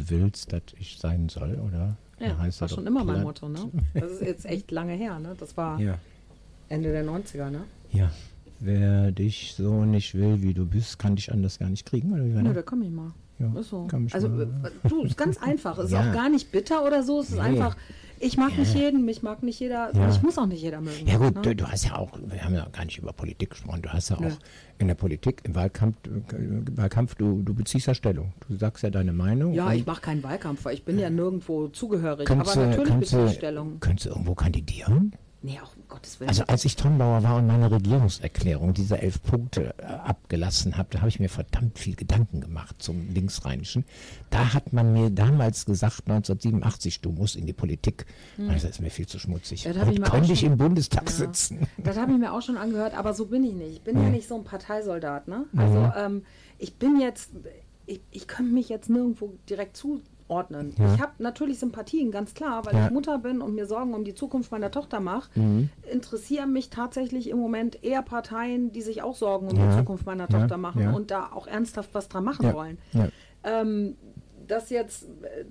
Willst, 0.09 0.51
dass 0.53 0.61
ich 0.79 0.97
sein 0.99 1.29
soll, 1.29 1.55
oder? 1.55 1.95
Ja, 2.19 2.37
Heißt 2.37 2.61
das 2.61 2.71
war 2.71 2.75
schon 2.77 2.87
immer 2.87 3.03
mein. 3.03 3.23
Motto, 3.23 3.49
ne? 3.49 3.59
Das 3.93 4.11
ist 4.11 4.21
jetzt 4.21 4.45
echt 4.45 4.71
lange 4.71 4.93
her, 4.93 5.19
ne? 5.19 5.35
Das 5.39 5.55
war 5.57 5.79
Ja, 5.79 5.97
Ende 6.69 6.91
der 6.91 7.05
90er, 7.05 7.49
ne? 7.49 7.61
ja. 7.91 8.11
Wer 8.61 9.11
dich 9.11 9.53
so 9.57 9.83
nicht 9.83 10.15
will, 10.15 10.41
wie 10.41 10.53
du 10.53 10.65
bist, 10.65 10.97
kann 10.97 11.17
dich 11.17 11.29
anders 11.31 11.59
gar 11.59 11.69
nicht 11.69 11.85
kriegen, 11.85 12.13
oder 12.13 12.25
wie 12.25 12.33
war 12.35 12.41
das? 12.41 12.53
da 12.53 12.61
komm 12.61 12.83
ich 12.83 12.89
mal. 12.89 13.11
Ja, 13.37 13.51
Ist 13.59 13.69
so. 13.69 13.85
kann 13.87 14.05
mich 14.05 14.15
Also, 14.15 14.29
mal- 14.29 14.43
äh, 14.83 14.87
du, 14.89 15.01
ist 15.03 15.17
ganz 15.17 15.37
einfach. 15.43 15.77
Ist 15.77 15.91
Ja. 15.91 15.99
auch 16.09 16.13
gar 16.13 16.29
nicht 16.29 16.53
bitter 16.53 16.85
oder 16.85 17.03
so. 17.03 17.19
Es 17.19 17.29
ist 17.31 17.35
Nee. 17.35 17.41
einfach, 17.41 17.75
ich 18.19 18.37
mag 18.37 18.57
nicht 18.57 18.73
Ja. 18.73 18.81
jeden, 18.81 19.05
mich 19.05 19.21
mag 19.23 19.43
nicht 19.43 19.59
jeder, 19.59 19.91
Ja. 19.95 20.07
mich 20.07 20.21
muss 20.21 20.37
auch 20.37 20.45
nicht 20.45 20.61
jeder 20.61 20.81
mögen. 20.81 21.07
Ja 21.07 21.17
gut, 21.17 21.35
ne? 21.35 21.41
du, 21.41 21.55
du 21.55 21.65
hast 21.67 21.85
ja 21.85 21.97
auch, 21.97 22.17
wir 22.25 22.43
haben 22.43 22.55
ja 22.55 22.67
gar 22.71 22.85
nicht 22.85 22.97
über 22.97 23.13
Politik 23.13 23.51
gesprochen, 23.51 23.81
du 23.81 23.89
hast 23.89 24.09
ja 24.09 24.17
auch 24.17 24.37
in 24.77 24.87
der 24.87 24.95
Politik, 24.95 25.41
im 25.43 25.55
Wahlkampf, 25.55 25.97
Wahlkampf 26.75 27.15
du, 27.15 27.41
du 27.41 27.53
beziehst 27.53 27.87
ja 27.87 27.93
Stellung. 27.93 28.33
Du 28.47 28.55
sagst 28.55 28.83
ja 28.83 28.89
deine 28.89 29.13
Meinung. 29.13 29.53
Ja, 29.53 29.73
ich 29.73 29.85
mache 29.85 30.01
keinen 30.01 30.23
Wahlkampf, 30.23 30.65
weil 30.65 30.73
ich 30.73 30.83
bin 30.83 30.99
ja 30.99 31.09
nirgendwo 31.09 31.67
zugehörig. 31.69 32.25
könntest 32.27 32.57
aber 32.57 32.67
natürlich 32.67 32.93
beziehe 32.95 33.25
ich 33.27 33.33
Stellung. 33.33 33.79
Könntest 33.79 34.05
du 34.07 34.09
irgendwo 34.11 34.35
kandidieren? 34.35 35.13
Nee, 35.45 35.59
auch 35.63 35.75
um 35.75 35.83
Gottes 35.87 36.19
Willen. 36.19 36.29
Also 36.29 36.43
als 36.47 36.65
ich 36.65 36.75
Tonnenbauer 36.75 37.21
war 37.21 37.35
und 37.37 37.45
meine 37.45 37.69
Regierungserklärung 37.69 38.73
diese 38.73 38.99
elf 38.99 39.21
Punkte 39.21 39.75
äh, 39.77 39.83
abgelassen 39.83 40.75
habe, 40.77 40.89
da 40.91 40.99
habe 40.99 41.09
ich 41.09 41.19
mir 41.19 41.29
verdammt 41.29 41.77
viel 41.77 41.95
Gedanken 41.95 42.41
gemacht 42.41 42.75
zum 42.79 43.13
Linksrheinischen. 43.13 43.85
Da 44.31 44.53
hat 44.53 44.73
man 44.73 44.91
mir 44.93 45.11
damals 45.11 45.65
gesagt, 45.65 46.01
1987, 46.07 47.01
du 47.01 47.11
musst 47.11 47.35
in 47.35 47.45
die 47.45 47.53
Politik. 47.53 48.05
Also 48.39 48.67
das 48.67 48.77
ist 48.77 48.81
mir 48.81 48.89
viel 48.89 49.05
zu 49.07 49.19
schmutzig. 49.19 49.65
Hm. 49.65 49.75
Ja, 49.75 49.83
und 49.83 50.01
könnte 50.03 50.33
ich 50.33 50.43
im 50.43 50.57
Bundestag 50.57 51.03
Ja. 51.09 51.11
sitzen. 51.15 51.67
Das 51.77 51.97
habe 51.97 52.11
ich 52.13 52.17
mir 52.17 52.33
auch 52.33 52.41
schon 52.41 52.57
angehört, 52.57 52.95
aber 52.95 53.13
so 53.13 53.27
bin 53.27 53.43
ich 53.43 53.53
nicht. 53.53 53.71
Ich 53.73 53.81
bin 53.81 54.01
ja 54.01 54.09
nicht 54.09 54.27
so 54.27 54.35
ein 54.35 54.43
Parteisoldat. 54.43 55.27
Ne? 55.27 55.45
Also 55.55 55.79
Mhm. 55.79 55.91
ähm, 55.95 56.25
ich 56.57 56.75
bin 56.75 56.99
jetzt, 56.99 57.29
ich, 57.85 58.01
ich 58.11 58.27
könnte 58.27 58.51
mich 58.53 58.69
jetzt 58.69 58.89
nirgendwo 58.89 59.33
direkt 59.49 59.77
zuordnen. 60.27 60.73
Ja. 60.77 60.93
Ich 60.95 61.01
habe 61.01 61.11
natürlich 61.19 61.59
Sympathien, 61.59 62.11
ganz 62.11 62.33
klar, 62.33 62.65
weil 62.65 62.73
Ja. 62.75 62.85
ich 62.85 62.91
Mutter 62.91 63.17
bin 63.19 63.41
und 63.41 63.55
mir 63.55 63.65
Sorgen 63.65 63.93
um 63.93 64.03
die 64.03 64.13
Zukunft 64.15 64.51
meiner 64.51 64.71
Tochter 64.71 64.99
mache. 64.99 65.29
Mhm. 65.39 65.69
Interessieren 65.91 66.51
mich 66.51 66.69
tatsächlich 66.69 67.29
im 67.29 67.37
Moment 67.37 67.83
eher 67.83 68.01
Parteien, 68.01 68.71
die 68.71 68.81
sich 68.81 69.01
auch 69.01 69.15
Sorgen 69.15 69.47
um 69.49 69.57
Ja. 69.57 69.69
die 69.71 69.77
Zukunft 69.77 70.05
meiner. 70.05 70.25
Tochter 70.27 70.57
machen 70.57 70.93
und 70.93 71.11
da 71.11 71.29
auch 71.33 71.45
ernsthaft 71.45 71.91
was 71.93 72.09
dran 72.09 72.23
machen 72.23 72.51
wollen. 72.53 72.77
Ähm, 73.43 73.95
dass 74.47 74.69
jetzt 74.71 75.07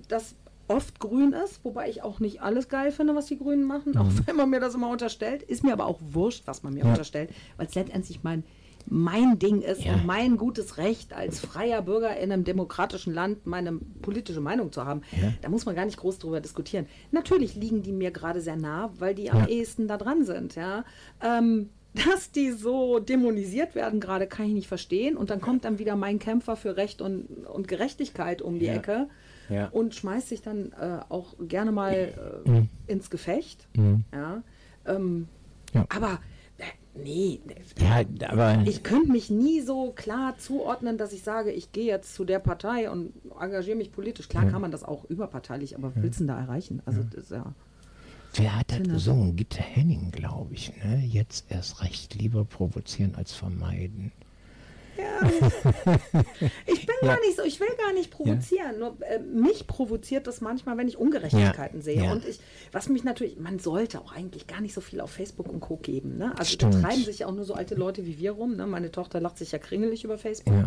das 0.09 0.35
oft 0.67 0.99
grün 0.99 1.31
ist, 1.33 1.63
wobei 1.63 1.89
ich 1.89 2.03
auch 2.03 2.19
nicht 2.19 2.41
alles 2.41 2.67
geil 2.67 2.91
finde, 2.91 3.15
was 3.15 3.27
die 3.27 3.37
Grünen 3.37 3.63
machen, 3.63 3.97
auch 3.97 4.07
wenn 4.25 4.35
man 4.35 4.49
mir 4.49 4.59
das 4.59 4.75
immer 4.75 4.89
unterstellt, 4.89 5.43
ist 5.43 5.63
mir 5.63 5.71
aber 5.73 5.85
auch 5.85 5.99
wurscht, 6.01 6.43
was 6.45 6.63
man 6.63 6.73
mir 6.73 6.83
Mhm. 6.83 6.89
Unterstellt, 6.91 7.29
weil 7.57 7.67
es 7.67 7.75
letztendlich 7.75 8.23
mein 8.23 8.43
mein 8.87 9.39
Ding 9.39 9.61
ist 9.61 9.83
Ja. 9.83 9.93
und 9.95 10.05
mein 10.05 10.37
gutes 10.37 10.77
Recht 10.77 11.13
als 11.13 11.39
freier 11.39 11.81
Bürger 11.81 12.17
in 12.17 12.31
einem 12.31 12.43
demokratischen 12.43 13.13
Land 13.13 13.45
meine 13.47 13.73
politische 14.01 14.41
Meinung 14.41 14.71
zu 14.71 14.85
haben. 14.85 15.01
Ja. 15.11 15.33
Da 15.41 15.49
muss 15.49 15.65
man 15.65 15.75
gar 15.75 15.85
nicht 15.85 15.97
groß 15.97 16.19
drüber 16.19 16.39
diskutieren. 16.41 16.85
Natürlich 17.11 17.55
liegen 17.55 17.81
die 17.81 17.91
mir 17.91 18.11
gerade 18.11 18.41
sehr 18.41 18.55
nah, 18.57 18.91
weil 18.99 19.15
die 19.15 19.31
am 19.31 19.39
Ja. 19.39 19.47
ehesten 19.47 19.87
da 19.87 19.97
dran 19.97 20.23
sind. 20.25 20.55
Ja. 20.55 20.83
Ähm, 21.23 21.69
dass 22.13 22.29
die 22.31 22.51
so 22.51 22.99
dämonisiert 22.99 23.73
werden 23.73 23.99
gerade, 24.01 24.27
kann 24.27 24.47
ich 24.47 24.53
nicht 24.53 24.67
verstehen. 24.67 25.15
Und 25.15 25.29
dann 25.29 25.39
kommt 25.41 25.63
dann 25.65 25.79
wieder 25.79 25.95
mein 25.95 26.19
Kämpfer 26.19 26.55
für 26.57 26.75
Recht 26.77 27.01
und, 27.01 27.25
und 27.47 27.67
Gerechtigkeit 27.67 28.41
um 28.41 28.59
die. 28.59 28.67
Ecke 28.67 29.07
und 29.71 29.93
schmeißt 29.93 30.29
sich 30.29 30.41
dann 30.41 30.71
äh, 30.73 30.99
auch 31.07 31.35
gerne 31.39 31.71
mal 31.71 31.93
äh, 32.47 32.91
ins 32.91 33.09
Gefecht. 33.11 33.67
Ja. 34.11 34.41
Ähm, 34.87 35.27
Ja. 35.73 35.85
Aber 35.95 36.19
nee, 36.95 37.39
Ja, 37.77 38.29
aber 38.29 38.63
ich 38.65 38.83
könnte 38.83 39.11
mich 39.11 39.29
nie 39.29 39.61
so 39.61 39.91
klar 39.91 40.37
zuordnen, 40.37 40.97
dass 40.97 41.13
ich 41.13 41.23
sage, 41.23 41.51
ich 41.51 41.71
gehe 41.71 41.85
jetzt 41.85 42.15
zu 42.15 42.25
der 42.25 42.39
Partei 42.39 42.89
und 42.89 43.13
engagiere 43.39 43.77
mich 43.77 43.91
politisch. 43.91 44.29
Klar 44.29 44.45
kann 44.45 44.61
man 44.61 44.71
das 44.71 44.83
auch 44.83 45.05
überparteilich, 45.05 45.77
aber 45.77 45.95
was 45.95 46.03
willst 46.03 46.19
du 46.19 46.25
denn 46.25 46.35
da 46.35 46.39
erreichen? 46.39 46.81
Also 46.85 47.03
das 47.03 47.25
ist 47.25 47.31
ja. 47.31 47.53
wer 48.33 48.59
hat 48.59 48.71
das 48.71 48.83
gesungen? 48.83 49.35
Gitte 49.35 49.61
Henning, 49.61 50.11
glaube 50.11 50.53
ich. 50.53 50.71
Ne? 50.83 51.03
Jetzt 51.05 51.45
erst 51.49 51.83
recht 51.83 52.15
lieber 52.15 52.45
provozieren 52.45 53.15
als 53.15 53.33
vermeiden. 53.33 54.11
Ich 56.65 56.85
bin 56.85 56.95
Ja. 57.01 57.07
gar 57.15 57.19
nicht 57.21 57.35
so, 57.35 57.43
ich 57.43 57.59
will 57.59 57.67
gar 57.77 57.93
nicht 57.93 58.11
provozieren. 58.11 58.79
Nur 58.79 58.97
äh, 59.01 59.19
mich 59.19 59.67
provoziert 59.67 60.27
das 60.27 60.41
manchmal, 60.41 60.77
wenn 60.77 60.87
ich 60.87 60.97
Ungerechtigkeiten 60.97 61.79
Ja. 61.79 61.83
sehe. 61.83 62.03
Ja. 62.03 62.11
Und 62.11 62.25
ich, 62.25 62.39
was 62.71 62.89
mich 62.89 63.03
natürlich, 63.03 63.37
man 63.39 63.59
sollte 63.59 63.99
auch 63.99 64.13
eigentlich 64.13 64.47
gar 64.47 64.61
nicht 64.61 64.73
so 64.73 64.81
viel 64.81 65.01
auf 65.01 65.11
Facebook 65.11 65.47
und 65.49 65.59
Co. 65.59 65.77
geben. 65.77 66.17
Ne? 66.17 66.33
Also 66.37 66.53
Stimmt. 66.53 66.75
da 66.75 66.81
treiben 66.81 67.03
sich 67.03 67.19
ja 67.19 67.27
auch 67.27 67.33
nur 67.33 67.45
so 67.45 67.53
alte 67.53 67.75
Leute 67.75 68.05
wie 68.05 68.17
wir 68.17 68.31
rum. 68.31 68.55
Ne? 68.55 68.65
Meine 68.67 68.91
Tochter 68.91 69.19
lacht 69.19 69.37
sich 69.37 69.51
ja 69.51 69.59
kringelig 69.59 70.03
über 70.03 70.17
Facebook. 70.17 70.53
Ja. 70.53 70.65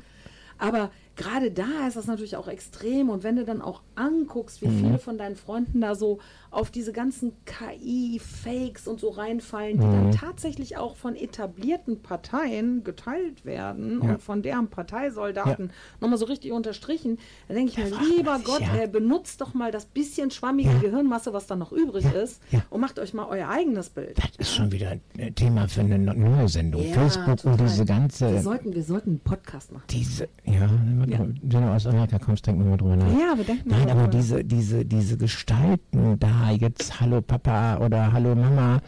Aber 0.59 0.91
gerade 1.19 1.51
da 1.51 1.87
ist 1.87 1.97
das 1.97 2.07
natürlich 2.07 2.37
auch 2.37 2.49
extrem. 2.49 3.11
Und 3.11 3.23
wenn 3.25 3.37
du 3.37 3.45
dann 3.45 3.61
auch 3.61 3.83
anguckst, 3.95 4.63
wie 4.63 4.69
Mhm. 4.69 4.79
viele 4.79 4.99
von 4.99 5.19
deinen 5.19 5.37
Freunden 5.37 5.81
da 5.83 5.95
so 5.95 6.19
auf 6.51 6.71
diese 6.71 6.93
ganzen 6.93 7.33
KI-Fakes 7.45 8.87
und 8.89 9.01
so 9.01 9.11
reinfallen, 9.11 9.79
die 9.79 9.87
Mhm. 9.87 9.93
dann 9.93 10.11
tatsächlich 10.13 10.77
auch 10.79 10.97
von 10.97 11.15
etablierten 11.15 12.01
Parteien 12.01 12.85
geteilt 12.85 13.45
werden 13.45 14.01
Ja. 14.03 14.13
und 14.15 14.23
von 14.23 14.43
deren 14.43 14.69
Parteisoldaten 14.69 15.71
nochmal 16.01 16.19
so 16.19 16.25
richtig 16.27 16.53
unterstrichen, 16.53 17.19
dann 17.49 17.57
denke 17.57 17.73
ich 17.73 17.79
mir, 17.79 17.91
man 17.91 18.05
lieber 18.17 18.41
Gott, 18.45 18.61
ja. 18.61 18.77
äh, 18.85 18.89
benutzt 18.89 19.41
doch 19.41 19.53
mal 19.55 19.71
das 19.71 19.85
bisschen 19.87 20.31
schwammige 20.31 20.71
Ja. 20.71 20.79
Gehirnmasse, 20.79 21.33
was 21.33 21.47
da 21.47 21.57
noch 21.57 21.73
übrig 21.73 22.05
ist, 22.15 22.41
ja. 22.51 22.63
und 22.71 22.81
macht 22.81 22.99
euch 22.99 23.13
mal 23.13 23.27
euer 23.29 23.49
eigenes 23.49 23.91
Bild. 23.91 24.17
Das 24.19 24.31
ist 24.39 24.55
schon 24.55 24.73
wieder 24.73 24.93
ein 25.19 25.35
Thema 25.35 25.69
für 25.69 25.81
eine 25.81 25.99
neue 25.99 26.49
Sendung. 26.49 26.83
Ja, 26.87 26.95
Facebook 26.95 27.29
und 27.29 27.41
total. 27.43 27.67
diese 27.67 27.79
Wir 27.79 27.85
ganze, 27.85 28.41
sollten, 28.41 28.75
wir 28.75 28.83
sollten 28.85 29.11
einen 29.11 29.21
Podcast 29.21 29.73
machen. 29.73 29.85
diese, 29.91 30.29
ja, 30.45 30.67
Ja. 31.11 31.27
du 31.43 31.59
aus 31.59 31.87
Amerika 31.87 32.19
kommst, 32.19 32.47
denken 32.47 32.65
wir 32.65 32.71
mal 32.71 32.77
drüber 32.77 32.97
nach. 32.97 33.07
Ja, 33.07 33.37
wir 33.37 33.45
denken 33.45 33.69
mal 33.69 33.79
Nein, 33.79 33.91
aber 33.91 34.09
diese, 34.09 34.45
diese, 34.45 34.85
diese 34.85 35.17
Gestalten 35.17 36.19
da 36.19 36.51
jetzt, 36.51 37.01
hallo 37.01 37.21
Papa 37.21 37.79
oder 37.79 38.13
hallo 38.13 38.35
Mama, 38.35 38.81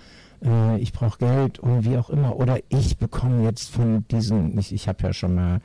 äh, 0.44 0.78
ich 0.78 0.92
brauche 0.92 1.18
Geld 1.18 1.58
und 1.58 1.84
wie 1.84 1.96
auch 1.96 2.10
immer. 2.10 2.36
Oder 2.36 2.58
ich 2.68 2.98
bekomme 2.98 3.44
jetzt 3.44 3.70
von 3.70 4.04
diesen, 4.10 4.58
ich, 4.58 4.72
ich 4.72 4.88
habe 4.88 5.02
ja 5.02 5.12
schon 5.12 5.34
mal 5.34 5.60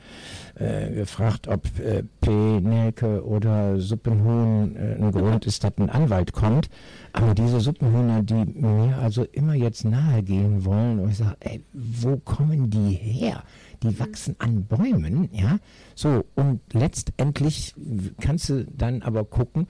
äh, 0.55 0.91
gefragt, 0.91 1.47
ob 1.47 1.63
äh, 1.79 2.03
P. 2.21 2.31
Nelke 2.31 3.25
oder 3.25 3.79
Suppenhuhn 3.79 4.75
äh, 4.75 4.95
ein 4.95 5.11
Grund 5.11 5.45
ist, 5.45 5.63
dass 5.63 5.77
ein 5.77 5.89
Anwalt 5.89 6.33
kommt. 6.33 6.69
Aber 7.13 7.33
diese 7.33 7.59
Suppenhühner, 7.59 8.23
die 8.23 8.45
mir 8.45 8.97
also 8.97 9.23
immer 9.31 9.53
jetzt 9.53 9.85
nahe 9.85 10.21
gehen 10.23 10.65
wollen, 10.65 10.99
und 10.99 11.11
ich 11.11 11.17
sage, 11.17 11.37
ey, 11.39 11.63
wo 11.73 12.17
kommen 12.17 12.69
die 12.69 12.91
her? 12.93 13.43
Die 13.89 13.99
wachsen 13.99 14.35
an 14.39 14.65
Bäumen, 14.65 15.29
ja. 15.31 15.57
So, 15.95 16.25
und 16.35 16.61
letztendlich 16.73 17.73
kannst 18.19 18.49
du 18.49 18.65
dann 18.65 19.01
aber 19.01 19.23
gucken, 19.25 19.67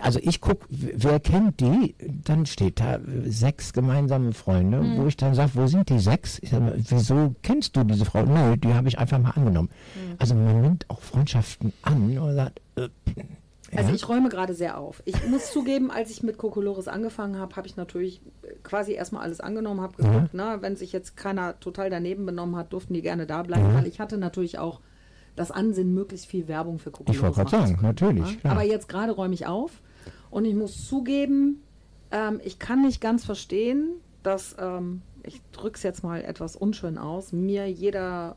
also 0.00 0.18
ich 0.20 0.40
gucke, 0.40 0.66
wer 0.68 1.20
kennt 1.20 1.60
die, 1.60 1.94
dann 2.24 2.44
steht 2.46 2.80
da 2.80 2.98
sechs 3.24 3.72
gemeinsame 3.72 4.32
Freunde, 4.32 4.80
Mhm. 4.82 4.96
wo 4.98 5.06
ich 5.06 5.16
dann 5.16 5.34
sage, 5.34 5.52
wo 5.54 5.66
sind 5.68 5.88
die 5.90 6.00
sechs? 6.00 6.38
Ich 6.42 6.50
sag, 6.50 6.60
mal, 6.60 6.74
wieso 6.76 7.34
kennst 7.42 7.76
du 7.76 7.84
diese 7.84 8.04
Frau? 8.04 8.24
Nö, 8.24 8.56
die 8.56 8.74
habe 8.74 8.88
ich 8.88 8.98
einfach 8.98 9.18
mal 9.20 9.30
angenommen. 9.30 9.68
Mhm. 9.94 10.16
Also 10.18 10.34
man 10.34 10.60
nimmt 10.60 10.90
auch 10.90 11.00
Freundschaften 11.00 11.72
an 11.82 12.18
und 12.18 12.34
sagt, 12.34 12.60
äh, 12.76 12.88
Also 13.76 13.90
ja. 13.90 13.94
ich 13.94 14.08
räume 14.08 14.28
gerade 14.28 14.54
sehr 14.54 14.78
auf. 14.78 15.02
Ich 15.04 15.26
muss 15.28 15.50
zugeben, 15.52 15.90
als 15.90 16.10
ich 16.10 16.22
mit 16.22 16.38
Kokolores 16.38 16.88
angefangen 16.88 17.38
habe, 17.38 17.56
habe 17.56 17.66
ich 17.66 17.76
natürlich 17.76 18.20
quasi 18.62 18.92
erstmal 18.92 19.22
alles 19.22 19.40
angenommen, 19.40 19.80
habe 19.80 19.96
geguckt, 19.96 20.30
na, 20.32 20.62
wenn 20.62 20.76
sich 20.76 20.92
jetzt 20.92 21.16
keiner 21.16 21.58
total 21.60 21.90
daneben 21.90 22.26
benommen 22.26 22.56
hat, 22.56 22.72
durften 22.72 22.94
die 22.94 23.02
gerne 23.02 23.26
da 23.26 23.42
bleiben, 23.42 23.74
weil 23.74 23.86
ich 23.86 24.00
hatte 24.00 24.18
natürlich 24.18 24.58
auch 24.58 24.80
das 25.34 25.50
Ansinnen, 25.50 25.92
möglichst 25.92 26.26
viel 26.26 26.48
Werbung 26.48 26.78
für 26.78 26.90
Kokolores 26.90 27.16
Ich 27.16 27.22
wollte 27.22 27.36
gerade 27.36 27.50
sagen, 27.50 27.76
können, 27.76 27.82
natürlich, 27.82 28.30
ja. 28.32 28.40
klar. 28.40 28.52
Aber 28.54 28.62
jetzt 28.62 28.88
gerade 28.88 29.12
räume 29.12 29.34
ich 29.34 29.46
auf 29.46 29.82
und 30.30 30.44
ich 30.44 30.54
muss 30.54 30.86
zugeben, 30.86 31.62
ähm, 32.10 32.40
ich 32.42 32.58
kann 32.58 32.82
nicht 32.82 33.00
ganz 33.00 33.24
verstehen, 33.24 33.90
dass, 34.22 34.56
ähm, 34.58 35.02
ich 35.22 35.42
drücke 35.52 35.76
es 35.76 35.82
jetzt 35.82 36.02
mal 36.02 36.22
etwas 36.22 36.56
unschön 36.56 36.98
aus, 36.98 37.32
mir 37.32 37.70
jeder 37.70 38.36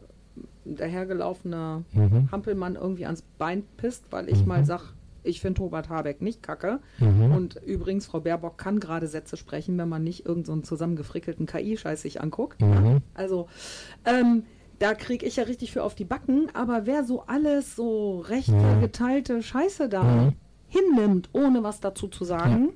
dahergelaufene 0.65 1.83
Mhm. 1.93 2.29
Hampelmann 2.31 2.75
irgendwie 2.75 3.05
ans 3.05 3.23
Bein 3.37 3.63
pisst, 3.77 4.05
weil 4.11 4.29
ich 4.29 4.45
mal 4.45 4.65
sag, 4.65 4.93
ich 5.23 5.41
finde 5.41 5.61
Robert 5.61 5.89
Habeck 5.89 6.21
nicht 6.21 6.41
kacke. 6.43 6.79
Mhm. 6.99 7.31
Und 7.33 7.55
übrigens, 7.65 8.05
Frau 8.05 8.19
Baerbock 8.21 8.57
kann 8.57 8.79
gerade 8.79 9.07
Sätze 9.07 9.37
sprechen, 9.37 9.77
wenn 9.77 9.89
man 9.89 10.03
nicht 10.03 10.25
irgendeinen 10.25 10.63
so 10.63 10.69
zusammengefrickelten 10.69 11.45
KI-Scheiß 11.45 12.01
sich 12.01 12.21
anguckt. 12.21 12.61
Mhm. 12.61 13.01
Also, 13.13 13.47
ähm, 14.05 14.43
da 14.79 14.93
kriege 14.93 15.25
ich 15.25 15.35
ja 15.35 15.43
richtig 15.43 15.71
für 15.71 15.83
auf 15.83 15.93
die 15.95 16.05
Backen, 16.05 16.47
aber 16.53 16.85
wer 16.85 17.03
so 17.03 17.23
alles 17.27 17.75
so 17.75 18.19
rechte, 18.21 18.53
Ja. 18.53 18.79
geteilte 18.79 19.43
Scheiße 19.43 19.89
da 19.89 20.03
Mhm. 20.03 20.33
hinnimmt, 20.67 21.29
ohne 21.33 21.63
was 21.63 21.79
dazu 21.81 22.07
zu 22.07 22.23
sagen, 22.23 22.69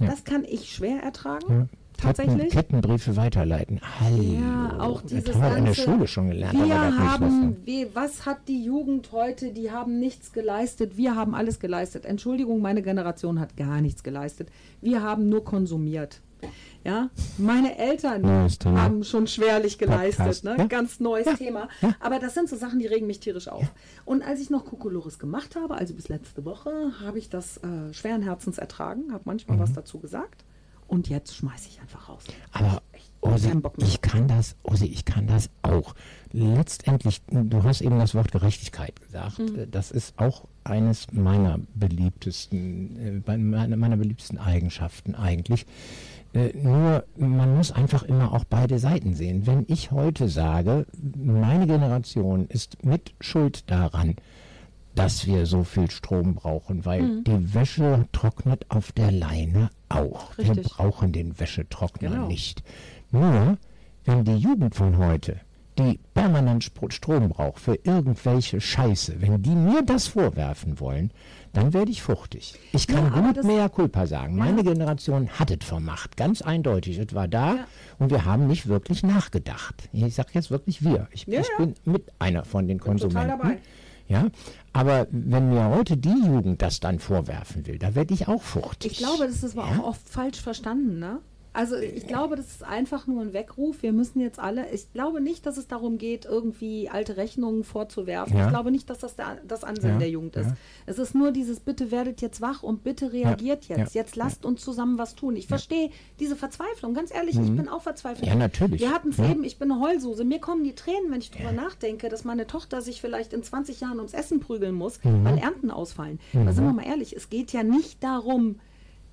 Ja. 0.00 0.06
das 0.08 0.24
kann 0.24 0.44
ich 0.44 0.70
schwer 0.70 1.02
ertragen. 1.02 1.70
Tatsächlich. 1.98 2.50
Ketten, 2.50 2.80
Kettenbriefe 2.80 3.16
weiterleiten. 3.16 3.80
Hallo. 4.00 4.22
Ja, 4.22 4.76
auch 4.80 5.02
dieses 5.02 5.24
das 5.24 5.34
haben 5.36 5.42
wir 5.42 5.48
in 5.58 5.64
der 5.64 5.74
ganze- 5.74 5.82
Schule 5.82 6.06
schon 6.06 6.28
gelernt. 6.30 6.54
Wir 6.66 6.98
haben, 6.98 7.56
was- 7.60 7.66
wie, 7.66 7.86
was 7.94 8.24
hat 8.26 8.38
die 8.48 8.62
Jugend 8.64 9.10
heute? 9.12 9.52
Die 9.52 9.70
haben 9.70 9.98
nichts 9.98 10.32
geleistet. 10.32 10.96
Wir 10.96 11.16
haben 11.16 11.34
alles 11.34 11.58
geleistet. 11.60 12.04
Entschuldigung, 12.04 12.60
meine 12.62 12.82
Generation 12.82 13.40
hat 13.40 13.56
gar 13.56 13.80
nichts 13.80 14.02
geleistet. 14.02 14.48
Wir 14.80 15.02
haben 15.02 15.28
nur 15.28 15.44
konsumiert. 15.44 16.20
Ja, 16.84 17.10
meine 17.36 17.76
Eltern 17.76 18.24
haben 18.64 19.02
schon 19.02 19.26
schwerlich 19.26 19.76
geleistet, 19.76 20.18
Podcast, 20.18 20.44
ne? 20.44 20.54
ja. 20.56 20.66
Ganz 20.66 21.00
neues 21.00 21.26
Ja, 21.26 21.34
Thema. 21.34 21.68
ja. 21.82 21.94
Aber 21.98 22.20
das 22.20 22.34
sind 22.34 22.48
so 22.48 22.54
Sachen, 22.54 22.78
die 22.78 22.86
regen 22.86 23.08
mich 23.08 23.18
tierisch 23.18 23.48
auf. 23.48 23.64
Und 24.04 24.22
als 24.22 24.40
ich 24.40 24.48
noch 24.48 24.64
Kokolores 24.64 25.18
gemacht 25.18 25.56
habe, 25.56 25.74
also 25.74 25.94
bis 25.94 26.08
letzte 26.08 26.44
Woche, 26.44 26.92
habe 27.04 27.18
ich 27.18 27.28
das 27.28 27.56
äh, 27.58 27.92
schweren 27.92 28.22
Herzens 28.22 28.58
ertragen, 28.58 29.12
habe 29.12 29.22
manchmal 29.26 29.56
Mhm. 29.56 29.62
was 29.62 29.72
dazu 29.72 29.98
gesagt. 29.98 30.44
Und 30.88 31.08
jetzt 31.08 31.36
schmeiße 31.36 31.68
ich 31.68 31.80
einfach 31.80 32.08
raus. 32.08 32.24
Aber 32.52 32.82
mehr. 33.76 33.88
ich 33.88 34.00
kann 34.00 34.26
das, 34.26 34.56
Osi, 34.62 34.86
ich 34.86 35.04
kann 35.04 35.26
das 35.26 35.50
auch. 35.62 35.94
Letztendlich, 36.32 37.20
du 37.30 37.62
hast 37.62 37.80
eben 37.82 37.98
das 37.98 38.14
Wort 38.14 38.32
Gerechtigkeit 38.32 39.00
gesagt. 39.00 39.38
Mhm. 39.38 39.70
Das 39.70 39.90
ist 39.90 40.18
auch 40.18 40.46
eines 40.64 41.12
meiner 41.12 41.58
beliebtesten, 41.74 43.22
äh, 43.26 43.36
meiner, 43.36 43.76
meiner 43.76 43.96
beliebtesten 43.96 44.38
Eigenschaften 44.38 45.14
eigentlich. 45.14 45.66
Äh, 46.32 46.56
nur, 46.56 47.04
man 47.16 47.56
muss 47.56 47.72
einfach 47.72 48.02
immer 48.02 48.32
auch 48.32 48.44
beide 48.44 48.78
Seiten 48.78 49.14
sehen. 49.14 49.46
Wenn 49.46 49.64
ich 49.68 49.90
heute 49.90 50.28
sage, 50.28 50.86
meine 51.16 51.66
Generation 51.66 52.46
ist 52.48 52.84
mit 52.84 53.14
Schuld 53.20 53.70
daran, 53.70 54.16
dass 54.94 55.26
wir 55.26 55.46
so 55.46 55.64
viel 55.64 55.90
Strom 55.90 56.34
brauchen, 56.34 56.84
weil 56.84 57.02
Mhm. 57.02 57.24
die 57.24 57.54
Wäsche 57.54 58.06
trocknet 58.12 58.66
auf 58.68 58.92
der 58.92 59.12
Leine 59.12 59.70
auch. 59.88 60.36
Wir 60.36 60.50
Richtig. 60.50 60.68
brauchen 60.72 61.12
den 61.12 61.38
Wäschetrockner 61.38 62.10
Genau. 62.10 62.26
nicht. 62.26 62.62
Nur, 63.10 63.56
wenn 64.04 64.24
die 64.24 64.36
Jugend 64.36 64.74
von 64.74 64.98
heute, 64.98 65.40
die 65.78 66.00
permanent 66.12 66.70
Strom 66.88 67.28
braucht 67.28 67.60
für 67.60 67.76
irgendwelche 67.84 68.60
Scheiße, 68.60 69.20
wenn 69.20 69.40
die 69.42 69.50
mir 69.54 69.82
das 69.82 70.08
vorwerfen 70.08 70.80
wollen, 70.80 71.12
dann 71.52 71.72
werde 71.72 71.90
ich 71.92 72.02
fuchtig. 72.02 72.54
Ich 72.72 72.86
kann 72.88 73.12
Ja, 73.14 73.20
gut 73.32 73.44
mehr 73.44 73.68
Culpa 73.68 74.06
sagen. 74.06 74.36
Meine 74.36 74.62
Generation 74.64 75.28
hat 75.30 75.50
es 75.50 75.64
vermacht, 75.66 76.16
ganz 76.16 76.42
eindeutig. 76.42 76.98
Es 76.98 77.14
war 77.14 77.28
da 77.28 77.58
und 77.98 78.10
wir 78.10 78.24
haben 78.24 78.48
nicht 78.48 78.66
wirklich 78.66 79.02
nachgedacht. 79.04 79.88
Ich 79.92 80.14
sage 80.14 80.30
jetzt 80.32 80.50
wirklich 80.50 80.82
wir. 80.84 81.06
Ich, 81.12 81.26
Ja, 81.26 81.40
ich 81.40 81.48
ja. 81.48 81.64
bin 81.64 81.74
mit 81.84 82.10
einer 82.18 82.44
von 82.44 82.66
den 82.66 82.78
total 82.78 82.90
Konsumenten. 82.98 83.28
dabei. 83.38 83.58
Ja, 84.08 84.28
aber 84.72 85.06
wenn 85.10 85.50
mir 85.50 85.68
heute 85.68 85.96
die 85.98 86.08
Jugend 86.08 86.62
das 86.62 86.80
dann 86.80 86.98
vorwerfen 86.98 87.66
will, 87.66 87.78
da 87.78 87.94
werde 87.94 88.14
ich 88.14 88.26
auch 88.26 88.42
fuchtig. 88.42 88.92
Ich 88.92 88.98
glaube, 88.98 89.26
das 89.26 89.42
ist 89.42 89.56
aber 89.56 89.70
Ja? 89.70 89.78
auch 89.80 89.88
oft 89.88 90.08
falsch 90.08 90.40
verstanden, 90.40 90.98
ne? 90.98 91.18
Also 91.52 91.76
ich 91.76 92.06
glaube, 92.06 92.36
das 92.36 92.46
ist 92.46 92.62
einfach 92.62 93.06
nur 93.06 93.22
ein 93.22 93.32
Weckruf. 93.32 93.82
Wir 93.82 93.92
müssen 93.92 94.20
jetzt 94.20 94.38
alle, 94.38 94.70
ich 94.70 94.92
glaube 94.92 95.20
nicht, 95.20 95.44
dass 95.46 95.56
es 95.56 95.66
darum 95.66 95.98
geht, 95.98 96.24
irgendwie 96.24 96.88
alte 96.88 97.16
Rechnungen 97.16 97.64
vorzuwerfen. 97.64 98.36
Ja. 98.36 98.44
Ich 98.44 98.50
glaube 98.50 98.70
nicht, 98.70 98.88
dass 98.90 98.98
das 98.98 99.16
der, 99.16 99.38
das 99.46 99.64
Ansinnen 99.64 99.94
Ja, 99.94 99.98
der 100.00 100.10
Jugend 100.10 100.36
ist. 100.36 100.46
ja. 100.46 100.56
Es 100.86 100.98
ist 100.98 101.14
nur 101.14 101.32
dieses, 101.32 101.60
bitte 101.60 101.90
werdet 101.90 102.20
jetzt 102.20 102.40
wach 102.40 102.62
und 102.62 102.84
bitte 102.84 103.12
reagiert 103.12 103.64
jetzt. 103.66 103.94
Jetzt 103.94 104.14
lasst 104.16 104.44
uns 104.44 104.62
zusammen 104.62 104.98
was 104.98 105.14
tun. 105.14 105.36
Ich 105.36 105.48
verstehe 105.48 105.90
diese 106.20 106.36
Verzweiflung. 106.36 106.94
Ganz 106.94 107.12
ehrlich, 107.12 107.36
ich 107.38 107.50
bin 107.56 107.68
auch 107.68 107.82
verzweifelt. 107.82 108.22
Mhm. 108.22 108.28
Ja, 108.28 108.34
natürlich. 108.36 108.80
Wir 108.80 108.92
hatten 108.92 109.08
es 109.10 109.18
eben, 109.18 109.42
ich 109.44 109.58
bin 109.58 109.72
eine 109.72 109.80
Heulsuse. 109.80 110.24
Mir 110.24 110.38
kommen 110.40 110.64
die 110.64 110.74
Tränen, 110.74 111.10
wenn 111.10 111.20
ich 111.20 111.30
drüber 111.30 111.52
nachdenke, 111.52 112.08
dass 112.08 112.24
meine 112.24 112.46
Tochter 112.46 112.82
sich 112.82 113.00
vielleicht 113.00 113.32
in 113.32 113.42
20 113.42 113.80
Jahren 113.80 113.98
ums 113.98 114.12
Essen 114.14 114.40
prügeln 114.40 114.74
muss, 114.74 115.02
Mhm. 115.02 115.24
weil 115.24 115.38
Ernten 115.38 115.70
ausfallen. 115.70 116.20
Weil 116.32 116.52
sind 116.52 116.64
wir 116.64 116.72
mal 116.72 116.86
ehrlich, 116.86 117.16
es 117.16 117.30
geht 117.30 117.52
ja 117.52 117.62
nicht 117.62 118.02
darum, 118.04 118.60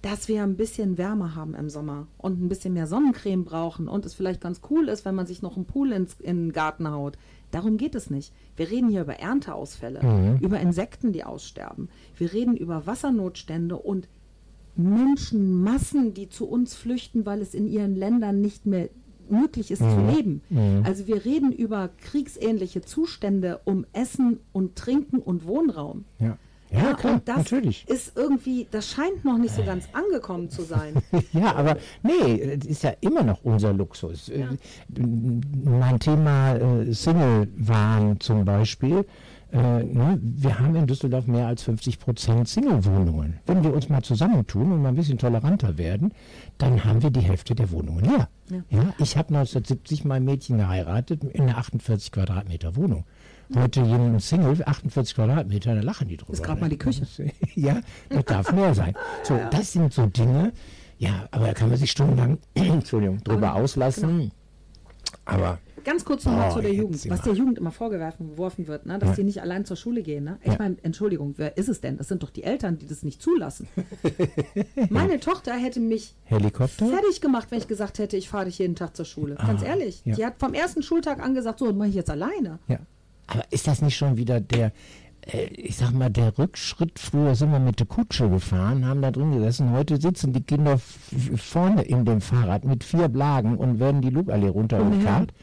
dass 0.05 0.27
wir 0.27 0.43
ein 0.43 0.55
bisschen 0.55 0.99
Wärme 0.99 1.33
haben 1.33 1.55
im 1.55 1.67
Sommer 1.67 2.05
und 2.19 2.39
ein 2.39 2.47
bisschen 2.47 2.75
mehr 2.75 2.85
Sonnencreme 2.85 3.43
brauchen 3.43 3.87
und 3.87 4.05
es 4.05 4.13
vielleicht 4.13 4.39
ganz 4.39 4.61
cool 4.69 4.87
ist, 4.87 5.03
wenn 5.03 5.15
man 5.15 5.25
sich 5.25 5.41
noch 5.41 5.55
einen 5.55 5.65
Pool 5.65 5.91
ins, 5.93 6.13
in 6.19 6.43
den 6.43 6.51
Garten 6.53 6.91
haut. 6.91 7.17
Darum 7.49 7.77
geht 7.77 7.95
es 7.95 8.11
nicht. 8.11 8.31
Wir 8.55 8.69
reden 8.69 8.89
hier 8.89 9.01
über 9.01 9.15
Ernteausfälle, 9.15 10.37
über 10.41 10.59
Insekten, 10.59 11.11
die 11.11 11.23
aussterben. 11.23 11.89
Wir 12.17 12.31
reden 12.31 12.55
über 12.55 12.85
Wassernotstände 12.85 13.77
und 13.77 14.07
Menschenmassen, 14.75 16.13
die 16.13 16.29
zu 16.29 16.47
uns 16.47 16.75
flüchten, 16.75 17.25
weil 17.25 17.41
es 17.41 17.55
in 17.55 17.67
ihren 17.67 17.95
Ländern 17.95 18.41
nicht 18.41 18.67
mehr 18.67 18.89
möglich 19.27 19.71
ist 19.71 19.79
zu 19.79 20.11
leben. 20.15 20.43
Also 20.83 21.07
wir 21.07 21.25
reden 21.25 21.51
über 21.51 21.89
kriegsähnliche 21.97 22.81
Zustände 22.81 23.59
um 23.65 23.87
Essen 23.91 24.39
und 24.51 24.75
Trinken 24.75 25.17
und 25.17 25.47
Wohnraum. 25.47 26.05
Ja, 26.19 26.37
ja, 26.71 26.93
klar, 26.93 27.13
und 27.13 27.27
das 27.27 27.37
natürlich. 27.37 27.87
ist 27.87 28.15
irgendwie, 28.15 28.67
das 28.71 28.89
scheint 28.89 29.23
noch 29.23 29.37
nicht 29.37 29.53
so 29.55 29.63
ganz 29.63 29.87
angekommen 29.93 30.49
zu 30.49 30.63
sein. 30.63 30.95
Ja, 31.33 31.55
aber 31.55 31.77
nee, 32.03 32.57
das 32.57 32.67
ist 32.67 32.83
ja 32.83 32.93
immer 33.01 33.23
noch 33.23 33.43
unser 33.43 33.73
Luxus. 33.73 34.29
Äh, 34.29 34.45
Mein 35.63 35.99
Thema 35.99 36.55
äh, 36.55 36.93
Single-Wahn 36.93 38.19
zum 38.19 38.45
Beispiel. 38.45 39.05
Äh, 39.51 39.83
ne, 39.83 40.19
wir 40.21 40.59
haben 40.59 40.75
in 40.75 40.87
Düsseldorf 40.87 41.27
mehr 41.27 41.47
als 41.47 41.63
50 41.63 41.99
Prozent 41.99 42.47
Single-Wohnungen. 42.47 43.39
Wenn 43.45 43.63
wir 43.63 43.73
uns 43.73 43.89
mal 43.89 44.01
zusammentun 44.01 44.71
und 44.71 44.81
mal 44.81 44.89
ein 44.89 44.95
bisschen 44.95 45.17
toleranter 45.17 45.77
werden, 45.77 46.13
dann 46.57 46.83
haben 46.83 47.01
wir 47.03 47.09
die 47.09 47.21
Hälfte 47.21 47.55
der 47.55 47.71
Wohnungen 47.71 48.03
leer. 48.05 48.27
Ja. 48.69 48.93
ich 48.99 49.17
habe 49.17 49.29
1970 49.29 50.05
mein 50.05 50.23
Mädchen 50.23 50.57
geheiratet 50.57 51.23
in 51.23 51.43
einer 51.43 51.57
48 51.57 52.11
Quadratmeter 52.11 52.75
Wohnung. 52.75 53.05
Heute 53.53 53.81
jemand 53.81 54.21
Single, 54.21 54.63
48 54.65 55.15
Quadratmeter, 55.15 55.75
da 55.75 55.81
lachen 55.81 56.07
die 56.07 56.17
drüber. 56.17 56.33
Ist 56.33 56.43
grad 56.43 56.59
mal 56.61 56.69
die 56.69 56.77
Küche. 56.77 57.05
ja, 57.55 57.81
das 58.09 58.25
darf 58.25 58.51
mehr 58.53 58.73
sein. 58.73 58.95
So, 59.23 59.39
das 59.51 59.71
sind 59.73 59.93
so 59.93 60.07
Dinge, 60.07 60.51
ja, 60.97 61.27
aber 61.31 61.47
da 61.47 61.53
kann 61.53 61.69
man 61.69 61.77
sich 61.77 61.91
stundenlang, 61.91 62.39
Entschuldigung, 62.55 63.23
drüber 63.23 63.55
auslassen. 63.55 64.31
Aber 65.25 65.59
Ganz 65.83 66.03
kurz 66.03 66.25
nochmal 66.25 66.49
Oh, 66.49 66.55
zu 66.55 66.61
der 66.61 66.73
Jugend. 66.73 67.07
Was 67.11 67.21
der 67.21 67.33
Jugend 67.33 67.59
immer 67.59 67.69
vorgeworfen 67.71 68.29
geworfen 68.31 68.65
wird, 68.65 68.87
ne? 68.87 68.97
dass 68.97 69.09
Ja. 69.09 69.15
die 69.17 69.23
nicht 69.23 69.39
allein 69.43 69.65
zur 69.65 69.77
Schule 69.77 70.01
gehen. 70.01 70.23
Ne? 70.23 70.39
Ich 70.41 70.53
Ja. 70.53 70.55
meine, 70.57 70.77
Entschuldigung, 70.81 71.35
wer 71.37 71.57
ist 71.57 71.69
es 71.69 71.79
denn? 71.79 71.97
Das 71.97 72.07
sind 72.07 72.23
doch 72.23 72.31
die 72.31 72.41
Eltern, 72.43 72.79
die 72.79 72.87
das 72.87 73.03
nicht 73.03 73.21
zulassen. 73.21 73.67
Meine 74.89 75.19
Tochter 75.19 75.53
hätte 75.53 75.79
mich 75.79 76.15
Helikopter? 76.23 76.87
fertig 76.87 77.21
gemacht, 77.21 77.49
wenn 77.51 77.59
ich 77.59 77.67
gesagt 77.67 77.99
hätte, 77.99 78.17
ich 78.17 78.29
fahre 78.29 78.45
dich 78.45 78.57
jeden 78.57 78.75
Tag 78.75 78.95
zur 78.95 79.05
Schule. 79.05 79.35
Ganz 79.35 79.61
Ah, 79.61 79.67
ehrlich. 79.67 80.01
ja. 80.05 80.15
Die 80.15 80.25
hat 80.25 80.39
vom 80.39 80.55
ersten 80.55 80.81
Schultag 80.81 81.19
an 81.21 81.35
gesagt, 81.35 81.59
so, 81.59 81.67
das 81.67 81.75
mache 81.75 81.89
ich 81.89 81.95
jetzt 81.95 82.09
alleine. 82.09 82.57
Ja. 82.67 82.79
Aber 83.27 83.43
ist 83.51 83.67
das 83.67 83.81
nicht 83.81 83.97
schon 83.97 84.17
wieder 84.17 84.39
der, 84.39 84.71
äh, 85.21 85.45
ich 85.47 85.77
sag 85.77 85.91
mal, 85.91 86.09
der 86.09 86.37
Rückschritt? 86.37 86.99
Früher 86.99 87.35
sind 87.35 87.51
wir 87.51 87.59
mit 87.59 87.79
der 87.79 87.87
Kutsche 87.87 88.29
gefahren, 88.29 88.85
haben 88.85 89.01
da 89.01 89.11
drin 89.11 89.31
gesessen. 89.31 89.71
Heute 89.71 89.99
sitzen 89.99 90.33
die 90.33 90.43
Kinder 90.43 90.79
vorne 91.35 91.83
in 91.83 92.05
dem 92.05 92.21
Fahrrad 92.21 92.65
mit 92.65 92.83
vier 92.83 93.07
Blagen 93.07 93.57
und 93.57 93.79
werden 93.79 94.01
die 94.01 94.09
Lugallee 94.09 94.49
runtergekarrt. 94.49 95.33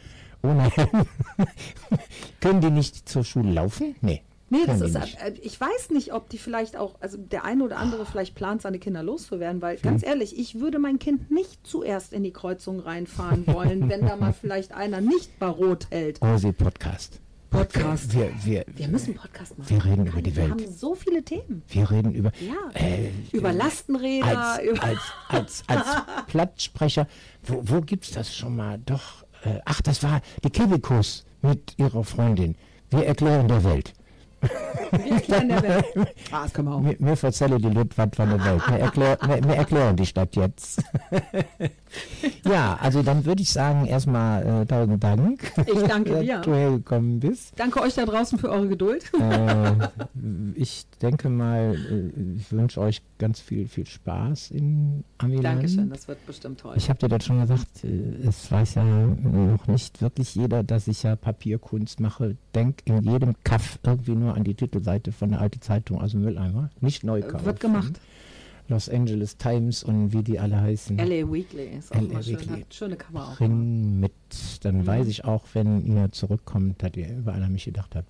Ohne 0.42 0.70
Helm. 0.70 1.06
Können 2.40 2.60
die 2.60 2.70
nicht 2.70 3.08
zur 3.08 3.24
Schule 3.24 3.52
laufen? 3.52 3.94
Nee. 4.00 4.22
Nee, 4.52 4.66
das 4.66 4.82
ist, 4.82 4.94
äh, 4.94 5.32
ich 5.40 5.58
weiß 5.58 5.90
nicht, 5.92 6.12
ob 6.12 6.28
die 6.28 6.36
vielleicht 6.36 6.76
auch, 6.76 6.96
also 7.00 7.16
der 7.16 7.46
eine 7.46 7.64
oder 7.64 7.78
andere 7.78 8.04
vielleicht 8.04 8.34
plant, 8.34 8.60
seine 8.60 8.78
Kinder 8.78 9.02
loszuwerden, 9.02 9.62
weil 9.62 9.78
ganz 9.78 10.04
ehrlich, 10.04 10.38
ich 10.38 10.60
würde 10.60 10.78
mein 10.78 10.98
Kind 10.98 11.30
nicht 11.30 11.66
zuerst 11.66 12.12
in 12.12 12.22
die 12.22 12.34
Kreuzung 12.34 12.78
reinfahren 12.78 13.46
wollen, 13.46 13.88
wenn 13.88 14.02
da 14.02 14.16
mal 14.16 14.34
vielleicht 14.38 14.72
einer 14.72 15.00
nicht 15.00 15.38
barot 15.38 15.86
hält. 15.90 16.20
Osi 16.20 16.52
Podcast. 16.52 17.18
Podcast. 17.52 18.14
Wir, 18.14 18.32
wir, 18.44 18.64
Wir 18.74 18.88
müssen 18.88 19.14
Podcast 19.14 19.58
machen. 19.58 19.68
Wir 19.70 19.84
reden 19.84 20.06
über 20.06 20.22
die 20.22 20.34
Wir 20.34 20.42
Welt. 20.44 20.50
haben 20.52 20.72
so 20.72 20.94
viele 20.94 21.22
Themen. 21.22 21.62
wir 21.68 21.90
reden 21.90 22.12
über. 22.14 22.32
Ja. 22.40 22.54
Äh, 22.80 23.10
über 23.32 23.52
Lastenräder, 23.52 24.38
als, 24.56 24.62
über. 24.64 24.82
als, 24.82 25.00
als, 25.28 25.62
als 25.66 25.86
Plattsprecher, 26.28 27.06
wo, 27.44 27.60
wo 27.62 27.80
gibt 27.82 28.04
es 28.04 28.10
das 28.12 28.34
schon 28.34 28.56
mal? 28.56 28.78
Doch, 28.84 29.24
äh, 29.44 29.58
ach, 29.66 29.82
das 29.82 30.02
war 30.02 30.22
die 30.42 30.50
Kebikus 30.50 31.24
mit 31.42 31.74
ihrer 31.78 32.04
Freundin. 32.04 32.56
Wir 32.90 33.06
erklären 33.06 33.48
der 33.48 33.62
Welt. 33.64 33.92
Wir. 34.42 35.84
Ah, 36.30 36.44
das 36.44 36.52
können 36.52 36.68
wir 36.68 36.74
auch. 36.74 36.80
Mir, 36.80 36.96
mir 36.98 37.16
erzähle 37.22 37.58
die 37.58 37.68
Leute 37.68 37.96
was 37.96 38.08
von 38.14 38.28
der 38.28 38.44
Welt. 38.44 38.62
Wir, 38.68 38.78
erklär, 38.78 39.18
wir, 39.26 39.44
wir 39.44 39.54
erklären 39.54 39.96
die 39.96 40.06
Stadt 40.06 40.34
jetzt. 40.36 40.82
ja, 42.44 42.78
also 42.80 43.02
dann 43.02 43.24
würde 43.24 43.42
ich 43.42 43.50
sagen, 43.50 43.86
erstmal 43.86 44.62
äh, 44.62 44.66
tausend 44.66 45.02
Dank, 45.02 45.52
Ich 45.66 45.82
danke 45.82 46.10
dass 46.10 46.20
dir. 46.20 46.40
du 46.40 46.54
hergekommen 46.54 47.20
bist. 47.20 47.52
Danke 47.56 47.80
euch 47.82 47.94
da 47.94 48.06
draußen 48.06 48.38
für 48.38 48.50
eure 48.50 48.68
Geduld. 48.68 49.10
Äh, 49.18 49.72
ich 50.54 50.86
denke 51.00 51.28
mal, 51.28 51.74
äh, 51.74 52.36
ich 52.36 52.50
wünsche 52.52 52.80
euch 52.80 53.02
ganz 53.18 53.40
viel, 53.40 53.68
viel 53.68 53.86
Spaß 53.86 54.50
in 54.52 55.04
Amiland. 55.18 55.44
Dankeschön, 55.44 55.90
das 55.90 56.08
wird 56.08 56.24
bestimmt 56.26 56.60
toll. 56.60 56.74
Ich 56.76 56.88
habe 56.88 56.98
dir 56.98 57.08
das 57.08 57.24
schon 57.24 57.40
gesagt, 57.40 57.84
äh, 57.84 58.26
es 58.26 58.50
weiß 58.50 58.76
ja 58.76 58.84
noch 58.84 59.66
nicht 59.66 60.00
wirklich 60.00 60.34
jeder, 60.34 60.62
dass 60.62 60.88
ich 60.88 61.02
ja 61.02 61.14
Papierkunst 61.16 62.00
mache. 62.00 62.36
Denk 62.54 62.78
in 62.84 63.02
jedem 63.02 63.34
Kaff 63.44 63.78
irgendwie 63.82 64.14
nur 64.14 64.31
an 64.32 64.44
die 64.44 64.54
Titelseite 64.54 65.12
von 65.12 65.30
der 65.30 65.40
alten 65.40 65.60
Zeitung 65.60 66.06
dem 66.06 66.20
Mülleimer. 66.22 66.70
Nicht 66.80 67.04
neu 67.04 67.22
kaufen. 67.22 67.44
Wird 67.44 67.60
gemacht. 67.60 67.92
Los 68.68 68.88
Angeles 68.88 69.36
Times 69.36 69.82
und 69.82 70.12
wie 70.12 70.22
die 70.22 70.38
alle 70.38 70.60
heißen. 70.60 70.96
LA 70.96 71.30
Weekly 71.30 71.66
ist 71.78 71.92
auch 71.92 72.00
LA 72.00 72.02
immer 72.04 72.22
schön. 72.22 72.40
Weekly. 72.40 72.66
Schöne 72.70 72.96
Cover 72.96 73.28
auch. 73.28 73.36
Bring 73.36 74.00
mit. 74.00 74.12
Dann 74.62 74.86
weiß 74.86 75.08
ich 75.08 75.24
auch, 75.24 75.44
wenn 75.52 75.84
ihr 75.84 76.10
zurückkommt, 76.12 76.82
dass 76.82 76.92
ihr 76.94 77.08
überall 77.08 77.42
an 77.42 77.52
mich 77.52 77.64
gedacht 77.64 77.94
habt. 77.96 78.08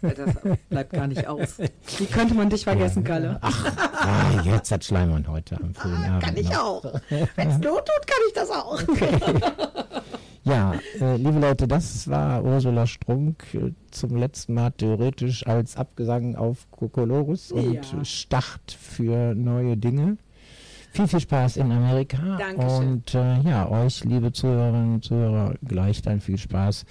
Das 0.00 0.56
bleibt 0.70 0.92
gar 0.92 1.06
nicht 1.06 1.26
aus. 1.26 1.58
Wie 1.98 2.06
könnte 2.06 2.34
man 2.34 2.48
dich 2.48 2.64
vergessen, 2.64 3.04
Kalle? 3.04 3.38
Ach, 3.42 3.66
ah, 3.76 4.42
jetzt 4.44 4.70
hat 4.72 4.84
Schleimann 4.84 5.26
heute 5.28 5.60
am 5.60 5.74
frühen 5.74 6.02
Abend. 6.04 6.22
Kann 6.22 6.36
ich 6.36 6.48
noch. 6.48 6.84
auch. 6.84 7.00
Wenn 7.36 7.50
es 7.50 7.58
Not 7.58 7.84
tut, 7.86 8.06
kann 8.06 8.22
ich 8.26 8.32
das 8.34 8.50
auch. 8.50 8.80
Ja, 10.44 10.74
äh, 11.00 11.16
liebe 11.16 11.38
Leute, 11.38 11.68
das 11.68 12.08
war 12.08 12.42
Ursula 12.42 12.86
Strunk 12.86 13.44
äh, 13.54 13.72
zum 13.90 14.16
letzten 14.16 14.54
Mal 14.54 14.70
theoretisch 14.70 15.46
als 15.46 15.76
Abgesang 15.76 16.34
auf 16.34 16.70
Kokolorus 16.70 17.52
und 17.52 17.92
Ja. 17.92 18.04
Start 18.04 18.72
für 18.72 19.34
neue 19.34 19.76
Dinge. 19.76 20.16
Viel, 20.92 21.06
viel 21.06 21.20
Spaß 21.20 21.58
in 21.58 21.70
Amerika. 21.70 22.36
Dankeschön. 22.38 22.88
Und 22.88 23.14
äh, 23.14 23.40
ja, 23.42 23.68
euch, 23.70 24.02
liebe 24.04 24.32
Zuhörerinnen 24.32 24.94
und 24.94 25.04
Zuhörer, 25.04 25.54
gleich 25.62 26.02
dann 26.02 26.20
viel 26.20 26.38
Spaß 26.38 26.84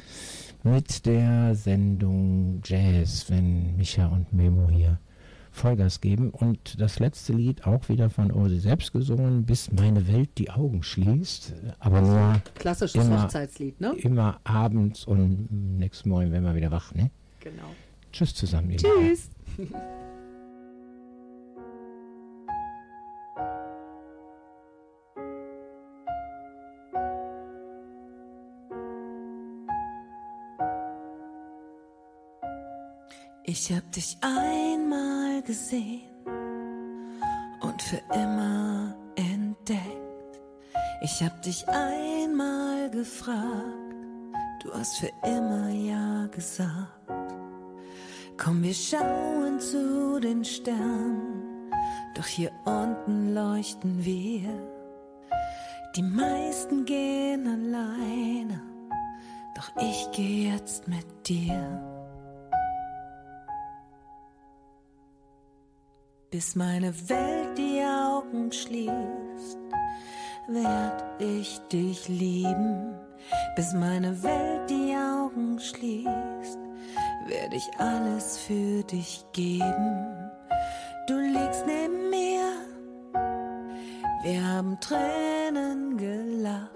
mit 0.64 1.06
der 1.06 1.56
Sendung 1.56 2.62
Jazz, 2.64 3.26
wenn 3.30 3.76
Micha 3.76 4.06
und 4.08 4.32
Memo 4.32 4.70
hier 4.70 5.00
Vollgas 5.52 6.02
geben. 6.02 6.30
Und 6.32 6.80
das 6.80 7.00
letzte 7.00 7.34
Lied 7.34 7.66
auch 7.66 7.90
wieder 7.90 8.10
von 8.10 8.32
Ose 8.32 8.60
selbst 8.60 8.92
gesungen, 8.94 9.46
bis 9.46 9.72
meine 9.72 10.08
Welt 10.08 10.30
die 10.38 10.50
Augen 10.50 10.84
schließt. 10.84 11.54
Aber 11.80 12.02
nur 12.02 12.42
Klassisches 12.56 13.06
Immer- 13.06 13.24
Hochzeitslied, 13.24 13.80
ne? 13.82 13.94
immer 14.00 14.40
abends 14.44 15.06
und 15.06 15.78
nächsten 15.80 16.10
Morgen 16.10 16.32
werden 16.32 16.44
wir 16.46 16.56
wieder 16.56 16.72
wach. 16.72 16.94
Ne? 16.94 17.12
Genau. 17.40 17.64
Tschüss 18.12 18.34
zusammen. 18.34 18.76
Tschüss. 18.78 19.30
Ich 33.44 33.72
hab 33.72 33.92
dich 33.92 34.18
einmal 34.22 34.69
gesehen 35.50 36.04
und 37.62 37.82
für 37.82 38.02
immer 38.14 38.96
entdeckt. 39.16 40.42
Ich 41.02 41.24
hab 41.24 41.42
dich 41.42 41.68
einmal 41.68 42.92
gefragt, 42.92 43.96
du 44.62 44.72
hast 44.72 45.00
für 45.00 45.10
immer 45.24 45.70
ja 45.70 46.28
gesagt. 46.28 47.34
Komm, 48.38 48.62
wir 48.62 48.76
schauen 48.76 49.60
zu 49.60 50.20
den 50.20 50.46
Sternen, 50.46 51.72
doch 52.14 52.28
hier 52.28 52.52
unten 52.66 53.34
leuchten 53.34 54.06
wir. 54.06 54.54
Die 55.96 56.04
meisten 56.04 56.86
gehen 56.86 57.48
alleine, 57.48 58.62
doch 59.56 59.72
ich 59.82 60.10
geh 60.12 60.52
jetzt 60.52 60.88
mit 60.88 61.28
dir. 61.28 61.89
Bis 66.32 66.56
meine 66.56 66.94
Welt 67.10 67.58
die 67.58 67.82
Augen 67.82 68.52
schließt, 68.52 69.58
werd 70.48 71.04
ich 71.20 71.60
dich 71.72 72.08
lieben. 72.08 72.94
Bis 73.56 73.74
meine 73.74 74.22
Welt 74.22 74.70
die 74.70 74.96
Augen 74.96 75.60
schließt, 75.60 76.60
werd 77.26 77.52
ich 77.52 77.68
alles 77.80 78.38
für 78.38 78.84
dich 78.84 79.26
geben. 79.34 80.30
Du 81.08 81.18
liegst 81.18 81.66
neben 81.66 82.12
mir, 82.12 82.46
wir 84.22 84.48
haben 84.48 84.80
Tränen 84.82 85.98
gelacht. 85.98 86.76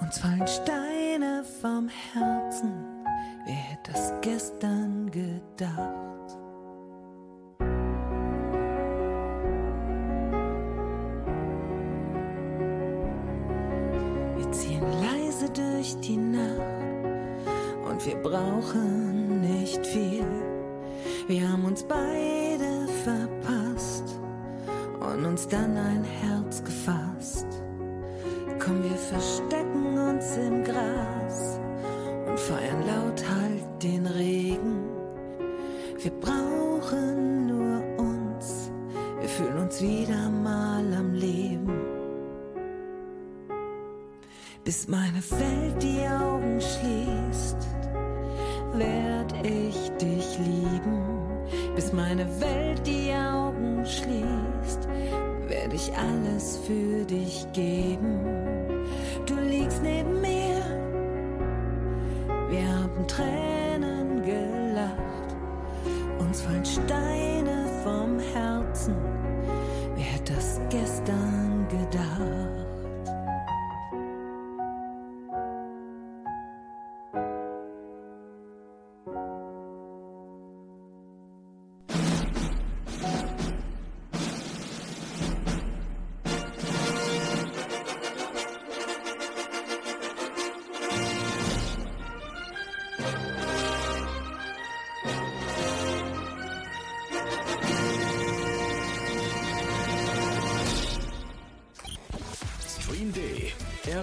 Uns 0.00 0.18
fallen 0.18 0.46
Steine 0.46 1.42
vom 1.60 1.88
Herzen, 1.88 2.74
wer 3.44 3.54
hätte 3.54 3.90
das 3.92 4.12
gestern 4.20 5.10
gedacht? 5.10 6.13
Brauchen 18.34 19.40
nicht 19.40 19.86
viel. 19.86 20.26
Wir 21.28 21.48
haben 21.48 21.64
uns 21.64 21.84
beide 21.84 22.88
verpasst 23.04 24.18
und 25.00 25.24
uns 25.24 25.46
dann 25.46 25.76
ein 25.76 26.02
Herz 26.02 26.62
gefasst. 26.64 27.46
Komm, 28.58 28.82
wir 28.82 28.96
verstecken 28.96 29.63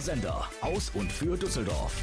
Sender 0.02 0.50
aus 0.62 0.92
und 0.94 1.12
für 1.12 1.38
Düsseldorf. 1.38 1.94